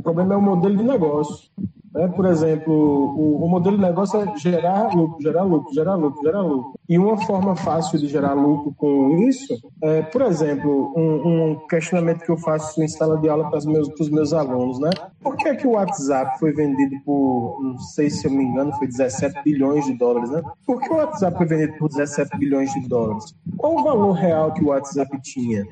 problema 0.03 0.35
é 0.35 0.37
o 0.37 0.43
modelo 0.43 0.77
de 0.77 0.83
negócio. 0.83 1.51
Né? 1.95 2.09
Por 2.09 2.25
exemplo, 2.25 2.73
o, 2.73 3.45
o, 3.45 3.49
modelo 3.49 3.77
de 3.77 3.83
negócio 3.83 4.19
é 4.21 4.37
gerar 4.39 4.95
lucro, 4.95 5.21
gerar 5.21 5.43
lucro, 5.43 5.75
gerar 5.75 5.95
lucro, 5.95 6.23
gerar 6.23 6.41
lucro. 6.41 6.73
E 6.89 6.99
uma 6.99 7.19
forma 7.19 7.55
fácil 7.55 7.99
de 7.99 8.09
gerar 8.09 8.33
lucro 8.33 8.75
com 8.77 9.19
isso 9.29 9.55
é, 9.83 10.03
por 10.03 10.23
exemplo, 10.23 10.93
um, 10.97 11.51
um 11.51 11.67
questionamento 11.69 12.25
que 12.25 12.31
eu 12.31 12.37
faço 12.39 12.83
em 12.83 12.89
sala 12.89 13.19
de 13.19 13.29
aula 13.29 13.49
para 13.49 13.59
os 13.59 13.67
meus, 13.67 13.89
meus 14.11 14.33
alunos, 14.33 14.81
né? 14.81 14.91
Por 15.21 15.37
que, 15.37 15.49
é 15.49 15.55
que 15.55 15.67
o 15.67 15.73
WhatsApp 15.73 16.39
foi 16.39 16.53
vendido 16.53 16.97
por, 17.05 17.61
não 17.63 17.79
sei 17.79 18.09
se 18.09 18.27
eu 18.27 18.31
me 18.31 18.43
engano, 18.43 18.73
foi 18.73 18.87
17 18.87 19.43
bilhões 19.45 19.85
de 19.85 19.95
dólares, 19.95 20.31
né? 20.31 20.43
Por 20.67 20.81
que 20.81 20.91
o 20.91 20.97
WhatsApp 20.97 21.37
foi 21.37 21.47
vendido 21.47 21.77
por 21.79 21.89
17 21.89 22.39
bilhões 22.39 22.73
de 22.73 22.89
dólares? 22.89 23.35
Qual 23.57 23.77
o 23.77 23.85
valor 23.85 24.13
real 24.13 24.53
que 24.53 24.65
o 24.65 24.69
WhatsApp 24.69 25.21
tinha? 25.21 25.65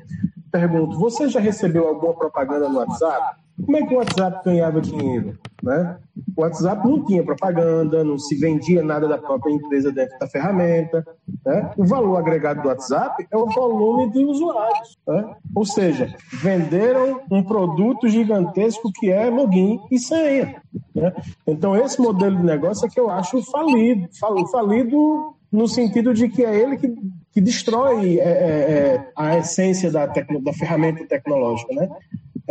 Pergunto, 0.51 0.99
você 0.99 1.29
já 1.29 1.39
recebeu 1.39 1.87
alguma 1.87 2.13
propaganda 2.13 2.69
no 2.69 2.79
WhatsApp? 2.79 3.41
Como 3.65 3.77
é 3.77 3.85
que 3.85 3.93
o 3.93 3.97
WhatsApp 3.97 4.43
ganhava 4.43 4.81
dinheiro? 4.81 5.37
Né? 5.61 5.97
O 6.35 6.41
WhatsApp 6.41 6.87
não 6.87 7.05
tinha 7.05 7.23
propaganda, 7.23 8.03
não 8.03 8.17
se 8.17 8.35
vendia 8.35 8.83
nada 8.83 9.07
da 9.07 9.17
própria 9.17 9.53
empresa 9.53 9.91
dentro 9.91 10.17
da 10.19 10.27
ferramenta. 10.27 11.05
Né? 11.45 11.71
O 11.77 11.85
valor 11.85 12.17
agregado 12.17 12.61
do 12.61 12.67
WhatsApp 12.67 13.27
é 13.29 13.37
o 13.37 13.45
volume 13.47 14.11
de 14.11 14.25
usuários. 14.25 14.97
Né? 15.07 15.35
Ou 15.55 15.65
seja, 15.65 16.15
venderam 16.41 17.21
um 17.29 17.43
produto 17.43 18.09
gigantesco 18.09 18.91
que 18.93 19.11
é 19.11 19.29
login 19.29 19.79
e 19.91 19.99
senha. 19.99 20.61
Né? 20.95 21.13
Então, 21.45 21.75
esse 21.75 22.01
modelo 22.01 22.37
de 22.37 22.43
negócio 22.43 22.85
é 22.85 22.89
que 22.89 22.99
eu 22.99 23.09
acho 23.09 23.41
falido. 23.51 24.09
Falido 24.51 25.35
no 25.51 25.67
sentido 25.67 26.13
de 26.13 26.29
que 26.29 26.45
é 26.45 26.55
ele 26.55 26.77
que, 26.77 26.93
que 27.33 27.41
destrói 27.41 28.19
é, 28.19 28.23
é, 28.23 28.71
é 28.95 29.11
a 29.15 29.37
essência 29.37 29.91
da, 29.91 30.05
da 30.05 30.53
ferramenta 30.53 31.05
tecnológica. 31.05 31.73
Né? 31.73 31.89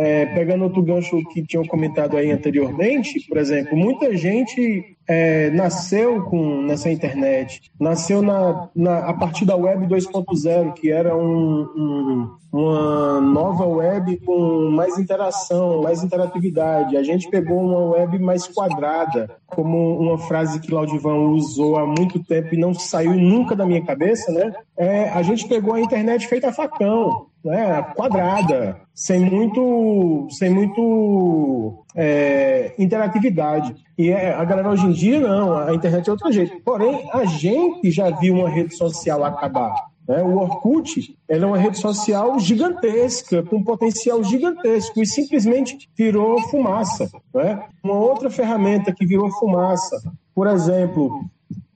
É, 0.03 0.25
pegando 0.25 0.63
outro 0.63 0.81
gancho 0.81 1.21
que 1.31 1.45
tinham 1.45 1.63
comentado 1.63 2.17
aí 2.17 2.31
anteriormente, 2.31 3.23
por 3.27 3.37
exemplo, 3.37 3.77
muita 3.77 4.17
gente 4.17 4.97
é, 5.07 5.49
nasceu 5.51 6.23
com 6.23 6.61
nessa 6.61 6.89
internet, 6.89 7.71
nasceu 7.79 8.21
na, 8.21 8.69
na, 8.75 8.99
a 9.09 9.13
partir 9.13 9.45
da 9.45 9.55
web 9.55 9.85
2.0, 9.85 10.73
que 10.73 10.89
era 10.89 11.15
um, 11.15 11.61
um, 11.75 12.35
uma 12.51 13.21
nova 13.21 13.65
web 13.67 14.17
com 14.25 14.71
mais 14.71 14.97
interação, 14.97 15.81
mais 15.81 16.03
interatividade. 16.03 16.97
A 16.97 17.03
gente 17.03 17.29
pegou 17.29 17.59
uma 17.59 17.91
web 17.91 18.17
mais 18.19 18.47
quadrada, 18.47 19.29
como 19.45 19.99
uma 19.99 20.17
frase 20.17 20.59
que 20.59 20.73
Laudivan 20.73 21.29
usou 21.29 21.77
há 21.77 21.85
muito 21.85 22.23
tempo 22.23 22.55
e 22.55 22.59
não 22.59 22.73
saiu 22.73 23.13
nunca 23.13 23.55
da 23.55 23.65
minha 23.65 23.83
cabeça, 23.83 24.31
né? 24.31 24.53
É, 24.77 25.09
a 25.09 25.21
gente 25.21 25.47
pegou 25.47 25.73
a 25.73 25.81
internet 25.81 26.27
feita 26.27 26.49
a 26.49 26.53
facão, 26.53 27.27
né, 27.43 27.81
quadrada, 27.95 28.81
sem 28.93 29.19
muito, 29.19 30.27
sem 30.29 30.49
muito 30.49 31.83
é, 31.95 32.73
interatividade. 32.77 33.75
E 33.97 34.09
é, 34.09 34.33
a 34.33 34.43
galera 34.43 34.69
hoje 34.69 34.85
em 34.85 34.91
dia, 34.91 35.19
não, 35.19 35.57
a 35.57 35.73
internet 35.73 36.07
é 36.07 36.11
outro 36.11 36.31
jeito. 36.31 36.61
Porém, 36.63 37.09
a 37.13 37.25
gente 37.25 37.91
já 37.91 38.09
viu 38.09 38.35
uma 38.35 38.49
rede 38.49 38.75
social 38.75 39.23
acabar. 39.23 39.91
Né? 40.07 40.21
O 40.23 40.37
Orkut 40.37 41.17
é 41.27 41.37
uma 41.45 41.57
rede 41.57 41.77
social 41.77 42.39
gigantesca, 42.39 43.43
com 43.43 43.63
potencial 43.63 44.23
gigantesco, 44.23 45.01
e 45.01 45.05
simplesmente 45.05 45.89
virou 45.97 46.41
fumaça. 46.49 47.09
Né? 47.33 47.63
Uma 47.83 47.95
outra 47.95 48.29
ferramenta 48.29 48.93
que 48.93 49.05
virou 49.05 49.31
fumaça, 49.31 50.01
por 50.33 50.47
exemplo, 50.47 51.25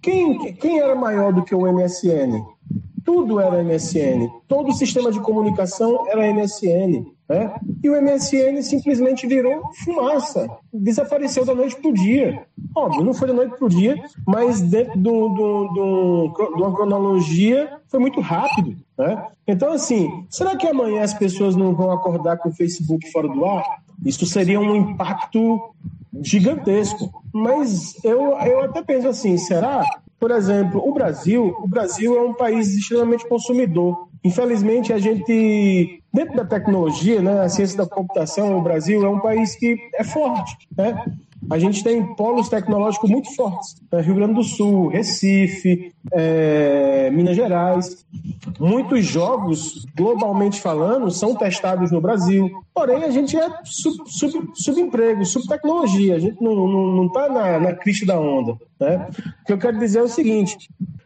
quem, 0.01 0.53
quem 0.53 0.79
era 0.79 0.95
maior 0.95 1.33
do 1.33 1.43
que 1.43 1.55
o 1.55 1.61
MSN? 1.61 2.45
Tudo 3.05 3.39
era 3.39 3.63
MSN. 3.63 4.27
Todo 4.47 4.69
o 4.69 4.73
sistema 4.73 5.11
de 5.11 5.21
comunicação 5.21 6.05
era 6.09 6.33
MSN. 6.33 7.05
Né? 7.29 7.55
E 7.83 7.89
o 7.89 8.01
MSN 8.01 8.61
simplesmente 8.61 9.25
virou 9.25 9.61
fumaça, 9.83 10.47
desapareceu 10.73 11.45
da 11.45 11.55
noite 11.55 11.75
para 11.75 11.89
o 11.89 11.93
dia. 11.93 12.45
Óbvio, 12.75 13.03
não 13.03 13.13
foi 13.13 13.27
da 13.27 13.33
noite 13.33 13.55
para 13.57 13.65
o 13.65 13.69
dia, 13.69 13.95
mas 14.27 14.61
dentro 14.61 14.99
de, 14.99 15.09
uma 15.09 16.75
cronologia 16.75 17.79
foi 17.87 17.99
muito 17.99 18.19
rápido. 18.21 18.75
Né? 18.97 19.27
Então, 19.47 19.71
assim, 19.71 20.25
será 20.29 20.55
que 20.55 20.67
amanhã 20.67 21.03
as 21.03 21.13
pessoas 21.13 21.55
não 21.55 21.73
vão 21.73 21.91
acordar 21.91 22.37
com 22.37 22.49
o 22.49 22.53
Facebook 22.53 23.11
fora 23.11 23.27
do 23.27 23.45
ar? 23.45 23.63
Isso 24.03 24.25
seria 24.25 24.59
um 24.59 24.75
impacto 24.75 25.73
gigantesco. 26.21 27.11
Mas 27.33 28.03
eu, 28.03 28.37
eu 28.39 28.63
até 28.63 28.81
penso 28.83 29.07
assim, 29.07 29.37
será? 29.37 29.83
Por 30.19 30.31
exemplo, 30.31 30.81
o 30.87 30.93
Brasil, 30.93 31.55
o 31.59 31.67
Brasil 31.67 32.17
é 32.17 32.21
um 32.21 32.33
país 32.33 32.73
extremamente 32.73 33.27
consumidor. 33.27 34.07
Infelizmente, 34.23 34.91
a 34.91 34.97
gente, 34.97 36.01
dentro 36.11 36.35
da 36.35 36.45
tecnologia, 36.45 37.21
né, 37.21 37.41
a 37.41 37.49
ciência 37.49 37.77
da 37.77 37.85
computação, 37.85 38.57
o 38.57 38.61
Brasil 38.61 39.05
é 39.05 39.09
um 39.09 39.19
país 39.19 39.55
que 39.55 39.77
é 39.93 40.03
forte, 40.03 40.57
né? 40.75 41.05
A 41.49 41.59
gente 41.59 41.83
tem 41.83 42.15
polos 42.15 42.49
tecnológicos 42.49 43.09
muito 43.09 43.33
fortes. 43.35 43.75
É, 43.91 44.01
Rio 44.01 44.15
Grande 44.15 44.33
do 44.33 44.43
Sul, 44.43 44.87
Recife, 44.87 45.93
é, 46.11 47.09
Minas 47.11 47.35
Gerais. 47.35 48.05
Muitos 48.59 49.05
jogos, 49.05 49.85
globalmente 49.95 50.61
falando, 50.61 51.11
são 51.11 51.35
testados 51.35 51.91
no 51.91 52.01
Brasil. 52.01 52.49
Porém, 52.73 53.03
a 53.03 53.09
gente 53.09 53.37
é 53.37 53.49
sub, 53.63 53.97
sub, 54.07 54.51
subemprego, 54.55 55.25
subtecnologia. 55.25 56.15
A 56.15 56.19
gente 56.19 56.41
não 56.41 57.05
está 57.07 57.29
na, 57.29 57.59
na 57.59 57.73
crista 57.73 58.05
da 58.05 58.19
onda. 58.19 58.57
Né? 58.79 59.07
O 59.41 59.45
que 59.45 59.53
eu 59.53 59.57
quero 59.57 59.79
dizer 59.79 59.99
é 59.99 60.03
o 60.03 60.07
seguinte: 60.07 60.57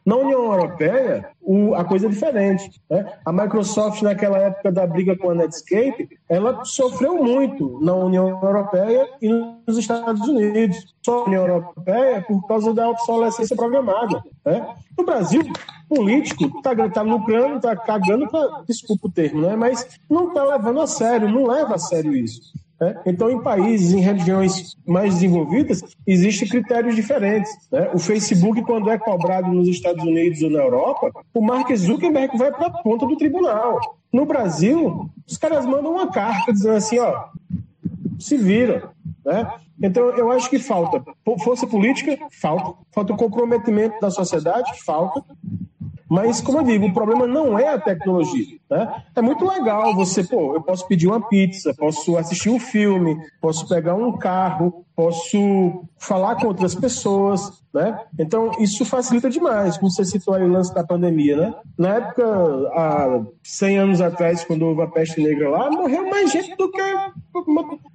na 0.10 0.16
União 0.16 0.52
Europeia, 0.52 1.30
o, 1.40 1.76
a 1.76 1.86
coisa 1.86 2.08
é 2.08 2.10
diferente. 2.10 2.82
Né? 2.90 3.14
A 3.24 3.32
Microsoft, 3.32 4.02
naquela 4.02 4.40
época 4.40 4.72
da 4.72 4.88
briga 4.88 5.16
com 5.16 5.30
a 5.30 5.36
Netscape, 5.36 6.10
ela 6.28 6.66
sofreu 6.66 7.24
muito 7.24 7.80
na 7.80 7.94
União 7.94 8.28
Europeia 8.28 9.08
e 9.22 9.30
nos 9.30 9.78
Estados 9.78 10.28
Unidos. 10.28 10.96
Só 11.06 11.20
a 11.20 11.26
União 11.26 11.46
Europeia 11.46 12.26
por 12.28 12.48
causa 12.48 12.74
da 12.74 12.90
obsolescência 12.90 13.56
programada. 13.56 14.24
Né? 14.44 14.76
No 14.98 15.06
Brasil, 15.06 15.44
político 15.88 16.46
está 16.58 16.90
tá 16.90 17.02
lucrando, 17.04 17.58
está 17.58 17.76
cagando, 17.76 18.28
pra, 18.28 18.64
desculpa 18.68 19.08
o 19.08 19.12
termo, 19.12 19.42
né? 19.42 19.56
mas 19.56 19.88
não 20.10 20.30
está 20.30 20.44
levando 20.44 20.82
a 20.82 20.88
sério, 20.88 21.30
não 21.30 21.46
leva 21.46 21.76
a 21.76 21.80
sério 21.80 22.16
isso. 22.16 22.52
Né? 22.80 22.96
Então, 23.06 23.30
em 23.30 23.42
países, 23.42 23.94
em 23.94 24.00
regiões 24.00 24.78
mais 24.88 25.16
desenvolvidas, 25.16 25.84
existem 26.08 26.48
critérios 26.48 26.96
diferentes. 26.96 27.52
Né? 27.72 27.90
O 27.94 28.00
Facebook, 28.00 28.62
quando 28.64 28.90
é 28.90 28.98
cobrado 28.98 29.52
nos 29.52 29.68
Estados 29.68 30.04
Unidos 30.04 30.42
ou 30.42 30.50
na 30.50 30.60
Europa, 30.60 31.12
o 31.34 31.42
Mark 31.42 31.70
Zuckerberg 31.76 32.38
vai 32.38 32.52
para 32.52 32.68
a 32.68 32.82
ponta 32.82 33.06
do 33.06 33.18
tribunal. 33.18 33.80
No 34.12 34.26
Brasil, 34.26 35.10
os 35.28 35.38
caras 35.38 35.66
mandam 35.66 35.92
uma 35.92 36.08
carta 36.08 36.54
dizendo 36.54 36.76
assim, 36.76 37.00
ó, 37.00 37.26
se 38.18 38.38
viram. 38.38 38.90
Né? 39.26 39.52
Então, 39.82 40.10
eu 40.10 40.32
acho 40.32 40.50
que 40.50 40.60
falta 40.60 41.04
força 41.44 41.66
política, 41.66 42.18
falta. 42.42 42.78
Falta 42.92 43.14
o 43.14 43.18
comprometimento 43.18 44.00
da 44.00 44.10
sociedade, 44.10 44.82
falta. 44.84 45.24
Mas, 46.10 46.42
como 46.42 46.58
eu 46.58 46.64
digo, 46.64 46.88
o 46.88 46.94
problema 46.94 47.28
não 47.28 47.58
é 47.58 47.68
a 47.68 47.80
tecnologia. 47.80 48.58
Né? 48.70 49.04
É 49.16 49.22
muito 49.22 49.48
legal 49.48 49.96
você, 49.96 50.24
pô, 50.24 50.56
eu 50.56 50.62
posso 50.62 50.88
pedir 50.88 51.08
uma 51.08 51.28
pizza, 51.28 51.74
posso 51.78 52.18
assistir 52.18 52.50
um 52.50 52.60
filme, 52.60 53.16
posso 53.40 53.68
pegar 53.68 53.94
um 53.94 54.18
carro, 54.18 54.84
posso 55.00 55.86
falar 55.98 56.36
com 56.36 56.48
outras 56.48 56.76
pessoas, 56.76 57.64
né? 57.74 57.98
Então, 58.20 58.52
isso 58.60 58.84
facilita 58.84 59.30
demais, 59.30 59.78
como 59.78 59.90
você 59.90 60.04
citou 60.04 60.34
aí 60.34 60.44
o 60.44 60.52
lance 60.52 60.76
da 60.76 60.84
pandemia, 60.84 61.38
né? 61.38 61.56
Na 61.78 61.96
época, 61.96 62.26
há 62.74 63.22
100 63.42 63.78
anos 63.78 64.02
atrás, 64.02 64.44
quando 64.44 64.64
houve 64.64 64.82
a 64.82 64.88
peste 64.88 65.22
negra 65.22 65.50
lá, 65.50 65.72
morreu 65.72 66.10
mais 66.10 66.30
gente 66.30 66.54
do 66.58 66.70
que... 66.70 66.82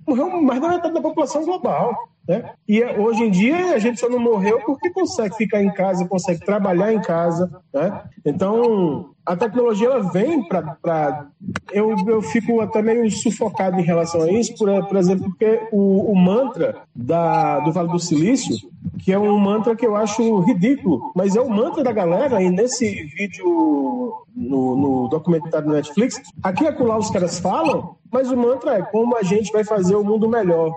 morreu 0.07 0.41
mais 0.41 0.63
da 0.63 0.69
metade 0.71 0.95
da 0.95 1.03
população 1.03 1.45
global. 1.45 1.95
Né? 2.27 2.53
E 2.67 2.83
hoje 2.83 3.25
em 3.25 3.31
dia 3.31 3.75
a 3.75 3.79
gente 3.79 4.01
só 4.01 4.09
não 4.09 4.19
morreu 4.19 4.63
porque 4.65 4.89
consegue 4.89 5.37
ficar 5.37 5.63
em 5.63 5.71
casa, 5.71 6.09
consegue 6.09 6.41
trabalhar 6.41 6.91
em 6.91 7.03
casa. 7.03 7.51
Né? 7.71 8.03
Então 8.25 9.14
a 9.27 9.37
tecnologia 9.37 9.89
ela 9.89 10.11
vem 10.11 10.43
para. 10.43 11.29
Eu, 11.73 11.97
eu 12.07 12.21
fico 12.21 12.61
até 12.61 12.83
meio 12.83 13.11
sufocado 13.11 13.81
em 13.81 13.83
relação 13.83 14.23
a 14.23 14.31
isso, 14.31 14.55
por, 14.57 14.87
por 14.87 14.97
exemplo, 14.97 15.25
porque 15.31 15.69
o, 15.73 16.13
o 16.13 16.17
mantra 16.17 16.83
da, 16.95 17.61
do 17.61 17.73
Vale 17.73 17.89
do 17.89 17.99
Silício, 17.99 18.55
que 18.99 19.13
é 19.13 19.19
um 19.19 19.39
mantra 19.39 19.75
que 19.75 19.87
eu 19.87 19.97
acho 19.97 20.41
ridículo, 20.41 21.13
mas 21.15 21.35
é 21.37 21.41
o 21.41 21.49
mantra 21.49 21.83
da 21.83 21.93
galera, 21.93 22.43
e 22.43 22.51
nesse 22.51 22.87
vídeo 23.17 24.27
no, 24.35 24.77
no 24.77 25.09
documentário 25.09 25.69
do 25.69 25.75
Netflix, 25.75 26.21
aqui 26.43 26.65
e 26.65 26.69
acolá 26.69 26.99
os 26.99 27.11
caras 27.11 27.39
falam, 27.39 27.97
mas 28.13 28.31
o 28.31 28.37
mantra 28.37 28.75
é 28.79 28.83
como 28.83 29.17
a 29.17 29.23
gente 29.23 29.51
vai 29.53 29.65
fazer 29.65 29.97
o 29.97 30.05
mundo 30.05 30.29
melhor. 30.29 30.71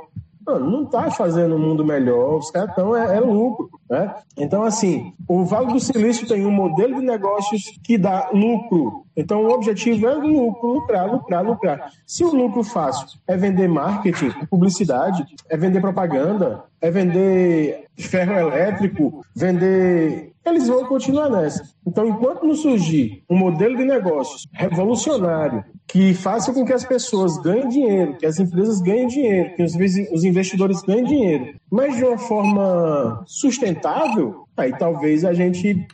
Mano, 0.47 0.71
não 0.71 0.83
está 0.83 1.11
fazendo 1.11 1.57
o 1.57 1.59
mundo 1.59 1.83
melhor, 1.83 2.37
os 2.37 2.49
caras 2.49 2.69
estão, 2.69 2.95
é, 2.95 3.17
é, 3.17 3.19
lucro. 3.19 3.69
Né? 3.89 4.15
Então, 4.37 4.63
assim, 4.63 5.13
o 5.27 5.43
Vale 5.43 5.73
do 5.73 5.79
Silício 5.79 6.25
tem 6.25 6.45
um 6.45 6.51
modelo 6.51 6.95
de 6.95 7.05
negócios 7.05 7.77
que 7.83 7.97
dá 7.97 8.29
lucro. 8.33 9.05
Então, 9.15 9.43
o 9.43 9.51
objetivo 9.51 10.07
é 10.07 10.13
lucro, 10.13 10.69
lucrar, 10.69 11.11
lucrar, 11.11 11.43
lucrar. 11.43 11.91
Se 12.05 12.23
o 12.23 12.33
lucro 12.33 12.63
fácil 12.63 13.19
é 13.27 13.35
vender 13.35 13.67
marketing, 13.67 14.29
publicidade, 14.49 15.25
é 15.49 15.57
vender 15.57 15.81
propaganda, 15.81 16.63
é 16.79 16.89
vender 16.89 17.85
ferro 17.97 18.33
elétrico, 18.33 19.25
vender 19.35 20.31
eles 20.49 20.67
vão 20.67 20.85
continuar 20.85 21.29
nessa. 21.29 21.63
Então, 21.85 22.07
enquanto 22.07 22.45
não 22.45 22.55
surgir 22.55 23.23
um 23.29 23.37
modelo 23.37 23.75
de 23.75 23.83
negócios 23.83 24.47
revolucionário 24.51 25.63
que 25.87 26.13
faça 26.13 26.53
com 26.53 26.65
que 26.65 26.73
as 26.73 26.83
pessoas 26.83 27.37
ganhem 27.37 27.69
dinheiro, 27.69 28.17
que 28.17 28.25
as 28.25 28.39
empresas 28.39 28.81
ganhem 28.81 29.07
dinheiro, 29.07 29.55
que 29.55 29.63
os 29.63 30.23
investidores 30.23 30.81
ganhem 30.81 31.05
dinheiro, 31.05 31.55
mas 31.71 31.95
de 31.95 32.03
uma 32.03 32.17
forma 32.17 33.23
sustentável, 33.25 34.43
aí 34.57 34.77
talvez 34.77 35.23
a 35.23 35.33
gente 35.33 35.87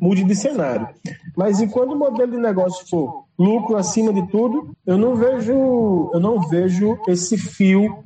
mude 0.00 0.22
de 0.24 0.34
cenário. 0.34 0.88
Mas 1.36 1.60
enquanto 1.60 1.92
o 1.92 1.98
modelo 1.98 2.32
de 2.32 2.38
negócio 2.38 2.86
for 2.88 3.24
lucro 3.38 3.76
acima 3.76 4.12
de 4.12 4.26
tudo, 4.28 4.76
eu 4.86 4.98
não 4.98 5.14
vejo, 5.14 6.10
eu 6.12 6.20
não 6.20 6.40
vejo 6.48 6.98
esse 7.08 7.38
fio 7.38 8.02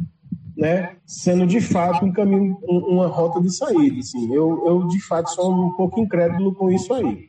né, 0.57 0.97
sendo 1.07 1.47
de 1.47 1.61
fato 1.61 2.05
um 2.05 2.13
caminho, 2.13 2.59
uma 2.63 3.07
rota 3.07 3.41
de 3.41 3.51
saída. 3.51 3.99
Assim. 3.99 4.33
Eu, 4.33 4.63
eu, 4.67 4.89
de 4.89 5.01
fato, 5.01 5.31
sou 5.31 5.53
um 5.53 5.73
pouco 5.73 6.01
incrédulo 6.01 6.55
com 6.55 6.71
isso 6.71 6.93
aí. 6.93 7.29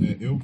É, 0.00 0.16
eu 0.20 0.40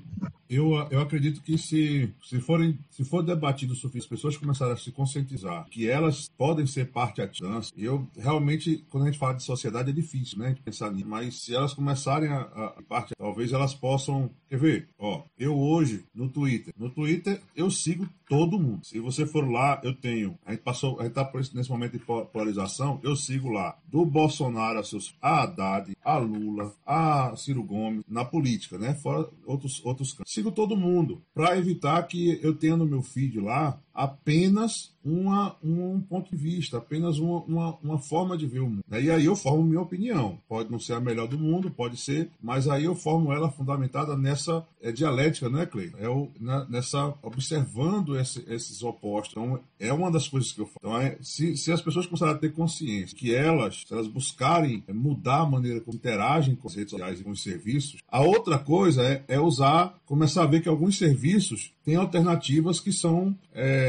eu, 0.52 0.74
eu 0.90 1.00
acredito 1.00 1.40
que 1.40 1.56
se, 1.56 2.12
se, 2.22 2.38
forem, 2.38 2.78
se 2.92 3.04
for 3.04 3.22
debatido 3.22 3.74
sobre 3.74 3.98
as 3.98 4.06
pessoas 4.06 4.36
começarem 4.36 4.74
a 4.74 4.76
se 4.76 4.92
conscientizar 4.92 5.66
que 5.70 5.88
elas 5.88 6.28
podem 6.36 6.66
ser 6.66 6.90
parte 6.90 7.22
ativa, 7.22 7.60
eu 7.76 8.06
realmente, 8.16 8.84
quando 8.90 9.04
a 9.04 9.06
gente 9.06 9.18
fala 9.18 9.34
de 9.34 9.42
sociedade, 9.42 9.90
é 9.90 9.92
difícil, 9.92 10.38
né? 10.38 10.54
Pensar 10.64 10.90
nisso. 10.92 11.08
Mas 11.08 11.42
se 11.42 11.54
elas 11.54 11.74
começarem 11.74 12.28
a, 12.28 12.40
a 12.40 12.82
parte, 12.82 13.14
talvez 13.16 13.52
elas 13.52 13.74
possam. 13.74 14.30
Quer 14.48 14.58
ver? 14.58 14.88
Ó, 14.98 15.24
eu 15.38 15.58
hoje, 15.58 16.04
no 16.14 16.28
Twitter, 16.28 16.74
no 16.76 16.90
Twitter 16.90 17.40
eu 17.56 17.70
sigo 17.70 18.08
todo 18.28 18.58
mundo. 18.58 18.84
Se 18.84 18.98
você 18.98 19.26
for 19.26 19.48
lá, 19.50 19.80
eu 19.82 19.94
tenho. 19.94 20.38
A 20.44 20.52
gente 20.52 20.62
passou, 20.62 21.00
a 21.00 21.04
gente 21.04 21.14
tá 21.14 21.30
nesse 21.54 21.70
momento 21.70 21.92
de 21.92 22.04
polarização, 22.04 23.00
eu 23.02 23.16
sigo 23.16 23.50
lá. 23.50 23.76
Do 23.86 24.04
Bolsonaro 24.04 24.78
a 24.78 24.84
seus. 24.84 25.14
A 25.20 25.42
Haddad, 25.42 25.92
a 26.04 26.18
Lula, 26.18 26.72
a 26.86 27.34
Ciro 27.36 27.62
Gomes, 27.62 28.04
na 28.08 28.24
política, 28.24 28.78
né? 28.78 28.94
Fora 28.94 29.28
outros, 29.46 29.84
outros 29.84 30.12
campos 30.12 30.32
sigo 30.32 30.50
todo 30.50 30.76
mundo, 30.76 31.22
para 31.34 31.58
evitar 31.58 32.02
que 32.06 32.40
eu 32.42 32.54
tenha 32.54 32.76
no 32.84 32.90
meu 32.90 33.02
feed 33.02 33.40
lá 33.40 33.78
apenas 33.94 34.92
uma, 35.04 35.56
um 35.62 36.00
ponto 36.00 36.30
de 36.30 36.36
vista, 36.36 36.78
apenas 36.78 37.18
uma, 37.18 37.40
uma, 37.42 37.78
uma, 37.82 37.98
forma 37.98 38.36
de 38.36 38.46
ver 38.46 38.60
o 38.60 38.68
mundo. 38.68 38.84
E 38.90 39.10
aí 39.10 39.24
eu 39.24 39.34
formo 39.34 39.64
minha 39.64 39.80
opinião. 39.80 40.38
Pode 40.48 40.70
não 40.70 40.78
ser 40.78 40.94
a 40.94 41.00
melhor 41.00 41.26
do 41.26 41.38
mundo, 41.38 41.70
pode 41.70 41.96
ser, 41.96 42.30
mas 42.40 42.68
aí 42.68 42.84
eu 42.84 42.94
formo 42.94 43.32
ela 43.32 43.50
fundamentada 43.50 44.16
nessa 44.16 44.64
é, 44.80 44.92
dialética, 44.92 45.48
né, 45.48 45.66
Clay? 45.66 45.92
É 45.98 46.08
o, 46.08 46.28
na, 46.38 46.64
nessa 46.68 47.14
observando 47.22 48.16
esse, 48.16 48.44
esses 48.48 48.82
opostos. 48.82 49.32
Então, 49.32 49.58
é 49.78 49.92
uma 49.92 50.10
das 50.10 50.28
coisas 50.28 50.52
que 50.52 50.60
eu 50.60 50.66
falo. 50.66 50.78
Então, 50.78 50.96
é, 50.96 51.18
se, 51.20 51.56
se 51.56 51.72
as 51.72 51.82
pessoas 51.82 52.06
começarem 52.06 52.34
a 52.34 52.38
ter 52.38 52.52
consciência 52.52 53.16
que 53.16 53.34
elas, 53.34 53.82
se 53.86 53.92
elas 53.92 54.06
buscarem 54.06 54.84
mudar 54.92 55.40
a 55.40 55.46
maneira 55.46 55.80
como 55.80 55.96
interagem 55.96 56.54
com 56.54 56.68
as 56.68 56.74
redes 56.74 56.90
sociais 56.90 57.20
e 57.20 57.24
com 57.24 57.30
os 57.30 57.42
serviços, 57.42 58.00
a 58.08 58.20
outra 58.20 58.58
coisa 58.58 59.02
é, 59.02 59.24
é 59.26 59.40
usar, 59.40 59.98
começar 60.06 60.44
a 60.44 60.46
ver 60.46 60.62
que 60.62 60.68
alguns 60.68 60.96
serviços 60.96 61.72
têm 61.84 61.96
alternativas 61.96 62.78
que 62.78 62.92
são 62.92 63.36
é, 63.52 63.81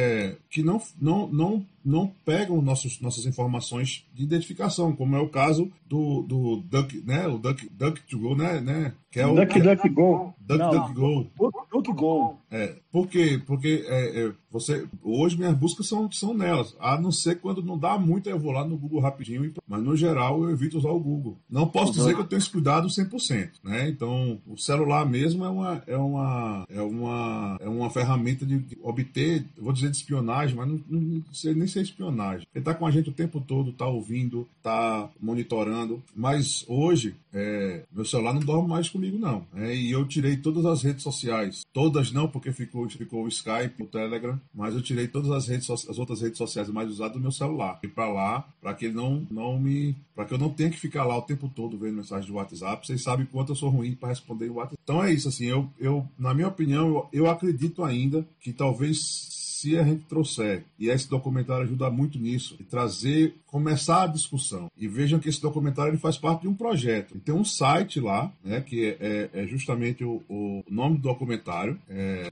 que 0.50 0.64
não, 0.64 0.82
não, 1.00 1.28
não 1.28 1.66
não 1.84 2.08
pegam 2.26 2.62
nossos, 2.62 3.00
nossas 3.02 3.26
informações 3.26 4.06
de 4.14 4.24
identificação, 4.24 4.96
como 4.96 5.16
é 5.16 5.20
o 5.20 5.30
caso 5.30 5.72
do, 5.86 6.24
do 6.24 6.64
Duck, 6.70 7.04
né? 7.06 7.28
O 7.28 7.38
Duck, 7.38 7.70
Duck 7.70 8.02
to 8.04 8.20
Go, 8.20 8.36
né? 8.36 8.60
né? 8.60 8.94
Que 9.12 9.20
é 9.20 9.28
o, 9.28 9.36
Duck 9.36 9.62
Duck 9.62 9.90
Go. 9.90 10.34
Duck 10.40 10.60
não, 10.60 10.72
Duck 10.72 10.94
Go. 10.94 11.32
Duck 11.72 11.94
Go. 11.94 12.38
É, 12.50 12.76
por 12.92 13.08
quê? 13.08 13.40
Porque 13.46 13.86
é, 13.88 14.26
é, 14.26 14.32
você, 14.50 14.88
hoje 15.04 15.38
minhas 15.38 15.56
buscas 15.56 15.88
são, 15.88 16.12
são 16.12 16.34
nelas, 16.34 16.76
a 16.80 17.00
não 17.00 17.12
ser 17.12 17.40
quando 17.40 17.64
não 17.64 17.78
dá 17.78 17.98
muito, 17.98 18.30
eu 18.30 18.40
vou 18.40 18.52
lá 18.52 18.66
no 18.66 18.78
Google 18.78 19.02
rapidinho, 19.02 19.54
mas 19.68 19.84
no 19.84 19.96
geral 19.96 20.44
eu 20.44 20.50
evito 20.52 20.78
usar 20.78 20.90
o 20.90 21.00
Google. 21.00 21.38
Não 21.50 21.68
posso 21.68 21.92
uhum. 21.92 21.98
dizer 21.98 22.16
que 22.16 22.22
eu 22.22 22.26
tenho 22.26 22.40
esse 22.40 22.50
cuidado 22.50 22.88
100%, 22.88 23.50
né? 23.64 23.90
Então, 23.90 24.40
o 24.48 24.58
celular 24.58 25.06
mesmo 25.06 25.44
é 25.46 25.50
uma, 25.50 25.84
é 25.86 25.98
uma, 25.98 26.66
é 26.70 26.82
uma, 26.82 27.58
é 27.62 27.70
uma 27.70 27.90
ferramenta 27.90 28.46
de, 28.46 28.60
de 28.60 28.78
obter, 28.82 29.46
vou 29.58 29.74
dizer 29.74 29.90
de 29.90 29.98
espionagem, 29.98 30.56
mas 30.56 30.68
não, 30.68 30.80
não 30.90 31.24
sei 31.32 31.54
nem 31.54 31.68
se 31.74 31.80
é 31.80 31.82
espionagem. 31.82 32.48
Ele 32.54 32.62
está 32.62 32.74
com 32.74 32.86
a 32.86 32.92
gente 32.92 33.10
o 33.10 33.14
tempo 33.14 33.42
todo, 33.42 33.72
está 33.72 33.88
ouvindo, 33.88 34.48
está 34.58 35.10
monitorando. 35.20 36.02
Mas 36.16 36.64
hoje, 36.68 37.16
é, 37.34 37.84
meu 37.92 38.06
celular 38.06 38.34
não 38.34 38.42
dorme 38.42 38.70
mais 38.70 38.90
comigo, 38.90 39.18
não. 39.18 39.46
É, 39.56 39.76
e 39.76 39.92
eu 39.92 40.06
tirei 40.08 40.38
todas 40.38 40.66
as 40.66 40.84
redes 40.84 41.04
sociais. 41.04 41.66
Todas 41.74 42.12
não, 42.12 42.28
porque 42.28 42.52
ficou, 42.52 42.88
ficou 42.90 43.24
o 43.24 43.28
Skype, 43.28 43.82
o 43.82 43.88
Telegram, 43.88 44.40
mas 44.54 44.76
eu 44.76 44.82
tirei 44.82 45.08
todas 45.08 45.32
as, 45.32 45.48
redes, 45.48 45.70
as 45.70 45.98
outras 45.98 46.22
redes 46.22 46.38
sociais 46.38 46.70
mais 46.70 46.90
usadas 46.90 47.14
do 47.14 47.20
meu 47.20 47.32
celular. 47.32 47.80
E 47.84 47.88
para 47.88 48.12
lá, 48.12 48.48
para 48.62 48.74
que 48.74 48.86
ele 48.86 48.94
não, 48.94 49.26
não 49.30 49.60
me. 49.60 49.96
para 50.16 50.26
que 50.26 50.34
eu 50.34 50.38
não 50.38 50.50
tenha 50.50 50.70
que 50.70 50.80
ficar 50.80 51.06
lá 51.06 51.18
o 51.18 51.22
tempo 51.22 51.52
todo 51.54 51.78
vendo 51.78 51.98
mensagem 51.98 52.28
do 52.28 52.36
WhatsApp. 52.36 52.86
Vocês 52.86 53.02
sabem 53.02 53.26
quanto 53.26 53.52
eu 53.52 53.56
sou 53.56 53.70
ruim 53.70 53.96
para 53.96 54.10
responder 54.10 54.50
o 54.50 54.56
WhatsApp. 54.56 54.80
Então 54.84 55.04
é 55.04 55.12
isso, 55.12 55.28
assim, 55.28 55.46
eu, 55.46 55.70
eu 55.80 56.08
na 56.18 56.34
minha 56.34 56.48
opinião, 56.48 56.88
eu, 56.88 57.10
eu 57.12 57.30
acredito 57.30 57.84
ainda 57.84 58.28
que 58.40 58.54
talvez 58.54 59.43
se 59.64 59.80
a 59.80 59.84
gente 59.86 60.04
trouxer, 60.04 60.66
e 60.78 60.90
esse 60.90 61.10
documentário 61.10 61.64
ajuda 61.64 61.90
muito 61.90 62.20
nisso, 62.20 62.58
e 62.60 62.66
trazer, 62.66 63.34
começar 63.54 64.02
a 64.02 64.08
discussão. 64.08 64.68
E 64.76 64.88
vejam 64.88 65.20
que 65.20 65.30
esse 65.30 65.40
documentário 65.40 65.92
ele 65.92 66.00
faz 66.00 66.18
parte 66.18 66.42
de 66.42 66.48
um 66.48 66.56
projeto. 66.56 67.20
Tem 67.20 67.36
um 67.36 67.46
site 67.46 68.00
lá, 68.00 68.34
né, 68.44 68.62
que 68.62 68.98
é, 69.00 69.30
é, 69.34 69.44
é 69.44 69.48
justamente 69.48 70.04
o, 70.04 70.24
o, 70.28 70.64
nome 70.68 70.98
do 70.98 71.04
documentário, 71.04 71.80
é 71.88 72.32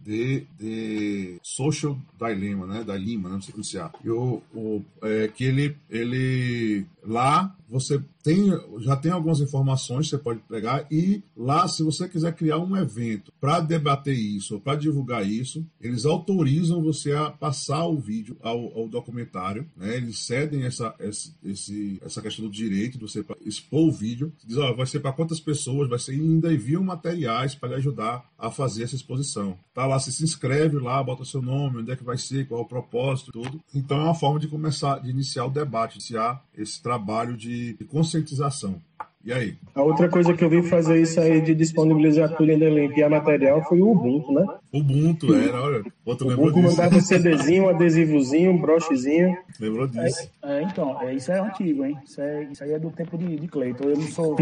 Social 1.44 1.96
Dilemma, 2.20 2.66
né, 2.66 2.84
da 2.84 2.98
Lima, 2.98 3.30
né, 3.30 3.36
não 3.36 3.42
sei 3.42 3.52
pronunciar. 3.52 3.92
E 4.04 4.10
o, 4.10 4.42
o, 4.52 4.84
é, 5.04 5.28
que 5.28 5.44
ele, 5.44 5.78
ele 5.92 6.88
lá 7.06 7.56
você 7.72 8.04
tem, 8.22 8.52
já 8.80 8.98
tem 8.98 9.14
algumas 9.14 9.40
informações 9.40 10.06
que 10.06 10.10
você 10.12 10.18
pode 10.18 10.42
pegar 10.42 10.86
e 10.92 11.24
lá, 11.38 11.66
se 11.70 11.82
você 11.84 12.08
quiser 12.08 12.36
criar 12.36 12.58
um 12.58 12.76
evento 12.76 13.32
para 13.40 13.62
debater 13.62 14.14
isso, 14.14 14.60
para 14.60 14.76
divulgar 14.76 15.26
isso, 15.26 15.66
eles 15.80 16.06
autorizam 16.06 16.84
você 16.84 17.14
a 17.14 17.32
passar 17.32 17.86
o 17.88 17.98
vídeo 17.98 18.36
ao, 18.42 18.78
ao 18.78 18.90
documentário, 18.90 19.66
né? 19.78 19.96
Eles 19.96 20.20
cedem 20.20 20.66
essa, 20.66 20.94
esse, 21.12 21.36
esse, 21.44 22.02
essa 22.04 22.22
questão 22.22 22.46
do 22.46 22.52
direito 22.52 22.98
de 22.98 23.04
você 23.08 23.24
expor 23.46 23.88
o 23.88 23.92
vídeo. 23.92 24.32
Diz, 24.46 24.58
ó, 24.58 24.74
vai 24.74 24.86
ser 24.86 25.00
para 25.00 25.12
quantas 25.12 25.40
pessoas, 25.40 25.88
vai 25.88 26.00
ser 26.00 26.14
ainda 26.14 26.52
enviam 26.52 26.84
materiais 26.84 27.54
para 27.54 27.70
lhe 27.70 27.76
ajudar 27.76 28.26
a 28.38 28.50
fazer 28.50 28.84
essa 28.84 28.96
exposição. 28.96 29.58
Tá 29.74 29.86
lá, 29.86 30.00
você 30.00 30.12
se 30.12 30.24
inscreve 30.24 30.78
lá, 30.80 31.04
bota 31.04 31.24
seu 31.24 31.42
nome, 31.42 31.80
onde 31.80 31.92
é 31.92 31.96
que 31.96 32.04
vai 32.04 32.18
ser, 32.18 32.48
qual 32.48 32.62
é 32.62 32.64
o 32.64 32.68
propósito, 32.68 33.32
tudo. 33.32 33.62
Então 33.74 34.00
é 34.00 34.04
uma 34.04 34.16
forma 34.16 34.40
de 34.40 34.48
começar, 34.48 35.00
de 35.00 35.10
iniciar 35.10 35.46
o 35.46 35.52
debate, 35.52 35.96
iniciar 35.96 36.44
esse 36.58 36.82
trabalho 36.82 37.38
de, 37.38 37.74
de 37.74 37.86
conscientização. 37.86 38.82
E 39.24 39.32
aí? 39.32 39.56
A 39.76 39.84
outra 39.84 40.10
coisa 40.10 40.34
que 40.34 40.44
eu 40.44 40.50
vi 40.50 40.64
fazer 40.64 41.00
isso 41.00 41.20
aí 41.20 41.42
de 41.42 41.54
disponibilizar 41.54 42.36
tudo 42.36 42.52
em 42.52 42.86
enviar 42.86 43.10
material 43.10 43.64
foi 43.64 43.80
o 43.80 43.92
Ubuntu, 43.92 44.34
né? 44.34 44.46
Ubuntu, 44.74 45.36
era, 45.36 45.62
olha. 45.62 45.84
Outro 46.06 46.32
Ubuntu 46.32 46.62
disso. 46.62 46.78
mandava 46.78 47.02
CDzinho, 47.02 47.70
adesivozinho, 47.70 48.58
brochezinho. 48.58 49.38
Lembrou 49.60 49.88
disso. 49.88 50.30
É, 50.42 50.60
é, 50.60 50.64
então, 50.64 51.02
é, 51.02 51.14
isso 51.14 51.32
é 51.32 51.40
antigo, 51.40 51.86
hein? 51.86 51.98
Isso, 52.06 52.22
é, 52.22 52.44
isso 52.44 52.64
aí 52.64 52.72
é 52.72 52.80
do 52.80 52.90
tempo 52.90 53.18
de, 53.18 53.36
de 53.36 53.48
Cleiton. 53.48 53.90
Eu 53.90 53.98
não 53.98 54.08
sou 54.08 54.36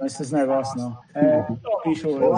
desses 0.00 0.30
negócios, 0.30 0.76
não. 0.80 0.96
É, 1.14 1.46
então, 1.50 1.80
bicho, 1.84 2.06
eu, 2.06 2.20
eu 2.22 2.34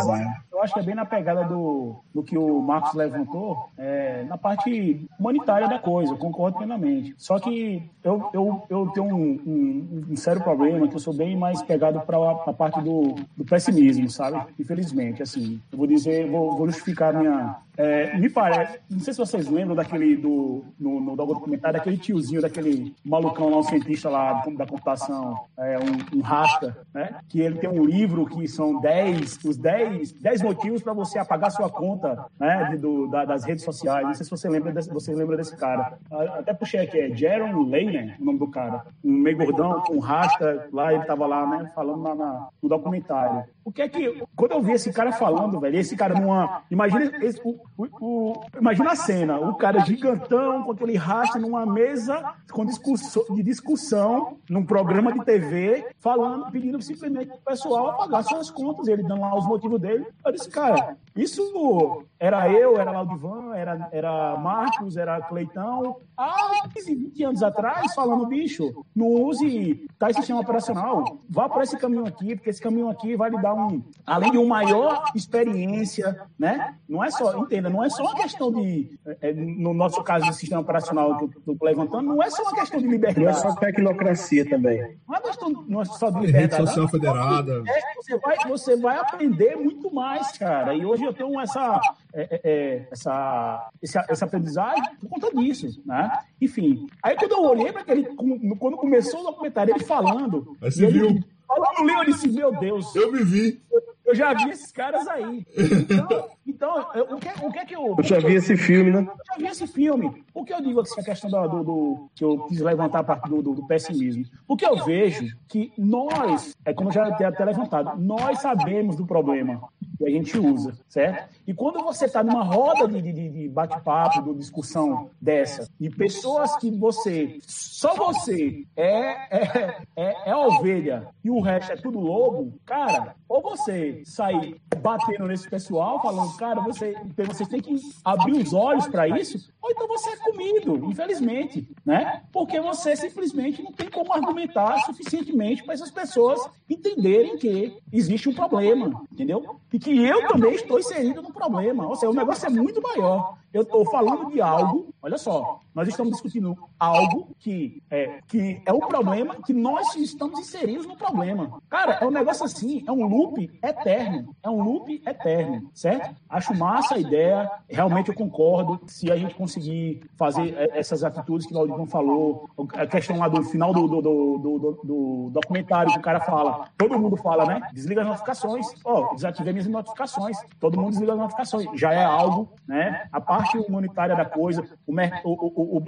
eu 0.52 0.60
acho 0.62 0.74
que 0.74 0.80
é 0.80 0.82
bem 0.82 0.94
na 0.94 1.05
pegada 1.05 1.44
do, 1.44 1.97
do 2.14 2.22
que 2.22 2.39
o 2.39 2.60
Marcos 2.60 2.94
levantou, 2.94 3.70
é, 3.76 4.22
na 4.28 4.39
parte 4.39 5.05
humanitária 5.18 5.66
da 5.66 5.78
coisa, 5.78 6.12
eu 6.12 6.16
concordo 6.18 6.59
plenamente. 6.59 7.14
Só 7.18 7.40
que 7.40 7.82
eu, 8.05 8.30
eu, 8.32 8.62
eu 8.70 8.86
tenho 8.89 9.06
um, 9.06 9.40
um, 9.44 10.05
um 10.10 10.16
sério 10.16 10.43
problema, 10.43 10.86
que 10.86 10.94
eu 10.94 11.01
sou 11.01 11.12
bem 11.12 11.36
mais 11.36 11.62
pegado 11.62 12.01
para 12.02 12.16
a 12.47 12.52
parte 12.52 12.80
do, 12.80 13.16
do 13.36 13.44
pessimismo, 13.44 14.09
sabe? 14.09 14.40
Infelizmente, 14.59 15.22
assim, 15.22 15.60
eu 15.72 15.78
vou 15.78 15.86
dizer, 15.86 16.30
vou, 16.30 16.56
vou 16.56 16.66
justificar 16.66 17.02
minha, 17.11 17.57
é, 17.77 18.19
me 18.19 18.29
parece, 18.29 18.79
não 18.91 19.01
sei 19.01 19.15
se 19.15 19.19
vocês 19.19 19.49
lembram 19.49 19.74
daquele 19.74 20.15
do 20.15 20.62
no, 20.79 21.01
no 21.01 21.16
documentário, 21.16 21.79
daquele 21.79 21.97
tiozinho, 21.97 22.43
daquele 22.43 22.95
malucão 23.03 23.49
lá, 23.49 23.59
um 23.59 23.62
cientista 23.62 24.11
lá 24.11 24.45
da 24.57 24.66
computação, 24.66 25.39
é, 25.57 25.79
um, 25.79 26.19
um 26.19 26.20
rasta, 26.20 26.77
né? 26.93 27.16
Que 27.29 27.41
ele 27.41 27.59
tem 27.59 27.70
um 27.70 27.85
livro 27.85 28.27
que 28.27 28.47
são 28.47 28.79
10, 28.79 29.39
os 29.45 29.57
10, 29.57 30.12
10 30.12 30.43
motivos 30.43 30.83
para 30.83 30.93
você 30.93 31.19
apagar 31.19 31.51
sua 31.51 31.70
conta, 31.70 32.27
né? 32.39 32.69
De, 32.70 32.77
do, 32.77 33.07
da, 33.07 33.24
das 33.24 33.45
redes 33.45 33.65
sociais. 33.65 34.07
Não 34.07 34.15
sei 34.15 34.24
se 34.24 34.31
você 34.31 34.49
lembra 34.51 34.70
desse, 34.70 34.91
você 34.91 35.15
lembra 35.15 35.37
desse 35.37 35.57
cara. 35.57 35.97
Até 36.11 36.53
puxei 36.53 36.81
aqui, 36.81 36.99
é 36.99 37.15
Jaron 37.15 37.62
Lehner, 37.65 38.16
o 38.20 38.24
nome 38.24 38.39
do 38.39 38.49
cara. 38.49 38.85
Um 39.03 39.12
meio 39.12 39.39
gordão 39.39 39.81
com 39.81 39.95
um 39.95 40.01
rasta, 40.01 40.69
lá 40.73 40.93
ele 40.93 41.05
tava 41.05 41.27
lá, 41.27 41.47
né? 41.47 41.73
Falando 41.74 42.03
na, 42.03 42.15
na, 42.15 42.49
no 42.62 42.69
documentário. 42.69 43.45
O 43.65 43.70
que 43.70 43.81
é 43.81 43.89
que, 43.89 44.23
quando 44.35 44.53
eu 44.53 44.62
vi 44.62 44.73
esse 44.73 44.93
cara 44.93 45.12
falando, 45.12 45.61
velho, 45.61 45.79
esse 45.79 45.97
cara 45.97 46.19
numa. 46.19 46.62
Imagina, 46.70 46.91
esse, 47.23 47.40
o, 47.44 47.59
o, 47.77 48.44
imagina 48.59 48.93
a 48.93 48.97
cena, 48.97 49.39
o 49.39 49.55
cara 49.55 49.81
gigantão 49.81 50.62
com 50.62 50.73
aquele 50.73 50.97
rastro 50.97 51.40
numa 51.40 51.64
mesa 51.64 52.35
com 52.51 52.64
discussão, 52.64 53.24
de 53.31 53.43
discussão, 53.43 54.39
num 54.48 54.64
programa 54.64 55.12
de 55.12 55.24
TV, 55.24 55.86
falando, 55.98 56.51
pedindo 56.51 56.81
simplesmente 56.82 57.28
pro 57.28 57.39
pessoal 57.39 57.90
apagar 57.90 58.24
suas 58.24 58.51
contas, 58.51 58.89
ele 58.89 59.02
dando 59.02 59.20
lá 59.20 59.36
os 59.36 59.47
motivos 59.47 59.81
dele. 59.81 60.06
Eu 60.24 60.32
disse, 60.32 60.51
cara, 60.51 60.97
isso 61.14 62.05
era 62.18 62.48
eu, 62.51 62.80
era 62.80 62.93
Laudivan, 62.93 63.55
era, 63.55 63.89
era 63.93 64.36
Marcos, 64.36 64.97
era 64.97 65.20
Cleitão, 65.22 65.97
há 66.16 66.68
15, 66.72 66.94
20 66.94 67.24
anos 67.24 67.43
atrás, 67.43 67.93
falando, 67.94 68.26
bicho, 68.26 68.84
não 68.94 69.09
use 69.09 69.86
tais 69.98 70.16
sistema 70.16 70.40
operacional, 70.40 71.18
vá 71.28 71.48
para 71.48 71.64
esse 71.64 71.76
caminho 71.76 72.06
aqui, 72.06 72.36
porque 72.36 72.51
esse 72.51 72.62
caminho 72.62 72.89
aqui 72.89 73.16
vai 73.16 73.30
lhe 73.30 73.40
dar 73.40 73.55
um, 73.55 73.82
além 74.06 74.30
de 74.30 74.39
uma 74.39 74.62
maior 74.62 75.05
experiência, 75.14 76.26
né? 76.39 76.76
Não 76.89 77.02
é 77.02 77.10
só, 77.10 77.36
entenda, 77.39 77.68
não 77.68 77.82
é 77.82 77.90
só 77.90 78.02
uma 78.02 78.14
questão 78.14 78.52
de, 78.52 78.98
é, 79.20 79.32
no 79.32 79.74
nosso 79.74 80.02
caso 80.02 80.26
do 80.26 80.32
sistema 80.32 80.60
operacional 80.60 81.18
que 81.18 81.24
eu 81.24 81.52
estou 81.52 81.56
levantando, 81.62 82.09
não 82.09 82.22
é 82.22 82.30
só 82.30 82.43
uma 82.43 82.55
questão 82.55 82.80
de 82.80 82.86
liberdade. 82.86 83.20
Não 83.20 83.30
é 83.30 83.32
só 83.32 83.55
tecnocracia 83.55 84.48
também. 84.48 84.97
Não 85.09 85.16
é, 85.16 85.20
questão, 85.20 85.51
não 85.66 85.82
é 85.82 85.84
só 85.84 86.10
de 86.10 86.20
liberdade. 86.20 86.52
Rede 86.52 86.66
social 86.68 86.89
federada. 86.89 87.62
É, 87.66 87.94
você, 87.97 88.18
vai, 88.18 88.36
você 88.47 88.76
vai 88.76 88.98
aprender 88.98 89.56
muito 89.56 89.93
mais, 89.93 90.36
cara. 90.39 90.74
E 90.74 90.84
hoje 90.84 91.02
eu 91.05 91.12
tenho 91.12 91.41
essa, 91.41 91.81
é, 92.12 92.23
é, 92.23 92.41
é 92.45 92.89
essa, 92.91 93.70
essa, 93.83 94.07
essa 94.09 94.24
aprendizagem 94.24 94.97
por 95.01 95.09
conta 95.09 95.35
disso, 95.35 95.83
né? 95.85 96.11
Enfim, 96.41 96.87
aí 97.03 97.16
quando 97.16 97.33
eu 97.33 97.43
olhei 97.43 97.73
para 97.73 97.83
aquele, 97.83 98.05
quando 98.15 98.77
começou 98.77 99.20
o 99.20 99.24
documentário, 99.24 99.74
ele 99.74 99.85
falando, 99.85 100.57
Mas 100.61 100.74
você 100.74 100.87
viu? 100.87 101.20
falando 101.55 101.91
ali, 101.91 101.93
eu 101.93 102.05
disse, 102.05 102.29
meu 102.29 102.53
Deus. 102.59 102.95
Eu 102.97 103.12
me 103.12 103.23
vi. 103.23 103.61
Eu 104.05 104.15
já 104.15 104.35
vi 104.35 104.51
esses 104.51 104.73
caras 104.73 105.07
aí. 105.09 105.47
Então, 105.57 106.29
então 106.47 106.93
eu, 106.95 107.16
o, 107.16 107.19
que, 107.19 107.29
o 107.47 107.53
que 107.53 107.59
é 107.59 107.65
que 107.65 107.77
eu. 107.77 107.95
Eu 107.97 108.05
já 108.05 108.19
vi 108.19 108.35
esse 108.35 108.57
filme, 108.57 108.91
né? 108.91 108.99
Eu 109.01 109.24
já 109.27 109.35
vi 109.39 109.47
esse 109.47 109.66
filme. 109.66 110.24
O 110.35 110.45
que 110.45 110.53
eu 110.53 110.61
digo 110.61 110.81
aqui, 110.81 111.01
a 111.01 111.05
questão 111.05 111.31
do, 111.31 111.49
do, 111.49 111.65
do, 111.65 112.11
que 112.15 112.24
eu 112.24 112.47
quis 112.49 112.61
levantar 112.61 113.01
a 113.01 113.05
parte 113.05 113.29
do, 113.29 113.43
do, 113.43 113.55
do 113.55 113.66
pessimismo. 113.66 114.24
Porque 114.47 114.66
eu 114.66 114.85
vejo 114.85 115.35
que 115.49 115.73
nós, 115.79 116.57
é 116.65 116.74
como 116.74 116.89
eu 116.89 116.93
já 116.93 117.15
tinha 117.15 117.29
até 117.29 117.45
levantado, 117.45 117.99
nós 117.99 118.41
sabemos 118.41 118.97
do 118.97 119.07
problema 119.07 119.62
que 120.03 120.09
a 120.09 120.11
gente 120.11 120.39
usa, 120.39 120.77
certo? 120.89 121.33
E 121.47 121.55
quando 121.55 121.83
você 121.83 122.07
está 122.07 122.23
numa 122.23 122.43
roda 122.43 122.89
de, 122.89 123.01
de, 123.01 123.29
de 123.29 123.49
bate-papo, 123.49 124.23
de 124.23 124.39
discussão 124.39 125.11
dessa, 125.20 125.69
e 125.79 125.89
pessoas 125.89 126.57
que 126.57 126.70
você, 126.70 127.39
só 127.47 127.95
você 127.95 128.65
é, 128.77 129.37
é, 129.37 129.77
é, 129.97 130.31
é 130.31 130.37
ovelha 130.37 131.09
e 131.23 131.31
o 131.31 131.41
resto 131.41 131.73
é 131.73 131.77
tudo 131.77 132.01
lobo, 132.01 132.55
cara, 132.65 133.15
ou 133.29 133.41
você 133.41 134.03
sair 134.05 134.61
batendo 134.77 135.27
nesse 135.27 135.49
pessoal, 135.49 136.03
falando, 136.03 136.37
cara, 136.37 136.61
você, 136.61 136.95
você 137.16 137.47
tem 137.47 137.61
que 137.61 137.77
abrir 138.05 138.33
os 138.33 138.53
olhos 138.53 138.89
para 138.89 139.09
isso, 139.09 139.53
ou 139.61 139.70
então 139.70 139.87
você 139.87 140.11
é 140.11 140.16
comido, 140.16 140.85
infelizmente, 140.91 141.69
né? 141.85 142.23
Porque 142.33 142.61
você 142.61 142.97
simplesmente 142.97 143.62
não 143.62 143.73
tem 143.73 143.89
como 143.89 144.12
argumentar 144.12 144.79
suficientemente 144.81 145.62
para 145.62 145.74
essas 145.74 145.91
pessoas 145.91 146.41
entenderem 146.69 147.37
que 147.37 147.77
existe 147.93 148.29
um 148.29 148.35
problema, 148.35 149.03
entendeu? 149.12 149.61
E 149.73 149.79
que 149.79 149.91
eu 149.98 150.28
também 150.28 150.55
estou 150.55 150.78
inserido 150.78 151.23
no 151.23 151.32
problema. 151.32 151.86
Ou 151.86 151.97
seja, 151.97 152.10
o 152.10 152.14
negócio 152.14 152.47
é 152.47 152.51
muito 152.51 152.81
maior. 152.81 153.39
Eu 153.53 153.62
estou 153.62 153.85
falando 153.85 154.31
de 154.31 154.41
algo, 154.41 154.95
olha 155.03 155.19
só, 155.19 155.61
nós 155.74 155.89
estamos 155.89 156.12
discutindo 156.12 156.57
algo 156.79 157.29
que 157.39 157.83
é, 157.91 158.20
que 158.27 158.62
é 158.65 158.73
um 158.73 158.81
problema 158.81 159.37
que 159.45 159.53
nós 159.53 159.95
estamos 159.97 160.41
inseridos 160.41 160.87
no 160.87 160.97
problema. 160.97 161.61
Cara, 161.69 161.99
é 162.01 162.07
um 162.07 162.11
negócio 162.11 162.45
assim, 162.45 162.83
é 162.87 162.93
um 162.93 163.07
loop 163.07 163.51
eterno. 163.62 164.35
É 164.43 164.49
um 164.49 164.62
loop 164.62 165.03
eterno, 165.07 165.70
certo? 165.74 166.15
Acho 166.29 166.55
massa 166.55 166.95
a 166.95 166.99
ideia, 166.99 167.51
realmente 167.69 168.09
eu 168.09 168.15
concordo. 168.15 168.81
Se 168.87 169.11
a 169.11 169.16
gente 169.16 169.35
conseguir 169.35 170.03
fazer 170.16 170.55
essas 170.74 171.05
atitudes 171.05 171.47
que 171.47 171.53
o 171.53 171.57
Valdivão 171.57 171.87
falou, 171.87 172.49
a 172.74 172.87
questão 172.87 173.19
lá 173.19 173.29
do 173.29 173.43
final 173.45 173.73
do, 173.73 173.87
do, 173.87 174.03
do, 174.03 174.39
do, 174.39 174.81
do 174.83 175.31
documentário 175.31 175.93
que 175.93 175.99
o 175.99 176.03
cara 176.03 176.20
fala, 176.20 176.69
todo 176.77 176.99
mundo 176.99 177.16
fala, 177.16 177.45
né? 177.45 177.69
Desliga 177.73 178.03
as 178.03 178.09
notificações. 178.09 178.66
Ó, 178.85 179.11
oh, 179.11 179.15
desativei 179.15 179.53
minhas 179.53 179.66
notificações. 179.66 180.39
Todo 180.59 180.79
mundo 180.79 180.91
desliga 180.91 181.12
as 181.12 181.19
notificações. 181.19 181.69
Já 181.79 181.93
é 181.93 182.05
algo, 182.05 182.49
né? 182.66 183.09
A 183.12 183.20
parte 183.20 183.41
humanitária 183.59 184.16
da 184.16 184.24
coisa, 184.24 184.64
o, 184.86 184.93
o, 185.24 185.78
o, 185.78 185.82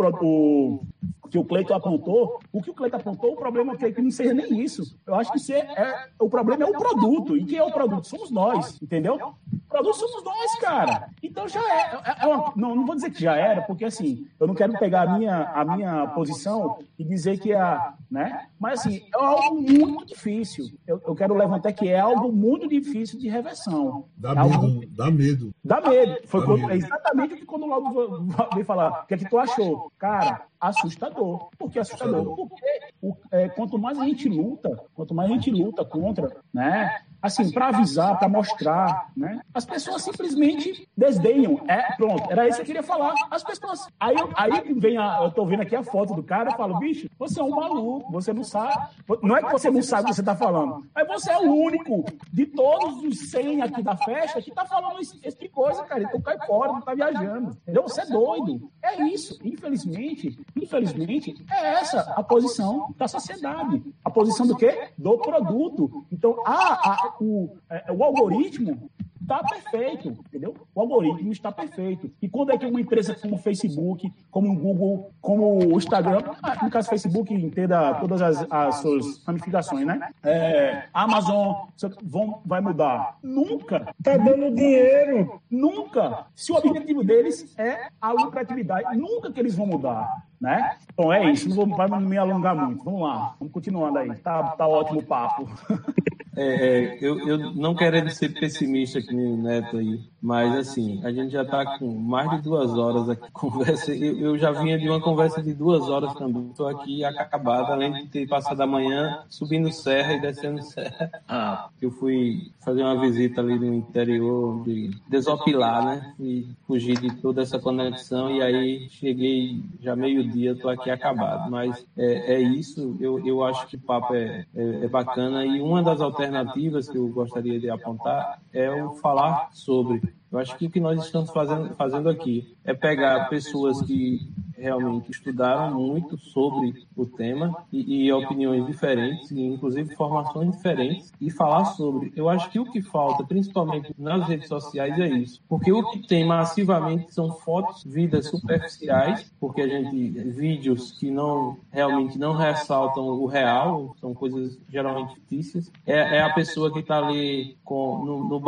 o, 1.22 1.28
que 1.30 1.38
o 1.38 1.44
Cleiton 1.44 1.74
apontou, 1.74 2.38
o 2.52 2.62
que 2.62 2.70
o 2.70 2.74
Cleiton 2.74 2.96
apontou, 2.98 3.32
o 3.32 3.36
problema 3.36 3.76
é 3.80 3.90
que 3.90 4.00
não 4.00 4.10
seja 4.10 4.32
nem 4.32 4.60
isso. 4.60 4.96
Eu 5.06 5.16
acho 5.16 5.32
que 5.32 5.38
ser, 5.40 5.64
é, 5.76 6.08
o 6.20 6.28
problema 6.28 6.62
é 6.62 6.66
o 6.66 6.72
produto. 6.72 7.36
E 7.36 7.44
quem 7.44 7.58
é 7.58 7.64
o 7.64 7.72
produto? 7.72 8.06
Somos 8.06 8.30
nós, 8.30 8.80
entendeu? 8.80 9.16
O 9.16 9.68
produto 9.68 9.96
somos 9.96 10.22
nós, 10.22 10.58
cara. 10.60 11.08
Então 11.22 11.48
já 11.48 11.60
é. 11.60 11.96
é, 12.04 12.24
é 12.24 12.26
uma, 12.26 12.52
não, 12.54 12.76
não 12.76 12.86
vou 12.86 12.94
dizer 12.94 13.10
que 13.10 13.20
já 13.20 13.36
era, 13.36 13.62
porque 13.62 13.84
assim, 13.84 14.28
eu 14.38 14.46
não 14.46 14.54
quero 14.54 14.78
pegar 14.78 15.08
a 15.08 15.18
minha, 15.18 15.42
a 15.50 15.64
minha 15.64 16.06
posição 16.08 16.78
e 16.98 17.04
dizer 17.04 17.38
que 17.38 17.52
é. 17.52 17.80
Né? 18.14 18.46
Mas 18.60 18.78
assim, 18.78 19.02
é 19.12 19.24
algo 19.24 19.60
muito 19.60 20.06
difícil. 20.06 20.66
Eu, 20.86 21.02
eu 21.04 21.16
quero 21.16 21.34
levantar 21.34 21.72
que 21.72 21.88
é 21.88 21.98
algo 21.98 22.30
muito 22.30 22.68
difícil 22.68 23.18
de 23.18 23.28
reversão. 23.28 24.04
Dá 24.16 24.30
é 24.30 24.34
medo, 24.36 24.54
algo... 24.54 24.86
dá 24.90 25.10
medo. 25.10 25.54
Dá 25.64 25.80
medo. 25.80 26.20
Foi 26.24 26.40
dá 26.40 26.46
quando, 26.46 26.60
medo. 26.60 26.72
exatamente 26.74 27.34
o 27.34 27.36
que 27.38 27.44
quando 27.44 27.64
o 27.64 27.66
Laudo 27.66 28.28
veio 28.54 28.64
falar. 28.64 29.02
O 29.02 29.06
que 29.08 29.14
é 29.14 29.18
que 29.18 29.28
tu 29.28 29.36
achou? 29.36 29.90
Cara, 29.98 30.46
assustador. 30.60 31.48
Por 31.58 31.70
que 31.72 31.80
assustador? 31.80 32.36
Porque 32.36 32.64
o, 33.02 33.16
é, 33.32 33.48
quanto 33.48 33.78
mais 33.78 33.98
a 33.98 34.04
gente 34.04 34.28
luta, 34.28 34.80
quanto 34.94 35.12
mais 35.12 35.28
a 35.28 35.34
gente 35.34 35.50
luta 35.50 35.84
contra, 35.84 36.36
né? 36.52 37.02
Assim, 37.20 37.50
para 37.50 37.68
avisar, 37.68 38.18
para 38.18 38.28
mostrar, 38.28 39.10
né? 39.16 39.40
As 39.54 39.64
pessoas 39.64 40.02
simplesmente 40.02 40.86
desdenham. 40.96 41.58
É, 41.66 41.96
pronto, 41.96 42.30
era 42.30 42.46
isso 42.46 42.56
que 42.56 42.62
eu 42.62 42.66
queria 42.66 42.82
falar. 42.82 43.14
As 43.30 43.42
pessoas. 43.42 43.88
Aí, 43.98 44.14
aí 44.36 44.74
vem 44.74 44.98
a. 44.98 45.20
Eu 45.22 45.30
tô 45.30 45.46
vendo 45.46 45.62
aqui 45.62 45.74
a 45.74 45.82
foto 45.82 46.14
do 46.14 46.22
cara 46.22 46.50
e 46.50 46.56
falo, 46.56 46.78
bicho, 46.78 47.08
você 47.18 47.40
é 47.40 47.42
um 47.42 47.50
maluco, 47.50 48.03
você 48.10 48.32
não 48.32 48.44
sabe. 48.44 48.74
Não 49.22 49.36
é 49.36 49.42
que 49.42 49.52
você 49.52 49.70
não 49.70 49.82
sabe 49.82 50.04
o 50.04 50.06
que 50.06 50.14
você 50.14 50.22
tá 50.22 50.36
falando. 50.36 50.86
Mas 50.94 51.06
você 51.06 51.32
é 51.32 51.38
o 51.38 51.52
único 51.52 52.04
de 52.32 52.46
todos 52.46 53.02
os 53.02 53.30
100 53.30 53.62
aqui 53.62 53.82
da 53.82 53.96
festa 53.96 54.40
que 54.40 54.50
tá 54.50 54.64
falando 54.64 55.00
esse, 55.00 55.18
esse 55.22 55.36
tipo 55.36 55.44
de 55.44 55.48
coisa, 55.48 55.84
cara. 55.84 56.02
Então 56.02 56.20
cai 56.20 56.38
fora, 56.46 56.72
não 56.72 56.80
tá 56.80 56.94
viajando. 56.94 57.50
Entendeu? 57.62 57.82
Você 57.82 58.02
é 58.02 58.06
doido. 58.06 58.70
É 58.82 59.02
isso. 59.02 59.38
Infelizmente, 59.44 60.38
infelizmente, 60.56 61.44
é 61.50 61.74
essa 61.74 62.00
a 62.16 62.22
posição 62.22 62.94
da 62.96 63.08
sociedade. 63.08 63.82
A 64.04 64.10
posição 64.10 64.46
do 64.46 64.56
quê? 64.56 64.90
Do 64.96 65.18
produto. 65.18 66.06
Então, 66.10 66.42
a, 66.46 66.90
a, 66.90 67.14
o, 67.20 67.56
é, 67.70 67.92
o 67.92 68.02
algoritmo 68.02 68.90
está 69.24 69.42
perfeito, 69.42 70.08
entendeu? 70.08 70.54
O 70.74 70.80
algoritmo 70.80 71.32
está 71.32 71.50
perfeito. 71.50 72.10
E 72.20 72.28
quando 72.28 72.52
é 72.52 72.58
que 72.58 72.66
uma 72.66 72.80
empresa 72.80 73.14
como 73.14 73.34
o 73.34 73.38
Facebook, 73.38 74.12
como 74.30 74.52
o 74.52 74.56
Google, 74.56 75.10
como 75.20 75.74
o 75.74 75.76
Instagram, 75.78 76.22
ah, 76.42 76.62
no 76.62 76.70
caso 76.70 76.88
Facebook, 76.88 77.32
entenda 77.32 77.94
todas 77.94 78.20
as, 78.22 78.46
as 78.50 78.76
suas 78.76 79.24
ramificações, 79.24 79.86
né? 79.86 80.10
É, 80.22 80.84
Amazon 80.92 81.66
vão, 82.02 82.40
vai 82.44 82.60
mudar? 82.60 83.18
Nunca. 83.22 83.94
Tá 84.02 84.16
dando 84.16 84.54
dinheiro. 84.54 85.40
Nunca. 85.50 86.26
Se 86.34 86.52
o 86.52 86.56
objetivo 86.56 87.02
deles 87.02 87.54
é 87.58 87.88
a 88.00 88.12
lucratividade, 88.12 88.96
nunca 88.96 89.32
que 89.32 89.40
eles 89.40 89.54
vão 89.54 89.66
mudar. 89.66 90.08
Né? 90.44 90.76
Bom, 90.94 91.10
é 91.10 91.32
isso, 91.32 91.48
não 91.48 91.56
vou 91.56 91.66
não 91.66 92.00
me 92.00 92.18
alongar 92.18 92.54
muito. 92.54 92.84
Vamos 92.84 93.00
lá, 93.00 93.34
vamos 93.40 93.52
continuando 93.52 93.98
aí. 93.98 94.14
Tá, 94.16 94.42
tá 94.50 94.68
ótimo 94.68 95.00
o 95.00 95.02
papo. 95.02 95.48
É, 96.36 96.46
é, 96.46 96.98
eu, 97.00 97.28
eu 97.28 97.38
não 97.54 97.74
querendo 97.74 98.10
ser 98.10 98.30
pessimista 98.30 98.98
aqui 98.98 99.14
no 99.14 99.36
Neto 99.36 99.76
aí, 99.76 100.00
mas 100.20 100.52
assim, 100.56 101.00
a 101.04 101.12
gente 101.12 101.32
já 101.32 101.42
está 101.42 101.78
com 101.78 101.94
mais 101.94 102.28
de 102.30 102.42
duas 102.42 102.76
horas 102.76 103.08
aqui 103.08 103.30
conversa. 103.32 103.94
Eu, 103.94 104.18
eu, 104.18 104.38
já 104.38 104.50
vinha 104.50 104.78
de 104.78 104.88
uma 104.88 105.00
conversa 105.00 105.42
de 105.42 105.54
duas 105.54 105.88
horas 105.88 106.12
também. 106.14 106.48
Estou 106.50 106.66
aqui 106.66 107.04
acabado, 107.04 107.72
além 107.72 107.92
de 107.92 108.06
ter 108.08 108.26
passado 108.26 108.60
a 108.60 108.66
manhã 108.66 109.22
subindo 109.28 109.70
serra 109.70 110.14
e 110.14 110.20
descendo 110.20 110.62
serra. 110.62 111.10
Ah, 111.28 111.68
eu 111.80 111.90
fui 111.90 112.50
fazer 112.64 112.82
uma 112.82 113.00
visita 113.00 113.40
ali 113.40 113.58
no 113.58 113.72
interior, 113.74 114.62
de 114.64 114.90
desopilar, 115.08 115.84
né? 115.84 116.14
E 116.18 116.48
fugir 116.66 116.98
de 116.98 117.14
toda 117.16 117.42
essa 117.42 117.58
conexão. 117.58 118.30
E 118.30 118.42
aí 118.42 118.88
cheguei 118.88 119.62
já 119.80 119.94
meio-dia, 120.34 120.52
estou 120.52 120.70
aqui 120.70 120.90
acabado. 120.90 121.50
Mas 121.50 121.86
é, 121.96 122.34
é 122.34 122.40
isso, 122.40 122.96
eu, 123.00 123.24
eu 123.26 123.44
acho 123.44 123.66
que 123.66 123.76
o 123.76 123.80
papo 123.80 124.14
é, 124.14 124.44
é, 124.54 124.84
é 124.84 124.88
bacana. 124.88 125.44
E 125.46 125.60
uma 125.60 125.82
das 125.82 126.00
alternativas 126.00 126.34
alternativas 126.44 126.88
que 126.88 126.96
eu 126.96 127.08
gostaria 127.08 127.58
de 127.58 127.70
apontar 127.70 128.40
é 128.52 128.70
o 128.82 128.94
falar 128.94 129.48
sobre. 129.52 130.02
Eu 130.30 130.38
acho 130.38 130.56
que 130.56 130.66
o 130.66 130.70
que 130.70 130.80
nós 130.80 131.04
estamos 131.04 131.30
fazendo, 131.30 131.74
fazendo 131.74 132.08
aqui 132.08 132.56
é 132.64 132.74
pegar 132.74 133.28
pessoas 133.28 133.80
que 133.82 134.20
realmente 134.56 135.10
estudaram 135.10 135.74
muito 135.74 136.16
sobre 136.18 136.86
o 136.96 137.06
tema 137.06 137.56
e, 137.72 138.06
e, 138.06 138.12
opiniões 138.12 138.66
diferentes, 138.66 139.30
e 139.30 139.40
inclusive 139.40 139.94
formações 139.94 140.52
diferentes, 140.52 141.12
e 141.20 141.30
falar 141.30 141.64
sobre. 141.66 142.12
Eu 142.16 142.28
acho 142.28 142.50
que 142.50 142.58
o 142.58 142.70
que 142.70 142.82
falta, 142.82 143.24
principalmente 143.24 143.94
nas 143.98 144.26
redes 144.26 144.48
sociais, 144.48 144.98
é 144.98 145.08
isso. 145.08 145.42
Porque 145.48 145.72
o 145.72 145.90
que 145.90 146.06
tem 146.06 146.26
massivamente 146.26 147.12
são 147.12 147.32
fotos, 147.32 147.84
vidas 147.84 148.28
superficiais, 148.28 149.32
porque 149.40 149.62
a 149.62 149.68
gente 149.68 150.10
vídeos 150.30 150.92
que 150.92 151.10
não 151.10 151.56
realmente 151.70 152.18
não 152.18 152.32
ressaltam 152.32 153.04
o 153.04 153.26
real, 153.26 153.94
são 154.00 154.14
coisas 154.14 154.58
geralmente 154.68 155.14
fictícias. 155.14 155.70
É, 155.86 156.16
é 156.16 156.22
a 156.22 156.32
pessoa 156.32 156.72
que 156.72 156.80
está 156.80 156.98
ali 156.98 157.56
com, 157.64 158.04
no, 158.04 158.24
no 158.28 158.44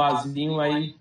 aí 0.61 0.95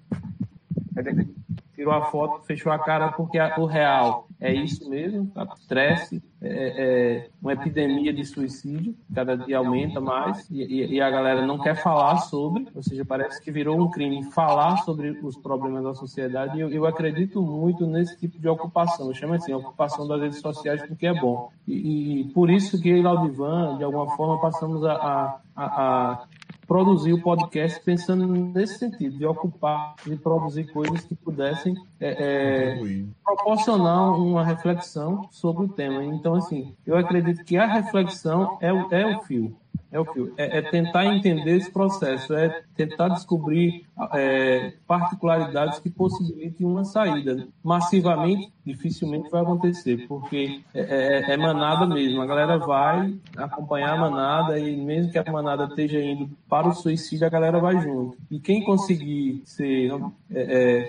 tirou 1.75 1.93
a 1.93 2.05
foto, 2.05 2.45
fechou 2.45 2.71
a 2.71 2.79
cara 2.79 3.11
porque 3.11 3.37
o 3.57 3.65
real 3.65 4.27
é 4.45 4.53
isso 4.53 4.89
mesmo, 4.89 5.27
tá? 5.27 5.47
estresse, 5.59 6.21
é, 6.41 6.47
é, 6.47 7.29
uma 7.41 7.53
epidemia 7.53 8.13
de 8.13 8.23
suicídio, 8.23 8.95
cada 9.13 9.35
dia 9.35 9.57
aumenta 9.57 9.99
mais 9.99 10.47
e, 10.49 10.95
e, 10.95 11.01
a 11.01 11.09
galera 11.09 11.45
não 11.45 11.57
quer 11.57 11.75
falar 11.75 12.17
sobre, 12.17 12.67
ou 12.75 12.83
seja, 12.83 13.03
parece 13.03 13.41
que 13.41 13.51
virou 13.51 13.79
um 13.79 13.89
crime 13.89 14.23
falar 14.31 14.77
sobre 14.77 15.09
os 15.23 15.35
problemas 15.35 15.83
da 15.83 15.93
sociedade 15.93 16.57
e 16.57 16.61
eu, 16.61 16.69
eu 16.69 16.85
acredito 16.85 17.41
muito 17.41 17.87
nesse 17.87 18.17
tipo 18.17 18.39
de 18.39 18.47
ocupação, 18.47 19.07
eu 19.07 19.13
chamo 19.13 19.33
assim, 19.33 19.53
ocupação 19.53 20.07
das 20.07 20.21
redes 20.21 20.39
sociais 20.39 20.85
porque 20.85 21.07
é 21.07 21.13
bom. 21.13 21.49
E, 21.67 22.21
e 22.21 22.23
por 22.25 22.49
isso 22.49 22.79
que 22.79 22.89
eu 22.89 22.97
e 22.97 23.01
Laudivan, 23.01 23.77
de 23.77 23.83
alguma 23.83 24.15
forma, 24.15 24.39
passamos 24.39 24.83
a, 24.85 25.39
a, 25.55 25.65
a 25.65 26.27
produzir 26.67 27.13
o 27.13 27.21
podcast 27.21 27.79
pensando 27.83 28.27
nesse 28.27 28.79
sentido, 28.79 29.17
de 29.17 29.25
ocupar, 29.25 29.95
de 30.05 30.15
produzir 30.15 30.65
coisas 30.71 31.03
que 31.05 31.15
pudessem 31.15 31.75
é, 31.99 32.75
é, 32.77 33.03
proporcionar 33.23 34.19
uma 34.19 34.43
reflexão 34.43 35.27
sobre 35.31 35.65
o 35.65 35.69
tema. 35.69 36.03
Então, 36.03 36.35
assim, 36.35 36.75
eu 36.85 36.97
acredito 36.97 37.43
que 37.43 37.57
a 37.57 37.65
reflexão 37.65 38.57
é 38.61 38.71
o, 38.73 38.87
é 38.91 39.15
o 39.15 39.21
fio. 39.21 39.55
É, 39.91 39.99
o 39.99 40.05
fio. 40.05 40.33
É, 40.37 40.57
é 40.57 40.61
tentar 40.61 41.05
entender 41.05 41.57
esse 41.57 41.71
processo, 41.71 42.33
é 42.33 42.63
tentar 42.75 43.09
descobrir 43.09 43.85
é, 44.13 44.73
particularidades 44.87 45.79
que 45.79 45.89
possibilitem 45.89 46.67
uma 46.67 46.83
saída. 46.83 47.47
Massivamente, 47.63 48.51
dificilmente 48.65 49.29
vai 49.29 49.41
acontecer, 49.41 50.05
porque 50.07 50.61
é, 50.73 50.81
é, 50.81 51.33
é, 51.33 51.37
manada 51.37 51.85
mesmo. 51.85 52.21
A 52.21 52.25
galera 52.25 52.57
vai 52.57 53.15
acompanhar 53.37 53.93
a 53.93 53.97
manada 53.97 54.59
e 54.59 54.75
mesmo 54.75 55.11
que 55.11 55.17
a 55.17 55.31
manada 55.31 55.65
esteja 55.65 56.01
indo 56.01 56.29
para 56.49 56.67
o 56.67 56.73
suicídio, 56.73 57.25
a 57.25 57.29
galera 57.29 57.59
vai 57.59 57.79
junto. 57.81 58.17
E 58.29 58.39
quem 58.39 58.63
conseguir 58.63 59.41
ser 59.45 59.91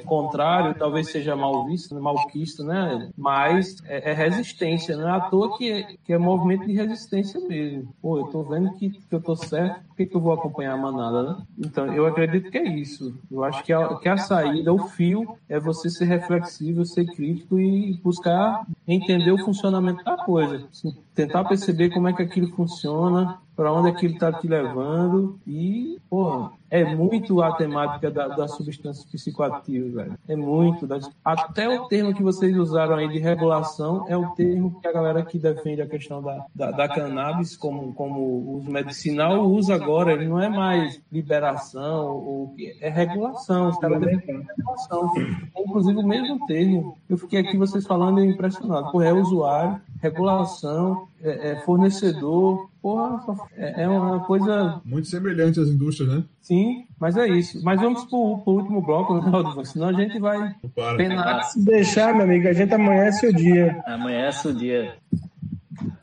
contrário, 0.04 0.74
talvez 0.74 1.10
seja 1.10 1.36
mal 1.36 1.66
visto, 1.66 1.94
malquisto, 2.00 2.64
né? 2.64 3.10
Mas 3.16 3.76
é, 3.84 4.12
resistência, 4.12 4.96
não 4.96 5.08
é 5.08 5.12
à 5.12 5.20
toa 5.20 5.56
que 5.56 5.70
é, 5.70 5.96
que 6.04 6.12
é 6.12 6.18
movimento 6.18 6.66
de 6.66 6.72
resistência 6.72 7.40
mesmo. 7.40 7.94
Pô, 8.00 8.18
eu 8.18 8.24
tô 8.26 8.42
vendo 8.42 8.72
que, 8.74 8.90
que 8.90 9.14
eu 9.14 9.20
tô 9.20 9.36
certo, 9.36 9.80
por 9.96 10.04
que, 10.04 10.06
que 10.06 10.16
eu 10.16 10.20
vou 10.20 10.34
acompanhar 10.34 10.74
a 10.74 10.76
manada, 10.76 11.22
né? 11.22 11.36
Então, 11.58 11.90
eu 11.90 12.04
acredito 12.04 12.50
que 12.50 12.58
é 12.58 12.68
isso. 12.68 13.18
Eu 13.30 13.42
acho 13.42 13.64
que 13.64 13.72
a, 13.72 13.96
que 13.96 14.08
a 14.10 14.18
saída, 14.18 14.70
o 14.70 14.88
fio, 14.88 15.38
é 15.48 15.58
você 15.58 15.88
ser 15.88 16.04
reflexivo, 16.04 16.84
ser 16.84 17.06
crítico 17.06 17.58
e 17.58 17.98
buscar 18.04 18.66
entender 18.86 19.32
o 19.32 19.38
funcionamento 19.38 20.04
da 20.04 20.18
coisa. 20.18 20.68
Assim, 20.70 20.94
tentar 21.14 21.44
perceber 21.44 21.88
como 21.88 22.08
é 22.08 22.12
que 22.12 22.22
aquilo 22.22 22.48
funciona, 22.48 23.38
para 23.56 23.72
onde 23.72 23.88
aquilo 23.88 24.14
está 24.14 24.30
te 24.30 24.46
levando 24.46 25.40
e, 25.46 25.98
porra, 26.10 26.52
é 26.70 26.84
muito 26.84 27.40
a 27.40 27.52
temática 27.52 28.10
da, 28.10 28.28
das 28.28 28.52
substâncias 28.52 29.04
psicoativas, 29.06 29.92
velho. 29.92 30.18
É 30.28 30.36
muito. 30.36 30.86
Das... 30.86 31.08
Até 31.24 31.68
o 31.68 31.86
termo 31.86 32.12
que 32.12 32.22
vocês 32.22 32.56
usaram 32.56 32.96
aí 32.96 33.08
de 33.08 33.18
regulação 33.18 34.04
é 34.08 34.16
o 34.16 34.30
termo 34.30 34.80
que 34.80 34.86
a 34.86 34.92
galera 34.92 35.24
que 35.24 35.38
defende 35.38 35.80
a 35.80 35.86
questão 35.86 36.20
da, 36.20 36.44
da, 36.54 36.70
da 36.72 36.88
cannabis 36.88 37.56
como, 37.56 37.94
como 37.94 38.56
uso 38.58 38.70
medicinal 38.70 39.46
usa 39.46 39.74
agora. 39.74 40.12
Ele 40.12 40.26
não 40.26 40.40
é 40.40 40.48
mais 40.48 41.00
liberação, 41.10 42.08
ou, 42.08 42.54
é 42.80 42.90
regulação. 42.90 43.68
Os 43.68 43.78
caras 43.78 44.00
defendem 44.00 44.46
regulação. 44.56 45.12
É, 45.16 45.62
inclusive 45.62 45.98
o 45.98 46.06
mesmo 46.06 46.46
termo. 46.46 46.98
Eu 47.08 47.16
fiquei 47.16 47.40
aqui 47.40 47.56
vocês 47.56 47.86
falando 47.86 48.20
e 48.20 48.26
impressionado. 48.26 48.90
Porra, 48.90 49.06
é 49.06 49.12
usuário, 49.12 49.80
regulação, 50.02 51.06
é, 51.22 51.52
é 51.52 51.56
fornecedor, 51.60 52.68
porra, 52.86 53.48
é, 53.56 53.82
é 53.82 53.88
uma 53.88 54.20
coisa. 54.24 54.80
Muito 54.84 55.08
semelhante 55.08 55.58
às 55.58 55.66
indústrias, 55.66 56.08
né? 56.08 56.24
Sim, 56.40 56.86
mas 57.00 57.16
é 57.16 57.26
isso. 57.26 57.60
Mas 57.64 57.80
vamos 57.80 58.04
pro, 58.04 58.38
pro 58.44 58.52
último 58.52 58.80
bloco, 58.80 59.14
né, 59.14 59.64
senão 59.64 59.88
a 59.88 59.92
gente 59.92 60.20
vai 60.20 60.54
penar. 60.96 61.42
Se 61.42 61.64
deixar, 61.64 62.14
meu 62.14 62.22
amigo, 62.22 62.46
a 62.46 62.52
gente 62.52 62.72
amanhece 62.72 63.26
o 63.26 63.34
dia. 63.34 63.82
Amanhece 63.86 64.46
o 64.46 64.54
dia. 64.54 64.94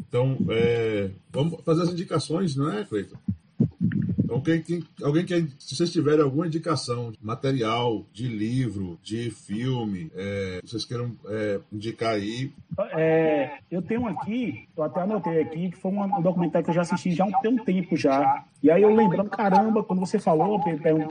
Então, 0.06 0.38
é, 0.50 1.10
vamos 1.32 1.62
fazer 1.64 1.84
as 1.84 1.90
indicações, 1.90 2.58
não 2.58 2.70
é, 2.70 2.84
Cleiton? 2.84 3.16
Alguém 4.36 5.26
que, 5.26 5.48
se 5.60 5.76
vocês 5.76 5.92
tiverem 5.92 6.22
alguma 6.22 6.48
indicação 6.48 7.12
de 7.12 7.18
material, 7.22 8.06
de 8.14 8.28
livro, 8.28 9.00
de 9.04 9.30
filme, 9.32 10.12
é, 10.16 10.60
vocês 10.64 10.86
queiram 10.86 11.12
é, 11.28 11.60
indicar 11.72 12.16
aí. 12.16 12.52
É, 12.96 13.58
eu 13.70 13.82
tenho 13.82 14.08
aqui, 14.08 14.68
eu 14.76 14.84
até 14.84 15.02
anotei 15.02 15.42
aqui, 15.42 15.70
que 15.72 15.78
foi 15.78 15.92
um, 15.92 16.22
documentário 16.22 16.64
que 16.64 16.72
eu 16.72 16.76
já 16.76 16.82
assisti 16.82 17.12
já 17.12 17.24
há 17.24 17.28
um 17.28 17.58
tempo 17.64 17.96
já. 17.96 18.46
E 18.62 18.72
aí 18.72 18.82
eu 18.82 18.96
lembrando, 18.96 19.30
caramba, 19.30 19.84
quando 19.84 20.00
você 20.00 20.18
falou, 20.18 20.60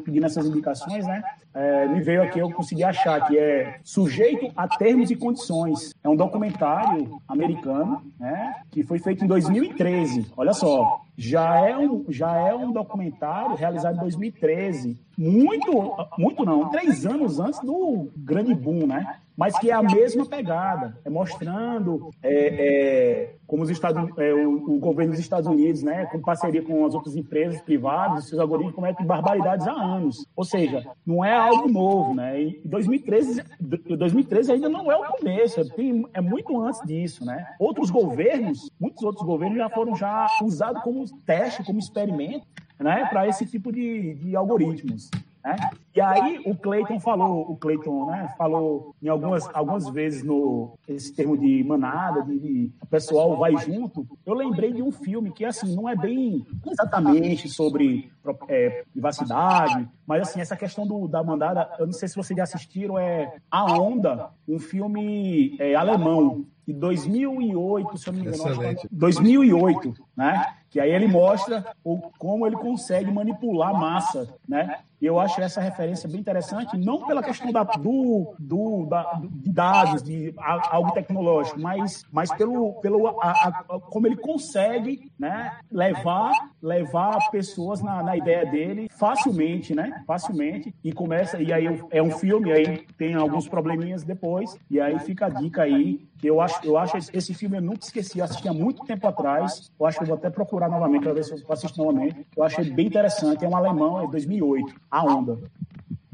pedindo 0.05 0.25
essas 0.25 0.47
indicações, 0.47 1.07
né? 1.07 1.23
É, 1.55 1.87
me 1.87 2.01
veio 2.01 2.23
aqui, 2.23 2.39
eu 2.39 2.51
consegui 2.51 2.83
achar 2.83 3.27
que 3.27 3.39
é 3.39 3.79
Sujeito 3.85 4.51
a 4.57 4.67
Termos 4.67 5.11
e 5.11 5.17
Condições. 5.17 5.95
É 6.03 6.09
um 6.09 6.17
documentário 6.17 7.21
americano, 7.29 8.03
né? 8.19 8.63
Que 8.71 8.83
foi 8.83 8.99
feito 8.99 9.23
em 9.25 9.29
2013. 9.29 10.33
Olha 10.35 10.55
só, 10.55 11.03
já 11.17 11.61
é 11.69 11.77
um, 11.77 12.07
já 12.09 12.35
é 12.37 12.55
um 12.55 12.73
documentário 12.73 13.57
realizado 13.57 13.97
em 13.97 14.01
2013, 14.01 14.99
muito, 15.17 15.95
muito 16.19 16.45
não, 16.45 16.71
três 16.71 17.07
anos 17.07 17.39
antes 17.39 17.61
do 17.61 18.11
grande 18.17 18.55
boom, 18.55 18.87
né? 18.87 19.19
Mas 19.37 19.59
que 19.59 19.71
é 19.71 19.75
a 19.75 19.83
mesma 19.83 20.27
pegada, 20.27 20.99
é 21.05 21.11
mostrando 21.11 22.11
é, 22.23 22.33
é, 22.33 23.35
como 23.47 23.63
os 23.63 23.71
Estados, 23.71 24.11
é, 24.19 24.33
o, 24.35 24.75
o, 24.75 24.79
governo 24.79 25.13
dos 25.13 25.21
Estados 25.21 25.47
Unidos, 25.47 25.83
né, 25.83 26.05
com 26.07 26.21
parceria 26.21 26.63
com 26.63 26.85
as 26.85 26.95
outras 26.95 27.17
empresas 27.17 27.61
privadas, 27.63 28.29
seus 28.29 28.41
algoritmos 28.41 28.75
cometem 28.75 29.07
barbaridades 29.07 29.67
há 29.67 29.73
anos. 29.73 30.27
Ou 30.37 30.45
seja, 30.45 30.87
não 31.07 31.25
é 31.25 31.33
algo 31.35 31.67
novo, 31.69 32.15
né? 32.15 32.43
E 32.43 32.61
2013, 32.65 33.43
2013 33.61 34.53
ainda 34.53 34.69
não 34.69 34.93
é 34.93 34.97
o 34.97 35.13
começo, 35.13 35.61
é, 35.61 35.65
tem, 35.65 36.07
é 36.13 36.21
muito 36.21 36.61
antes 36.61 36.81
disso, 36.87 37.25
né? 37.25 37.55
Outros 37.59 37.91
governos, 37.91 38.71
muitos 38.79 39.03
outros 39.03 39.25
governos 39.25 39.57
já 39.57 39.71
foram 39.71 39.97
já 39.97 40.27
usados 40.43 40.83
como 40.83 41.05
teste, 41.25 41.65
como 41.65 41.79
experimento, 41.79 42.47
né, 42.83 43.07
para 43.07 43.27
esse 43.27 43.47
tipo 43.47 43.73
de, 43.73 44.15
de 44.15 44.37
algoritmos. 44.37 45.11
Né? 45.45 45.57
E 45.95 46.01
aí 46.01 46.41
o 46.47 46.57
Clayton 46.57 46.99
falou, 46.99 47.51
o 47.51 47.57
Clayton 47.57 48.07
né, 48.07 48.35
falou 48.39 48.95
em 49.03 49.09
algumas, 49.09 49.49
algumas 49.55 49.89
vezes 49.91 50.23
no 50.23 50.79
esse 50.89 51.15
termo 51.15 51.37
de 51.37 51.63
manada, 51.65 52.23
de, 52.23 52.39
de 52.39 52.73
o 52.81 52.87
pessoal 52.87 53.37
vai 53.37 53.57
junto. 53.59 54.07
Eu 54.25 54.35
lembrei 54.35 54.73
de 54.73 54.83
um 54.83 54.91
filme 54.91 55.31
que 55.31 55.45
assim 55.45 55.75
não 55.77 55.89
é 55.89 55.95
bem 55.95 56.47
exatamente 56.67 57.49
sobre 57.49 58.11
é, 58.49 58.85
privacidade, 58.91 59.87
mas 60.07 60.23
assim 60.23 60.41
essa 60.41 60.57
questão 60.57 60.87
do, 60.87 61.07
da 61.07 61.23
mandada, 61.23 61.71
eu 61.79 61.87
não 61.87 61.93
sei 61.93 62.09
se 62.09 62.17
vocês 62.17 62.37
já 62.37 62.45
assistiram, 62.45 62.99
é 62.99 63.37
A 63.51 63.65
Onda, 63.79 64.31
um 64.49 64.59
filme 64.59 65.57
é, 65.59 65.75
alemão 65.75 66.47
de 66.67 66.73
2008, 66.73 67.99
se 67.99 68.09
eu 68.09 68.13
não 68.13 68.21
me 68.21 68.29
engano, 68.29 68.51
Excelente. 68.51 68.89
2008, 68.91 69.95
né? 70.17 70.55
Que 70.71 70.81
aí 70.81 70.91
ele 70.91 71.09
mostra 71.09 71.67
o, 71.85 71.99
como 72.19 72.47
ele 72.47 72.57
consegue 72.57 73.11
manipular 73.11 73.75
massa, 73.75 74.33
né? 74.49 74.79
E 75.01 75.07
eu 75.07 75.19
acho 75.19 75.41
essa 75.41 75.61
referência 75.61 75.82
referência 75.83 76.09
bem 76.09 76.21
interessante, 76.21 76.77
não 76.77 77.05
pela 77.05 77.23
questão 77.23 77.51
da, 77.53 77.63
do, 77.65 78.35
do, 78.39 78.87
da, 78.87 79.21
de 79.21 79.51
dados, 79.51 80.03
de 80.03 80.35
algo 80.37 80.93
tecnológico, 80.93 81.61
mas, 81.61 82.05
mas 82.11 82.33
pelo, 82.33 82.75
pelo 82.75 83.21
a, 83.21 83.31
a, 83.31 83.81
como 83.81 84.07
ele 84.07 84.17
consegue 84.17 85.11
né, 85.19 85.59
levar, 85.71 86.33
levar 86.63 87.31
pessoas 87.31 87.83
na, 87.83 88.03
na 88.03 88.17
ideia 88.17 88.47
dele 88.47 88.89
facilmente, 88.91 89.75
né? 89.75 90.03
Facilmente. 90.07 90.75
E 90.83 90.93
começa, 90.93 91.41
e 91.41 91.53
aí 91.53 91.81
é 91.91 92.03
um 92.03 92.11
filme, 92.11 92.53
aí 92.53 92.87
tem 92.97 93.15
alguns 93.15 93.49
probleminhas 93.49 94.03
depois, 94.05 94.57
e 94.71 94.81
aí 94.81 94.99
fica 95.01 95.27
a 95.27 95.29
dica 95.29 95.63
aí 95.63 96.01
que 96.23 96.29
eu 96.29 96.41
acho, 96.41 96.65
eu 96.65 96.79
acho 96.79 96.97
esse 97.13 97.35
filme 97.35 97.57
eu 97.57 97.63
nunca 97.63 97.85
esqueci, 97.85 98.23
assisti 98.23 98.49
há 98.49 98.55
muito 98.55 98.85
tempo 98.85 99.09
atrás. 99.09 99.73
Eu 99.79 99.87
acho 99.87 99.99
que 99.99 100.05
eu 100.05 100.07
vou 100.07 100.17
até 100.17 100.31
procurar 100.31 100.69
novamente 100.69 101.03
para 101.03 101.13
ver 101.13 101.25
se 101.25 101.33
eu 101.33 101.53
assisto 101.53 101.77
novamente. 101.77 102.25
Eu 102.37 102.45
achei 102.45 102.65
bem 102.71 102.87
interessante. 102.87 103.45
É 103.45 103.49
um 103.49 103.57
alemão, 103.57 104.01
é 104.01 104.07
2008, 104.07 104.73
A 104.89 105.05
Onda. 105.05 105.37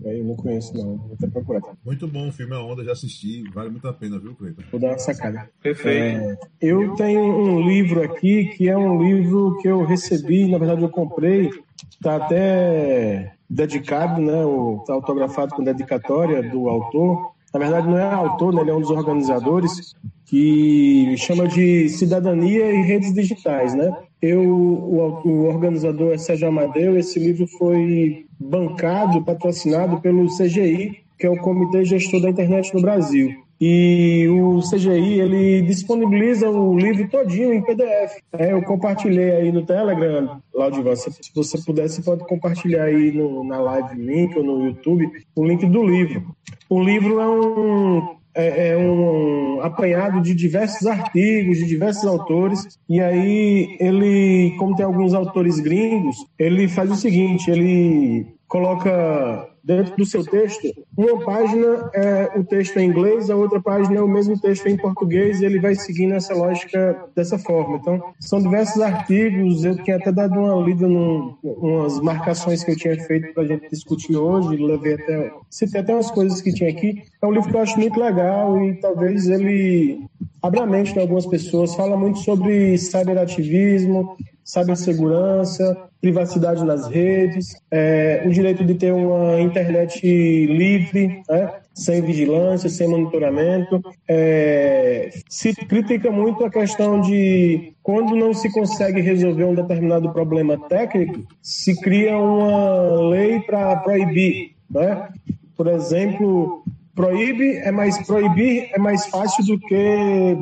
É, 0.04 0.18
eu 0.18 0.24
não 0.24 0.36
conheço, 0.36 0.76
não. 0.76 0.96
Vou 0.96 1.14
até 1.14 1.26
procurar. 1.28 1.60
Muito 1.84 2.06
bom 2.06 2.28
o 2.28 2.32
filme 2.32 2.54
A 2.54 2.60
Onda, 2.60 2.84
já 2.84 2.92
assisti. 2.92 3.42
Vale 3.50 3.70
muito 3.70 3.88
a 3.88 3.92
pena, 3.92 4.18
viu, 4.18 4.34
Cleiton? 4.34 4.62
Vou 4.70 4.80
dar 4.80 4.88
uma 4.88 4.98
sacada. 4.98 5.50
Perfeito. 5.62 6.20
É, 6.20 6.38
eu 6.60 6.94
tenho 6.94 7.20
um 7.20 7.60
livro 7.60 8.02
aqui 8.02 8.46
que 8.56 8.68
é 8.68 8.76
um 8.76 9.02
livro 9.02 9.56
que 9.58 9.68
eu 9.68 9.84
recebi, 9.84 10.48
na 10.48 10.58
verdade 10.58 10.82
eu 10.82 10.88
comprei. 10.88 11.50
Está 11.90 12.16
até 12.16 13.34
dedicado, 13.50 14.20
né? 14.20 14.42
Está 14.80 14.94
autografado 14.94 15.54
com 15.54 15.64
dedicatória 15.64 16.42
do 16.48 16.68
autor 16.68 17.32
na 17.52 17.58
verdade 17.58 17.88
não 17.88 17.98
é 17.98 18.14
autor, 18.14 18.54
né, 18.54 18.60
ele 18.60 18.70
é 18.70 18.74
um 18.74 18.80
dos 18.80 18.90
organizadores, 18.90 19.94
que 20.28 21.16
chama 21.16 21.48
de 21.48 21.88
Cidadania 21.88 22.70
e 22.70 22.82
Redes 22.82 23.14
Digitais, 23.14 23.74
né? 23.74 23.90
Eu, 24.20 24.42
o, 24.42 25.20
o 25.24 25.48
organizador 25.48 26.12
é 26.12 26.18
Sérgio 26.18 26.48
Amadeu, 26.48 26.98
esse 26.98 27.18
livro 27.18 27.46
foi 27.58 28.26
bancado, 28.38 29.24
patrocinado 29.24 30.00
pelo 30.00 30.26
CGI, 30.36 30.98
que 31.18 31.26
é 31.26 31.30
o 31.30 31.38
Comitê 31.38 31.84
Gestor 31.84 32.20
da 32.20 32.30
Internet 32.30 32.74
no 32.74 32.82
Brasil. 32.82 33.30
E 33.60 34.28
o 34.28 34.60
CGI, 34.60 35.20
ele 35.20 35.62
disponibiliza 35.62 36.48
o 36.48 36.78
livro 36.78 37.08
todinho 37.08 37.52
em 37.52 37.62
PDF. 37.62 38.18
É, 38.34 38.52
eu 38.52 38.62
compartilhei 38.62 39.32
aí 39.32 39.50
no 39.50 39.66
Telegram, 39.66 40.40
Laudivan, 40.54 40.94
se 40.94 41.10
você 41.34 41.58
puder, 41.58 41.88
você 41.88 42.00
pode 42.02 42.24
compartilhar 42.24 42.84
aí 42.84 43.10
no, 43.10 43.42
na 43.42 43.58
live 43.60 44.00
link 44.00 44.36
ou 44.36 44.44
no 44.44 44.66
YouTube 44.66 45.10
o 45.34 45.44
link 45.44 45.66
do 45.66 45.82
livro. 45.82 46.36
O 46.70 46.80
livro 46.80 47.18
é 47.18 47.28
um, 47.28 48.17
é, 48.38 48.68
é, 48.68 48.76
um 48.76 49.60
apanhado 49.60 50.22
de 50.22 50.32
diversos 50.32 50.86
artigos, 50.86 51.58
de 51.58 51.66
diversos 51.66 52.04
autores, 52.04 52.78
e 52.88 53.00
aí 53.00 53.76
ele, 53.80 54.54
como 54.56 54.76
tem 54.76 54.86
alguns 54.86 55.12
autores 55.12 55.58
gringos, 55.58 56.16
ele 56.38 56.68
faz 56.68 56.88
o 56.88 56.94
seguinte, 56.94 57.50
ele 57.50 58.26
coloca 58.46 59.48
dentro 59.68 59.94
do 59.94 60.06
seu 60.06 60.24
texto, 60.24 60.66
uma 60.96 61.22
página 61.26 61.90
é 61.92 62.32
o 62.38 62.42
texto 62.42 62.78
em 62.78 62.88
inglês, 62.88 63.28
a 63.28 63.36
outra 63.36 63.60
página 63.60 63.98
é 63.98 64.02
o 64.02 64.08
mesmo 64.08 64.40
texto 64.40 64.66
em 64.66 64.78
português, 64.78 65.42
e 65.42 65.44
ele 65.44 65.60
vai 65.60 65.74
seguindo 65.74 66.14
essa 66.14 66.34
lógica 66.34 67.04
dessa 67.14 67.38
forma. 67.38 67.76
Então, 67.76 68.02
são 68.18 68.40
diversos 68.40 68.80
artigos, 68.80 69.66
eu 69.66 69.76
tinha 69.84 69.96
até 69.96 70.10
dado 70.10 70.40
uma 70.40 70.64
lida 70.64 70.86
em 70.88 71.36
umas 71.44 72.00
marcações 72.00 72.64
que 72.64 72.70
eu 72.70 72.76
tinha 72.76 72.98
feito 72.98 73.34
para 73.34 73.42
a 73.42 73.46
gente 73.46 73.68
discutir 73.68 74.16
hoje, 74.16 74.56
levei 74.56 74.94
até, 74.94 75.32
citei 75.50 75.82
até 75.82 75.92
umas 75.92 76.10
coisas 76.10 76.40
que 76.40 76.50
tinha 76.50 76.70
aqui. 76.70 77.02
É 77.20 77.26
um 77.26 77.32
livro 77.32 77.50
que 77.50 77.56
eu 77.56 77.60
acho 77.60 77.78
muito 77.78 78.00
legal 78.00 78.62
e 78.64 78.74
talvez 78.80 79.28
ele 79.28 80.02
abra 80.42 80.62
a 80.62 80.66
mente 80.66 80.94
de 80.94 81.00
algumas 81.00 81.26
pessoas, 81.26 81.74
fala 81.74 81.94
muito 81.94 82.20
sobre 82.20 82.78
cyberativismo, 82.78 84.16
cibersegurança, 84.42 85.87
privacidade 86.00 86.64
nas 86.64 86.86
redes, 86.86 87.56
é, 87.70 88.22
o 88.24 88.30
direito 88.30 88.64
de 88.64 88.74
ter 88.74 88.92
uma 88.92 89.40
internet 89.40 90.00
livre, 90.46 91.22
né, 91.28 91.52
sem 91.74 92.02
vigilância, 92.02 92.68
sem 92.68 92.88
monitoramento. 92.88 93.82
É, 94.08 95.10
se 95.28 95.54
critica 95.54 96.10
muito 96.10 96.44
a 96.44 96.50
questão 96.50 97.00
de 97.00 97.72
quando 97.82 98.14
não 98.14 98.32
se 98.32 98.52
consegue 98.52 99.00
resolver 99.00 99.44
um 99.44 99.54
determinado 99.54 100.12
problema 100.12 100.58
técnico, 100.68 101.24
se 101.42 101.80
cria 101.80 102.16
uma 102.16 103.08
lei 103.10 103.40
para 103.40 103.76
proibir. 103.76 104.54
Né? 104.70 105.08
Por 105.56 105.66
exemplo, 105.66 106.62
proíbe 106.94 107.56
é 107.58 107.70
mais 107.70 107.96
proibir 108.06 108.68
é 108.72 108.78
mais 108.78 109.06
fácil 109.06 109.44
do 109.46 109.58
que 109.58 110.36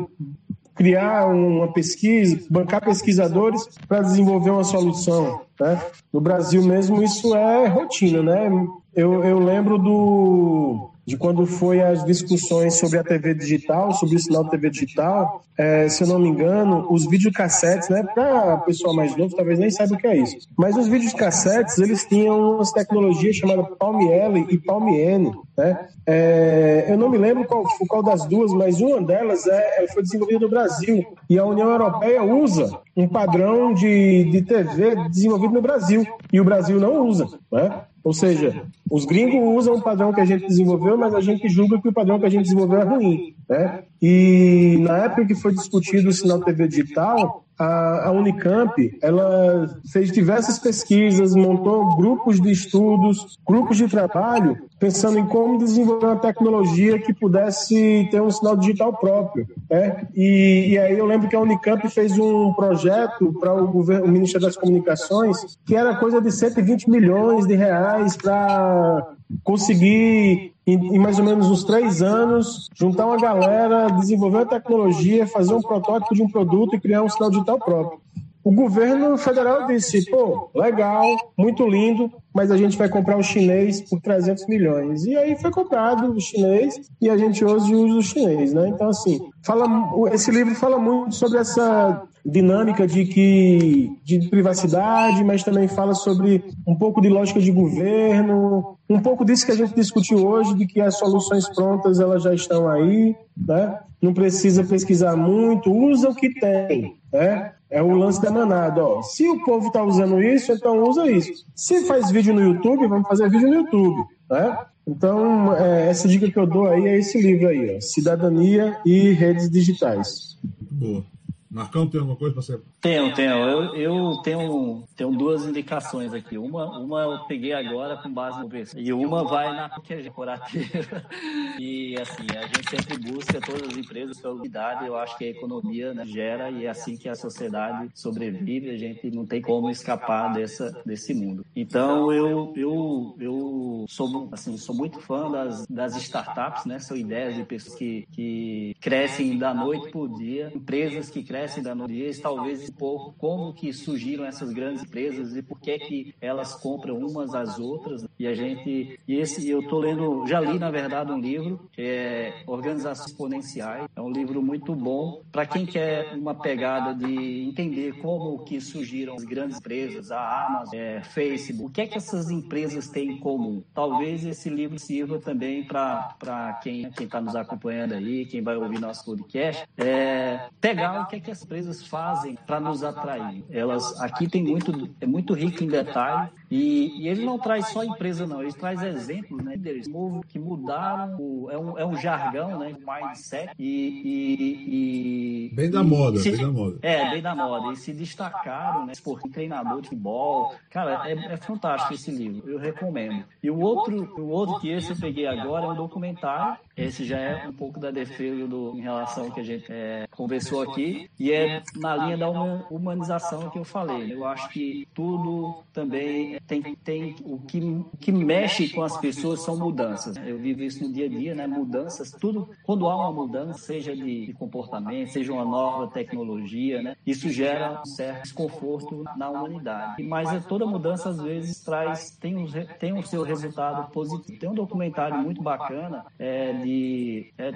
criar 0.76 1.26
uma 1.26 1.72
pesquisa, 1.72 2.46
bancar 2.50 2.84
pesquisadores 2.84 3.66
para 3.88 4.02
desenvolver 4.02 4.50
uma 4.50 4.62
solução. 4.62 5.40
Né? 5.58 5.82
No 6.12 6.20
Brasil 6.20 6.62
mesmo 6.62 7.02
isso 7.02 7.34
é 7.34 7.66
rotina, 7.66 8.22
né? 8.22 8.48
Eu, 8.94 9.24
eu 9.24 9.38
lembro 9.38 9.78
do 9.78 10.90
de 11.06 11.16
quando 11.16 11.46
foi 11.46 11.80
as 11.80 12.04
discussões 12.04 12.74
sobre 12.74 12.98
a 12.98 13.04
TV 13.04 13.32
digital, 13.34 13.92
sobre 13.92 14.16
o 14.16 14.18
sinal 14.18 14.44
de 14.44 14.50
TV 14.50 14.70
digital, 14.70 15.42
é, 15.56 15.88
se 15.88 16.02
eu 16.02 16.08
não 16.08 16.18
me 16.18 16.28
engano, 16.28 16.86
os 16.90 17.06
videocassetes, 17.06 17.88
né, 17.88 18.02
para 18.02 18.56
o 18.56 18.60
pessoal 18.62 18.94
mais 18.94 19.16
novo 19.16 19.34
talvez 19.34 19.58
nem 19.58 19.70
saiba 19.70 19.94
o 19.94 19.98
que 19.98 20.06
é 20.06 20.16
isso, 20.16 20.36
mas 20.56 20.76
os 20.76 20.88
videocassetes, 20.88 21.78
eles 21.78 22.04
tinham 22.04 22.56
umas 22.56 22.72
tecnologias 22.72 23.36
chamadas 23.36 23.66
L 24.10 24.46
e 24.50 24.58
Palm 24.58 24.88
N, 24.88 25.32
né? 25.56 25.88
É, 26.06 26.86
eu 26.88 26.98
não 26.98 27.08
me 27.08 27.18
lembro 27.18 27.44
qual, 27.46 27.64
qual 27.88 28.02
das 28.02 28.26
duas, 28.26 28.52
mas 28.52 28.80
uma 28.80 29.00
delas 29.00 29.46
é, 29.46 29.86
foi 29.92 30.02
desenvolvida 30.02 30.40
no 30.40 30.48
Brasil 30.48 31.04
e 31.28 31.38
a 31.38 31.44
União 31.44 31.70
Europeia 31.70 32.22
usa 32.22 32.78
um 32.96 33.08
padrão 33.08 33.72
de, 33.72 34.24
de 34.24 34.42
TV 34.42 34.96
desenvolvido 35.08 35.54
no 35.54 35.62
Brasil 35.62 36.06
e 36.32 36.40
o 36.40 36.44
Brasil 36.44 36.78
não 36.78 37.06
usa, 37.06 37.26
né? 37.50 37.82
Ou 38.06 38.12
seja, 38.12 38.62
os 38.88 39.04
gringos 39.04 39.58
usam 39.58 39.74
o 39.74 39.82
padrão 39.82 40.12
que 40.12 40.20
a 40.20 40.24
gente 40.24 40.46
desenvolveu, 40.46 40.96
mas 40.96 41.12
a 41.12 41.20
gente 41.20 41.48
julga 41.48 41.82
que 41.82 41.88
o 41.88 41.92
padrão 41.92 42.20
que 42.20 42.26
a 42.26 42.28
gente 42.28 42.44
desenvolveu 42.44 42.80
é 42.80 42.84
ruim. 42.84 43.34
Né? 43.48 43.82
E 44.00 44.76
na 44.80 44.98
época 44.98 45.26
que 45.26 45.34
foi 45.34 45.52
discutido 45.52 46.08
o 46.08 46.12
sinal 46.12 46.40
TV 46.40 46.68
digital, 46.68 47.44
a, 47.58 48.10
Unicamp 48.12 48.98
ela 49.02 49.80
fez 49.90 50.12
diversas 50.12 50.58
pesquisas, 50.58 51.34
montou 51.34 51.96
grupos 51.96 52.40
de 52.40 52.50
estudos, 52.50 53.38
grupos 53.46 53.78
de 53.78 53.88
trabalho, 53.88 54.58
pensando 54.78 55.18
em 55.18 55.26
como 55.26 55.58
desenvolver 55.58 56.06
uma 56.06 56.16
tecnologia 56.16 56.98
que 56.98 57.14
pudesse 57.14 58.08
ter 58.10 58.20
um 58.20 58.30
sinal 58.30 58.56
digital 58.56 58.92
próprio. 58.92 59.46
Né? 59.70 60.06
E, 60.14 60.72
e 60.72 60.78
aí 60.78 60.98
eu 60.98 61.06
lembro 61.06 61.28
que 61.28 61.36
a 61.36 61.40
Unicamp 61.40 61.88
fez 61.88 62.18
um 62.18 62.52
projeto 62.52 63.32
para 63.40 63.54
o, 63.54 63.68
governo, 63.68 64.06
o 64.06 64.08
Ministério 64.08 64.46
das 64.46 64.56
Comunicações 64.56 65.58
que 65.64 65.74
era 65.74 65.96
coisa 65.96 66.20
de 66.20 66.30
120 66.30 66.90
milhões 66.90 67.46
de 67.46 67.54
reais 67.54 68.16
para 68.16 69.14
conseguir 69.42 70.55
em, 70.66 70.98
mais 70.98 71.18
ou 71.18 71.24
menos 71.24 71.48
uns 71.48 71.62
três 71.62 72.02
anos, 72.02 72.68
juntar 72.74 73.06
uma 73.06 73.16
galera, 73.16 73.88
desenvolver 73.88 74.38
uma 74.38 74.46
tecnologia, 74.46 75.26
fazer 75.26 75.54
um 75.54 75.62
protótipo 75.62 76.14
de 76.14 76.22
um 76.22 76.28
produto 76.28 76.74
e 76.74 76.80
criar 76.80 77.02
um 77.02 77.08
sinal 77.08 77.30
digital 77.30 77.58
próprio. 77.58 78.00
O 78.42 78.52
governo 78.52 79.18
federal 79.18 79.66
disse: 79.66 80.08
pô, 80.08 80.50
legal, 80.54 81.04
muito 81.36 81.66
lindo, 81.66 82.12
mas 82.32 82.50
a 82.50 82.56
gente 82.56 82.78
vai 82.78 82.88
comprar 82.88 83.16
o 83.16 83.22
chinês 83.22 83.80
por 83.80 84.00
300 84.00 84.46
milhões. 84.46 85.04
E 85.04 85.16
aí 85.16 85.36
foi 85.36 85.50
comprado 85.50 86.12
o 86.12 86.20
chinês 86.20 86.80
e 87.00 87.10
a 87.10 87.16
gente 87.16 87.44
hoje 87.44 87.74
usa 87.74 87.98
o 87.98 88.02
chinês, 88.02 88.52
né? 88.52 88.68
Então, 88.68 88.88
assim, 88.88 89.18
fala, 89.42 89.66
esse 90.12 90.30
livro 90.30 90.54
fala 90.54 90.78
muito 90.78 91.16
sobre 91.16 91.38
essa 91.38 92.02
dinâmica 92.26 92.86
de 92.86 93.04
que 93.04 93.96
de 94.02 94.28
privacidade, 94.28 95.22
mas 95.22 95.44
também 95.44 95.68
fala 95.68 95.94
sobre 95.94 96.44
um 96.66 96.74
pouco 96.74 97.00
de 97.00 97.08
lógica 97.08 97.40
de 97.40 97.52
governo, 97.52 98.76
um 98.90 98.98
pouco 98.98 99.24
disso 99.24 99.46
que 99.46 99.52
a 99.52 99.56
gente 99.56 99.74
discutiu 99.74 100.26
hoje, 100.26 100.54
de 100.54 100.66
que 100.66 100.80
as 100.80 100.98
soluções 100.98 101.48
prontas 101.54 102.00
elas 102.00 102.22
já 102.22 102.34
estão 102.34 102.68
aí, 102.68 103.14
né? 103.36 103.78
Não 104.02 104.12
precisa 104.12 104.64
pesquisar 104.64 105.16
muito, 105.16 105.72
usa 105.72 106.10
o 106.10 106.14
que 106.14 106.28
tem, 106.34 106.96
né? 107.12 107.52
É 107.70 107.82
o 107.82 107.92
lance 107.92 108.20
da 108.20 108.30
manada, 108.30 108.84
ó. 108.84 109.02
Se 109.02 109.28
o 109.28 109.44
povo 109.44 109.68
está 109.68 109.82
usando 109.82 110.20
isso, 110.20 110.52
então 110.52 110.82
usa 110.82 111.10
isso. 111.10 111.46
Se 111.54 111.84
faz 111.86 112.10
vídeo 112.10 112.34
no 112.34 112.42
YouTube, 112.42 112.86
vamos 112.88 113.08
fazer 113.08 113.30
vídeo 113.30 113.48
no 113.48 113.54
YouTube, 113.54 114.04
né? 114.30 114.58
Então, 114.86 115.54
é, 115.56 115.88
essa 115.88 116.06
dica 116.06 116.30
que 116.30 116.38
eu 116.38 116.46
dou 116.46 116.66
aí 116.66 116.86
é 116.86 116.98
esse 116.98 117.20
livro 117.20 117.48
aí, 117.48 117.76
ó, 117.76 117.80
Cidadania 117.80 118.78
e 118.84 119.10
Redes 119.12 119.50
Digitais. 119.50 120.38
Boa. 120.70 121.15
Marcão, 121.50 121.86
tem 121.88 122.00
alguma 122.00 122.16
coisa 122.16 122.34
para 122.34 122.42
você? 122.42 122.60
Tenho, 122.80 123.14
tenho. 123.14 123.34
Eu, 123.34 123.74
eu 123.74 124.16
tenho, 124.22 124.84
tenho 124.96 125.10
duas 125.12 125.46
indicações 125.46 126.12
aqui. 126.12 126.36
Uma, 126.36 126.78
uma 126.78 127.00
eu 127.02 127.18
peguei 127.26 127.52
agora 127.52 127.96
com 127.96 128.12
base 128.12 128.40
no 128.40 128.48
preço. 128.48 128.78
E 128.78 128.92
uma 128.92 129.24
vai 129.24 129.54
na 129.54 129.70
corporativa. 129.70 131.04
E 131.58 131.96
assim, 131.98 132.26
a 132.36 132.42
gente 132.42 132.68
sempre 132.68 132.98
busca 132.98 133.40
todas 133.40 133.68
as 133.68 133.76
empresas 133.76 134.20
pela 134.20 134.34
unidade. 134.34 134.86
Eu 134.86 134.96
acho 134.96 135.16
que 135.16 135.24
a 135.24 135.28
economia 135.28 135.94
né, 135.94 136.04
gera 136.04 136.50
e 136.50 136.66
é 136.66 136.68
assim 136.68 136.96
que 136.96 137.08
a 137.08 137.14
sociedade 137.14 137.88
sobrevive. 137.94 138.70
A 138.70 138.76
gente 138.76 139.10
não 139.10 139.24
tem 139.24 139.40
como 139.40 139.70
escapar 139.70 140.34
dessa, 140.34 140.82
desse 140.84 141.14
mundo. 141.14 141.46
Então 141.54 142.12
eu, 142.12 142.52
eu, 142.56 143.16
eu 143.18 143.86
sou, 143.88 144.28
assim, 144.32 144.58
sou 144.58 144.74
muito 144.74 145.00
fã 145.00 145.30
das, 145.30 145.66
das 145.66 145.96
startups, 145.96 146.66
né? 146.66 146.78
São 146.78 146.96
ideias 146.96 147.34
de 147.34 147.44
pessoas 147.44 147.74
que, 147.74 148.06
que 148.12 148.76
crescem 148.80 149.38
da 149.38 149.54
noite 149.54 149.88
para 149.90 150.00
o 150.00 150.08
dia, 150.08 150.52
empresas 150.54 151.08
que 151.08 151.22
crescem 151.22 151.45
conhecem 151.46 151.62
da 151.62 151.74
Nodies, 151.74 152.18
talvez 152.18 152.68
um 152.68 152.72
pouco 152.72 153.14
como 153.18 153.54
que 153.54 153.72
surgiram 153.72 154.24
essas 154.24 154.52
grandes 154.52 154.82
empresas 154.82 155.36
e 155.36 155.42
por 155.42 155.60
que 155.60 155.78
que 155.78 156.14
elas 156.20 156.54
compram 156.54 156.98
umas 156.98 157.34
às 157.34 157.58
outras. 157.58 158.04
E 158.18 158.26
a 158.26 158.34
gente, 158.34 158.98
e 159.06 159.14
esse 159.14 159.48
eu 159.48 159.66
tô 159.68 159.78
lendo, 159.78 160.26
já 160.26 160.40
li 160.40 160.58
na 160.58 160.70
verdade 160.70 161.12
um 161.12 161.20
livro 161.20 161.68
é 161.78 162.42
Organizações 162.46 163.10
Exponenciais. 163.10 163.88
É 163.94 164.00
um 164.00 164.10
livro 164.10 164.42
muito 164.42 164.74
bom 164.74 165.22
para 165.30 165.46
quem 165.46 165.64
quer 165.64 166.14
uma 166.14 166.34
pegada 166.34 166.94
de 166.94 167.44
entender 167.48 168.00
como 168.00 168.42
que 168.44 168.60
surgiram 168.60 169.14
as 169.14 169.24
grandes 169.24 169.58
empresas, 169.58 170.10
a 170.10 170.46
Amazon, 170.46 170.74
é, 170.74 171.02
Facebook, 171.04 171.70
o 171.70 171.72
que 171.72 171.80
é 171.82 171.86
que 171.86 171.96
essas 171.96 172.30
empresas 172.30 172.88
têm 172.88 173.12
em 173.12 173.20
comum. 173.20 173.62
Talvez 173.72 174.24
esse 174.24 174.48
livro 174.48 174.78
sirva 174.78 175.20
também 175.20 175.64
para 175.64 176.58
quem 176.62 176.88
está 176.98 177.20
nos 177.20 177.36
acompanhando 177.36 177.94
aí, 177.94 178.26
quem 178.26 178.42
vai 178.42 178.56
ouvir 178.56 178.80
nosso 178.80 179.04
podcast, 179.04 179.64
é, 179.76 180.48
pegar 180.60 181.02
o 181.02 181.06
que 181.06 181.16
é 181.16 181.20
que 181.20 181.25
as 181.30 181.42
empresas 181.42 181.86
fazem 181.86 182.36
para 182.46 182.60
nos 182.60 182.82
atrair. 182.82 183.44
Elas 183.50 184.00
aqui 184.00 184.28
tem 184.28 184.42
muito, 184.42 184.94
é 185.00 185.06
muito 185.06 185.34
rico 185.34 185.62
em 185.62 185.68
detalhes 185.68 186.30
e, 186.50 187.02
e 187.02 187.08
ele 187.08 187.24
não 187.24 187.38
traz 187.38 187.68
só 187.68 187.82
empresa 187.84 188.26
não, 188.26 188.42
ele 188.42 188.52
traz 188.52 188.82
exemplos, 188.82 189.42
né, 189.42 189.56
deles 189.56 189.86
que 190.28 190.38
mudaram, 190.38 191.16
o, 191.18 191.50
é, 191.50 191.58
um, 191.58 191.78
é 191.78 191.86
um 191.86 191.96
jargão, 191.96 192.58
né, 192.58 192.76
mindset 192.86 193.52
e, 193.58 193.66
e, 193.68 195.48
e 195.50 195.54
bem 195.54 195.70
da 195.70 195.82
moda, 195.82 196.18
se, 196.18 196.30
bem 196.30 196.40
da 196.40 196.52
moda. 196.52 196.78
É, 196.82 197.10
bem 197.10 197.22
da 197.22 197.34
moda 197.34 197.72
e 197.72 197.76
se 197.76 197.92
destacaram, 197.92 198.86
né, 198.86 198.92
por 199.02 199.20
treinador 199.22 199.80
de 199.80 199.88
futebol, 199.88 200.54
cara, 200.70 201.08
é, 201.08 201.12
é 201.12 201.36
fantástico 201.36 201.94
esse 201.94 202.10
livro, 202.10 202.48
eu 202.48 202.58
recomendo. 202.58 203.24
E 203.42 203.50
o 203.50 203.58
outro, 203.58 204.14
o 204.20 204.28
outro 204.28 204.60
que 204.60 204.70
esse 204.70 204.90
eu 204.90 204.96
peguei 204.96 205.26
agora 205.26 205.66
é 205.66 205.68
um 205.68 205.74
documentário 205.74 206.58
esse 206.76 207.04
já 207.04 207.18
é 207.18 207.48
um 207.48 207.52
pouco 207.54 207.80
da 207.80 207.90
defesa 207.90 208.46
do, 208.46 208.76
em 208.76 208.82
relação 208.82 209.24
ao 209.24 209.30
que 209.32 209.40
a 209.40 209.42
gente 209.42 209.64
é, 209.70 210.06
conversou 210.10 210.62
aqui, 210.62 211.08
e 211.18 211.32
é 211.32 211.62
na 211.74 211.96
linha 211.96 212.18
da 212.18 212.28
humanização 212.28 213.48
que 213.48 213.58
eu 213.58 213.64
falei. 213.64 214.12
Eu 214.12 214.26
acho 214.26 214.50
que 214.50 214.86
tudo 214.94 215.62
também 215.72 216.35
tem, 216.46 216.62
tem 216.76 217.16
o, 217.24 217.38
que, 217.38 217.60
o 217.60 217.96
que 217.98 218.12
mexe 218.12 218.68
com 218.70 218.82
as 218.82 218.96
pessoas 218.98 219.42
são 219.42 219.56
mudanças. 219.56 220.16
Eu 220.16 220.38
vivo 220.38 220.62
isso 220.62 220.82
no 220.84 220.92
dia 220.92 221.06
a 221.06 221.08
dia, 221.08 221.34
né? 221.34 221.46
Mudanças, 221.46 222.10
tudo, 222.12 222.50
quando 222.64 222.86
há 222.88 222.96
uma 222.96 223.12
mudança, 223.12 223.58
seja 223.58 223.94
de, 223.94 224.26
de 224.26 224.32
comportamento, 224.32 225.10
seja 225.10 225.32
uma 225.32 225.44
nova 225.44 225.88
tecnologia, 225.88 226.82
né? 226.82 226.96
Isso 227.06 227.28
gera 227.30 227.80
um 227.82 227.86
certo 227.86 228.22
desconforto 228.22 229.04
na 229.16 229.30
humanidade. 229.30 230.02
Mas 230.02 230.32
é, 230.32 230.40
toda 230.40 230.66
mudança, 230.66 231.10
às 231.10 231.20
vezes, 231.20 231.60
traz, 231.60 232.10
tem, 232.18 232.36
um, 232.36 232.46
tem 232.78 232.92
o 232.92 233.02
seu 233.02 233.22
resultado 233.22 233.90
positivo. 233.90 234.38
Tem 234.38 234.48
um 234.48 234.54
documentário 234.54 235.18
muito 235.18 235.42
bacana 235.42 236.04
é, 236.18 236.52
e 236.64 237.32
é, 237.38 237.52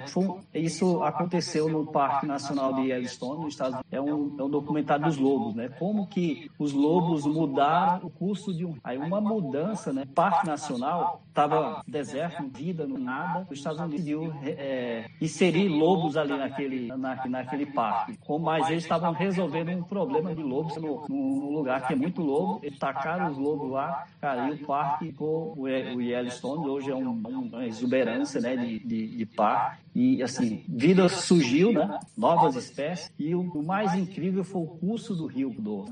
isso 0.53 1.03
aconteceu 1.03 1.69
no 1.69 1.85
Parque 1.91 2.25
Nacional 2.25 2.73
de 2.73 2.89
Yellowstone, 2.89 3.43
nos 3.43 3.53
Estados 3.53 3.75
Unidos. 3.75 3.91
É 3.91 4.01
um, 4.01 4.35
é 4.39 4.43
um 4.43 4.49
documentário 4.49 5.05
dos 5.05 5.17
lobos, 5.17 5.55
né? 5.55 5.69
Como 5.69 6.07
que 6.07 6.49
os 6.57 6.73
lobos 6.73 7.25
mudaram 7.25 8.05
o 8.05 8.09
curso 8.09 8.53
de 8.53 8.65
um. 8.65 8.70
Aí 8.83 8.97
uma 8.97 9.21
mudança, 9.21 9.91
né? 9.93 10.05
Parque 10.13 10.45
Nacional 10.45 11.23
estava 11.31 11.83
deserto, 11.87 12.47
vida, 12.49 12.85
no 12.85 12.97
nada. 12.97 13.47
Os 13.49 13.57
Estados 13.57 13.79
Unidos 13.79 13.91
decidiu 13.91 14.33
é, 14.43 15.05
inserir 15.19 15.67
lobos 15.67 16.17
ali 16.17 16.37
naquele, 16.37 16.87
na, 16.87 17.25
naquele 17.27 17.65
parque. 17.65 18.17
Mas 18.41 18.69
eles 18.69 18.83
estavam 18.83 19.13
resolvendo 19.13 19.69
um 19.69 19.83
problema 19.83 20.33
de 20.33 20.41
lobos 20.41 20.75
no, 20.77 21.05
num 21.07 21.51
lugar 21.51 21.85
que 21.87 21.93
é 21.93 21.95
muito 21.95 22.21
lobo. 22.21 22.59
Eles 22.63 22.77
tacaram 22.77 23.31
os 23.31 23.37
lobos 23.37 23.71
lá, 23.71 24.05
cara, 24.19 24.49
e 24.49 24.53
o 24.53 24.65
parque 24.65 25.07
ficou, 25.07 25.53
o, 25.57 25.63
o 25.63 26.01
Yellowstone 26.01 26.67
hoje 26.67 26.91
é 26.91 26.95
um, 26.95 27.11
uma 27.11 27.65
exuberância, 27.65 28.39
né? 28.39 28.55
de, 28.55 28.79
de 28.79 29.01
de, 29.07 29.25
par. 29.25 29.79
E, 29.93 30.23
assim, 30.23 30.63
vida 30.67 31.07
surgiu, 31.09 31.73
né? 31.73 31.99
Novas 32.17 32.55
espécies. 32.55 33.11
E 33.19 33.35
o, 33.35 33.41
o 33.41 33.63
mais 33.63 33.93
incrível 33.93 34.43
foi 34.43 34.61
o 34.61 34.67
curso 34.67 35.15
do 35.15 35.27
rio 35.27 35.53
do 35.57 35.85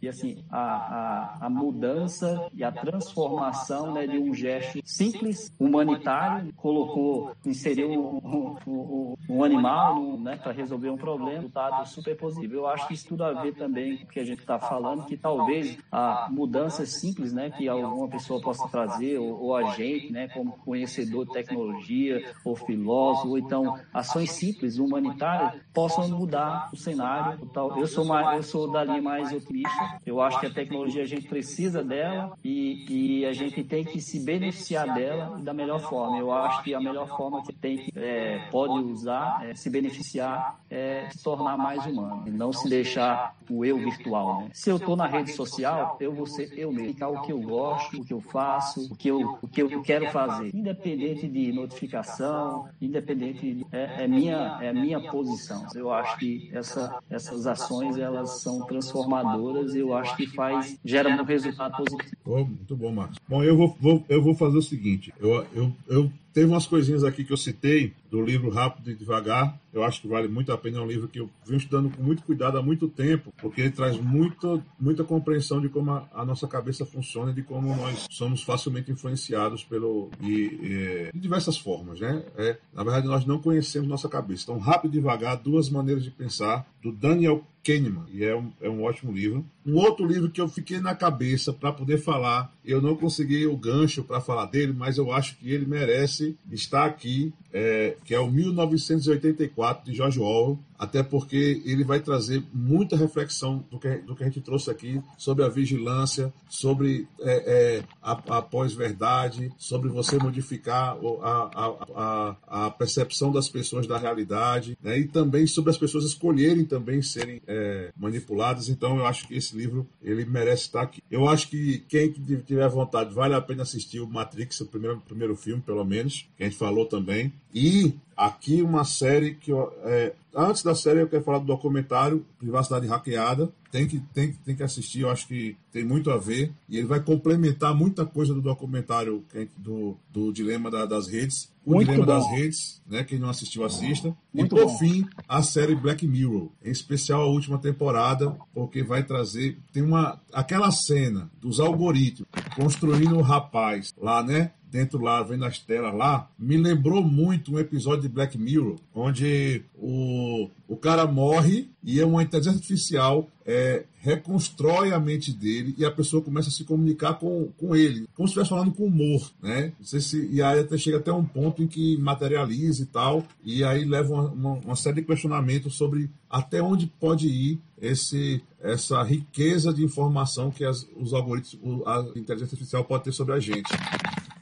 E, 0.00 0.08
assim, 0.08 0.44
a, 0.50 0.60
a, 0.60 1.46
a 1.46 1.50
mudança 1.50 2.48
e 2.52 2.62
a 2.62 2.70
transformação 2.70 3.94
né, 3.94 4.06
de 4.06 4.18
um 4.18 4.34
gesto 4.34 4.78
simples, 4.86 5.52
humanitário, 5.58 6.52
colocou, 6.54 7.34
inseriu 7.44 7.90
um, 7.90 8.56
um, 8.64 9.16
um 9.28 9.42
animal 9.42 10.16
né, 10.16 10.36
para 10.36 10.52
resolver 10.52 10.90
um 10.90 10.96
problema, 10.96 11.40
resultado 11.40 11.88
super 11.88 12.16
positivo. 12.16 12.54
Eu 12.54 12.68
acho 12.68 12.86
que 12.86 12.94
isso 12.94 13.08
tudo 13.08 13.24
a 13.24 13.32
ver 13.42 13.54
também 13.54 13.98
com 13.98 14.04
o 14.04 14.06
que 14.06 14.20
a 14.20 14.24
gente 14.24 14.38
está 14.38 14.60
falando, 14.60 15.04
que 15.04 15.16
talvez 15.16 15.76
a 15.90 16.28
mudanças 16.30 17.00
simples, 17.00 17.32
né, 17.32 17.50
que 17.50 17.68
alguma 17.68 18.08
pessoa 18.08 18.40
possa 18.40 18.68
trazer, 18.68 19.18
ou, 19.18 19.42
ou 19.42 19.56
a 19.56 19.74
gente, 19.74 20.12
né, 20.12 20.28
como 20.28 20.52
conhecedor 20.58 21.26
de 21.26 21.32
tecnologia, 21.32 22.32
ou 22.44 22.54
filósofo, 22.54 23.30
ou 23.30 23.38
então 23.38 23.78
ações 23.92 24.30
simples, 24.30 24.78
humanitárias, 24.78 25.60
possam 25.74 26.08
mudar 26.08 26.70
o 26.72 26.76
cenário. 26.76 27.50
Eu 27.76 27.88
sou, 27.88 28.04
mais, 28.04 28.36
eu 28.36 28.42
sou 28.44 28.70
da 28.70 28.84
linha 28.84 29.02
mais 29.02 29.32
otimista. 29.32 30.00
Eu 30.06 30.20
acho 30.20 30.38
que 30.38 30.46
a 30.46 30.50
tecnologia 30.50 31.02
a 31.02 31.06
gente 31.06 31.26
precisa 31.26 31.82
dela 31.82 32.38
e, 32.44 33.20
e 33.20 33.26
a 33.26 33.32
gente 33.32 33.64
tem 33.64 33.84
que 33.84 34.00
se 34.00 34.24
beneficiar 34.24 34.75
dela 34.84 35.38
da 35.38 35.54
melhor 35.54 35.80
forma. 35.80 36.18
Eu 36.18 36.32
acho 36.32 36.62
que 36.62 36.74
a 36.74 36.80
melhor 36.80 37.08
forma 37.16 37.42
que 37.42 37.52
tem 37.52 37.78
que 37.78 37.92
é, 37.96 38.48
pode 38.50 38.84
usar, 38.84 39.46
é, 39.46 39.54
se 39.54 39.70
beneficiar, 39.70 40.60
é 40.68 41.08
se 41.10 41.22
tornar 41.22 41.56
mais 41.56 41.86
humano, 41.86 42.24
e 42.26 42.30
não 42.30 42.52
se 42.52 42.68
deixar 42.68 43.34
o 43.48 43.64
eu 43.64 43.78
virtual. 43.78 44.42
Né? 44.42 44.50
Se 44.52 44.70
eu 44.70 44.76
estou 44.76 44.96
na 44.96 45.06
rede 45.06 45.32
social, 45.32 45.96
eu 46.00 46.12
vou 46.12 46.26
ser 46.26 46.52
eu 46.58 46.72
mesmo, 46.72 46.94
o 47.06 47.22
que 47.22 47.32
eu 47.32 47.40
gosto, 47.40 48.00
o 48.00 48.04
que 48.04 48.12
eu 48.12 48.20
faço, 48.20 48.92
o 48.92 48.96
que 48.96 49.08
eu, 49.08 49.38
o 49.40 49.48
que 49.48 49.62
eu 49.62 49.82
quero 49.82 50.10
fazer, 50.10 50.50
independente 50.54 51.28
de 51.28 51.52
notificação, 51.52 52.68
independente 52.80 53.54
de, 53.54 53.66
é, 53.72 54.04
é 54.04 54.08
minha 54.08 54.58
é 54.60 54.72
minha 54.72 55.00
posição. 55.00 55.66
Eu 55.74 55.92
acho 55.92 56.18
que 56.18 56.50
essa, 56.52 56.98
essas 57.08 57.46
ações 57.46 57.96
elas 57.96 58.40
são 58.40 58.66
transformadoras 58.66 59.74
e 59.74 59.80
eu 59.80 59.94
acho 59.94 60.16
que 60.16 60.26
faz 60.26 60.78
gera 60.84 61.08
um 61.08 61.24
resultado 61.24 61.76
positivo. 61.76 62.16
Oh, 62.24 62.44
muito 62.44 62.76
bom, 62.76 62.92
Marcos. 62.92 63.18
Bom, 63.28 63.42
eu 63.42 63.56
vou, 63.56 63.76
vou, 63.80 64.04
eu 64.08 64.22
vou 64.22 64.34
fazer 64.34 64.58
o 64.58 64.62
seguinte. 64.66 65.12
Eu, 65.18 65.46
eu, 65.54 65.72
eu 65.88 66.12
Teve 66.36 66.52
umas 66.52 66.66
coisinhas 66.66 67.02
aqui 67.02 67.24
que 67.24 67.32
eu 67.32 67.36
citei 67.38 67.94
do 68.10 68.20
livro 68.20 68.50
Rápido 68.50 68.90
e 68.90 68.94
Devagar. 68.94 69.58
Eu 69.72 69.82
acho 69.82 70.02
que 70.02 70.06
vale 70.06 70.28
muito 70.28 70.52
a 70.52 70.58
pena. 70.58 70.76
É 70.76 70.82
um 70.82 70.86
livro 70.86 71.08
que 71.08 71.18
eu 71.18 71.30
venho 71.46 71.56
estudando 71.56 71.88
com 71.88 72.02
muito 72.02 72.22
cuidado 72.24 72.58
há 72.58 72.62
muito 72.62 72.88
tempo, 72.88 73.32
porque 73.38 73.62
ele 73.62 73.70
traz 73.70 73.98
muita, 73.98 74.62
muita 74.78 75.02
compreensão 75.02 75.62
de 75.62 75.70
como 75.70 75.92
a, 75.92 76.06
a 76.12 76.26
nossa 76.26 76.46
cabeça 76.46 76.84
funciona 76.84 77.30
e 77.30 77.34
de 77.34 77.42
como 77.42 77.74
nós 77.74 78.06
somos 78.10 78.42
facilmente 78.42 78.92
influenciados 78.92 79.64
pelo 79.64 80.10
e, 80.20 80.28
e, 80.30 81.10
de 81.10 81.18
diversas 81.18 81.56
formas, 81.56 82.00
né? 82.00 82.22
É, 82.36 82.58
na 82.74 82.84
verdade, 82.84 83.06
nós 83.06 83.24
não 83.24 83.38
conhecemos 83.38 83.88
nossa 83.88 84.06
cabeça. 84.06 84.42
Então, 84.42 84.58
Rápido 84.58 84.92
e 84.92 84.98
Devagar, 84.98 85.38
duas 85.38 85.70
maneiras 85.70 86.04
de 86.04 86.10
pensar, 86.10 86.70
do 86.82 86.92
Daniel 86.92 87.42
Kahneman, 87.66 88.04
e 88.12 88.24
é 88.24 88.36
um, 88.36 88.52
é 88.60 88.68
um 88.68 88.84
ótimo 88.84 89.10
livro. 89.10 89.44
Um 89.66 89.74
outro 89.74 90.06
livro 90.06 90.30
que 90.30 90.40
eu 90.40 90.48
fiquei 90.48 90.78
na 90.78 90.94
cabeça 90.94 91.52
para 91.52 91.72
poder 91.72 91.98
falar, 91.98 92.54
eu 92.64 92.80
não 92.80 92.94
consegui 92.94 93.44
o 93.46 93.56
gancho 93.56 94.04
para 94.04 94.20
falar 94.20 94.46
dele, 94.46 94.72
mas 94.72 94.96
eu 94.96 95.12
acho 95.12 95.36
que 95.36 95.50
ele 95.50 95.66
merece 95.66 96.25
estar 96.50 96.84
aqui, 96.84 97.32
é, 97.58 97.96
que 98.04 98.14
é 98.14 98.20
o 98.20 98.30
1984 98.30 99.90
de 99.90 99.96
George 99.96 100.20
Orwell, 100.20 100.58
até 100.78 101.02
porque 101.02 101.62
ele 101.64 101.84
vai 101.84 102.00
trazer 102.00 102.44
muita 102.52 102.98
reflexão 102.98 103.64
do 103.70 103.78
que, 103.78 103.96
do 103.98 104.14
que 104.14 104.22
a 104.22 104.26
gente 104.26 104.42
trouxe 104.42 104.70
aqui 104.70 105.00
sobre 105.16 105.42
a 105.42 105.48
vigilância, 105.48 106.30
sobre 106.50 107.08
é, 107.18 107.78
é, 107.78 107.82
a, 108.02 108.36
a 108.36 108.42
pós-verdade, 108.42 109.50
sobre 109.56 109.88
você 109.88 110.18
modificar 110.18 110.98
a, 111.22 111.50
a, 111.94 112.36
a, 112.66 112.70
percepção 112.70 113.32
das 113.32 113.48
pessoas 113.48 113.86
da 113.86 113.96
realidade, 113.96 114.76
né? 114.82 114.98
e 114.98 115.08
também 115.08 115.46
sobre 115.46 115.70
as 115.70 115.78
pessoas 115.78 116.04
escolherem 116.04 116.62
também 116.62 117.00
serem 117.00 117.40
é, 117.46 117.90
manipuladas. 117.96 118.68
Então, 118.68 118.98
eu 118.98 119.06
acho 119.06 119.26
que 119.26 119.34
esse 119.34 119.56
livro 119.56 119.88
ele 120.02 120.26
merece 120.26 120.64
estar 120.64 120.82
aqui. 120.82 121.02
Eu 121.10 121.26
acho 121.26 121.48
que 121.48 121.78
quem 121.88 122.12
tiver 122.12 122.68
vontade 122.68 123.14
vale 123.14 123.34
a 123.34 123.40
pena 123.40 123.62
assistir 123.62 124.00
o 124.00 124.06
Matrix, 124.06 124.60
o 124.60 124.66
primeiro, 124.66 125.00
primeiro 125.00 125.34
filme, 125.34 125.62
pelo 125.62 125.86
menos, 125.86 126.28
que 126.36 126.42
a 126.42 126.46
gente 126.46 126.58
falou 126.58 126.84
também. 126.84 127.32
E 127.58 127.94
aqui 128.14 128.60
uma 128.60 128.84
série 128.84 129.34
que 129.34 129.50
é, 129.84 130.14
antes 130.34 130.62
da 130.62 130.74
série 130.74 131.00
eu 131.00 131.08
quero 131.08 131.24
falar 131.24 131.38
do 131.38 131.46
documentário 131.46 132.22
Privacidade 132.38 132.86
Hackeada. 132.86 133.50
Tem 133.72 133.88
que, 133.88 133.98
tem, 134.12 134.32
tem 134.44 134.54
que 134.54 134.62
assistir, 134.62 135.00
eu 135.00 135.10
acho 135.10 135.26
que 135.26 135.56
tem 135.72 135.82
muito 135.82 136.10
a 136.10 136.18
ver. 136.18 136.52
E 136.68 136.76
ele 136.76 136.86
vai 136.86 137.00
complementar 137.00 137.74
muita 137.74 138.04
coisa 138.04 138.34
do 138.34 138.42
documentário 138.42 139.24
do, 139.56 139.96
do 140.12 140.30
Dilema 140.34 140.70
da, 140.70 140.84
das 140.84 141.08
Redes. 141.08 141.50
O 141.64 141.72
muito 141.72 141.88
Dilema 141.88 142.04
bom. 142.04 142.12
das 142.12 142.30
Redes, 142.30 142.82
né? 142.86 143.04
Quem 143.04 143.18
não 143.18 143.30
assistiu, 143.30 143.64
assista. 143.64 144.14
Muito 144.34 144.54
e 144.54 144.58
por 144.58 144.66
bom. 144.66 144.78
fim, 144.78 145.06
a 145.26 145.42
série 145.42 145.74
Black 145.74 146.06
Mirror. 146.06 146.50
Em 146.62 146.70
especial 146.70 147.22
a 147.22 147.26
última 147.26 147.58
temporada, 147.58 148.36
porque 148.52 148.82
vai 148.82 149.02
trazer. 149.02 149.58
Tem 149.72 149.82
uma. 149.82 150.20
aquela 150.30 150.70
cena 150.70 151.30
dos 151.40 151.58
algoritmos 151.58 152.28
construindo 152.54 153.16
o 153.16 153.22
rapaz 153.22 153.94
lá, 153.96 154.22
né? 154.22 154.52
Dentro 154.76 155.00
lá, 155.00 155.22
vendo 155.22 155.46
as 155.46 155.58
telas 155.58 155.94
lá, 155.94 156.28
me 156.38 156.58
lembrou 156.58 157.02
muito 157.02 157.54
um 157.54 157.58
episódio 157.58 158.02
de 158.02 158.08
Black 158.10 158.36
Mirror, 158.36 158.76
onde 158.94 159.62
o, 159.74 160.50
o 160.68 160.76
cara 160.76 161.06
morre 161.06 161.70
e 161.82 161.98
é 161.98 162.04
uma 162.04 162.22
inteligência 162.22 162.58
artificial 162.58 163.26
é, 163.46 163.84
reconstrói 164.00 164.92
a 164.92 164.98
mente 164.98 165.32
dele 165.32 165.74
e 165.78 165.84
a 165.84 165.90
pessoa 165.90 166.22
começa 166.22 166.48
a 166.48 166.52
se 166.52 166.64
comunicar 166.64 167.14
com, 167.14 167.48
com 167.56 167.76
ele, 167.76 168.06
como 168.14 168.26
se 168.26 168.32
estivesse 168.32 168.50
falando 168.50 168.72
com 168.72 168.84
humor, 168.84 169.30
né? 169.40 169.72
Se, 169.80 170.28
e 170.30 170.42
aí 170.42 170.60
até 170.60 170.76
chega 170.76 170.98
até 170.98 171.12
um 171.12 171.24
ponto 171.24 171.62
em 171.62 171.66
que 171.66 171.96
materializa 171.96 172.82
e 172.82 172.86
tal, 172.86 173.24
e 173.44 173.62
aí 173.62 173.84
leva 173.84 174.12
uma, 174.12 174.30
uma, 174.30 174.52
uma 174.54 174.76
série 174.76 174.96
de 174.96 175.06
questionamentos 175.06 175.76
sobre 175.76 176.10
até 176.28 176.60
onde 176.60 176.88
pode 177.00 177.28
ir 177.28 177.60
esse, 177.80 178.42
essa 178.60 179.02
riqueza 179.02 179.72
de 179.72 179.84
informação 179.84 180.50
que 180.50 180.64
as, 180.64 180.86
os 180.96 181.14
algoritmos, 181.14 181.86
a 181.86 182.00
inteligência 182.16 182.54
artificial 182.54 182.84
pode 182.84 183.04
ter 183.04 183.12
sobre 183.12 183.34
a 183.34 183.38
gente. 183.38 183.70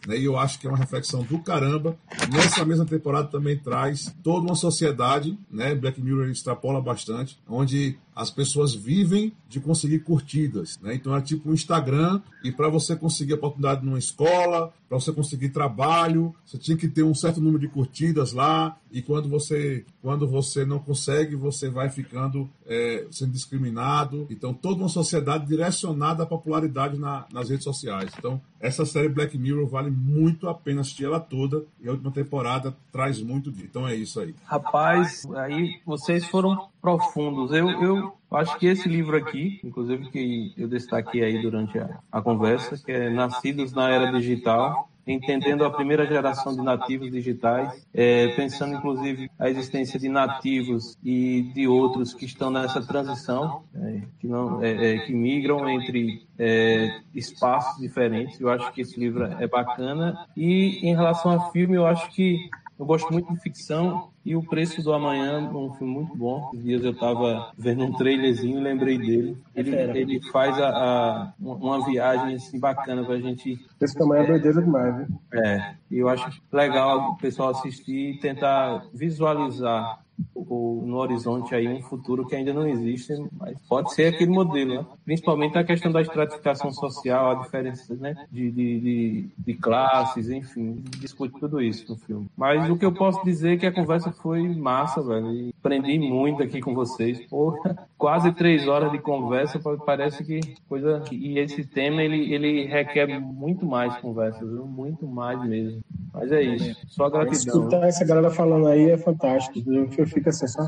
Né? 0.07 0.19
E 0.19 0.25
eu 0.25 0.39
acho 0.39 0.59
que 0.59 0.67
é 0.67 0.71
uma 0.71 0.79
reflexão 0.79 1.23
do 1.23 1.39
caramba. 1.39 1.97
Nessa 2.33 2.65
mesma 2.65 2.85
temporada 2.85 3.29
também 3.29 3.59
traz 3.59 4.15
toda 4.23 4.47
uma 4.47 4.55
sociedade, 4.55 5.39
né? 5.51 5.75
Black 5.75 6.01
Mirror 6.01 6.29
extrapola 6.29 6.81
bastante, 6.81 7.39
onde 7.49 7.99
as 8.15 8.31
pessoas 8.31 8.75
vivem 8.75 9.33
de 9.49 9.61
conseguir 9.61 10.01
curtidas, 10.01 10.79
né? 10.81 10.95
Então 10.95 11.17
é 11.17 11.21
tipo 11.21 11.51
um 11.51 11.55
Instagram 11.55 12.21
e 12.43 12.53
para 12.53 12.69
você 12.69 12.95
conseguir 12.95 13.35
oportunidade 13.35 13.85
numa 13.85 13.99
escola, 13.99 14.73
para 14.89 14.99
você 15.01 15.13
conseguir 15.13 15.49
trabalho, 15.49 16.35
você 16.45 16.59
tinha 16.59 16.77
que 16.77 16.89
ter 16.89 17.03
um 17.03 17.15
certo 17.15 17.41
número 17.41 17.59
de 17.59 17.69
curtidas 17.69 18.33
lá 18.33 18.77
e 18.93 19.03
quando 19.03 19.29
você 19.29 19.85
quando 20.01 20.29
você 20.29 20.65
não 20.65 20.79
consegue, 20.79 21.35
você 21.35 21.69
vai 21.69 21.91
ficando 21.91 22.49
é, 22.67 23.07
sendo 23.11 23.33
discriminado. 23.33 24.27
Então 24.31 24.55
toda 24.55 24.81
uma 24.81 24.89
sociedade 24.89 25.47
direcionada 25.47 26.23
à 26.23 26.27
popularidade 26.27 26.99
na, 26.99 27.27
nas 27.33 27.51
redes 27.51 27.65
sociais. 27.65 28.13
Então 28.17 28.41
essa 28.61 28.87
série 28.87 29.09
Black 29.09 29.37
Mirror 29.37 29.67
vale 29.67 29.91
muito 29.91 30.49
a 30.49 30.55
pena 30.55 30.83
assistir 30.83 31.05
ela 31.05 31.21
toda 31.21 31.65
e 31.81 31.89
a 31.89 31.93
última 31.93 32.13
temporada 32.13 32.77
traz 32.93 33.21
muito 33.21 33.51
disso. 33.51 33.67
Então 33.69 33.89
é 33.89 33.95
isso 33.95 34.21
aí. 34.21 34.35
Rapaz, 34.45 35.27
aí 35.35 35.81
vocês 35.85 36.25
foram 36.27 36.69
profundos. 36.85 37.51
Eu, 37.51 37.71
eu 37.83 38.13
acho 38.31 38.59
que 38.59 38.67
esse 38.67 38.87
livro 38.87 39.17
aqui, 39.17 39.59
inclusive 39.65 40.11
que 40.11 40.53
eu 40.55 40.69
destaquei 40.69 41.25
aí 41.25 41.41
durante 41.41 41.79
a, 41.79 41.99
a 42.13 42.21
conversa, 42.21 42.77
que 42.77 42.93
é 42.93 43.09
Nascidos 43.09 43.73
na 43.73 43.89
Era 43.89 44.13
Digital, 44.13 44.91
entendendo 45.07 45.65
a 45.65 45.71
primeira 45.71 46.07
geração 46.07 46.55
de 46.55 46.61
nativos 46.61 47.11
digitais, 47.11 47.87
é, 47.95 48.29
pensando 48.37 48.75
inclusive 48.75 49.31
a 49.39 49.49
existência 49.49 49.99
de 49.99 50.11
nativos 50.11 50.99
e 51.03 51.51
de 51.55 51.67
outros 51.67 52.13
que 52.13 52.27
estão 52.27 52.51
nessa 52.51 52.83
transição, 52.83 53.65
é, 53.75 54.03
que, 54.21 54.29
não, 54.29 54.63
é, 54.63 54.97
é 54.97 54.99
que 55.07 55.15
migram 55.15 55.67
entre 55.71 56.27
é, 56.39 57.01
espaços 57.15 57.81
diferentes. 57.81 58.39
Eu 58.39 58.51
acho 58.51 58.71
que 58.73 58.83
esse 58.83 59.01
livro 59.01 59.25
é 59.25 59.49
bacana. 59.49 60.27
E 60.37 60.87
em 60.87 60.95
relação 60.95 61.33
a 61.33 61.51
filme, 61.51 61.77
eu 61.77 61.87
acho 61.87 62.11
que 62.11 62.51
eu 62.79 62.85
gosto 62.85 63.11
muito 63.11 63.33
de 63.33 63.41
ficção 63.41 64.13
e 64.25 64.35
O 64.35 64.43
Preço 64.43 64.83
do 64.83 64.93
Amanhã, 64.93 65.39
um 65.51 65.75
filme 65.75 65.93
muito 65.93 66.17
bom. 66.17 66.49
Esses 66.53 66.65
dias 66.65 66.85
eu 66.85 66.93
estava 66.93 67.53
vendo 67.59 67.85
um 67.85 67.93
trailerzinho 67.93 68.59
e 68.59 68.63
lembrei 68.63 68.97
dele. 68.97 69.37
Ele, 69.55 69.75
ele 69.77 70.21
faz 70.31 70.59
a, 70.59 70.69
a, 70.69 71.33
uma 71.39 71.85
viagem 71.85 72.37
assim, 72.37 72.59
bacana 72.59 73.05
pra 73.05 73.19
gente. 73.19 73.59
Esse 73.81 73.95
tamanho 73.95 74.23
é 74.23 74.27
doideira 74.27 74.63
demais, 74.63 74.97
viu? 74.97 75.07
É, 75.33 75.75
e 75.91 75.99
eu 75.99 76.09
acho 76.09 76.41
legal 76.51 77.11
o 77.11 77.17
pessoal 77.17 77.51
assistir 77.51 78.15
e 78.15 78.19
tentar 78.19 78.87
visualizar 78.95 80.04
o, 80.35 80.83
no 80.85 80.97
horizonte 80.97 81.55
aí 81.55 81.67
um 81.69 81.83
futuro 81.83 82.27
que 82.27 82.37
ainda 82.37 82.53
não 82.53 82.67
existe, 82.67 83.13
mas 83.33 83.57
pode 83.69 83.93
ser 83.95 84.15
aquele 84.15 84.31
modelo, 84.31 84.75
né? 84.75 84.87
principalmente 85.05 85.57
a 85.59 85.65
questão 85.65 85.91
da 85.91 86.01
estratificação 86.01 86.73
social, 86.73 87.31
a 87.31 87.43
diferença 87.43 87.95
né? 87.95 88.15
de, 88.31 88.51
de, 88.51 88.81
de, 88.81 89.29
de 89.39 89.55
classes, 89.55 90.29
enfim, 90.31 90.83
discute 90.99 91.39
tudo 91.39 91.61
isso 91.61 91.91
no 91.91 91.97
filme. 91.97 92.29
Mas 92.37 92.69
o 92.71 92.77
que 92.77 92.85
eu 92.85 92.93
posso 92.93 93.25
dizer 93.25 93.55
é 93.55 93.57
que 93.57 93.67
a 93.67 93.73
conversa 93.73 94.13
foi 94.13 94.43
massa, 94.49 95.03
velho, 95.03 95.33
e 95.33 95.55
aprendi 95.59 95.99
muito 95.99 96.43
aqui 96.43 96.61
com 96.61 96.75
vocês. 96.75 97.21
Porra, 97.27 97.77
quase 97.97 98.33
três 98.33 98.69
horas 98.69 98.93
de 98.93 98.99
conversa, 98.99 99.61
parece 99.85 100.25
que 100.25 100.41
coisa. 100.69 101.03
E 101.11 101.39
esse 101.39 101.65
tema 101.65 102.03
ele, 102.03 102.33
ele 102.33 102.67
requer 102.67 103.07
muito 103.19 103.65
mais 103.65 103.97
conversa, 103.99 104.45
viu? 104.45 104.67
muito 104.67 105.07
mais 105.07 105.43
mesmo. 105.45 105.81
Mas 106.13 106.31
é 106.31 106.43
isso, 106.43 106.81
só 106.87 107.09
gratidão. 107.09 107.33
Escutar 107.33 107.87
essa 107.87 108.05
galera 108.05 108.31
falando 108.31 108.69
aí 108.69 108.91
é 108.91 108.97
fantástico. 108.97 109.59
Eu 109.71 110.04
fico 110.07 110.29
assim, 110.29 110.47
só. 110.47 110.63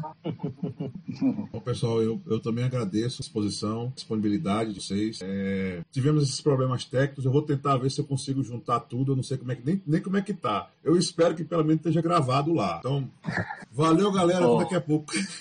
Bom, 1.52 1.60
pessoal, 1.60 2.02
eu, 2.02 2.20
eu 2.26 2.40
também 2.40 2.64
agradeço 2.64 3.16
a 3.16 3.24
disposição, 3.24 3.86
a 3.86 3.94
disponibilidade 3.94 4.72
de 4.72 4.80
vocês. 4.80 5.20
É, 5.22 5.82
tivemos 5.90 6.24
esses 6.24 6.40
problemas 6.40 6.84
técnicos, 6.84 7.24
eu 7.24 7.32
vou 7.32 7.42
tentar 7.42 7.76
ver 7.76 7.90
se 7.90 8.00
eu 8.00 8.04
consigo 8.04 8.42
juntar 8.42 8.80
tudo. 8.80 9.12
Eu 9.12 9.16
não 9.16 9.22
sei 9.22 9.36
como 9.36 9.52
é 9.52 9.56
que, 9.56 9.64
nem, 9.64 9.82
nem 9.86 10.00
como 10.00 10.16
é 10.16 10.22
que 10.22 10.34
tá. 10.34 10.70
Eu 10.82 10.96
espero 10.96 11.34
que 11.34 11.44
pelo 11.44 11.64
menos 11.64 11.80
esteja 11.80 12.00
gravado 12.00 12.52
lá. 12.52 12.78
Então, 12.78 13.08
valeu, 13.72 14.10
galera. 14.12 14.46
Oh. 14.46 14.56
Até 14.56 14.64
daqui 14.64 14.74
a 14.74 14.80
pouco. 14.80 15.12